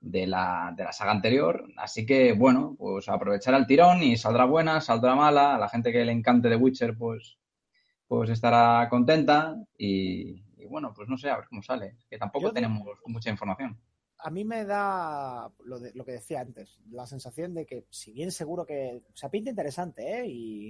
de, 0.00 0.26
la, 0.26 0.72
de 0.74 0.84
la 0.84 0.92
saga 0.92 1.12
anterior. 1.12 1.66
Así 1.76 2.06
que, 2.06 2.32
bueno, 2.32 2.74
pues 2.78 3.08
aprovechar 3.08 3.54
el 3.54 3.66
tirón 3.66 4.02
y 4.02 4.16
saldrá 4.16 4.46
buena, 4.46 4.80
saldrá 4.80 5.14
mala. 5.14 5.54
A 5.54 5.58
la 5.58 5.68
gente 5.68 5.92
que 5.92 6.04
le 6.04 6.12
encante 6.12 6.48
The 6.48 6.56
Witcher, 6.56 6.96
pues, 6.96 7.36
pues 8.18 8.30
estará 8.30 8.88
contenta. 8.88 9.56
Y, 9.78 10.42
y 10.56 10.66
bueno, 10.66 10.92
pues 10.94 11.08
no 11.08 11.16
sé, 11.16 11.30
a 11.30 11.36
ver 11.38 11.46
cómo 11.48 11.62
sale. 11.62 11.98
Que 12.08 12.18
tampoco 12.18 12.48
Yo 12.48 12.52
tenemos 12.52 12.82
mucha 13.06 13.30
información. 13.30 13.78
a 14.18 14.30
mí 14.30 14.44
me 14.44 14.64
da 14.64 15.50
lo, 15.64 15.78
de- 15.78 15.92
lo 15.94 16.04
que 16.04 16.12
decía 16.12 16.40
antes, 16.40 16.78
la 16.90 17.06
sensación 17.06 17.54
de 17.54 17.66
que, 17.66 17.86
si 17.90 18.12
bien 18.12 18.32
seguro 18.32 18.64
que. 18.64 19.02
O 19.12 19.16
sea, 19.16 19.30
pinta 19.30 19.50
interesante, 19.50 20.20
¿eh? 20.20 20.26
Y 20.26 20.68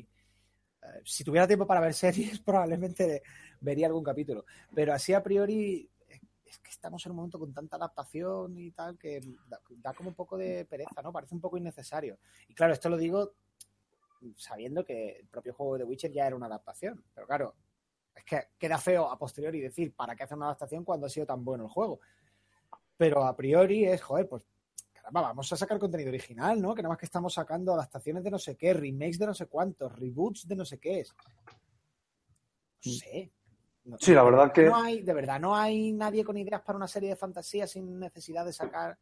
eh, 0.82 0.86
si 1.04 1.24
tuviera 1.24 1.46
tiempo 1.46 1.66
para 1.66 1.80
ver 1.80 1.94
series, 1.94 2.40
probablemente 2.40 3.22
vería 3.60 3.86
algún 3.88 4.04
capítulo. 4.04 4.44
Pero 4.74 4.92
así 4.94 5.12
a 5.14 5.22
priori, 5.22 5.90
es 6.44 6.58
que 6.58 6.70
estamos 6.70 7.04
en 7.06 7.12
un 7.12 7.16
momento 7.16 7.38
con 7.38 7.52
tanta 7.54 7.76
adaptación 7.76 8.58
y 8.58 8.72
tal 8.72 8.98
que 8.98 9.20
da, 9.48 9.60
da 9.70 9.94
como 9.94 10.10
un 10.10 10.14
poco 10.16 10.36
de 10.38 10.64
pereza, 10.66 11.02
¿no? 11.02 11.12
Parece 11.12 11.34
un 11.34 11.40
poco 11.40 11.56
innecesario. 11.58 12.18
Y 12.48 12.54
claro, 12.54 12.72
esto 12.74 12.88
lo 12.88 12.96
digo 12.98 13.34
sabiendo 14.36 14.84
que 14.84 15.18
el 15.20 15.26
propio 15.28 15.54
juego 15.54 15.78
de 15.78 15.84
Witcher 15.84 16.12
ya 16.12 16.26
era 16.26 16.36
una 16.36 16.46
adaptación. 16.46 17.04
Pero 17.14 17.26
claro, 17.26 17.54
es 18.14 18.24
que 18.24 18.40
queda 18.58 18.78
feo 18.78 19.10
a 19.10 19.18
posteriori 19.18 19.60
decir 19.60 19.94
para 19.94 20.14
qué 20.16 20.22
hacer 20.24 20.36
una 20.36 20.46
adaptación 20.46 20.84
cuando 20.84 21.06
ha 21.06 21.10
sido 21.10 21.26
tan 21.26 21.44
bueno 21.44 21.64
el 21.64 21.70
juego. 21.70 22.00
Pero 22.96 23.24
a 23.24 23.34
priori 23.36 23.84
es, 23.86 24.00
joder, 24.02 24.28
pues 24.28 24.44
caramba, 24.92 25.22
vamos 25.22 25.52
a 25.52 25.56
sacar 25.56 25.78
contenido 25.78 26.10
original, 26.10 26.60
¿no? 26.62 26.74
Que 26.74 26.82
nada 26.82 26.90
más 26.92 26.98
que 26.98 27.06
estamos 27.06 27.34
sacando 27.34 27.74
adaptaciones 27.74 28.22
de 28.24 28.30
no 28.30 28.38
sé 28.38 28.56
qué, 28.56 28.72
remakes 28.72 29.18
de 29.18 29.26
no 29.26 29.34
sé 29.34 29.46
cuántos, 29.46 29.92
reboots 29.98 30.46
de 30.48 30.56
no 30.56 30.64
sé 30.64 30.78
qué 30.78 31.00
es. 31.00 31.14
No 32.86 32.92
sé. 32.92 33.32
No- 33.84 33.96
Sí, 34.00 34.12
la 34.14 34.22
verdad 34.22 34.50
que- 34.52 34.62
No 34.64 34.76
hay, 34.76 35.02
de 35.02 35.12
verdad, 35.12 35.38
no 35.38 35.54
hay 35.54 35.92
nadie 35.92 36.24
con 36.24 36.36
ideas 36.38 36.62
para 36.62 36.76
una 36.78 36.88
serie 36.88 37.10
de 37.10 37.16
fantasía 37.16 37.66
sin 37.66 37.98
necesidad 37.98 38.44
de 38.46 38.52
sacar 38.52 38.96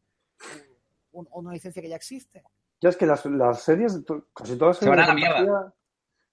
un- 1.13 1.27
una 1.31 1.53
licencia 1.53 1.81
que 1.81 1.87
ya 1.89 1.95
existe. 1.95 2.43
Ya 2.83 2.89
es 2.89 2.97
que 2.97 3.05
las, 3.05 3.25
las 3.25 3.61
series, 3.63 4.03
casi 4.35 4.57
todas 4.57 4.75
las 4.75 4.77
Se 4.77 4.89
van 4.89 4.99
series 4.99 5.05
a 5.05 5.07
la 5.07 5.13
mierda. 5.15 5.73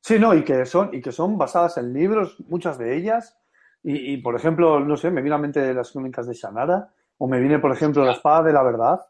Sí, 0.01 0.19
no, 0.19 0.35
y 0.35 0.43
que 0.43 0.67
son, 0.67 0.93
y 0.93 1.01
que 1.01 1.13
son 1.13 1.39
basadas 1.39 1.77
en 1.79 1.93
libros, 1.93 2.37
muchas 2.49 2.77
de 2.77 2.97
ellas. 2.97 3.39
Y, 3.83 4.15
y, 4.15 4.17
por 4.17 4.35
ejemplo, 4.35 4.81
no 4.81 4.97
sé, 4.97 5.11
me 5.11 5.23
viene 5.23 5.35
a 5.37 5.39
la 5.39 5.43
mente 5.43 5.73
las 5.73 5.93
crónicas 5.93 6.27
de 6.27 6.35
Shannara, 6.35 6.93
o 7.19 7.29
me 7.29 7.39
viene, 7.39 7.59
por 7.61 7.73
ejemplo, 7.73 8.05
La 8.05 8.13
Espada 8.13 8.43
de 8.43 8.53
la 8.53 8.63
Verdad. 8.63 9.01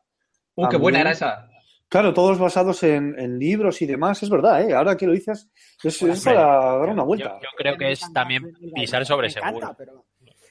¡Uh, 0.55 0.69
qué 0.69 0.77
buena 0.77 1.01
era 1.01 1.13
esa! 1.13 1.49
Claro, 1.89 2.13
todos 2.15 2.39
basados 2.39 2.83
en, 2.85 3.19
en 3.19 3.39
libros 3.39 3.81
y 3.83 3.87
demás, 3.87 4.23
es 4.23 4.31
verdad, 4.31 4.63
¿eh? 4.63 4.75
Ahora 4.75 4.97
que 4.97 5.07
lo 5.07 5.13
dices, 5.13 5.51
es, 5.83 6.23
para 6.25 6.77
dar 6.79 6.89
una 6.91 7.03
vuelta. 7.03 7.39
yo 7.43 7.49
creo 7.57 7.77
que 7.77 7.91
es 7.93 8.13
también 8.13 8.45
pisar 8.75 9.05
sobre 9.07 9.29
seguro. 9.31 9.75
pero- 9.79 10.05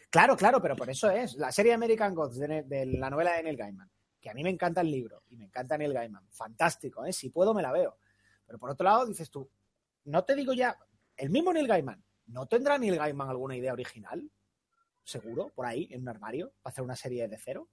Claro, 0.10 0.36
claro, 0.36 0.60
pero 0.60 0.76
por 0.76 0.90
eso 0.90 1.10
es. 1.12 1.36
La 1.36 1.52
serie 1.52 1.72
American 1.74 2.16
Gods 2.16 2.40
de 2.40 2.86
la 2.98 3.10
novela 3.12 3.34
de 3.34 3.44
Neil 3.44 3.56
Gaiman, 3.58 3.88
que 4.20 4.30
a 4.30 4.34
mí 4.34 4.44
me 4.44 4.50
encanta 4.50 4.82
el 4.82 4.92
libro 4.92 5.24
y 5.30 5.38
me 5.38 5.46
encanta 5.46 5.78
Neil 5.78 5.94
Gaiman. 5.94 6.28
Fantástico, 6.30 7.06
¿eh? 7.06 7.14
Si 7.14 7.30
puedo, 7.30 7.54
me 7.54 7.62
la 7.62 7.72
veo. 7.72 7.98
Pero 8.46 8.60
por 8.60 8.70
otro 8.72 8.84
lado, 8.84 9.06
dices 9.06 9.30
tú, 9.30 9.50
no 10.06 10.24
te 10.24 10.36
digo 10.36 10.54
ya, 10.54 10.78
el 11.16 11.30
mismo 11.30 11.54
Neil 11.54 11.68
Gaiman, 11.68 12.04
¿no 12.28 12.46
tendrá 12.48 12.78
Neil 12.78 12.98
Gaiman 12.98 13.30
alguna 13.30 13.56
idea 13.56 13.74
original? 13.74 14.30
Seguro, 15.04 15.50
por 15.56 15.66
ahí, 15.66 15.88
en 15.92 16.02
un 16.02 16.10
armario, 16.10 16.52
para 16.62 16.72
hacer 16.72 16.84
una 16.84 16.96
serie 16.96 17.28
de 17.28 17.38
cero. 17.38 17.68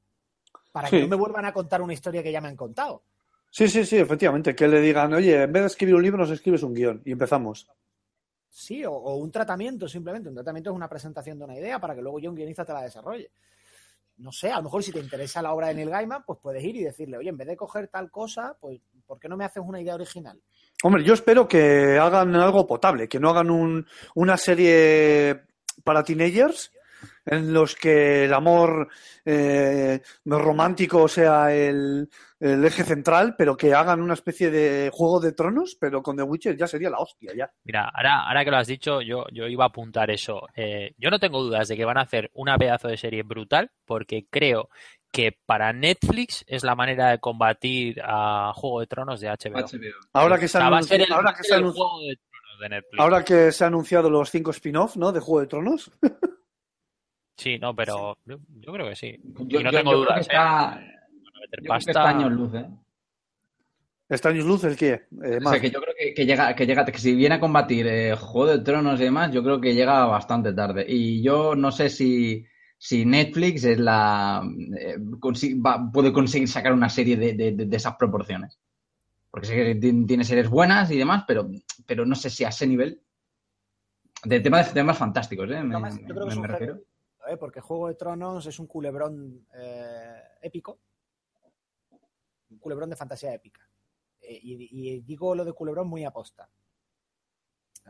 Para 0.72 0.88
que 0.88 1.00
no 1.02 1.08
me 1.08 1.16
vuelvan 1.16 1.44
a 1.44 1.52
contar 1.52 1.82
una 1.82 1.92
historia 1.92 2.22
que 2.22 2.32
ya 2.32 2.40
me 2.40 2.48
han 2.48 2.56
contado. 2.56 3.02
Sí, 3.50 3.68
sí, 3.68 3.84
sí, 3.84 3.96
efectivamente, 3.96 4.54
que 4.54 4.68
le 4.68 4.80
digan, 4.80 5.12
oye, 5.14 5.42
en 5.42 5.52
vez 5.52 5.62
de 5.62 5.66
escribir 5.66 5.94
un 5.94 6.02
libro, 6.02 6.18
nos 6.18 6.30
escribes 6.30 6.62
un 6.62 6.74
guion 6.74 7.02
y 7.04 7.12
empezamos. 7.12 7.68
Sí, 8.48 8.84
o, 8.84 8.92
o 8.92 9.16
un 9.16 9.30
tratamiento, 9.30 9.88
simplemente. 9.88 10.28
Un 10.28 10.34
tratamiento 10.34 10.70
es 10.70 10.76
una 10.76 10.88
presentación 10.88 11.38
de 11.38 11.44
una 11.44 11.56
idea 11.56 11.78
para 11.78 11.94
que 11.94 12.02
luego 12.02 12.18
yo, 12.18 12.30
un 12.30 12.36
guionista, 12.36 12.64
te 12.64 12.72
la 12.72 12.82
desarrolle. 12.82 13.30
No 14.18 14.32
sé, 14.32 14.50
a 14.50 14.56
lo 14.56 14.62
mejor 14.64 14.82
si 14.82 14.92
te 14.92 14.98
interesa 14.98 15.42
la 15.42 15.52
obra 15.52 15.68
de 15.68 15.74
Neil 15.74 15.90
Gaiman, 15.90 16.24
pues 16.26 16.38
puedes 16.42 16.64
ir 16.64 16.76
y 16.76 16.84
decirle, 16.84 17.18
oye, 17.18 17.28
en 17.28 17.36
vez 17.36 17.46
de 17.48 17.56
coger 17.56 17.88
tal 17.88 18.10
cosa, 18.10 18.56
pues, 18.60 18.80
¿por 19.06 19.18
qué 19.20 19.28
no 19.28 19.36
me 19.36 19.44
haces 19.44 19.62
una 19.66 19.80
idea 19.80 19.94
original? 19.94 20.40
Hombre, 20.82 21.04
yo 21.04 21.12
espero 21.14 21.46
que 21.46 21.98
hagan 21.98 22.34
algo 22.34 22.66
potable, 22.66 23.08
que 23.08 23.20
no 23.20 23.28
hagan 23.30 23.50
un- 23.50 23.86
una 24.14 24.36
serie 24.36 25.42
para 25.84 26.02
teenagers 26.02 26.72
en 27.26 27.52
los 27.52 27.74
que 27.74 28.24
el 28.24 28.32
amor 28.32 28.88
eh, 29.24 30.00
romántico 30.24 31.08
sea 31.08 31.52
el, 31.54 32.08
el 32.40 32.64
eje 32.64 32.84
central, 32.84 33.34
pero 33.36 33.56
que 33.56 33.74
hagan 33.74 34.00
una 34.00 34.14
especie 34.14 34.50
de 34.50 34.90
juego 34.92 35.20
de 35.20 35.32
tronos, 35.32 35.76
pero 35.78 36.02
con 36.02 36.16
The 36.16 36.22
Witcher 36.22 36.56
ya 36.56 36.66
sería 36.66 36.88
la 36.90 36.98
hostia, 36.98 37.32
ya. 37.36 37.50
Mira, 37.64 37.90
ahora, 37.92 38.26
ahora 38.28 38.44
que 38.44 38.50
lo 38.50 38.56
has 38.58 38.66
dicho, 38.68 39.00
yo, 39.02 39.24
yo 39.32 39.46
iba 39.48 39.64
a 39.64 39.68
apuntar 39.68 40.10
eso. 40.10 40.46
Eh, 40.54 40.94
yo 40.98 41.10
no 41.10 41.18
tengo 41.18 41.42
dudas 41.42 41.68
de 41.68 41.76
que 41.76 41.84
van 41.84 41.98
a 41.98 42.02
hacer 42.02 42.30
una 42.34 42.56
pedazo 42.56 42.88
de 42.88 42.96
serie 42.96 43.22
brutal, 43.22 43.70
porque 43.84 44.26
creo 44.30 44.68
que 45.12 45.32
para 45.46 45.72
Netflix 45.72 46.44
es 46.46 46.62
la 46.62 46.74
manera 46.74 47.10
de 47.10 47.18
combatir 47.20 48.00
a 48.04 48.52
Juego 48.54 48.80
de 48.80 48.86
Tronos 48.86 49.20
de 49.20 49.28
HBO. 49.28 49.64
Ahora 50.12 50.38
que 50.38 50.46
se 50.46 50.58
O 50.58 50.60
sea, 50.60 50.66
han 50.66 50.72
va 50.74 50.78
a 50.78 50.82
ser 50.82 51.00
el, 51.00 51.12
ahora 51.12 51.24
va 51.24 51.30
a 51.30 51.34
que 51.34 51.42
ser 51.42 51.46
se 51.46 51.54
han 51.54 51.60
el 51.62 51.66
anun- 51.70 51.74
Juego 51.74 52.00
de 52.02 52.16
Tronos 52.16 52.60
de 52.60 52.68
Netflix. 52.68 53.00
ahora 53.00 53.24
que 53.24 53.52
se 53.52 53.64
han 53.64 53.68
anunciado 53.68 54.10
los 54.10 54.30
cinco 54.30 54.50
spin-off, 54.50 54.96
¿no? 54.96 55.12
De 55.12 55.20
Juego 55.20 55.40
de 55.40 55.46
Tronos. 55.46 55.90
Sí, 57.36 57.58
no, 57.58 57.74
pero 57.76 58.16
yo, 58.24 58.38
yo 58.60 58.72
creo 58.72 58.88
que 58.88 58.96
sí. 58.96 59.18
Yo, 59.46 59.60
y 59.60 59.64
no 59.64 59.70
yo- 59.70 59.78
tengo 59.78 59.92
yo 59.92 60.04
creo 60.04 60.04
dudas, 60.04 60.14
que 60.14 60.20
¿eh? 60.20 60.22
está, 60.22 60.68
a 60.72 60.74
meter 60.76 60.90
yo 60.90 61.48
creo 61.50 61.60
que 61.60 61.66
pasta. 61.68 61.90
está 61.90 62.08
años 62.08 62.32
luz, 62.32 62.54
¿eh? 62.54 62.66
¿Extraños 64.08 64.44
Luz 64.44 64.62
el 64.62 64.76
qué? 64.76 64.92
Eh, 65.24 65.40
O 65.44 65.50
sea, 65.50 65.58
que 65.60 65.68
yo 65.68 65.80
creo 65.80 65.92
que, 65.98 66.14
que 66.14 66.24
llega, 66.24 66.54
que 66.54 66.64
llega, 66.64 66.84
que 66.84 66.96
si 66.98 67.12
viene 67.16 67.34
a 67.34 67.40
combatir 67.40 67.88
eh, 67.88 68.14
Juego 68.14 68.52
de 68.52 68.60
Tronos 68.62 69.00
y 69.00 69.04
demás, 69.04 69.32
yo 69.32 69.42
creo 69.42 69.60
que 69.60 69.74
llega 69.74 70.04
bastante 70.06 70.52
tarde. 70.52 70.84
Y 70.88 71.22
yo 71.24 71.56
no 71.56 71.72
sé 71.72 71.88
si, 71.90 72.46
si 72.78 73.04
Netflix 73.04 73.64
es 73.64 73.80
la 73.80 74.44
eh, 74.78 74.96
consi- 75.18 75.60
va- 75.60 75.90
puede 75.90 76.12
conseguir 76.12 76.46
sacar 76.46 76.72
una 76.72 76.88
serie 76.88 77.16
de, 77.16 77.32
de- 77.34 77.50
de- 77.50 77.66
de 77.66 77.76
esas 77.76 77.96
proporciones. 77.96 78.60
Porque 79.28 79.48
sé 79.48 79.56
que 79.56 79.74
ti- 79.74 80.06
tiene 80.06 80.22
series 80.22 80.48
buenas 80.48 80.88
y 80.92 80.98
demás, 80.98 81.24
pero, 81.26 81.48
pero 81.84 82.06
no 82.06 82.14
sé 82.14 82.30
si 82.30 82.44
a 82.44 82.50
ese 82.50 82.64
nivel. 82.68 83.00
De 84.24 84.38
tema 84.38 84.62
de 84.62 84.70
temas 84.72 84.96
fantásticos, 84.96 85.50
¿eh? 85.50 85.62
Me, 85.64 85.74
Yo 85.74 86.14
creo 86.14 86.14
que 86.14 86.26
me- 86.26 86.28
es 86.30 86.36
un 86.36 86.42
me 86.42 86.48
refiero. 86.48 86.78
¿Eh? 87.28 87.36
porque 87.36 87.60
Juego 87.60 87.88
de 87.88 87.94
Tronos 87.94 88.46
es 88.46 88.58
un 88.58 88.66
culebrón 88.66 89.46
eh, 89.54 90.22
épico. 90.42 90.78
Un 92.50 92.58
culebrón 92.58 92.90
de 92.90 92.96
fantasía 92.96 93.34
épica. 93.34 93.68
Eh, 94.20 94.38
y, 94.42 95.00
digo 95.00 95.34
lo 95.34 95.44
de 95.44 95.52
culebrón 95.52 95.88
muy 95.88 96.04
aposta. 96.04 96.48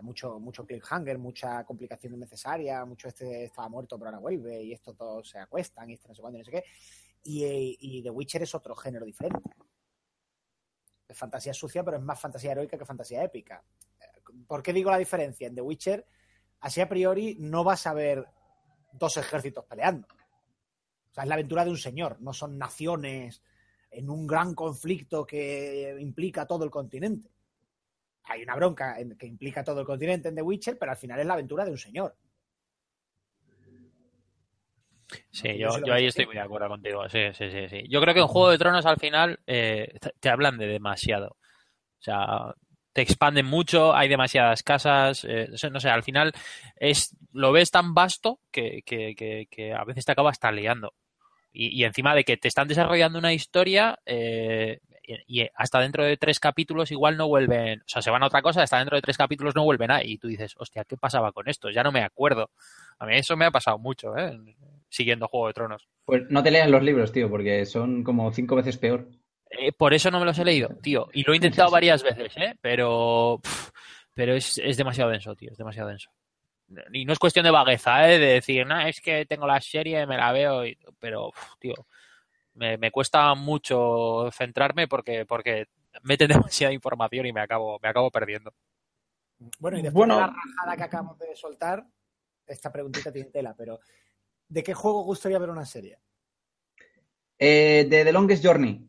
Mucho, 0.03 0.39
mucho 0.39 0.67
cliffhanger, 0.67 1.17
mucha 1.17 1.65
complicación 1.65 2.15
innecesaria, 2.15 2.85
mucho 2.85 3.09
este 3.09 3.45
estaba 3.45 3.71
muerto 3.71 3.99
pero 3.99 4.11
ahora 4.11 4.19
vuelve 4.19 4.63
y 4.63 4.73
esto 4.75 4.93
todos 4.93 5.31
se 5.31 5.39
acuestan 5.39 5.89
y 5.89 5.95
este 5.95 6.07
no 6.09 6.15
sé 6.15 6.21
cuándo 6.21 6.37
y 6.37 6.41
no 6.41 6.45
sé 6.45 6.51
qué. 6.51 6.65
Y, 7.23 7.79
y 7.81 8.03
The 8.03 8.11
Witcher 8.11 8.43
es 8.43 8.55
otro 8.55 8.75
género 8.77 9.07
diferente. 9.07 9.51
Es 11.09 11.17
fantasía 11.17 11.55
sucia, 11.55 11.83
pero 11.83 11.97
es 11.97 12.03
más 12.03 12.21
fantasía 12.21 12.53
heroica 12.53 12.77
que 12.77 12.85
fantasía 12.85 13.25
épica. 13.25 13.65
Eh, 13.99 14.23
¿Por 14.47 14.63
qué 14.63 14.73
digo 14.75 14.91
la 14.91 14.99
diferencia? 14.99 15.47
En 15.47 15.55
The 15.55 15.63
Witcher 15.63 16.07
así 16.61 16.81
a 16.81 16.89
priori 16.89 17.37
no 17.39 17.65
vas 17.65 17.87
a 17.87 17.95
ver 17.95 18.27
dos 18.99 19.17
ejércitos 19.17 19.65
peleando. 19.65 20.07
O 21.11 21.15
sea, 21.15 21.23
es 21.25 21.29
la 21.29 21.35
aventura 21.35 21.65
de 21.65 21.71
un 21.71 21.79
señor, 21.79 22.21
no 22.21 22.33
son 22.33 22.59
naciones 22.59 23.43
en 23.91 24.11
un 24.11 24.27
gran 24.27 24.55
conflicto 24.55 25.25
que 25.27 25.97
implica 25.99 26.47
todo 26.47 26.65
el 26.65 26.71
continente. 26.71 27.31
Hay 28.25 28.43
una 28.43 28.57
bronca 28.57 28.99
en- 29.01 29.17
que 29.17 29.27
implica 29.27 29.63
todo 29.65 29.81
el 29.81 29.87
continente 29.87 30.29
en 30.29 30.35
The 30.35 30.43
Witcher, 30.43 30.79
pero 30.79 30.93
al 30.93 30.99
final 30.99 31.21
es 31.21 31.27
la 31.27 31.35
aventura 31.35 31.65
de 31.65 31.71
un 31.71 31.79
señor. 31.79 32.17
Sí, 35.31 35.57
Yo 35.59 35.79
yo, 35.85 35.93
ahí 35.95 36.07
estoy 36.07 36.27
muy 36.27 36.35
de 36.35 36.41
acuerdo 36.41 36.69
contigo. 36.69 37.09
Sí, 37.09 37.21
sí, 37.35 37.51
sí, 37.51 37.69
sí. 37.69 37.85
Yo 37.89 38.01
creo 38.01 38.13
que 38.15 38.21
en 38.21 38.27
Juego 38.27 38.51
de 38.51 38.59
Tronos 38.59 38.87
al 38.87 38.97
final 38.99 39.39
eh, 39.47 39.95
te- 40.21 40.29
hablan 40.29 40.59
de 40.59 40.67
demasiado. 40.67 41.29
O 41.29 42.03
sea, 42.03 42.55
te 42.93 43.03
expanden 43.03 43.47
mucho, 43.47 43.95
hay 43.95 44.09
demasiadas 44.09 44.63
casas. 44.63 45.25
eh, 45.29 45.49
no 45.71 45.81
sé, 45.81 45.89
al 45.89 46.03
final 46.03 46.33
es 46.77 47.15
lo 47.37 47.53
ves 47.53 47.71
tan 47.71 47.95
vasto 47.95 48.41
que, 48.51 48.83
que, 48.85 49.15
que, 49.15 49.47
que 49.51 49.73
a 49.73 49.85
veces 49.85 50.05
te 50.05 50.13
acaba 50.13 50.31
hasta 50.31 50.51
liando. 50.51 50.95
Y, 51.53 51.69
y 51.69 51.85
encima 51.85 52.15
de 52.15 52.25
que 52.25 52.37
te 52.37 52.49
están 52.49 52.69
desarrollando 52.69 53.19
una 53.19 53.33
historia 53.33 53.99
eh, 54.05 54.81
y, 55.03 55.43
y 55.43 55.49
hasta 55.55 55.81
dentro 55.81 56.05
de 56.05 56.17
tres 56.17 56.39
capítulos 56.39 56.91
igual 56.91 57.17
no 57.17 57.29
vuelven, 57.29 57.81
o 57.81 57.89
sea, 57.89 58.03
se 58.03 58.11
van 58.11 58.23
a 58.23 58.27
otra 58.27 58.43
cosa, 58.43 58.63
hasta 58.63 58.79
dentro 58.79 58.97
de 58.97 59.03
tres 59.03 59.17
capítulos 59.17 59.55
no 59.55 59.65
vuelven 59.65 59.91
a 59.91 60.05
y 60.05 60.19
tú 60.19 60.29
dices, 60.29 60.55
hostia, 60.59 60.85
¿qué 60.85 60.97
pasaba 60.97 61.33
con 61.33 61.49
esto? 61.49 61.71
Ya 61.71 61.83
no 61.83 61.93
me 61.93 62.03
acuerdo. 62.03 62.51
A 62.99 63.07
mí 63.07 63.17
eso 63.17 63.37
me 63.37 63.47
ha 63.47 63.51
pasado 63.51 63.79
mucho, 63.79 64.17
¿eh? 64.17 64.39
Siguiendo 64.89 65.29
Juego 65.29 65.49
de 65.49 65.55
Tronos. 65.55 65.89
Pues 66.05 66.23
no 66.29 66.43
te 66.43 66.51
leas 66.51 66.71
los 66.71 66.83
libros, 66.83 67.13
tío, 67.13 67.31
porque 67.31 67.65
son 67.65 68.05
como 68.05 68.31
cinco 68.33 68.57
veces 68.57 68.77
peor. 68.77 69.09
Eh, 69.51 69.73
por 69.73 69.95
eso 69.95 70.11
no 70.11 70.19
me 70.19 70.27
los 70.27 70.39
he 70.39 70.45
leído, 70.45 70.69
tío. 70.83 71.09
Y 71.13 71.23
lo 71.23 71.33
he 71.33 71.37
intentado 71.37 71.71
varias 71.71 72.03
veces, 72.03 72.37
¿eh? 72.37 72.55
Pero, 72.61 73.41
pero 74.15 74.35
es, 74.35 74.59
es 74.59 74.77
demasiado 74.77 75.11
denso, 75.11 75.35
tío. 75.35 75.53
Es 75.53 75.59
demasiado 75.59 75.89
denso. 75.89 76.11
Y 76.93 77.05
no 77.05 77.13
es 77.13 77.19
cuestión 77.19 77.45
de 77.45 77.51
vagueza, 77.51 78.11
¿eh? 78.11 78.19
De 78.19 78.27
decir, 78.27 78.67
no, 78.67 78.81
es 78.81 79.01
que 79.01 79.25
tengo 79.27 79.47
la 79.47 79.61
serie, 79.61 80.07
me 80.07 80.17
la 80.17 80.33
veo, 80.33 80.67
y- 80.67 80.77
pero, 80.99 81.33
tío, 81.61 81.75
me, 82.55 82.77
me 82.79 82.91
cuesta 82.91 83.35
mucho 83.35 84.29
centrarme 84.33 84.89
porque, 84.89 85.25
porque 85.27 85.67
meten 86.03 86.29
demasiada 86.69 86.73
información 86.73 87.27
y 87.27 87.33
me 87.33 87.41
acabo, 87.41 87.79
me 87.81 87.89
acabo 87.89 88.11
perdiendo. 88.11 88.53
Bueno, 89.59 89.79
y 89.79 89.83
después 89.83 89.95
Bueno. 89.95 90.15
de 90.17 90.21
la 90.23 90.27
rajada 90.29 90.77
que 90.77 90.83
acabamos 90.83 91.19
de 91.19 91.37
soltar, 91.37 91.85
esta 92.47 92.73
preguntita 92.73 93.13
tiene 93.13 93.31
tela, 93.31 93.55
pero 93.57 93.81
¿de 94.49 94.63
qué 94.63 94.75
juego 94.75 95.03
gustaría 95.05 95.39
ver 95.39 95.51
una 95.51 95.67
serie? 95.67 95.99
Eh, 97.39 97.87
de 97.89 98.05
The 98.05 98.13
Longest 98.13 98.45
Journey. 98.45 98.86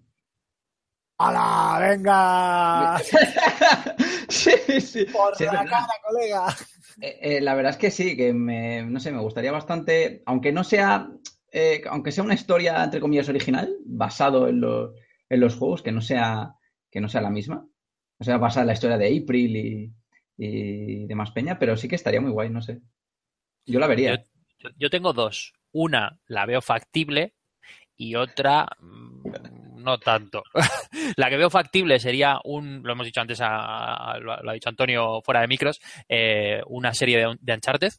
¡Hala! 1.19 1.79
¡Venga! 1.79 2.99
sí, 4.29 4.51
sí. 4.81 5.05
¡Por 5.05 5.35
Sí, 5.35 5.45
la 5.45 5.63
verdad. 5.63 5.69
cara, 5.69 5.93
colega! 6.07 6.55
Eh, 7.01 7.19
eh, 7.21 7.41
la 7.41 7.55
verdad 7.55 7.71
es 7.71 7.77
que 7.77 7.91
sí, 7.91 8.15
que 8.15 8.33
me, 8.33 8.83
no 8.83 8.99
sé, 8.99 9.11
me 9.11 9.21
gustaría 9.21 9.51
bastante, 9.51 10.21
aunque 10.25 10.51
no 10.51 10.63
sea, 10.63 11.09
eh, 11.51 11.81
aunque 11.89 12.11
sea 12.11 12.23
una 12.23 12.33
historia 12.33 12.83
entre 12.83 12.99
comillas 12.99 13.29
original, 13.29 13.75
basado 13.85 14.47
en 14.47 14.61
los, 14.61 14.91
en 15.29 15.39
los 15.39 15.55
juegos, 15.55 15.81
que 15.81 15.91
no 15.91 16.01
sea, 16.01 16.53
que 16.91 17.01
no 17.01 17.09
sea 17.09 17.21
la 17.21 17.29
misma, 17.29 17.67
o 18.19 18.23
sea, 18.23 18.37
basada 18.37 18.61
en 18.61 18.67
la 18.67 18.73
historia 18.73 18.97
de 18.97 19.19
April 19.23 19.55
y, 19.57 19.93
y 20.37 21.05
demás 21.07 21.31
peña, 21.31 21.57
pero 21.59 21.77
sí 21.77 21.87
que 21.87 21.95
estaría 21.95 22.21
muy 22.21 22.31
guay, 22.31 22.49
no 22.49 22.61
sé. 22.61 22.81
Yo 23.65 23.79
la 23.79 23.87
vería. 23.87 24.23
Yo, 24.59 24.69
yo 24.77 24.89
tengo 24.89 25.13
dos. 25.13 25.53
Una 25.71 26.19
la 26.27 26.45
veo 26.45 26.61
factible 26.61 27.35
y 27.95 28.15
otra 28.15 28.67
mm, 28.79 29.21
no 29.77 29.97
tanto. 29.97 30.43
la 31.17 31.29
que 31.29 31.37
veo 31.37 31.49
factible 31.49 31.99
sería 31.99 32.39
un, 32.43 32.81
lo 32.83 32.91
hemos 32.93 33.05
dicho 33.05 33.21
antes, 33.21 33.39
a- 33.41 34.11
a- 34.13 34.19
lo, 34.19 34.35
lo 34.41 34.49
ha 34.49 34.53
dicho 34.53 34.69
Antonio 34.69 35.21
fuera 35.23 35.41
de 35.41 35.47
micros, 35.47 35.79
eh, 36.09 36.61
una 36.67 36.93
serie 36.93 37.17
de, 37.17 37.35
de 37.39 37.53
Uncharted. 37.53 37.91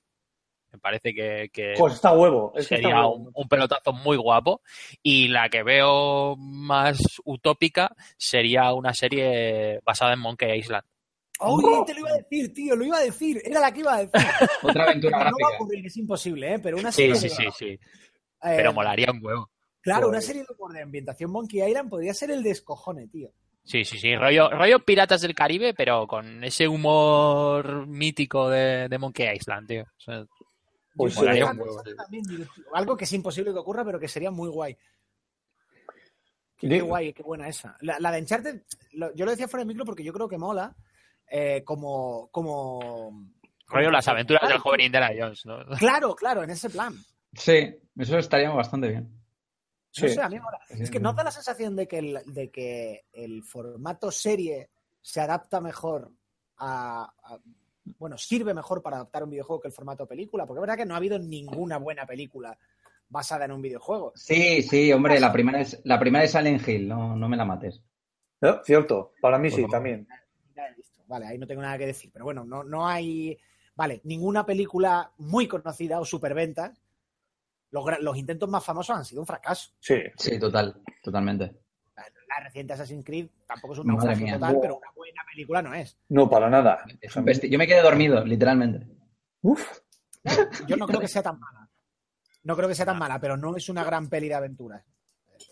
Me 0.70 0.78
parece 0.78 1.14
que, 1.14 1.48
que 1.50 1.74
Pues 1.78 1.94
está 1.94 2.12
huevo. 2.12 2.52
Es 2.55 2.68
que 2.68 2.74
está 2.74 2.88
sería 2.88 3.00
huevo. 3.06 3.14
un, 3.14 3.30
un 3.32 3.48
pelotazo 3.48 3.92
muy 3.94 4.18
guapo. 4.18 4.60
Y 5.02 5.28
la 5.28 5.48
que 5.48 5.62
veo 5.62 6.36
más 6.36 6.98
utópica 7.24 7.94
sería 8.18 8.74
una 8.74 8.92
serie 8.92 9.80
basada 9.82 10.12
en 10.12 10.20
Monkey 10.20 10.59
Island. 10.59 10.84
¡Uy! 11.40 11.64
Te 11.86 11.94
lo 11.94 12.00
iba 12.00 12.10
a 12.10 12.14
decir, 12.18 12.52
tío, 12.52 12.76
lo 12.76 12.84
iba 12.84 12.98
a 12.98 13.02
decir. 13.02 13.40
Era 13.44 13.60
la 13.60 13.72
que 13.72 13.80
iba 13.80 13.94
a 13.94 13.98
decir. 14.05 14.12
Otra 14.62 14.84
aventura 14.84 15.18
No 15.18 15.24
va 15.24 15.28
a 15.28 15.30
gráfica. 15.30 15.48
ocurrir, 15.62 15.86
es 15.86 15.96
imposible, 15.96 16.55
¿eh? 16.55 16.59
Pero 16.59 16.76
una 16.76 16.92
Sí, 16.92 17.02
serie 17.02 17.14
sí, 17.14 17.28
de- 17.28 17.34
sí, 17.34 17.44
sí. 17.59 17.66
eh, 17.70 17.78
Pero 18.40 18.72
molaría 18.74 19.10
un 19.10 19.24
huevo. 19.24 19.50
Claro, 19.80 20.09
una 20.09 20.16
Pues- 20.18 20.26
serie 20.26 20.42
de 20.42 20.55
humor 20.56 20.72
de 20.72 20.82
ambientación 20.82 21.30
Monkey 21.30 21.62
Island 21.62 21.88
podría 21.90 22.14
ser 22.14 22.30
el 22.30 22.42
descojone, 22.42 23.06
tío. 23.09 23.30
Sí, 23.64 23.84
sí, 23.84 23.98
sí, 23.98 24.16
rollo, 24.16 24.48
rollo 24.50 24.82
Piratas 24.84 25.20
del 25.20 25.34
Caribe, 25.34 25.74
pero 25.74 26.06
con 26.06 26.42
ese 26.42 26.66
humor 26.66 27.86
mítico 27.86 28.48
de, 28.48 28.88
de 28.88 28.98
Monkey 28.98 29.28
Island, 29.36 29.68
tío. 29.68 29.82
O 29.82 30.00
sea, 30.00 30.24
Pues 30.96 31.14
sí. 31.14 31.20
también, 31.96 32.48
algo 32.72 32.96
que 32.96 33.05
es 33.05 33.12
imposible 33.12 33.52
que 33.52 33.59
ocurra, 33.59 33.84
pero 33.84 34.00
que 34.00 34.09
sería 34.09 34.30
muy 34.30 34.48
guay. 34.48 34.76
Qué, 36.56 36.80
guay, 36.80 37.12
qué 37.12 37.22
buena 37.22 37.46
esa. 37.48 37.76
La, 37.82 38.00
la 38.00 38.10
de 38.10 38.20
Uncharted, 38.20 38.62
lo- 38.94 39.14
yo 39.14 39.24
lo 39.24 39.30
decía 39.30 39.46
fuera 39.46 39.62
de 39.62 39.68
micro 39.68 39.84
porque 39.84 40.02
yo 40.02 40.12
creo 40.12 40.28
que 40.28 40.38
mola 40.38 40.74
eh, 41.30 41.62
como, 41.64 42.28
como... 42.32 43.30
rollo 43.68 43.90
las 43.90 44.09
aventuras 44.09 44.40
del 44.42 44.48
Claro, 44.52 44.62
joven 44.62 44.80
Indiana 44.80 45.10
Jones, 45.16 45.46
¿no? 45.46 45.64
Claro, 45.78 46.16
claro, 46.16 46.42
en 46.42 46.50
ese 46.50 46.68
plan. 46.70 46.94
Sí, 47.34 47.76
eso 47.96 48.18
estaría 48.18 48.50
bastante 48.50 48.88
bien. 48.88 49.18
No 50.02 50.08
Sí. 50.08 50.14
sé, 50.14 50.20
a 50.22 50.28
mí 50.28 50.36
me 50.36 50.42
mola. 50.42 50.60
Sí, 50.68 50.82
Es 50.82 50.90
que 50.90 51.00
nos 51.00 51.16
da 51.16 51.24
la 51.24 51.30
sensación 51.30 51.74
de 51.76 51.86
que 51.88 51.98
el, 51.98 52.18
de 52.26 52.50
que 52.50 53.04
el 53.12 53.42
formato 53.42 54.10
serie 54.10 54.70
se 55.00 55.20
adapta 55.20 55.60
mejor 55.60 56.10
a, 56.58 57.12
a- 57.22 57.38
Bueno, 57.98 58.18
sirve 58.18 58.52
mejor 58.52 58.82
para 58.82 58.96
adaptar 58.96 59.24
un 59.24 59.30
videojuego 59.30 59.60
que 59.62 59.68
el 59.68 59.72
formato 59.74 60.06
película, 60.06 60.44
porque 60.46 60.58
es 60.58 60.60
verdad 60.60 60.76
que 60.76 60.84
no 60.84 60.92
ha 60.94 60.98
habido 60.98 61.18
ninguna 61.18 61.78
buena 61.78 62.04
película 62.04 62.56
basada 63.08 63.46
en 63.46 63.52
un 63.52 63.62
videojuego. 63.62 64.12
Sí, 64.14 64.60
sí, 64.62 64.92
hombre, 64.92 65.18
la 65.18 65.32
primera 65.32 65.60
es, 65.60 65.80
la 65.84 65.98
primera 65.98 66.22
es 66.24 66.32
Silent 66.32 66.68
Hill, 66.68 66.86
no, 66.86 67.16
no 67.16 67.28
me 67.30 67.36
la 67.38 67.46
mates. 67.46 67.80
¿Eh? 68.42 68.54
Cierto. 68.64 69.12
Para 69.22 69.38
mí 69.38 69.48
Por 69.50 69.60
sí, 69.60 69.66
también. 69.70 70.06
Vale, 71.06 71.26
ahí 71.26 71.38
no 71.38 71.46
tengo 71.46 71.62
nada 71.62 71.78
que 71.78 71.86
decir, 71.86 72.10
pero 72.12 72.26
bueno, 72.26 72.44
no, 72.44 72.62
no 72.62 72.86
hay. 72.86 73.38
Vale, 73.74 74.02
ninguna 74.04 74.44
película 74.44 75.10
muy 75.18 75.48
conocida 75.48 75.98
o 76.00 76.04
superventa. 76.04 76.74
Los, 77.70 77.85
los 78.01 78.16
intentos 78.16 78.49
más 78.49 78.65
famosos 78.65 78.97
han 78.97 79.05
sido 79.05 79.20
un 79.20 79.27
fracaso. 79.27 79.70
Sí. 79.81 79.97
Sí, 80.16 80.39
total, 80.39 80.81
totalmente. 81.03 81.55
La, 81.97 82.05
la 82.28 82.45
reciente 82.45 82.73
Assassin's 82.73 83.05
Creed 83.05 83.28
tampoco 83.47 83.74
es 83.74 83.81
un 83.81 83.86
mía. 83.86 84.35
total, 84.35 84.59
pero 84.61 84.77
una 84.78 84.90
buena 84.97 85.23
película 85.31 85.62
no 85.62 85.74
es. 85.74 85.99
No, 86.09 86.28
para 86.31 86.49
nada. 86.49 86.85
Es 87.01 87.15
un 87.16 87.27
Yo 87.27 87.59
me 87.59 87.66
quedé 87.66 87.82
dormido, 87.82 88.24
literalmente. 88.24 88.86
Uf. 89.43 89.81
Yo 90.66 90.77
no 90.77 90.86
creo 90.86 91.01
que 91.01 91.09
sea 91.09 91.23
tan 91.23 91.39
mala. 91.39 91.69
No 92.45 92.57
creo 92.57 92.69
que 92.69 92.74
sea 92.74 92.86
tan 92.86 92.99
mala, 92.99 93.20
pero 93.20 93.36
no 93.36 93.57
es 93.57 93.69
una 93.69 93.85
gran 93.85 94.09
peli 94.09 94.28
de 94.28 94.35
aventuras. 94.35 94.85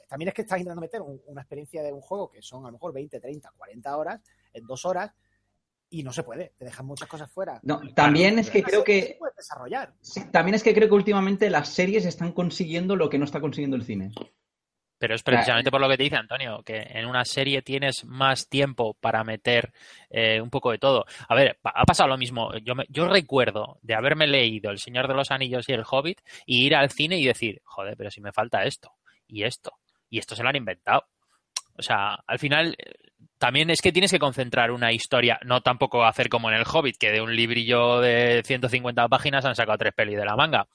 También 0.09 0.29
es 0.29 0.35
que 0.35 0.43
estás 0.43 0.59
intentando 0.59 0.81
meter 0.81 1.01
un- 1.03 1.21
una 1.27 1.43
experiencia 1.43 1.83
de 1.83 1.93
un 1.93 2.01
juego 2.01 2.31
que 2.31 2.41
son 2.43 2.63
a 2.65 2.69
lo 2.69 2.73
mejor 2.73 2.93
20, 2.93 3.21
30, 3.21 3.53
40 3.57 3.97
horas 3.97 4.21
en 4.53 4.65
dos 4.67 4.85
horas 4.85 5.13
y 5.91 6.03
no 6.03 6.13
se 6.13 6.23
puede. 6.23 6.53
Te 6.59 6.65
dejan 6.65 6.87
muchas 6.87 7.09
cosas 7.09 7.31
fuera. 7.31 7.61
No, 7.63 7.81
también 7.95 8.39
es 8.39 8.51
que 8.51 8.63
creo 8.63 8.81
se 8.81 8.85
que 8.85 9.17
puede 9.19 9.33
desarrollar. 9.37 9.93
sí, 10.01 10.21
también 10.31 10.55
es 10.55 10.63
que 10.63 10.75
creo 10.75 10.89
que 10.89 10.95
últimamente 10.95 11.49
las 11.51 11.69
series 11.69 12.05
están 12.05 12.33
consiguiendo 12.33 12.97
lo 12.97 13.09
que 13.09 13.19
no 13.19 13.25
está 13.25 13.41
consiguiendo 13.41 13.77
el 13.77 13.85
cine. 13.85 14.11
Pero 14.99 15.15
es 15.15 15.23
precisamente 15.23 15.71
por 15.71 15.81
lo 15.83 15.91
que 15.91 15.99
te 15.99 16.05
dice 16.05 16.17
Antonio, 16.17 16.63
que 16.63 16.79
en 16.79 17.05
una 17.05 17.23
serie 17.27 17.61
tienes 17.61 18.07
más 18.07 18.49
tiempo 18.49 18.95
para 18.95 19.23
meter 19.25 19.71
eh, 20.09 20.41
un 20.41 20.49
poco 20.49 20.71
de 20.71 20.79
todo. 20.79 21.05
A 21.29 21.35
ver, 21.35 21.59
ha 21.63 21.85
pasado 21.85 22.09
lo 22.09 22.17
mismo. 22.17 22.57
Yo, 22.65 22.75
me- 22.75 22.87
yo 22.89 23.07
recuerdo 23.07 23.79
de 23.83 23.95
haberme 23.95 24.27
leído 24.27 24.71
El 24.71 24.79
Señor 24.79 25.07
de 25.07 25.13
los 25.13 25.31
Anillos 25.31 25.69
y 25.69 25.73
El 25.75 25.85
Hobbit 25.89 26.23
y 26.47 26.65
ir 26.65 26.75
al 26.75 26.91
cine 26.91 27.19
y 27.19 27.27
decir, 27.27 27.61
joder, 27.65 27.95
pero 27.99 28.11
si 28.11 28.23
me 28.23 28.33
falta 28.33 28.65
esto 28.65 28.91
y 29.29 29.43
esto 29.45 29.73
y 30.09 30.19
esto 30.19 30.35
se 30.35 30.43
lo 30.43 30.49
han 30.49 30.57
inventado. 30.57 31.05
O 31.79 31.83
sea, 31.83 32.15
al 32.27 32.39
final 32.39 32.75
también 33.39 33.71
es 33.71 33.81
que 33.81 33.93
tienes 33.93 34.11
que 34.11 34.19
concentrar 34.19 34.71
una 34.71 34.93
historia, 34.93 35.39
no 35.45 35.61
tampoco 35.61 36.05
hacer 36.05 36.29
como 36.29 36.51
en 36.51 36.57
El 36.57 36.65
Hobbit, 36.67 36.97
que 36.99 37.11
de 37.11 37.21
un 37.21 37.35
librillo 37.35 38.01
de 38.01 38.43
150 38.45 39.09
páginas 39.09 39.45
han 39.45 39.55
sacado 39.55 39.79
tres 39.79 39.95
pelis 39.95 40.17
de 40.17 40.25
la 40.25 40.37
manga. 40.37 40.67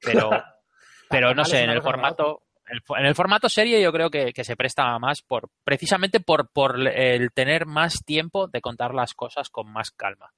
Pero, 0.00 0.30
pero 1.10 1.34
no 1.34 1.44
sé, 1.44 1.62
en 1.62 1.70
el 1.70 1.82
formato, 1.82 2.42
en 2.66 3.06
el 3.06 3.14
formato 3.14 3.48
serie 3.48 3.80
yo 3.80 3.92
creo 3.92 4.10
que, 4.10 4.32
que 4.32 4.44
se 4.44 4.56
presta 4.56 4.98
más 4.98 5.22
por 5.22 5.48
precisamente 5.64 6.20
por, 6.20 6.50
por 6.50 6.78
el 6.88 7.32
tener 7.32 7.66
más 7.66 8.04
tiempo 8.04 8.48
de 8.48 8.60
contar 8.60 8.94
las 8.94 9.14
cosas 9.14 9.48
con 9.48 9.72
más 9.72 9.90
calma. 9.90 10.32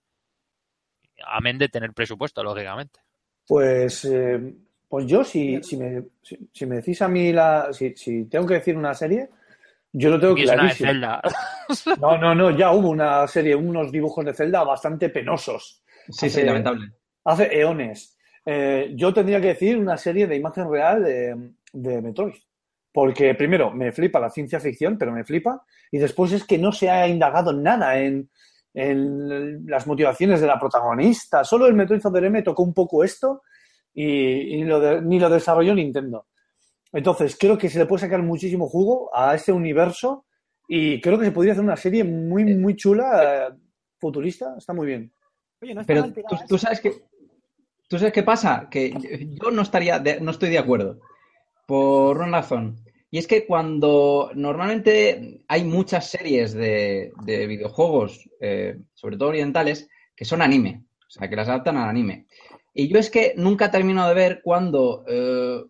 Amén 1.24 1.58
de 1.58 1.68
tener 1.68 1.92
presupuesto, 1.92 2.42
lógicamente. 2.42 3.00
Pues, 3.46 4.04
eh, 4.04 4.54
pues 4.88 5.06
yo, 5.06 5.24
si, 5.24 5.62
si, 5.62 5.76
me, 5.76 6.04
si, 6.22 6.38
si 6.52 6.66
me 6.66 6.76
decís 6.76 7.02
a 7.02 7.08
mí, 7.08 7.32
la, 7.32 7.72
si, 7.72 7.94
si 7.96 8.24
tengo 8.26 8.46
que 8.46 8.54
decir 8.54 8.76
una 8.76 8.94
serie, 8.94 9.28
yo 9.92 10.10
lo 10.10 10.20
tengo 10.20 10.36
Y 10.36 10.42
es 10.42 10.50
una 10.50 10.54
de 10.54 10.58
clarísimo. 10.74 10.88
Zelda. 10.88 11.22
No, 12.00 12.18
no, 12.18 12.34
no, 12.34 12.50
ya 12.50 12.72
hubo 12.72 12.88
una 12.90 13.26
serie, 13.28 13.54
unos 13.54 13.92
dibujos 13.92 14.24
de 14.24 14.34
Zelda 14.34 14.64
bastante 14.64 15.08
penosos. 15.08 15.84
Sí, 16.08 16.12
sí, 16.18 16.26
Hace- 16.26 16.44
lamentable. 16.44 16.90
Hace 17.24 17.60
eones. 17.60 18.16
Eh, 18.44 18.92
yo 18.96 19.12
tendría 19.14 19.40
que 19.40 19.48
decir 19.48 19.78
una 19.78 19.96
serie 19.96 20.26
de 20.26 20.34
imagen 20.36 20.68
real 20.70 21.04
de, 21.04 21.52
de 21.72 22.02
Metroid. 22.02 22.34
Porque 22.92 23.34
primero, 23.36 23.70
me 23.70 23.92
flipa 23.92 24.18
la 24.18 24.30
ciencia 24.30 24.58
ficción, 24.58 24.98
pero 24.98 25.12
me 25.12 25.22
flipa. 25.24 25.62
Y 25.92 25.98
después 25.98 26.32
es 26.32 26.44
que 26.44 26.58
no 26.58 26.72
se 26.72 26.90
ha 26.90 27.06
indagado 27.06 27.52
nada 27.52 27.98
en, 28.00 28.28
en 28.74 29.64
las 29.66 29.86
motivaciones 29.86 30.40
de 30.40 30.46
la 30.48 30.58
protagonista. 30.58 31.44
Solo 31.44 31.66
el 31.66 31.74
Metroid 31.74 32.04
Other 32.04 32.24
M 32.24 32.42
tocó 32.42 32.62
un 32.64 32.74
poco 32.74 33.04
esto 33.04 33.42
y, 33.94 34.04
y 34.04 34.64
lo 34.64 34.80
de- 34.80 35.02
ni 35.02 35.20
lo 35.20 35.28
desarrolló 35.30 35.74
Nintendo. 35.74 36.26
Entonces, 36.92 37.36
creo 37.38 37.56
que 37.56 37.68
se 37.70 37.78
le 37.78 37.86
puede 37.86 38.00
sacar 38.02 38.22
muchísimo 38.22 38.68
jugo 38.68 39.10
a 39.14 39.34
este 39.34 39.52
universo 39.52 40.24
y 40.68 41.00
creo 41.00 41.18
que 41.18 41.26
se 41.26 41.32
podría 41.32 41.52
hacer 41.52 41.64
una 41.64 41.76
serie 41.76 42.04
muy, 42.04 42.44
muy 42.56 42.76
chula, 42.76 43.48
eh, 43.48 43.54
futurista. 43.98 44.54
Está 44.58 44.72
muy 44.72 44.86
bien. 44.86 45.12
Oye, 45.62 45.74
no 45.74 45.80
está 45.82 45.92
Pero 45.92 46.12
tú, 46.48 46.58
sabes 46.58 46.80
que 46.80 46.92
tú 47.88 47.98
sabes 47.98 48.12
qué 48.12 48.22
pasa, 48.22 48.68
que 48.70 48.92
yo 49.40 49.50
no 49.50 49.62
estaría 49.62 49.98
de- 49.98 50.20
no 50.20 50.30
estoy 50.30 50.50
de 50.50 50.58
acuerdo 50.58 50.98
por 51.66 52.18
una 52.18 52.38
razón. 52.40 52.76
Y 53.12 53.18
es 53.18 53.26
que 53.26 53.46
cuando 53.46 54.30
normalmente 54.34 55.42
hay 55.48 55.64
muchas 55.64 56.08
series 56.10 56.52
de, 56.52 57.12
de 57.24 57.46
videojuegos, 57.46 58.28
eh, 58.40 58.76
sobre 58.94 59.16
todo 59.16 59.30
orientales, 59.30 59.88
que 60.14 60.24
son 60.24 60.42
anime, 60.42 60.84
o 61.06 61.10
sea, 61.10 61.28
que 61.28 61.34
las 61.36 61.48
adaptan 61.48 61.76
al 61.76 61.88
anime. 61.88 62.26
Y 62.72 62.88
yo 62.88 62.98
es 63.00 63.10
que 63.10 63.34
nunca 63.36 63.70
termino 63.70 64.06
de 64.08 64.14
ver 64.14 64.40
cuando 64.44 65.04
eh, 65.08 65.60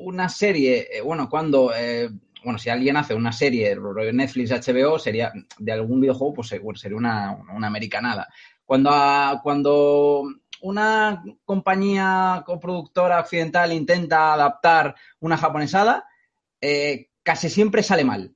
una 0.00 0.28
serie, 0.28 0.88
eh, 0.92 1.00
bueno, 1.00 1.28
cuando, 1.28 1.72
eh, 1.74 2.10
bueno, 2.44 2.58
si 2.58 2.70
alguien 2.70 2.96
hace 2.96 3.14
una 3.14 3.32
serie, 3.32 3.76
Netflix, 4.12 4.50
HBO, 4.50 4.98
sería 4.98 5.32
de 5.58 5.72
algún 5.72 6.00
videojuego, 6.00 6.34
pues 6.34 6.48
seguro, 6.48 6.76
sería 6.76 6.96
una, 6.96 7.36
una 7.54 7.66
americanada. 7.66 8.28
Cuando, 8.64 8.90
a- 8.92 9.40
cuando 9.42 10.24
una 10.62 11.22
compañía 11.44 12.42
coproductora 12.46 13.20
occidental 13.20 13.72
intenta 13.72 14.34
adaptar 14.34 14.94
una 15.20 15.36
japonesada, 15.36 16.06
eh, 16.60 17.08
casi 17.22 17.48
siempre 17.48 17.82
sale 17.82 18.04
mal. 18.04 18.34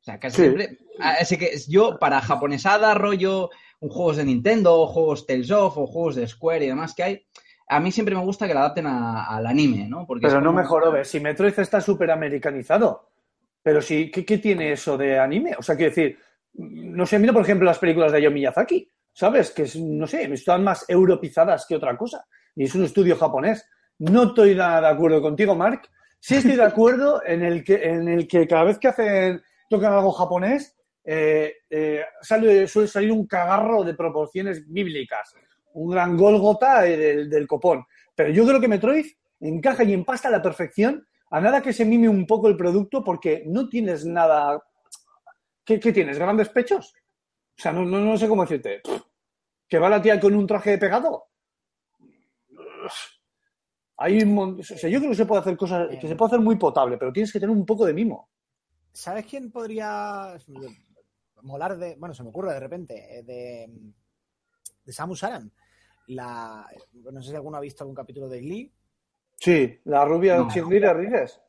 O 0.00 0.04
sea, 0.04 0.18
casi 0.20 0.36
Sí. 0.36 0.42
siempre. 0.42 0.78
Así 0.98 1.36
que 1.36 1.50
yo, 1.68 1.98
para 1.98 2.20
japonesada, 2.22 2.94
rollo, 2.94 3.50
un 3.80 3.90
juegos 3.90 4.16
de 4.16 4.24
Nintendo, 4.24 4.86
juegos 4.86 5.26
Tales 5.26 5.50
of, 5.50 5.76
o 5.76 5.86
juegos 5.86 6.14
de 6.16 6.26
Square 6.26 6.64
y 6.64 6.68
demás 6.68 6.94
que 6.94 7.02
hay, 7.02 7.26
a 7.68 7.80
mí 7.80 7.90
siempre 7.92 8.14
me 8.14 8.20
gusta 8.22 8.46
que 8.46 8.54
la 8.54 8.60
adapten 8.60 8.86
a- 8.86 9.26
al 9.26 9.46
anime, 9.46 9.88
¿no? 9.88 10.06
Porque 10.06 10.26
Pero 10.26 10.40
no 10.40 10.52
mejoró, 10.52 10.92
¿ves? 10.92 11.08
Si 11.08 11.20
Metroid 11.20 11.58
está 11.58 11.80
súper 11.80 12.10
americanizado. 12.10 13.10
Pero 13.62 13.82
sí, 13.82 14.10
¿qué, 14.10 14.24
qué 14.24 14.38
tiene 14.38 14.72
eso 14.72 14.96
de 14.96 15.18
anime? 15.18 15.54
O 15.58 15.62
sea, 15.62 15.74
quiero 15.76 15.90
decir, 15.90 16.18
no 16.54 17.04
sé, 17.06 17.18
mira 17.18 17.32
por 17.32 17.42
ejemplo 17.42 17.66
las 17.66 17.78
películas 17.78 18.12
de 18.12 18.18
Hayao 18.18 18.30
Miyazaki, 18.30 18.88
¿sabes? 19.12 19.50
Que, 19.50 19.66
no 19.80 20.06
sé, 20.06 20.32
están 20.32 20.62
más 20.62 20.84
europizadas 20.88 21.66
que 21.68 21.74
otra 21.76 21.96
cosa. 21.96 22.24
Y 22.54 22.64
es 22.64 22.74
un 22.74 22.84
estudio 22.84 23.16
japonés. 23.16 23.68
No 23.98 24.24
estoy 24.24 24.54
nada 24.54 24.80
de 24.82 24.88
acuerdo 24.94 25.20
contigo, 25.20 25.54
Mark. 25.56 25.82
Sí 26.20 26.36
estoy 26.36 26.56
de 26.56 26.62
acuerdo 26.64 27.22
en 27.26 27.42
el 27.42 27.64
que, 27.64 27.82
en 27.82 28.08
el 28.08 28.28
que 28.28 28.46
cada 28.46 28.64
vez 28.64 28.78
que 28.78 28.88
hacen, 28.88 29.42
tocan 29.68 29.92
algo 29.92 30.12
japonés, 30.12 30.76
eh, 31.04 31.52
eh, 31.70 32.04
sale, 32.20 32.66
suele 32.68 32.88
salir 32.88 33.10
un 33.12 33.26
cagarro 33.26 33.82
de 33.84 33.94
proporciones 33.94 34.64
bíblicas. 34.70 35.34
Un 35.76 35.90
gran 35.90 36.16
gólgota 36.16 36.82
del, 36.82 37.28
del 37.28 37.46
copón. 37.46 37.84
Pero 38.14 38.30
yo 38.30 38.46
creo 38.46 38.60
que 38.60 38.68
Metroid 38.68 39.06
encaja 39.40 39.84
y 39.84 39.92
empasta 39.92 40.28
a 40.28 40.30
la 40.30 40.40
perfección 40.42 41.06
a 41.30 41.40
nada 41.40 41.60
que 41.60 41.72
se 41.72 41.84
mime 41.84 42.08
un 42.08 42.26
poco 42.26 42.48
el 42.48 42.56
producto 42.56 43.02
porque 43.04 43.42
no 43.46 43.68
tienes 43.68 44.04
nada... 44.06 44.62
¿Qué, 45.64 45.78
qué 45.80 45.92
tienes? 45.92 46.18
¿Grandes 46.18 46.48
pechos? 46.48 46.94
O 47.58 47.60
sea, 47.60 47.72
no, 47.72 47.84
no, 47.84 47.98
no 48.00 48.16
sé 48.16 48.28
cómo 48.28 48.42
decirte. 48.42 48.80
¿Que 49.68 49.78
va 49.78 49.88
la 49.88 50.00
tía 50.00 50.18
con 50.20 50.34
un 50.34 50.46
traje 50.46 50.78
pegado? 50.78 51.24
Hay 53.98 54.22
un 54.22 54.60
o 54.60 54.62
sea, 54.62 54.88
yo 54.90 54.98
creo 54.98 55.10
que 55.10 55.16
se 55.16 55.26
puede 55.26 55.40
hacer 55.40 55.56
cosas, 55.56 55.88
que 56.00 56.06
se 56.06 56.14
puede 56.16 56.28
hacer 56.28 56.40
muy 56.40 56.56
potable, 56.56 56.98
pero 56.98 57.12
tienes 57.12 57.32
que 57.32 57.40
tener 57.40 57.54
un 57.54 57.64
poco 57.66 57.84
de 57.86 57.94
mimo. 57.94 58.28
¿Sabes 58.92 59.26
quién 59.26 59.50
podría 59.50 60.36
molar 61.42 61.76
de. 61.76 61.96
Bueno, 61.96 62.14
se 62.14 62.22
me 62.22 62.28
ocurre 62.28 62.52
de 62.52 62.60
repente. 62.60 63.18
eh, 63.18 63.22
De, 63.22 63.68
de 64.84 64.92
Samus 64.92 65.24
Aran. 65.24 65.50
La, 66.08 66.66
no 67.12 67.20
sé 67.22 67.30
si 67.30 67.34
alguno 67.36 67.56
ha 67.56 67.60
visto 67.60 67.82
algún 67.84 67.94
capítulo 67.96 68.28
de 68.28 68.40
Glee. 68.40 68.72
Sí, 69.36 69.80
la 69.84 70.04
rubia 70.04 70.36
No. 70.38 70.48
cheerleader, 70.48 70.98
dices. 70.98 71.40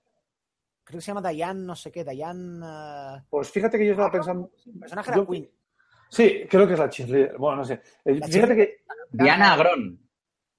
Creo 0.84 0.98
que 0.98 1.02
se 1.02 1.12
llama 1.14 1.30
Diane, 1.30 1.60
no 1.62 1.76
sé 1.76 1.92
qué. 1.92 2.04
Diane. 2.04 2.66
eh, 2.66 3.22
Pues 3.30 3.50
fíjate 3.52 3.78
que 3.78 3.86
yo 3.86 3.92
estaba 3.92 4.12
pensando. 4.12 4.52
el 4.66 4.80
personaje 4.80 5.10
era 5.12 5.18
Yo- 5.18 5.28
Queen. 5.28 5.50
Sí, 6.10 6.46
creo 6.50 6.66
que 6.66 6.74
es 6.74 6.80
la 6.80 6.90
cheerleader. 6.90 7.38
Bueno, 7.38 7.58
no 7.58 7.66
sé. 7.66 7.82
Eh, 8.06 8.16
La 8.16 8.28
Fíjate 8.28 8.56
que, 8.56 8.78
Diana 9.12 9.54
Agrón. 9.54 10.00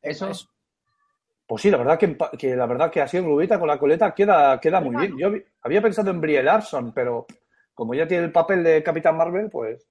Eso. 0.03 0.29
Eso. 0.29 0.49
pues 1.47 1.63
sí, 1.63 1.71
la 1.71 1.79
verdad 1.79 1.99
que, 1.99 2.17
que 2.39 2.55
la 2.55 2.67
verdad 2.67 2.91
que 2.91 3.01
así 3.01 3.19
rubita 3.21 3.59
con 3.59 3.69
la 3.69 3.79
coleta 3.79 4.15
queda, 4.15 4.61
queda 4.61 4.81
muy 4.83 4.95
bien. 4.97 5.17
Yo 5.19 5.31
había 5.63 5.81
pensado 5.81 6.11
en 6.11 6.21
Brie 6.21 6.43
Larson, 6.43 6.93
pero 6.93 7.27
como 7.73 7.95
ya 7.95 8.07
tiene 8.07 8.25
el 8.27 8.33
papel 8.33 8.63
de 8.63 8.83
Capitán 8.83 9.17
Marvel, 9.17 9.49
pues 9.51 9.89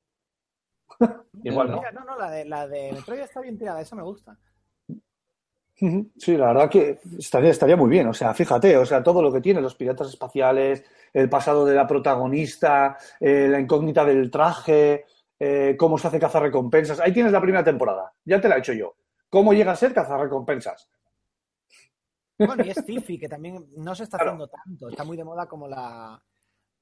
igual 1.44 1.72
no. 1.72 1.78
Mira, 1.78 1.92
no, 1.92 2.04
no, 2.06 2.18
la 2.18 2.30
de, 2.30 2.46
la 2.46 2.68
de 2.68 2.92
Metroid 2.94 3.20
está 3.22 3.42
bien 3.42 3.58
tirada, 3.58 3.82
esa 3.82 3.96
me 3.96 4.04
gusta. 4.04 4.38
Sí, 6.18 6.36
la 6.36 6.48
verdad 6.48 6.70
que 6.72 7.00
estaría, 7.20 7.52
estaría 7.52 7.76
muy 7.78 7.90
bien. 7.90 8.08
O 8.08 8.14
sea, 8.14 8.34
fíjate, 8.34 8.76
o 8.78 8.86
sea, 8.86 9.04
todo 9.04 9.22
lo 9.22 9.32
que 9.32 9.42
tiene, 9.42 9.62
los 9.62 9.76
piratas 9.76 10.10
espaciales, 10.10 10.84
el 11.14 11.30
pasado 11.30 11.66
de 11.66 11.76
la 11.76 11.86
protagonista, 11.86 12.98
eh, 13.20 13.48
la 13.48 13.60
incógnita 13.60 14.04
del 14.04 14.32
traje, 14.32 15.06
eh, 15.40 15.76
cómo 15.78 16.00
se 16.00 16.08
hace 16.08 16.20
cazar 16.20 16.42
recompensas. 16.42 17.00
Ahí 17.00 17.14
tienes 17.14 17.32
la 17.32 17.42
primera 17.42 17.64
temporada, 17.64 18.12
ya 18.26 18.42
te 18.42 18.50
la 18.50 18.56
he 18.56 18.60
hecho 18.60 18.74
yo. 18.74 18.96
¿Cómo 19.30 19.54
llega 19.54 19.72
a 19.74 19.76
ser 19.76 19.94
cazar 19.94 20.20
recompensas? 20.20 20.90
Bueno, 22.40 22.64
y 22.66 22.70
es 22.72 22.84
Tiffy, 22.84 23.20
que 23.20 23.30
también 23.30 23.68
no 23.78 23.94
se 23.94 24.04
está 24.04 24.18
Claro. 24.18 24.32
haciendo 24.32 24.48
tanto. 24.48 24.90
Está 24.90 25.04
muy 25.04 25.16
de 25.18 25.24
moda 25.24 25.48
como 25.48 25.68
la, 25.68 26.20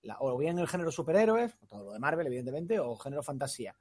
la- 0.04 0.18
O 0.20 0.38
bien 0.38 0.58
el 0.60 0.68
género 0.70 0.92
superhéroes, 0.92 1.58
todo 1.68 1.84
lo 1.86 1.92
de 1.92 2.00
Marvel, 2.00 2.28
evidentemente, 2.28 2.80
o 2.80 2.96
género 2.96 3.24
fantasía. 3.24 3.76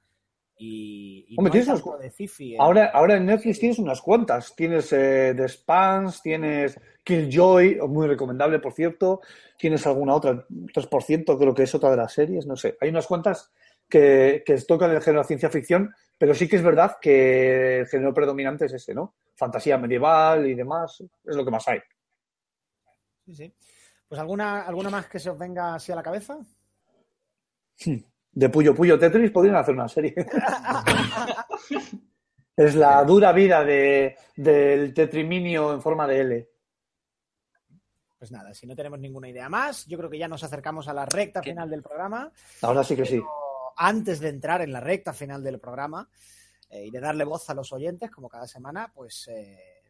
Y, 0.57 1.35
Hombre, 1.37 1.49
no 1.49 1.51
tienes 1.51 1.67
de 1.67 1.73
en- 1.73 2.61
Ahora, 2.61 2.85
ahora 2.93 3.17
en 3.17 3.25
Netflix 3.25 3.59
tienes 3.59 3.79
unas 3.79 4.01
cuantas. 4.01 4.55
Tienes 4.55 4.91
eh, 4.93 5.33
The 5.35 5.47
Spans, 5.49 6.21
tienes 6.21 6.79
Killjoy, 7.03 7.79
muy 7.87 8.07
recomendable, 8.07 8.59
por 8.59 8.73
cierto. 8.73 9.21
Tienes 9.57 9.85
alguna 9.85 10.13
otra, 10.15 10.45
3%, 10.73 11.37
creo 11.37 11.53
que 11.53 11.63
es 11.63 11.75
otra 11.75 11.91
de 11.91 11.97
las 11.97 12.13
series, 12.13 12.45
no 12.45 12.55
sé. 12.55 12.77
Hay 12.79 12.89
unas 12.89 13.05
cuantas 13.07 13.51
que, 13.89 14.43
que 14.45 14.55
tocan 14.61 14.91
el 14.91 15.01
género 15.01 15.21
de 15.21 15.27
ciencia 15.27 15.49
ficción, 15.49 15.93
pero 16.17 16.33
sí 16.33 16.47
que 16.47 16.55
es 16.55 16.63
verdad 16.63 16.97
que 17.01 17.79
el 17.79 17.87
género 17.87 18.13
predominante 18.13 18.65
es 18.65 18.73
ese, 18.73 18.93
¿no? 18.95 19.15
Fantasía 19.35 19.77
medieval 19.77 20.47
y 20.47 20.55
demás, 20.55 21.01
es 21.01 21.35
lo 21.35 21.43
que 21.43 21.51
más 21.51 21.67
hay. 21.67 21.79
Sí, 23.25 23.33
sí. 23.35 23.53
Pues 24.07 24.21
alguna, 24.21 24.61
alguna 24.61 24.89
más 24.89 25.07
que 25.07 25.19
se 25.19 25.29
os 25.29 25.37
venga 25.37 25.75
así 25.75 25.91
a 25.91 25.95
la 25.95 26.03
cabeza. 26.03 26.37
De 28.35 28.49
Puyo 28.49 28.75
Puyo 28.75 28.99
Tetris 28.99 29.31
podrían 29.31 29.55
hacer 29.55 29.73
una 29.73 29.87
serie. 29.87 30.13
es 32.57 32.75
la 32.75 33.01
dura 33.05 33.31
vida 33.31 33.63
de, 33.63 34.17
del 34.35 34.93
tetriminio 34.93 35.73
en 35.73 35.81
forma 35.81 36.05
de 36.05 36.19
L. 36.19 36.49
Pues 38.19 38.31
nada, 38.33 38.53
si 38.53 38.67
no 38.67 38.75
tenemos 38.75 38.99
ninguna 38.99 39.29
idea 39.29 39.47
más, 39.47 39.85
yo 39.85 39.97
creo 39.97 40.09
que 40.09 40.17
ya 40.17 40.27
nos 40.27 40.43
acercamos 40.43 40.89
a 40.89 40.93
la 40.93 41.05
recta 41.05 41.39
¿Qué? 41.39 41.51
final 41.51 41.69
del 41.69 41.81
programa. 41.81 42.29
Ahora 42.61 42.83
sí 42.83 42.97
que 42.97 43.05
sí. 43.05 43.15
Pero 43.15 43.29
antes 43.77 44.19
de 44.19 44.29
entrar 44.29 44.61
en 44.61 44.73
la 44.73 44.81
recta 44.81 45.13
final 45.13 45.41
del 45.41 45.59
programa 45.59 46.09
eh, 46.69 46.87
y 46.87 46.91
de 46.91 46.99
darle 46.99 47.23
voz 47.23 47.49
a 47.49 47.53
los 47.53 47.71
oyentes, 47.71 48.11
como 48.11 48.27
cada 48.27 48.47
semana, 48.47 48.91
pues 48.93 49.29
eh, 49.29 49.81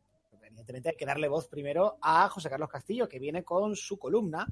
evidentemente 0.44 0.90
hay 0.90 0.96
que 0.96 1.06
darle 1.06 1.28
voz 1.28 1.48
primero 1.48 1.98
a 2.00 2.30
José 2.30 2.48
Carlos 2.50 2.70
Castillo, 2.70 3.10
que 3.10 3.18
viene 3.18 3.44
con 3.44 3.76
su 3.76 3.98
columna 3.98 4.46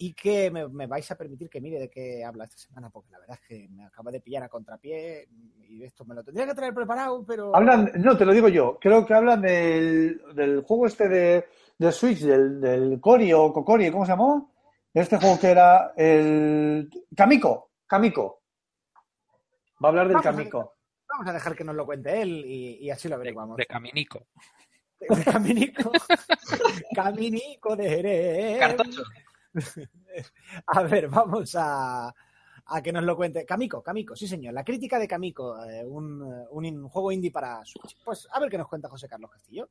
y 0.00 0.14
que 0.14 0.50
me, 0.50 0.68
me 0.68 0.86
vais 0.86 1.10
a 1.10 1.16
permitir 1.16 1.50
que 1.50 1.60
mire 1.60 1.80
de 1.80 1.90
qué 1.90 2.24
habla 2.24 2.44
esta 2.44 2.56
semana, 2.56 2.88
porque 2.88 3.10
la 3.10 3.18
verdad 3.18 3.38
es 3.42 3.48
que 3.48 3.68
me 3.68 3.84
acaba 3.84 4.12
de 4.12 4.20
pillar 4.20 4.44
a 4.44 4.48
contrapié 4.48 5.28
y 5.68 5.82
esto 5.82 6.04
me 6.04 6.14
lo 6.14 6.22
tendría 6.22 6.46
que 6.46 6.54
traer 6.54 6.72
preparado, 6.72 7.24
pero... 7.26 7.54
Hablan, 7.54 7.90
no, 7.96 8.16
te 8.16 8.24
lo 8.24 8.32
digo 8.32 8.48
yo, 8.48 8.78
creo 8.80 9.04
que 9.04 9.14
hablan 9.14 9.42
del, 9.42 10.22
del 10.34 10.62
juego 10.62 10.86
este 10.86 11.08
de, 11.08 11.46
de 11.76 11.92
Switch, 11.92 12.20
del, 12.20 12.60
del 12.60 13.00
Cori 13.00 13.32
o 13.32 13.52
Kokori, 13.52 13.90
¿cómo 13.90 14.06
se 14.06 14.12
llamó? 14.12 14.52
Este 14.94 15.18
juego 15.18 15.38
que 15.38 15.48
era 15.48 15.92
el 15.96 16.88
Kamiko, 17.14 17.72
Kamiko. 17.86 18.42
Va 19.82 19.88
a 19.88 19.90
hablar 19.90 20.08
del 20.08 20.16
Vamos 20.16 20.54
a. 20.54 20.78
Vamos 21.10 21.26
a 21.26 21.32
dejar 21.32 21.56
que 21.56 21.64
nos 21.64 21.74
lo 21.74 21.86
cuente 21.86 22.20
él 22.20 22.44
y, 22.46 22.78
y 22.84 22.90
así 22.90 23.08
lo 23.08 23.16
de, 23.16 23.22
averiguamos. 23.22 23.56
de 23.56 23.66
Caminico. 23.66 24.26
Caminico. 25.24 25.90
Caminico 26.94 27.76
de 27.76 27.88
Jerez. 27.88 28.58
Cartocho. 28.58 29.02
A 30.66 30.82
ver, 30.82 31.08
vamos 31.08 31.54
a, 31.56 32.14
a 32.66 32.82
que 32.82 32.92
nos 32.92 33.04
lo 33.04 33.16
cuente. 33.16 33.44
Kamiko, 33.44 33.82
Kamiko, 33.82 34.14
sí 34.14 34.28
señor. 34.28 34.54
La 34.54 34.64
crítica 34.64 34.98
de 34.98 35.08
Kamiko, 35.08 35.62
eh, 35.64 35.84
un, 35.84 36.22
eh, 36.22 36.46
un 36.50 36.88
juego 36.88 37.12
indie 37.12 37.30
para 37.30 37.64
Switch. 37.64 37.96
Pues 38.04 38.28
a 38.30 38.40
ver 38.40 38.50
qué 38.50 38.58
nos 38.58 38.68
cuenta 38.68 38.88
José 38.88 39.08
Carlos 39.08 39.30
Castillo. 39.30 39.68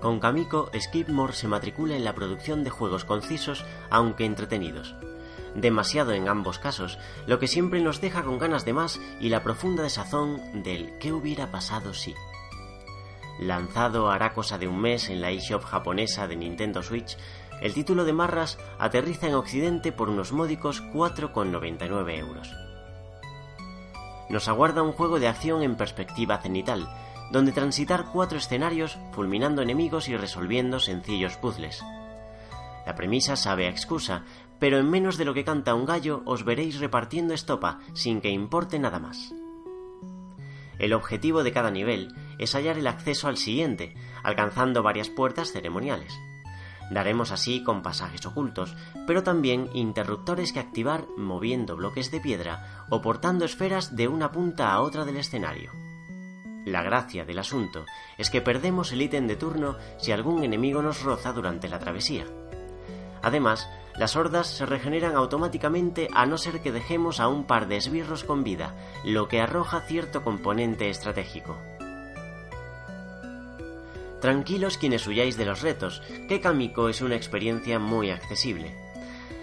Con 0.00 0.20
Kamiko, 0.20 0.70
Skidmore 0.78 1.32
se 1.32 1.48
matricula 1.48 1.96
en 1.96 2.04
la 2.04 2.14
producción 2.14 2.62
de 2.62 2.68
juegos 2.68 3.06
concisos, 3.06 3.64
aunque 3.88 4.26
entretenidos. 4.26 4.94
Demasiado 5.54 6.12
en 6.12 6.28
ambos 6.28 6.58
casos, 6.58 6.98
lo 7.26 7.38
que 7.38 7.46
siempre 7.46 7.80
nos 7.80 8.00
deja 8.00 8.24
con 8.24 8.38
ganas 8.38 8.64
de 8.64 8.72
más 8.72 9.00
y 9.20 9.28
la 9.28 9.42
profunda 9.42 9.84
desazón 9.84 10.62
del 10.62 10.98
¿qué 10.98 11.12
hubiera 11.12 11.50
pasado 11.50 11.94
si? 11.94 12.14
Lanzado 13.38 14.10
hará 14.10 14.32
cosa 14.32 14.58
de 14.58 14.68
un 14.68 14.80
mes 14.80 15.08
en 15.10 15.20
la 15.20 15.30
eShop 15.30 15.64
japonesa 15.64 16.26
de 16.26 16.36
Nintendo 16.36 16.82
Switch, 16.82 17.16
el 17.60 17.72
título 17.72 18.04
de 18.04 18.12
Marras 18.12 18.58
aterriza 18.78 19.28
en 19.28 19.34
Occidente 19.34 19.92
por 19.92 20.08
unos 20.08 20.32
módicos 20.32 20.82
4,99 20.92 22.18
euros. 22.18 22.52
Nos 24.28 24.48
aguarda 24.48 24.82
un 24.82 24.92
juego 24.92 25.20
de 25.20 25.28
acción 25.28 25.62
en 25.62 25.76
perspectiva 25.76 26.38
cenital, 26.38 26.88
donde 27.30 27.52
transitar 27.52 28.06
cuatro 28.12 28.38
escenarios 28.38 28.98
fulminando 29.12 29.62
enemigos 29.62 30.08
y 30.08 30.16
resolviendo 30.16 30.80
sencillos 30.80 31.36
puzzles. 31.36 31.82
La 32.86 32.94
premisa 32.94 33.36
sabe 33.36 33.66
a 33.66 33.70
excusa, 33.70 34.24
pero 34.58 34.78
en 34.78 34.90
menos 34.90 35.18
de 35.18 35.24
lo 35.24 35.34
que 35.34 35.44
canta 35.44 35.74
un 35.74 35.84
gallo 35.84 36.22
os 36.24 36.44
veréis 36.44 36.80
repartiendo 36.80 37.34
estopa 37.34 37.80
sin 37.92 38.20
que 38.20 38.30
importe 38.30 38.78
nada 38.78 38.98
más. 38.98 39.34
El 40.78 40.92
objetivo 40.92 41.42
de 41.42 41.52
cada 41.52 41.70
nivel 41.70 42.14
es 42.38 42.54
hallar 42.54 42.78
el 42.78 42.86
acceso 42.86 43.28
al 43.28 43.36
siguiente, 43.36 43.94
alcanzando 44.22 44.82
varias 44.82 45.08
puertas 45.08 45.52
ceremoniales. 45.52 46.12
Daremos 46.90 47.30
así 47.30 47.62
con 47.62 47.82
pasajes 47.82 48.26
ocultos, 48.26 48.76
pero 49.06 49.22
también 49.22 49.70
interruptores 49.72 50.52
que 50.52 50.60
activar 50.60 51.06
moviendo 51.16 51.76
bloques 51.76 52.10
de 52.10 52.20
piedra 52.20 52.86
o 52.90 53.00
portando 53.00 53.44
esferas 53.44 53.96
de 53.96 54.08
una 54.08 54.32
punta 54.32 54.72
a 54.72 54.80
otra 54.80 55.04
del 55.04 55.16
escenario. 55.16 55.70
La 56.66 56.82
gracia 56.82 57.24
del 57.24 57.38
asunto 57.38 57.84
es 58.18 58.30
que 58.30 58.40
perdemos 58.40 58.92
el 58.92 59.02
ítem 59.02 59.26
de 59.26 59.36
turno 59.36 59.76
si 59.98 60.12
algún 60.12 60.44
enemigo 60.44 60.82
nos 60.82 61.02
roza 61.02 61.32
durante 61.32 61.68
la 61.68 61.78
travesía. 61.78 62.24
Además, 63.22 63.68
las 63.96 64.16
hordas 64.16 64.48
se 64.48 64.66
regeneran 64.66 65.14
automáticamente 65.14 66.08
a 66.12 66.26
no 66.26 66.38
ser 66.38 66.60
que 66.60 66.72
dejemos 66.72 67.20
a 67.20 67.28
un 67.28 67.44
par 67.44 67.68
de 67.68 67.76
esbirros 67.76 68.24
con 68.24 68.42
vida, 68.42 68.74
lo 69.04 69.28
que 69.28 69.40
arroja 69.40 69.80
cierto 69.82 70.22
componente 70.22 70.90
estratégico. 70.90 71.56
Tranquilos 74.20 74.78
quienes 74.78 75.06
huyáis 75.06 75.36
de 75.36 75.44
los 75.44 75.60
retos, 75.60 76.02
que 76.28 76.40
Kamiko 76.40 76.88
es 76.88 77.02
una 77.02 77.14
experiencia 77.14 77.78
muy 77.78 78.10
accesible. 78.10 78.74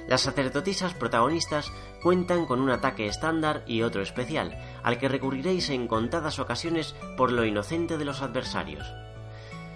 Las 0.07 0.21
sacerdotisas 0.21 0.93
protagonistas 0.95 1.71
cuentan 2.01 2.45
con 2.45 2.59
un 2.59 2.71
ataque 2.71 3.05
estándar 3.05 3.63
y 3.67 3.83
otro 3.83 4.01
especial, 4.01 4.57
al 4.83 4.97
que 4.97 5.07
recurriréis 5.07 5.69
en 5.69 5.87
contadas 5.87 6.39
ocasiones 6.39 6.95
por 7.15 7.31
lo 7.31 7.45
inocente 7.45 7.97
de 7.97 8.05
los 8.05 8.21
adversarios. 8.21 8.91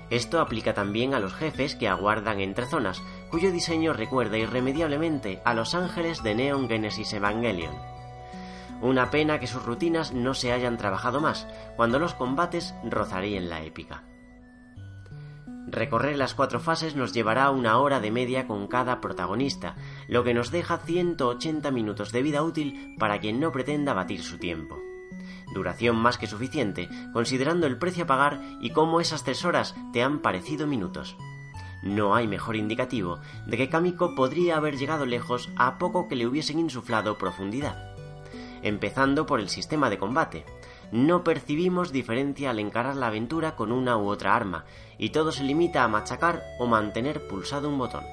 Esto 0.09 0.39
aplica 0.39 0.73
también 0.73 1.13
a 1.13 1.19
los 1.19 1.33
jefes 1.33 1.75
que 1.75 1.87
aguardan 1.87 2.39
entre 2.39 2.67
zonas, 2.67 3.01
cuyo 3.31 3.51
diseño 3.51 3.93
recuerda 3.93 4.37
irremediablemente 4.37 5.41
a 5.45 5.53
los 5.53 5.73
ángeles 5.73 6.21
de 6.21 6.35
Neon 6.35 6.67
Genesis 6.67 7.13
Evangelion. 7.13 7.73
Una 8.81 9.09
pena 9.09 9.39
que 9.39 9.47
sus 9.47 9.63
rutinas 9.63 10.13
no 10.13 10.33
se 10.33 10.51
hayan 10.51 10.77
trabajado 10.77 11.21
más, 11.21 11.47
cuando 11.75 11.97
los 11.97 12.13
combates 12.13 12.75
rozarían 12.83 13.49
la 13.49 13.63
épica. 13.63 14.03
Recorrer 15.67 16.17
las 16.17 16.35
cuatro 16.35 16.59
fases 16.59 16.95
nos 16.95 17.11
llevará 17.11 17.49
una 17.49 17.79
hora 17.79 17.99
de 17.99 18.11
media 18.11 18.45
con 18.45 18.67
cada 18.67 19.01
protagonista, 19.01 19.75
lo 20.07 20.23
que 20.23 20.35
nos 20.35 20.51
deja 20.51 20.77
180 20.77 21.71
minutos 21.71 22.11
de 22.11 22.21
vida 22.21 22.43
útil 22.43 22.95
para 22.99 23.19
quien 23.19 23.39
no 23.39 23.51
pretenda 23.51 23.93
batir 23.93 24.21
su 24.21 24.37
tiempo. 24.37 24.79
Duración 25.53 25.95
más 25.95 26.17
que 26.17 26.27
suficiente, 26.27 26.89
considerando 27.13 27.67
el 27.67 27.77
precio 27.77 28.05
a 28.05 28.07
pagar 28.07 28.41
y 28.59 28.71
cómo 28.71 28.99
esas 28.99 29.23
tres 29.23 29.45
horas 29.45 29.75
te 29.93 30.03
han 30.03 30.19
parecido 30.19 30.67
minutos. 30.67 31.15
No 31.83 32.15
hay 32.15 32.27
mejor 32.27 32.55
indicativo 32.55 33.19
de 33.45 33.57
que 33.57 33.69
Kamiko 33.69 34.15
podría 34.15 34.57
haber 34.57 34.75
llegado 34.77 35.05
lejos 35.05 35.49
a 35.55 35.77
poco 35.77 36.07
que 36.07 36.15
le 36.15 36.25
hubiesen 36.25 36.59
insuflado 36.59 37.17
profundidad. 37.17 37.93
Empezando 38.63 39.27
por 39.27 39.39
el 39.39 39.49
sistema 39.49 39.91
de 39.91 39.99
combate. 39.99 40.45
No 40.91 41.23
percibimos 41.23 41.91
diferencia 41.91 42.49
al 42.49 42.59
encarar 42.59 42.95
la 42.95 43.07
aventura 43.07 43.55
con 43.55 43.71
una 43.71 43.97
u 43.97 44.07
otra 44.07 44.35
arma, 44.35 44.65
y 44.97 45.09
todo 45.09 45.31
se 45.31 45.43
limita 45.43 45.83
a 45.83 45.87
machacar 45.87 46.43
o 46.59 46.65
mantener 46.65 47.27
pulsado 47.27 47.69
un 47.69 47.77
botón. 47.77 48.03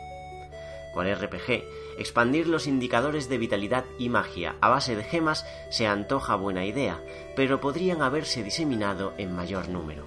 Con 0.92 1.06
RPG, 1.12 1.64
expandir 1.98 2.46
los 2.48 2.66
indicadores 2.66 3.28
de 3.28 3.38
vitalidad 3.38 3.84
y 3.98 4.08
magia 4.08 4.56
a 4.60 4.68
base 4.68 4.94
de 4.94 5.04
gemas 5.04 5.46
se 5.70 5.86
antoja 5.86 6.36
buena 6.36 6.66
idea, 6.66 7.00
pero 7.34 7.60
podrían 7.60 8.02
haberse 8.02 8.42
diseminado 8.42 9.14
en 9.16 9.34
mayor 9.34 9.68
número. 9.68 10.04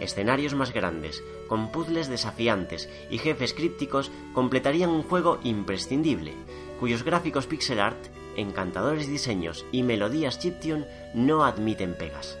Escenarios 0.00 0.54
más 0.54 0.72
grandes, 0.72 1.22
con 1.46 1.70
puzzles 1.70 2.08
desafiantes 2.08 2.88
y 3.08 3.18
jefes 3.18 3.54
crípticos 3.54 4.10
completarían 4.34 4.90
un 4.90 5.04
juego 5.04 5.38
imprescindible, 5.44 6.32
cuyos 6.80 7.04
gráficos 7.04 7.46
pixel 7.46 7.78
art, 7.78 8.04
encantadores 8.36 9.06
diseños 9.06 9.64
y 9.70 9.84
melodías 9.84 10.40
chiptune 10.40 10.86
no 11.14 11.44
admiten 11.44 11.94
pegas. 11.94 12.36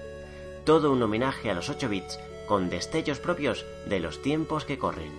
Todo 0.64 0.90
un 0.90 1.02
homenaje 1.02 1.50
a 1.50 1.54
los 1.54 1.68
8 1.68 1.88
bits 1.88 2.18
con 2.48 2.68
destellos 2.68 3.20
propios 3.20 3.64
de 3.86 4.00
los 4.00 4.20
tiempos 4.22 4.64
que 4.64 4.78
corren. 4.78 5.12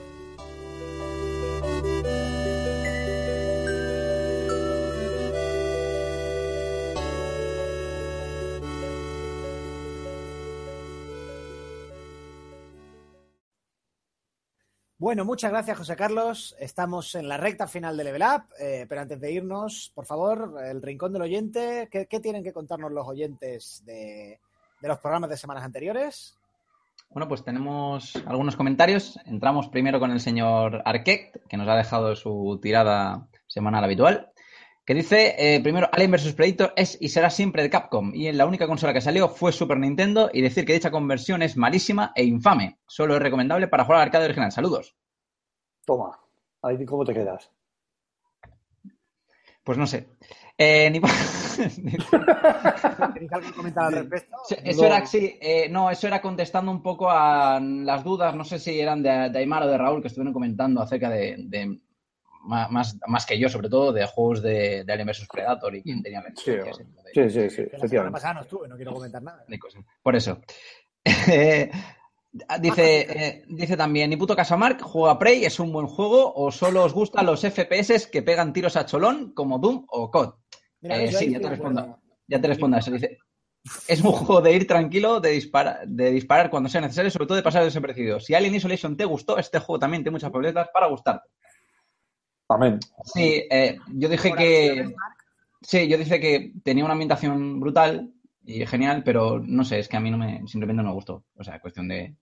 Bueno, 15.14 15.26
muchas 15.26 15.52
gracias, 15.52 15.78
José 15.78 15.96
Carlos. 15.96 16.56
Estamos 16.60 17.14
en 17.14 17.30
la 17.30 17.38
recta 17.38 17.68
final 17.68 17.96
de 17.96 18.04
Level 18.04 18.24
Up, 18.24 18.46
eh, 18.60 18.88
pero 18.90 19.02
antes 19.02 19.22
de 19.22 19.32
irnos, 19.32 19.92
por 19.94 20.08
favor, 20.08 20.56
el 20.66 20.82
rincón 20.82 21.14
del 21.14 21.22
oyente. 21.22 21.88
¿Qué, 21.92 22.20
tienen 22.20 22.44
que 22.44 22.52
contarnos 22.52 22.92
los 22.92 23.08
oyentes 23.08 23.84
de, 23.86 24.40
de 24.82 24.88
los 24.88 24.98
programas 24.98 25.30
de 25.30 25.38
semanas 25.38 25.66
anteriores? 25.66 26.36
Bueno, 27.12 27.28
pues 27.28 27.44
tenemos 27.44 28.16
algunos 28.26 28.56
comentarios. 28.56 29.20
Entramos 29.28 29.68
primero 29.68 30.00
con 30.00 30.10
el 30.10 30.20
señor 30.20 30.82
Arquect, 30.84 31.46
que 31.48 31.58
nos 31.58 31.68
ha 31.68 31.76
dejado 31.76 32.16
su 32.16 32.60
tirada 32.60 33.28
semanal 33.46 33.84
habitual, 33.84 34.34
que 34.84 34.96
dice, 34.96 35.36
eh, 35.38 35.62
primero, 35.62 35.90
Alien 35.92 36.10
vs. 36.10 36.34
Predator 36.34 36.74
es 36.76 36.98
y 37.00 37.10
será 37.10 37.30
siempre 37.30 37.62
de 37.62 37.70
Capcom, 37.70 38.16
y 38.16 38.30
en 38.30 38.38
la 38.40 38.48
única 38.48 38.66
consola 38.66 38.94
que 38.94 39.02
salió 39.02 39.30
fue 39.30 39.52
Super 39.52 39.78
Nintendo, 39.78 40.32
y 40.34 40.42
decir 40.42 40.66
que 40.66 40.74
dicha 40.74 40.90
conversión 40.90 41.44
es 41.44 41.56
malísima 41.56 42.14
e 42.16 42.24
infame. 42.24 42.80
Solo 42.88 43.16
es 43.16 43.22
recomendable 43.22 43.68
para 43.68 43.86
jugar 43.86 44.02
al 44.02 44.08
arcade 44.08 44.26
original. 44.26 44.52
Saludos. 44.52 44.96
Toma, 45.86 46.20
ahí 46.62 46.86
cómo 46.86 47.06
te 47.06 47.14
quedas. 47.14 47.50
Pues 49.64 49.78
no 49.78 49.88
sé. 49.88 50.08
Eh, 50.58 50.90
ni... 50.92 51.00
¿Tenéis 53.14 53.34
algo 53.34 53.48
que 53.48 53.54
comentar 53.56 53.86
al 53.86 53.94
respecto? 53.94 54.38
Sí, 54.48 54.56
Eso 54.64 54.82
No. 54.82 54.88
era, 54.88 55.06
sí, 55.06 55.38
eh, 55.42 55.68
no, 55.70 55.90
eso 55.90 56.08
era 56.08 56.22
contestando 56.22 56.72
un 56.72 56.82
poco 56.84 57.10
a 57.10 57.60
las 57.60 58.04
dudas, 58.04 58.36
no 58.36 58.44
sé 58.44 58.60
si 58.60 58.80
eran 58.80 59.02
de, 59.02 59.30
de 59.30 59.40
Aymar 59.40 59.64
o 59.64 59.68
de 59.68 59.78
Raúl, 59.78 60.02
que 60.02 60.08
estuvieron 60.10 60.34
comentando 60.34 60.82
acerca 60.82 61.10
de, 61.10 61.80
más, 62.42 62.98
más 63.08 63.26
que 63.26 63.40
yo, 63.40 63.48
sobre 63.50 63.70
todo, 63.70 63.94
de 63.94 64.06
juegos 64.06 64.42
de, 64.42 64.84
de 64.84 64.94
Alien 64.94 65.08
vs 65.08 65.28
Predator 65.32 65.76
y 65.76 65.84
quién 65.84 66.04
tenía 66.04 66.22
la 66.22 66.30
Sí, 66.36 66.52
Sí, 67.14 67.30
sí, 67.30 67.50
sí, 67.50 67.66
Que 67.70 67.78
la 67.78 67.88
semana 67.88 68.12
pasada 68.12 68.34
no 68.36 68.42
estuve, 68.42 68.68
no 68.68 68.76
quiero 68.76 68.94
comentar 68.94 69.22
nada. 69.22 69.46
Por 70.02 70.16
eso. 70.16 70.40
Eh, 72.34 72.60
dice, 72.60 73.02
eh, 73.02 73.44
dice 73.48 73.78
también, 73.78 74.10
ni 74.10 74.18
puto 74.18 74.36
Casamark, 74.36 74.82
juega 74.82 75.20
Prey, 75.20 75.46
es 75.46 75.60
un 75.60 75.72
buen 75.72 75.88
juego, 75.88 76.34
o 76.34 76.52
solo 76.52 76.84
os 76.84 76.94
gustan 76.94 77.26
los 77.26 77.42
FPS 77.42 78.08
que 78.08 78.24
pegan 78.24 78.54
tiros 78.54 78.76
a 78.76 78.86
cholón, 78.86 79.34
como 79.34 79.60
Doom 79.60 79.86
o 79.88 80.10
COD. 80.10 80.34
Mira, 80.82 80.98
Eh, 80.98 81.12
sí, 81.12 81.32
ya 81.32 81.40
te 81.40 81.50
respondo. 81.50 82.00
Ya 82.28 82.42
te 82.42 82.48
respondo 82.48 82.78
a 82.78 82.80
eso. 82.80 82.92
Dice, 82.92 83.20
es 83.88 84.02
un 84.02 84.12
juego 84.12 84.42
de 84.42 84.54
ir 84.54 84.68
tranquilo, 84.68 85.20
de 85.20 85.30
disparar, 85.32 85.88
de 85.88 86.12
disparar 86.12 86.50
cuando 86.50 86.70
sea 86.70 86.82
necesario, 86.82 87.12
sobre 87.12 87.28
todo 87.28 87.36
de 87.36 87.44
pasar 87.44 87.64
desapercibido. 87.64 88.20
Si 88.20 88.34
Alien 88.34 88.56
Isolation 88.56 88.98
te 88.98 89.06
gustó, 89.06 89.38
este 89.38 89.60
juego 89.60 89.80
también 89.80 90.04
tiene 90.04 90.16
muchas 90.16 90.32
probabilidades 90.32 90.70
para 90.74 90.88
gustarte. 90.88 91.30
Amén. 92.50 92.80
Sí, 93.06 93.44
eh, 93.50 93.78
yo 93.94 94.10
dije 94.10 94.34
que. 94.34 94.94
Sí, 95.62 95.88
yo 95.88 95.98
dije 95.98 96.20
que 96.20 96.52
tenía 96.64 96.84
una 96.84 96.94
ambientación 96.94 97.60
brutal 97.60 98.12
y 98.46 98.66
genial, 98.66 99.04
pero 99.04 99.40
no 99.40 99.64
sé, 99.64 99.80
es 99.80 99.88
que 99.88 99.98
a 99.98 100.00
mí 100.00 100.12
no 100.12 100.18
me, 100.18 100.46
simplemente 100.48 100.82
no 100.84 100.90
me 100.90 100.96
gustó. 100.96 101.26
O 101.36 101.44
sea, 101.44 101.60
cuestión 101.60 101.88
de. 101.88 102.16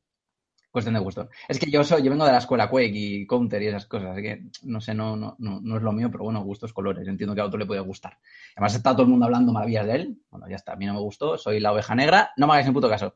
Cuestión 0.69 0.93
de 0.93 1.01
gusto. 1.01 1.27
Es 1.49 1.59
que 1.59 1.69
yo 1.69 1.83
soy, 1.83 2.01
yo 2.01 2.09
vengo 2.09 2.23
de 2.25 2.31
la 2.31 2.37
escuela 2.37 2.69
Quake 2.69 2.93
y 2.93 3.27
Counter 3.27 3.61
y 3.61 3.67
esas 3.67 3.87
cosas, 3.87 4.11
así 4.11 4.21
que 4.21 4.43
no 4.63 4.79
sé, 4.79 4.93
no, 4.93 5.17
no, 5.17 5.35
no, 5.37 5.59
no 5.59 5.75
es 5.75 5.83
lo 5.83 5.91
mío, 5.91 6.09
pero 6.09 6.23
bueno, 6.23 6.41
gustos 6.43 6.71
colores. 6.71 7.05
Entiendo 7.07 7.35
que 7.35 7.41
a 7.41 7.45
otro 7.45 7.59
le 7.59 7.65
puede 7.65 7.81
gustar. 7.81 8.17
Además 8.55 8.75
está 8.75 8.93
todo 8.93 9.01
el 9.01 9.09
mundo 9.09 9.25
hablando 9.25 9.51
maravillas 9.51 9.85
de 9.85 9.95
él. 9.95 10.21
Bueno, 10.29 10.47
ya 10.47 10.55
está, 10.55 10.73
a 10.73 10.75
mí 10.77 10.85
no 10.85 10.93
me 10.93 11.01
gustó, 11.01 11.37
soy 11.37 11.59
la 11.59 11.73
oveja 11.73 11.93
negra, 11.93 12.31
no 12.37 12.47
me 12.47 12.53
hagáis 12.53 12.67
ni 12.67 12.73
puto 12.73 12.87
caso. 12.87 13.15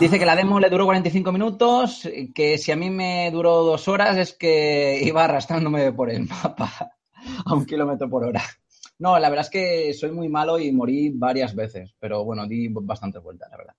Dice 0.00 0.18
que 0.18 0.26
la 0.26 0.36
demo 0.36 0.60
le 0.60 0.70
duró 0.70 0.84
45 0.84 1.32
minutos, 1.32 2.08
que 2.34 2.58
si 2.58 2.72
a 2.72 2.76
mí 2.76 2.90
me 2.90 3.30
duró 3.32 3.62
dos 3.62 3.88
horas 3.88 4.16
es 4.16 4.32
que 4.32 5.00
iba 5.02 5.24
arrastrándome 5.24 5.92
por 5.92 6.10
el 6.10 6.26
mapa 6.26 6.92
a 7.44 7.54
un 7.54 7.66
kilómetro 7.66 8.08
por 8.08 8.24
hora. 8.24 8.42
No, 9.02 9.18
la 9.18 9.30
verdad 9.30 9.46
es 9.46 9.50
que 9.50 9.92
soy 9.94 10.12
muy 10.12 10.28
malo 10.28 10.60
y 10.60 10.70
morí 10.70 11.10
varias 11.10 11.56
veces, 11.56 11.92
pero 11.98 12.24
bueno, 12.24 12.46
di 12.46 12.68
bastantes 12.68 13.20
vueltas, 13.20 13.50
la 13.50 13.56
verdad. 13.56 13.74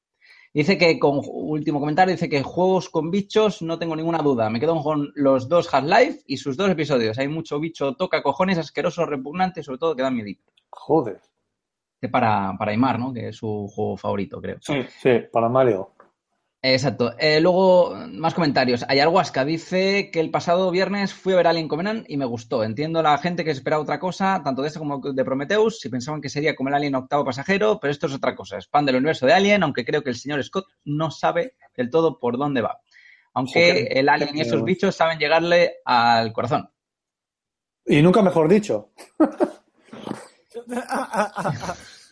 Dice 0.53 0.77
que, 0.77 0.99
con 0.99 1.21
último 1.23 1.79
comentario, 1.79 2.13
dice 2.13 2.27
que 2.27 2.43
juegos 2.43 2.89
con 2.89 3.09
bichos 3.09 3.61
no 3.61 3.79
tengo 3.79 3.95
ninguna 3.95 4.17
duda. 4.17 4.49
Me 4.49 4.59
quedo 4.59 4.83
con 4.83 5.13
los 5.15 5.47
dos 5.47 5.73
Half-Life 5.73 6.23
y 6.27 6.35
sus 6.35 6.57
dos 6.57 6.69
episodios. 6.69 7.17
Hay 7.19 7.29
mucho 7.29 7.57
bicho 7.57 7.95
toca 7.95 8.21
cojones, 8.21 8.57
asqueroso, 8.57 9.05
repugnante, 9.05 9.63
sobre 9.63 9.77
todo 9.77 9.95
que 9.95 10.03
da 10.03 10.11
miedo. 10.11 10.37
Joder. 10.69 11.21
Para, 12.11 12.53
para 12.59 12.71
Aymar, 12.71 12.99
¿no? 12.99 13.13
Que 13.13 13.29
es 13.29 13.37
su 13.37 13.69
juego 13.73 13.95
favorito, 13.95 14.41
creo. 14.41 14.57
Sí, 14.59 14.83
sí, 15.01 15.21
para 15.31 15.47
Mario. 15.47 15.91
Exacto. 16.65 17.13
Eh, 17.19 17.41
luego, 17.41 17.93
más 18.13 18.33
comentarios. 18.33 18.85
Ayahuasca 18.87 19.43
dice 19.43 20.09
que 20.11 20.21
el 20.21 20.31
pasado 20.31 20.71
viernes 20.71 21.13
fui 21.13 21.33
a 21.33 21.35
ver 21.35 21.47
Alien 21.47 21.67
Covenant 21.67 22.05
y 22.09 22.15
me 22.15 22.23
gustó. 22.23 22.63
Entiendo 22.63 22.99
a 22.99 23.03
la 23.03 23.17
gente 23.17 23.43
que 23.43 23.51
esperaba 23.51 23.83
otra 23.83 23.99
cosa, 23.99 24.41
tanto 24.45 24.61
de 24.61 24.69
este 24.69 24.79
como 24.79 24.99
de 24.99 25.25
Prometheus, 25.25 25.81
si 25.81 25.89
pensaban 25.89 26.21
que 26.21 26.29
sería 26.29 26.55
como 26.55 26.69
el 26.69 26.75
Alien 26.75 26.95
octavo 26.95 27.25
pasajero, 27.25 27.81
pero 27.81 27.91
esto 27.91 28.07
es 28.07 28.13
otra 28.13 28.33
cosa. 28.33 28.57
Es 28.57 28.67
pan 28.67 28.85
del 28.85 28.95
universo 28.95 29.25
de 29.25 29.33
Alien, 29.33 29.61
aunque 29.61 29.83
creo 29.83 30.03
que 30.03 30.09
el 30.11 30.15
señor 30.15 30.41
Scott 30.41 30.67
no 30.85 31.11
sabe 31.11 31.57
del 31.75 31.89
todo 31.89 32.17
por 32.17 32.37
dónde 32.37 32.61
va. 32.61 32.79
Aunque 33.33 33.87
el 33.91 34.07
Alien 34.07 34.37
y 34.37 34.41
esos 34.41 34.63
bichos 34.63 34.95
saben 34.95 35.19
llegarle 35.19 35.79
al 35.83 36.31
corazón. 36.31 36.69
Y 37.85 38.01
nunca 38.01 38.21
mejor 38.21 38.47
dicho. 38.47 38.91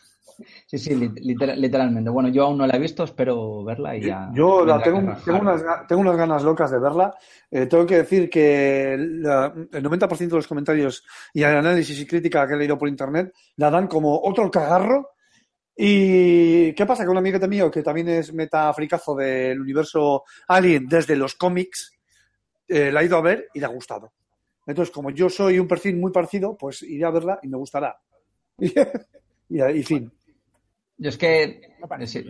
Sí, 0.71 0.77
sí, 0.77 0.95
lit- 0.95 1.19
literal- 1.19 1.59
literalmente. 1.59 2.09
Bueno, 2.09 2.29
yo 2.29 2.43
aún 2.45 2.57
no 2.57 2.65
la 2.65 2.77
he 2.77 2.79
visto, 2.79 3.03
espero 3.03 3.61
verla 3.65 3.97
y 3.97 4.05
ya. 4.07 4.29
Yo 4.33 4.65
la 4.65 4.81
tengo, 4.81 4.99
unas, 5.41 5.63
tengo 5.85 6.01
unas 6.01 6.15
ganas 6.15 6.43
locas 6.43 6.71
de 6.71 6.79
verla. 6.79 7.13
Eh, 7.49 7.65
tengo 7.65 7.85
que 7.85 7.97
decir 7.97 8.29
que 8.29 8.95
la- 8.97 9.53
el 9.69 9.83
90% 9.83 10.35
de 10.35 10.39
los 10.39 10.47
comentarios 10.47 11.03
y 11.33 11.43
el 11.43 11.57
análisis 11.57 11.99
y 11.99 12.07
crítica 12.07 12.47
que 12.47 12.53
he 12.53 12.57
leído 12.57 12.77
por 12.77 12.87
internet 12.87 13.33
la 13.57 13.69
dan 13.69 13.87
como 13.87 14.17
otro 14.23 14.49
cagarro. 14.49 15.09
¿Y 15.75 16.71
qué 16.73 16.85
pasa? 16.85 17.03
Que 17.03 17.09
un 17.09 17.17
amiguete 17.17 17.49
mío 17.49 17.69
que 17.69 17.83
también 17.83 18.07
es 18.07 18.33
metafricazo 18.33 19.13
del 19.15 19.59
universo 19.59 20.23
Alien 20.47 20.87
desde 20.87 21.17
los 21.17 21.35
cómics, 21.35 21.97
eh, 22.69 22.93
la 22.93 23.01
ha 23.01 23.03
ido 23.03 23.17
a 23.17 23.21
ver 23.21 23.49
y 23.53 23.59
le 23.59 23.65
ha 23.65 23.69
gustado. 23.69 24.13
Entonces, 24.65 24.93
como 24.93 25.09
yo 25.09 25.29
soy 25.29 25.59
un 25.59 25.67
perfil 25.67 25.97
muy 25.97 26.13
parecido, 26.13 26.55
pues 26.55 26.81
iré 26.83 27.03
a 27.03 27.09
verla 27.11 27.39
y 27.43 27.49
me 27.49 27.57
gustará. 27.57 27.99
y, 29.49 29.61
y 29.61 29.83
fin. 29.83 30.09
Yo 31.01 31.09
es 31.09 31.17
que. 31.17 31.61
sí, 32.05 32.23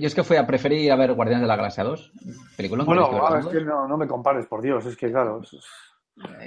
yo 0.00 0.06
es 0.06 0.14
que 0.14 0.24
fui 0.24 0.38
a 0.38 0.46
preferir 0.46 0.90
a 0.90 0.96
ver 0.96 1.12
Guardianes 1.12 1.42
de 1.42 1.46
la 1.48 1.56
Galaxia 1.56 1.84
2. 1.84 2.10
Película. 2.56 2.84
Bueno, 2.84 3.10
que 3.10 3.16
ah, 3.16 3.38
es 3.38 3.46
que 3.48 3.60
no, 3.60 3.86
no 3.86 3.98
me 3.98 4.06
compares, 4.08 4.46
por 4.46 4.62
Dios. 4.62 4.86
Es 4.86 4.96
que, 4.96 5.10
claro, 5.10 5.42
es- 5.42 5.58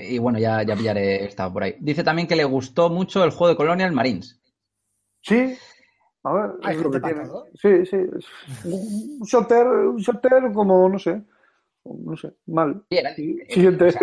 Y 0.09 0.17
bueno, 0.17 0.39
ya, 0.39 0.63
ya 0.63 0.75
pillaré 0.75 1.23
esta 1.25 1.53
por 1.53 1.61
ahí. 1.61 1.75
Dice 1.79 2.03
también 2.03 2.27
que 2.27 2.35
le 2.35 2.45
gustó 2.45 2.89
mucho 2.89 3.23
el 3.23 3.29
juego 3.29 3.49
de 3.49 3.55
Colonial 3.57 3.91
Marines. 3.91 4.41
Sí, 5.21 5.55
a 6.23 6.33
ver, 6.33 6.51
Hay 6.63 6.77
es 6.77 6.81
lo 6.81 6.89
que 6.89 6.99
para 6.99 7.13
tiene. 7.13 7.29
Sí, 7.85 7.85
sí. 7.85 7.97
Un 8.67 9.19
shooter, 9.23 9.67
un 9.67 9.97
shooter 9.97 10.51
como, 10.51 10.89
no 10.89 10.97
sé, 10.97 11.21
no 11.83 12.17
sé, 12.17 12.33
mal. 12.47 12.83
Sí, 12.89 12.97
eh, 12.97 13.53
Siguiente. 13.53 13.85
o 13.87 13.91
sea, 13.91 14.01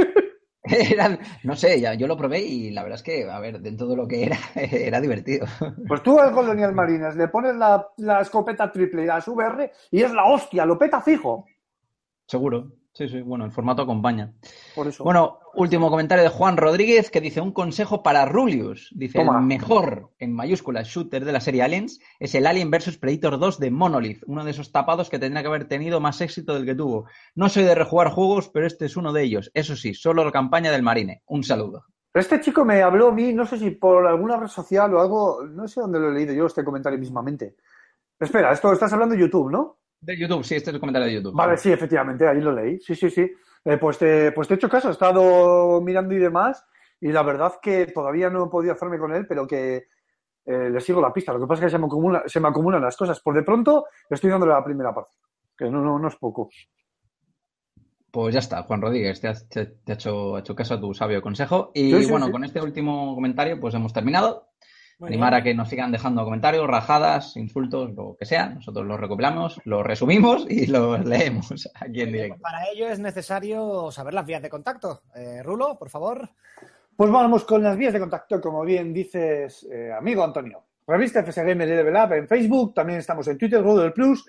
era- 0.92 1.18
no 1.42 1.56
sé, 1.56 1.80
ya, 1.80 1.94
yo 1.94 2.06
lo 2.06 2.16
probé 2.16 2.40
y 2.40 2.70
la 2.70 2.82
verdad 2.82 2.96
es 2.96 3.02
que, 3.02 3.28
a 3.30 3.40
ver, 3.40 3.60
dentro 3.60 3.86
de 3.88 3.96
lo 3.96 4.06
que 4.06 4.24
era, 4.24 4.38
era 4.54 5.00
divertido. 5.00 5.46
Pues 5.86 6.02
tú 6.02 6.18
al 6.20 6.32
Colonial 6.32 6.72
Marines 6.74 7.16
le 7.16 7.28
pones 7.28 7.56
la, 7.56 7.86
la 7.98 8.20
escopeta 8.20 8.70
triple 8.70 9.02
y 9.02 9.06
la 9.06 9.22
VR 9.26 9.72
y 9.90 10.02
es 10.02 10.12
la 10.12 10.24
hostia, 10.26 10.64
lo 10.64 10.78
peta 10.78 11.00
fijo. 11.00 11.46
Seguro. 12.26 12.72
Sí, 12.94 13.08
sí, 13.08 13.22
bueno, 13.22 13.46
el 13.46 13.50
formato 13.50 13.82
acompaña. 13.82 14.34
Por 14.74 14.86
eso. 14.86 15.02
Bueno, 15.02 15.38
último 15.54 15.88
comentario 15.88 16.24
de 16.24 16.28
Juan 16.28 16.58
Rodríguez 16.58 17.10
que 17.10 17.22
dice 17.22 17.40
un 17.40 17.52
consejo 17.52 18.02
para 18.02 18.26
Rulius. 18.26 18.90
Dice, 18.94 19.18
Toma. 19.18 19.38
el 19.38 19.46
mejor, 19.46 20.10
en 20.18 20.34
mayúsculas, 20.34 20.88
shooter 20.88 21.24
de 21.24 21.32
la 21.32 21.40
serie 21.40 21.62
Aliens 21.62 22.00
es 22.20 22.34
el 22.34 22.46
Alien 22.46 22.70
vs 22.70 22.98
Predator 22.98 23.38
2 23.38 23.58
de 23.58 23.70
Monolith, 23.70 24.22
uno 24.26 24.44
de 24.44 24.50
esos 24.50 24.72
tapados 24.72 25.08
que 25.08 25.18
tendría 25.18 25.42
que 25.42 25.48
haber 25.48 25.68
tenido 25.68 26.00
más 26.00 26.20
éxito 26.20 26.52
del 26.52 26.66
que 26.66 26.74
tuvo. 26.74 27.06
No 27.34 27.48
soy 27.48 27.64
de 27.64 27.74
rejugar 27.74 28.10
juegos, 28.10 28.50
pero 28.50 28.66
este 28.66 28.84
es 28.84 28.96
uno 28.96 29.14
de 29.14 29.22
ellos. 29.22 29.50
Eso 29.54 29.74
sí, 29.74 29.94
solo 29.94 30.22
la 30.22 30.30
campaña 30.30 30.70
del 30.70 30.82
Marine. 30.82 31.22
Un 31.26 31.44
saludo. 31.44 31.86
Este 32.12 32.42
chico 32.42 32.62
me 32.66 32.82
habló 32.82 33.08
a 33.08 33.12
mí, 33.12 33.32
no 33.32 33.46
sé 33.46 33.58
si 33.58 33.70
por 33.70 34.06
alguna 34.06 34.36
red 34.36 34.48
social 34.48 34.92
o 34.92 35.00
algo, 35.00 35.46
no 35.46 35.66
sé 35.66 35.80
dónde 35.80 35.98
lo 35.98 36.10
he 36.10 36.14
leído 36.14 36.34
yo 36.34 36.44
este 36.44 36.62
comentario 36.62 36.98
mismamente. 36.98 37.56
Espera, 38.20 38.52
esto 38.52 38.70
estás 38.70 38.92
hablando 38.92 39.14
de 39.14 39.22
YouTube, 39.22 39.50
¿no? 39.50 39.78
De 40.02 40.18
YouTube, 40.18 40.44
sí, 40.44 40.56
este 40.56 40.70
es 40.70 40.74
el 40.74 40.80
comentario 40.80 41.06
de 41.08 41.14
YouTube. 41.14 41.34
Vale, 41.34 41.56
sí, 41.56 41.70
efectivamente, 41.72 42.26
ahí 42.26 42.40
lo 42.40 42.52
leí. 42.52 42.78
Sí, 42.80 42.94
sí, 42.94 43.08
sí. 43.08 43.30
Eh, 43.64 43.76
pues, 43.78 43.98
te, 43.98 44.32
pues 44.32 44.48
te 44.48 44.54
he 44.54 44.56
hecho 44.56 44.68
caso, 44.68 44.88
he 44.88 44.92
estado 44.92 45.80
mirando 45.80 46.12
y 46.14 46.18
demás, 46.18 46.64
y 47.00 47.12
la 47.12 47.22
verdad 47.22 47.52
que 47.62 47.86
todavía 47.86 48.28
no 48.28 48.46
he 48.46 48.50
podido 48.50 48.72
hacerme 48.74 48.98
con 48.98 49.14
él, 49.14 49.26
pero 49.28 49.46
que 49.46 49.86
eh, 50.44 50.70
le 50.70 50.80
sigo 50.80 51.00
la 51.00 51.12
pista. 51.12 51.32
Lo 51.32 51.38
que 51.40 51.46
pasa 51.46 51.60
es 51.62 51.66
que 51.66 51.76
se 51.76 51.78
me, 51.78 51.86
acumula- 51.86 52.24
se 52.26 52.40
me 52.40 52.48
acumulan 52.48 52.82
las 52.82 52.96
cosas. 52.96 53.20
Por 53.20 53.34
de 53.36 53.44
pronto 53.44 53.86
estoy 54.10 54.28
dándole 54.30 54.52
la 54.52 54.64
primera 54.64 54.92
parte, 54.92 55.16
que 55.56 55.70
no, 55.70 55.80
no, 55.80 55.98
no 56.00 56.08
es 56.08 56.16
poco. 56.16 56.50
Pues 58.10 58.34
ya 58.34 58.40
está, 58.40 58.62
Juan 58.64 58.82
Rodríguez, 58.82 59.20
te, 59.20 59.28
has- 59.28 59.48
te- 59.48 59.66
te 59.66 59.92
ha 59.92 59.94
hecho, 59.94 60.36
ha 60.36 60.40
hecho 60.40 60.54
caso 60.54 60.74
a 60.74 60.80
tu 60.80 60.92
sabio 60.92 61.22
consejo. 61.22 61.70
Y 61.74 61.92
Sí, 61.92 62.02
sí, 62.04 62.10
bueno, 62.10 62.26
sí. 62.26 62.32
con 62.32 62.44
este 62.44 62.60
último 62.60 63.14
comentario, 63.14 63.58
pues 63.60 63.74
hemos 63.74 63.92
terminado. 63.92 64.48
Muy 65.02 65.08
Animar 65.08 65.32
bien. 65.32 65.40
a 65.40 65.42
que 65.42 65.54
nos 65.54 65.68
sigan 65.68 65.90
dejando 65.90 66.22
comentarios, 66.22 66.64
rajadas, 66.64 67.36
insultos, 67.36 67.92
lo 67.92 68.14
que 68.16 68.24
sea. 68.24 68.50
Nosotros 68.50 68.86
los 68.86 69.00
recopilamos, 69.00 69.60
los 69.64 69.84
resumimos 69.84 70.46
y 70.48 70.66
los 70.68 71.04
leemos 71.04 71.68
aquí 71.74 72.02
en 72.02 72.12
directo. 72.12 72.40
Para 72.40 72.68
ello 72.72 72.88
es 72.88 73.00
necesario 73.00 73.90
saber 73.90 74.14
las 74.14 74.24
vías 74.24 74.40
de 74.40 74.48
contacto. 74.48 75.02
Eh, 75.16 75.42
Rulo, 75.42 75.76
por 75.76 75.90
favor. 75.90 76.30
Pues 76.94 77.10
vamos 77.10 77.44
con 77.44 77.64
las 77.64 77.76
vías 77.76 77.92
de 77.92 77.98
contacto, 77.98 78.40
como 78.40 78.62
bien 78.62 78.92
dices, 78.92 79.66
eh, 79.72 79.90
amigo 79.92 80.22
Antonio. 80.22 80.62
Revista 80.86 81.18
FS 81.24 81.42
Gamer 81.42 81.66
y 81.66 81.72
Level 81.72 81.96
Up 81.96 82.12
en 82.12 82.28
Facebook, 82.28 82.72
también 82.72 83.00
estamos 83.00 83.26
en 83.26 83.36
Twitter, 83.36 83.60
Google 83.60 83.90
Plus 83.90 84.24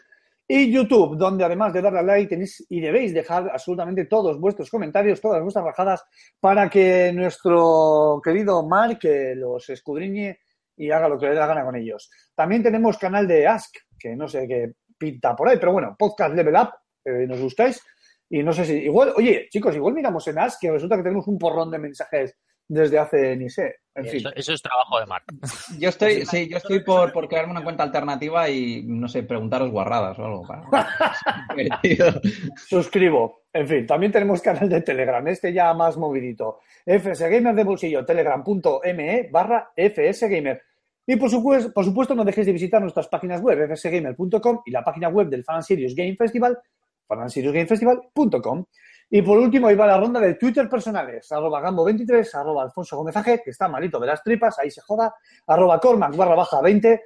y 0.48 0.72
YouTube, 0.72 1.18
donde 1.18 1.44
además 1.44 1.72
de 1.72 1.84
darle 1.84 2.00
a 2.00 2.02
like 2.02 2.30
tenéis 2.30 2.66
y 2.68 2.80
debéis 2.80 3.14
dejar 3.14 3.48
absolutamente 3.48 4.06
todos 4.06 4.40
vuestros 4.40 4.72
comentarios, 4.72 5.22
todas 5.22 5.44
vuestras 5.44 5.66
bajadas, 5.66 6.04
para 6.40 6.68
que 6.68 7.12
nuestro 7.14 8.20
querido 8.24 8.68
Mark 8.68 9.02
los 9.36 9.70
escudriñe 9.70 10.40
y 10.78 10.92
haga 10.92 11.10
lo 11.10 11.20
que 11.20 11.28
le 11.28 11.34
dé 11.34 11.40
la 11.40 11.48
gana 11.48 11.64
con 11.64 11.76
ellos. 11.76 12.10
También 12.36 12.64
tenemos 12.64 12.98
canal 12.98 13.28
de 13.28 13.48
Ask, 13.48 13.76
que 13.98 14.16
no 14.16 14.28
sé 14.28 14.48
qué 14.48 14.74
pinta 14.98 15.36
por 15.36 15.50
ahí, 15.50 15.58
pero 15.58 15.74
bueno, 15.74 15.96
podcast 15.98 16.34
Level 16.34 16.56
Up, 16.56 16.70
eh, 17.06 17.28
nos 17.28 17.40
gustáis. 17.40 17.82
Y 18.30 18.42
no 18.42 18.52
sé 18.52 18.66
si, 18.66 18.74
igual, 18.74 19.14
oye, 19.16 19.48
chicos, 19.50 19.76
igual 19.76 19.94
miramos 19.94 20.28
en 20.28 20.40
Ask, 20.40 20.60
que 20.62 20.72
resulta 20.72 20.98
que 20.98 21.04
tenemos 21.04 21.28
un 21.28 21.38
porrón 21.38 21.70
de 21.70 21.80
mensajes 21.80 22.36
desde 22.68 22.98
hace 22.98 23.36
ni 23.36 23.50
sé. 23.50 23.76
En 23.96 24.06
fin. 24.06 24.20
Eso, 24.20 24.30
eso 24.36 24.54
es 24.54 24.62
trabajo 24.62 25.00
de 25.00 25.06
Mark. 25.06 25.26
Yo 25.78 25.90
estoy, 25.90 26.26
sí, 26.26 26.50
yo 26.50 26.58
estoy 26.58 26.84
por, 26.84 27.14
por 27.14 27.28
crearme 27.28 27.52
una 27.52 27.64
cuenta 27.64 27.84
alternativa 27.84 28.50
y, 28.50 28.84
no 28.84 29.08
sé, 29.08 29.24
preguntaros 29.24 29.70
guarradas 29.70 30.18
o 30.18 30.26
algo. 30.26 30.48
Suscribo. 32.68 33.44
En 33.54 33.68
fin, 33.68 33.86
también 33.86 34.12
tenemos 34.12 34.42
canal 34.42 34.68
de 34.68 34.82
Telegram, 34.82 35.26
este 35.28 35.54
ya 35.54 35.74
más 35.76 35.96
movidito. 35.96 36.62
FS 36.86 37.30
Gamer 37.30 37.54
de 37.54 37.64
bolsillo, 37.64 38.04
telegram.me 38.04 39.30
barra 39.32 39.72
FS 39.76 40.28
Gamer. 40.28 40.62
Y 41.06 41.16
por 41.18 41.30
supuesto, 41.30 41.72
por 41.72 41.86
supuesto, 41.86 42.16
no 42.16 42.26
dejéis 42.26 42.48
de 42.48 42.54
visitar 42.54 42.82
nuestras 42.82 43.08
páginas 43.08 43.42
web, 43.42 43.76
fsgamer.com 43.76 44.62
y 44.66 44.72
la 44.72 44.84
página 44.84 45.10
web 45.10 45.28
del 45.28 45.44
Fan 45.44 45.62
Serious 45.62 45.94
Game 45.94 46.16
Festival, 46.16 46.58
fanserious.gamefestival.com. 47.08 48.66
Y 49.16 49.22
por 49.22 49.38
último, 49.38 49.68
ahí 49.68 49.76
va 49.76 49.86
la 49.86 50.00
ronda 50.00 50.20
de 50.20 50.34
Twitter 50.34 50.68
personales, 50.68 51.32
arroba 51.32 51.62
Gambo23, 51.62 52.34
arroba 52.34 52.64
Alfonso 52.64 52.98
Gómez 52.98 53.16
Aje, 53.16 53.44
que 53.44 53.52
está 53.52 53.68
malito 53.68 54.00
de 54.00 54.08
las 54.08 54.24
tripas, 54.24 54.58
ahí 54.58 54.72
se 54.72 54.82
joda, 54.82 55.14
arroba 55.46 55.80
Cormac 55.80 56.16
barra 56.16 56.34
baja 56.34 56.60
20, 56.62 57.04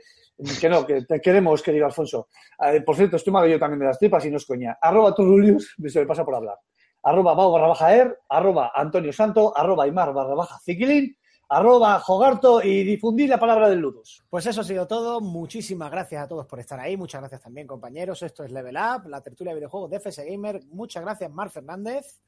que 0.61 0.69
no, 0.69 0.85
que 0.88 1.01
te 1.01 1.19
queremos, 1.19 1.61
querido 1.61 1.85
Alfonso. 1.85 2.29
Eh, 2.65 2.79
por 2.79 2.95
cierto, 2.95 3.17
estoy 3.17 3.34
malo 3.34 3.45
yo 3.45 3.59
también 3.59 3.81
de 3.81 3.88
las 3.88 3.99
tripas 3.99 4.23
y 4.23 4.31
no 4.31 4.38
es 4.38 4.45
coña. 4.45 4.77
Arroba 4.81 5.13
Turulius, 5.13 5.75
se 5.85 5.99
me 5.99 6.05
pasa 6.05 6.23
por 6.23 6.35
hablar. 6.35 6.57
Arroba 7.03 7.34
Bau 7.34 7.51
barra 7.51 7.67
baja 7.67 7.93
Er, 7.93 8.17
arroba 8.29 8.71
Antonio 8.73 9.11
Santo, 9.11 9.51
arroba 9.53 9.84
Aymar 9.84 10.13
barra 10.13 10.34
baja 10.34 10.57
Ziquilín, 10.63 11.13
arroba 11.49 11.99
Jogarto 11.99 12.61
y 12.61 12.84
difundir 12.84 13.30
la 13.30 13.40
palabra 13.40 13.69
del 13.69 13.80
Ludus. 13.80 14.24
Pues 14.30 14.45
eso 14.45 14.61
ha 14.61 14.64
sido 14.64 14.88
todo. 14.88 15.22
Muchísimas 15.22 15.90
gracias 15.91 16.24
a 16.24 16.28
todos 16.28 16.45
por 16.45 16.60
estar 16.60 16.80
ahí. 16.80 16.98
Muchas 16.98 17.22
gracias 17.22 17.41
también, 17.41 17.68
compañeros. 17.68 18.22
Esto 18.24 18.44
es 18.44 18.52
Level 18.52 18.76
Up, 18.76 19.07
la 19.07 19.22
tertulia 19.22 19.53
de 19.53 19.60
videojuegos 19.60 19.90
de 19.90 19.98
FS 19.99 20.26
Gamer. 20.26 20.60
Muchas 20.72 21.03
gracias, 21.03 21.32
Mar 21.32 21.49
Fernández. 21.49 22.19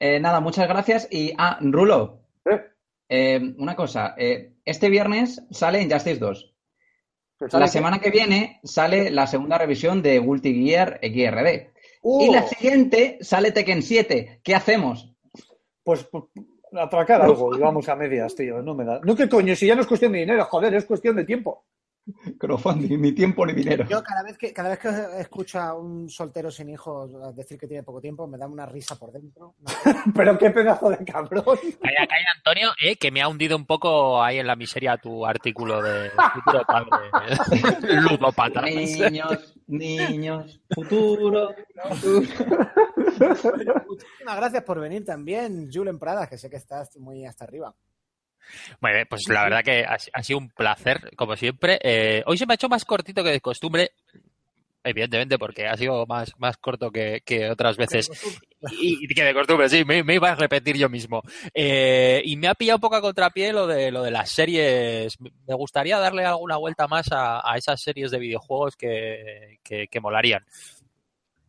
Eh, 0.00 0.20
nada, 0.20 0.40
muchas 0.40 0.68
gracias. 0.68 1.08
Y, 1.10 1.32
ah, 1.38 1.58
Rulo, 1.60 2.20
¿Eh? 2.44 2.60
eh, 3.08 3.54
una 3.58 3.74
cosa. 3.76 4.14
eh, 4.16 4.54
este 4.64 4.88
viernes 4.90 5.42
sale 5.50 5.82
Injustice 5.82 6.18
2. 6.18 6.54
¿Que 7.38 7.48
sale 7.48 7.60
La 7.60 7.66
qué? 7.66 7.72
semana 7.72 8.00
que 8.00 8.10
viene 8.10 8.60
sale 8.64 9.10
la 9.10 9.26
segunda 9.26 9.58
revisión 9.58 10.02
de 10.02 10.20
Multi 10.20 10.54
Gear 10.64 10.98
XRD. 11.02 11.70
Y 12.04 12.30
la 12.30 12.42
siguiente 12.46 13.18
sale 13.20 13.52
Tekken 13.52 13.82
7. 13.82 14.40
¿Qué 14.42 14.54
hacemos? 14.54 15.12
Pues, 15.82 16.04
pues, 16.04 16.24
atracar 16.72 17.22
algo 17.22 17.56
y 17.56 17.60
vamos 17.60 17.88
a 17.88 17.96
medias, 17.96 18.34
tío. 18.34 18.62
No 18.62 18.74
me 18.74 18.84
da. 18.84 19.00
No, 19.02 19.14
¿qué 19.14 19.28
coño? 19.28 19.54
Si 19.54 19.66
ya 19.66 19.74
no 19.74 19.82
es 19.82 19.86
cuestión 19.86 20.12
de 20.12 20.20
dinero, 20.20 20.44
joder, 20.44 20.74
es 20.74 20.84
cuestión 20.84 21.16
de 21.16 21.24
tiempo. 21.24 21.64
Crowdfunding, 22.38 23.00
ni 23.00 23.12
tiempo 23.12 23.44
ni 23.46 23.52
dinero. 23.52 23.86
Yo 23.88 24.02
cada 24.02 24.22
vez 24.22 24.38
que 24.38 24.52
cada 24.52 24.70
vez 24.70 24.78
que 24.78 24.88
escucho 25.20 25.58
a 25.58 25.74
un 25.74 26.08
soltero 26.08 26.50
sin 26.50 26.70
hijos 26.70 27.10
decir 27.36 27.58
que 27.58 27.66
tiene 27.66 27.82
poco 27.82 28.00
tiempo, 28.00 28.26
me 28.26 28.38
da 28.38 28.46
una 28.46 28.66
risa 28.66 28.96
por 28.96 29.12
dentro. 29.12 29.54
Pero 30.14 30.38
qué 30.38 30.50
pedazo 30.50 30.90
de 30.90 31.04
cabrón. 31.04 31.44
Calla, 31.44 32.06
calla, 32.06 32.26
Antonio, 32.36 32.70
eh, 32.82 32.96
que 32.96 33.10
me 33.10 33.22
ha 33.22 33.28
hundido 33.28 33.56
un 33.56 33.66
poco 33.66 34.22
ahí 34.22 34.38
en 34.38 34.46
la 34.46 34.56
miseria 34.56 34.96
tu 34.96 35.26
artículo 35.26 35.82
de 35.82 36.10
futuro 36.34 36.62
padre 36.66 38.00
ludópata. 38.00 38.62
Niños, 38.62 39.57
niños, 39.68 40.60
futuro. 40.74 41.54
Muchísimas 43.86 44.36
gracias 44.36 44.64
por 44.64 44.80
venir 44.80 45.04
también, 45.04 45.70
Julen 45.72 45.98
Pradas, 45.98 46.28
que 46.28 46.38
sé 46.38 46.50
que 46.50 46.56
estás 46.56 46.96
muy 46.96 47.24
hasta 47.24 47.44
arriba. 47.44 47.74
Bueno, 48.80 49.04
pues 49.08 49.28
la 49.28 49.44
verdad 49.44 49.62
que 49.62 49.84
ha, 49.84 49.98
ha 50.12 50.22
sido 50.22 50.38
un 50.38 50.48
placer, 50.48 51.10
como 51.16 51.36
siempre. 51.36 51.78
Eh, 51.82 52.22
hoy 52.26 52.38
se 52.38 52.46
me 52.46 52.54
ha 52.54 52.56
hecho 52.56 52.68
más 52.68 52.84
cortito 52.84 53.22
que 53.22 53.30
de 53.30 53.40
costumbre, 53.40 53.92
evidentemente, 54.84 55.38
porque 55.38 55.66
ha 55.66 55.76
sido 55.76 56.06
más, 56.06 56.32
más 56.38 56.56
corto 56.56 56.90
que, 56.90 57.22
que 57.24 57.50
otras 57.50 57.76
veces. 57.76 58.10
Y, 58.72 59.04
y 59.04 59.14
que 59.14 59.22
de 59.22 59.34
costumbre, 59.34 59.68
sí, 59.68 59.84
me, 59.84 60.02
me 60.02 60.16
iba 60.16 60.30
a 60.30 60.34
repetir 60.34 60.76
yo 60.76 60.88
mismo. 60.88 61.22
Eh, 61.54 62.20
y 62.24 62.36
me 62.36 62.48
ha 62.48 62.54
pillado 62.54 62.78
un 62.78 62.80
poco 62.80 62.96
a 62.96 63.00
contrapié 63.00 63.52
lo 63.52 63.66
de, 63.66 63.90
lo 63.90 64.02
de 64.02 64.10
las 64.10 64.30
series. 64.30 65.20
Me 65.20 65.54
gustaría 65.54 65.98
darle 65.98 66.24
alguna 66.24 66.56
vuelta 66.56 66.88
más 66.88 67.12
a, 67.12 67.40
a 67.48 67.56
esas 67.56 67.80
series 67.80 68.10
de 68.10 68.18
videojuegos 68.18 68.76
que, 68.76 69.58
que, 69.62 69.86
que 69.88 70.00
molarían. 70.00 70.44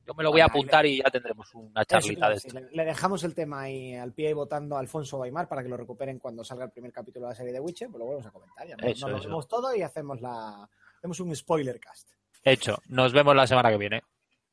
Yo 0.05 0.15
me 0.15 0.23
lo 0.23 0.31
voy 0.31 0.41
a 0.41 0.45
apuntar 0.45 0.87
y 0.87 0.97
ya 0.97 1.11
tendremos 1.11 1.53
una 1.53 1.85
charlita 1.85 2.29
de 2.29 2.35
esto. 2.35 2.59
le, 2.71 2.83
dejamos 2.83 3.23
el 3.23 3.35
tema 3.35 3.61
ahí 3.61 3.93
al 3.93 4.11
pie 4.11 4.31
y 4.31 4.33
votando 4.33 4.75
a 4.75 4.79
Alfonso 4.79 5.19
Baimar 5.19 5.47
para 5.47 5.61
que 5.61 5.69
lo 5.69 5.77
recuperen 5.77 6.17
cuando 6.17 6.43
salga 6.43 6.65
el 6.65 6.71
primer 6.71 6.91
capítulo 6.91 7.27
de 7.27 7.31
la 7.33 7.35
serie 7.35 7.53
de 7.53 7.59
Witcher, 7.59 7.89
pues 7.89 7.99
lo 7.99 8.05
volvemos 8.05 8.25
a 8.25 8.31
comentar. 8.31 8.67
Ya 8.67 8.75
nos, 8.75 8.87
Eso, 8.87 9.07
nos 9.07 9.21
lo 9.21 9.29
vemos 9.29 9.47
todo 9.47 9.75
y 9.75 9.83
hacemos 9.83 10.19
la 10.19 10.67
hacemos 10.97 11.19
un 11.19 11.35
spoiler 11.35 11.79
cast. 11.79 12.09
Hecho, 12.43 12.77
nos 12.87 13.13
vemos 13.13 13.35
la 13.35 13.47
semana 13.47 13.69
que 13.69 13.77
viene. 13.77 14.03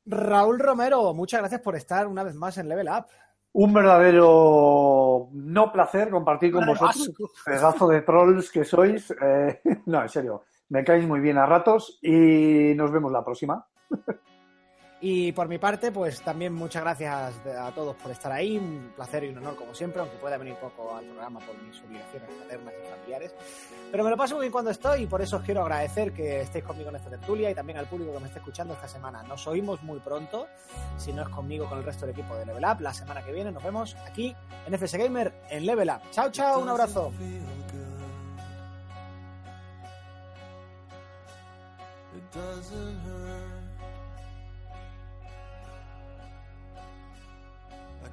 Raúl 0.05 0.59
Romero, 0.59 1.13
muchas 1.15 1.41
gracias 1.41 1.61
por 1.61 1.77
estar 1.77 2.07
una 2.07 2.23
vez 2.23 2.35
más 2.35 2.59
en 2.59 2.69
Level 2.69 2.89
Up. 2.89 3.07
Un 3.53 3.73
verdadero 3.73 5.29
no 5.33 5.73
placer 5.73 6.11
compartir 6.11 6.53
con 6.53 6.67
vosotros, 6.67 7.11
pedazo 7.45 7.89
de 7.89 8.03
trolls 8.03 8.51
que 8.51 8.65
sois. 8.65 9.13
Eh, 9.21 9.61
no, 9.87 10.03
en 10.03 10.09
serio, 10.09 10.45
me 10.69 10.85
caéis 10.85 11.07
muy 11.07 11.21
bien 11.21 11.39
a 11.39 11.47
ratos 11.47 11.99
y 12.03 12.75
nos 12.75 12.91
vemos 12.91 13.11
la 13.11 13.25
próxima. 13.25 13.67
Y 15.01 15.32
por 15.32 15.47
mi 15.47 15.59
parte, 15.59 15.93
pues 15.93 16.23
también 16.23 16.55
muchas 16.55 16.82
gracias 16.82 17.35
a 17.47 17.70
todos 17.73 17.94
por 17.97 18.10
estar 18.10 18.32
ahí. 18.32 18.56
Un 18.56 18.93
placer 18.97 19.24
y 19.24 19.28
un 19.28 19.39
honor, 19.39 19.55
como 19.55 19.74
siempre, 19.74 20.01
aunque 20.01 20.16
pueda 20.16 20.39
venir 20.39 20.55
poco 20.55 20.97
al 20.97 21.05
programa 21.05 21.39
por 21.40 21.55
mis 21.62 21.78
obligaciones 21.82 22.31
paternas 22.31 22.73
y 22.73 22.90
familiares. 22.90 23.35
Pero 23.90 24.05
me 24.05 24.10
lo 24.10 24.16
paso 24.16 24.36
muy 24.36 24.44
bien 24.44 24.52
cuando 24.52 24.70
estoy 24.70 25.02
y 25.02 25.06
por 25.06 25.20
eso 25.20 25.36
os 25.36 25.43
quiero 25.43 25.62
agradecer 25.62 26.12
que 26.12 26.40
estéis 26.40 26.64
conmigo 26.64 26.89
en 26.89 26.97
esta 26.97 27.10
tertulia 27.10 27.51
y 27.51 27.55
también 27.55 27.78
al 27.78 27.86
público 27.86 28.12
que 28.14 28.20
me 28.20 28.27
esté 28.27 28.39
escuchando 28.39 28.73
esta 28.73 28.89
semana. 28.89 29.23
Nos 29.23 29.47
oímos 29.47 29.82
muy 29.82 30.01
pronto, 30.01 30.47
si 30.97 31.12
no 31.12 31.23
es 31.23 31.28
conmigo, 31.28 31.68
con 31.68 31.78
el 31.78 31.85
resto 31.85 32.06
del 32.06 32.14
equipo 32.14 32.35
de 32.35 32.47
Level 32.47 32.64
Up. 32.64 32.81
La 32.81 32.94
semana 32.94 33.23
que 33.23 33.32
viene 33.32 33.52
nos 33.52 33.62
vemos 33.62 33.94
aquí 34.06 34.35
en 34.66 34.74
FS 34.74 34.97
Gamer 34.97 35.32
en 35.51 35.66
Level 35.66 35.90
Up. 35.90 36.10
Chao, 36.10 36.31
chao, 36.31 36.60
un 36.60 36.68
abrazo. 36.70 37.12
It 42.16 43.26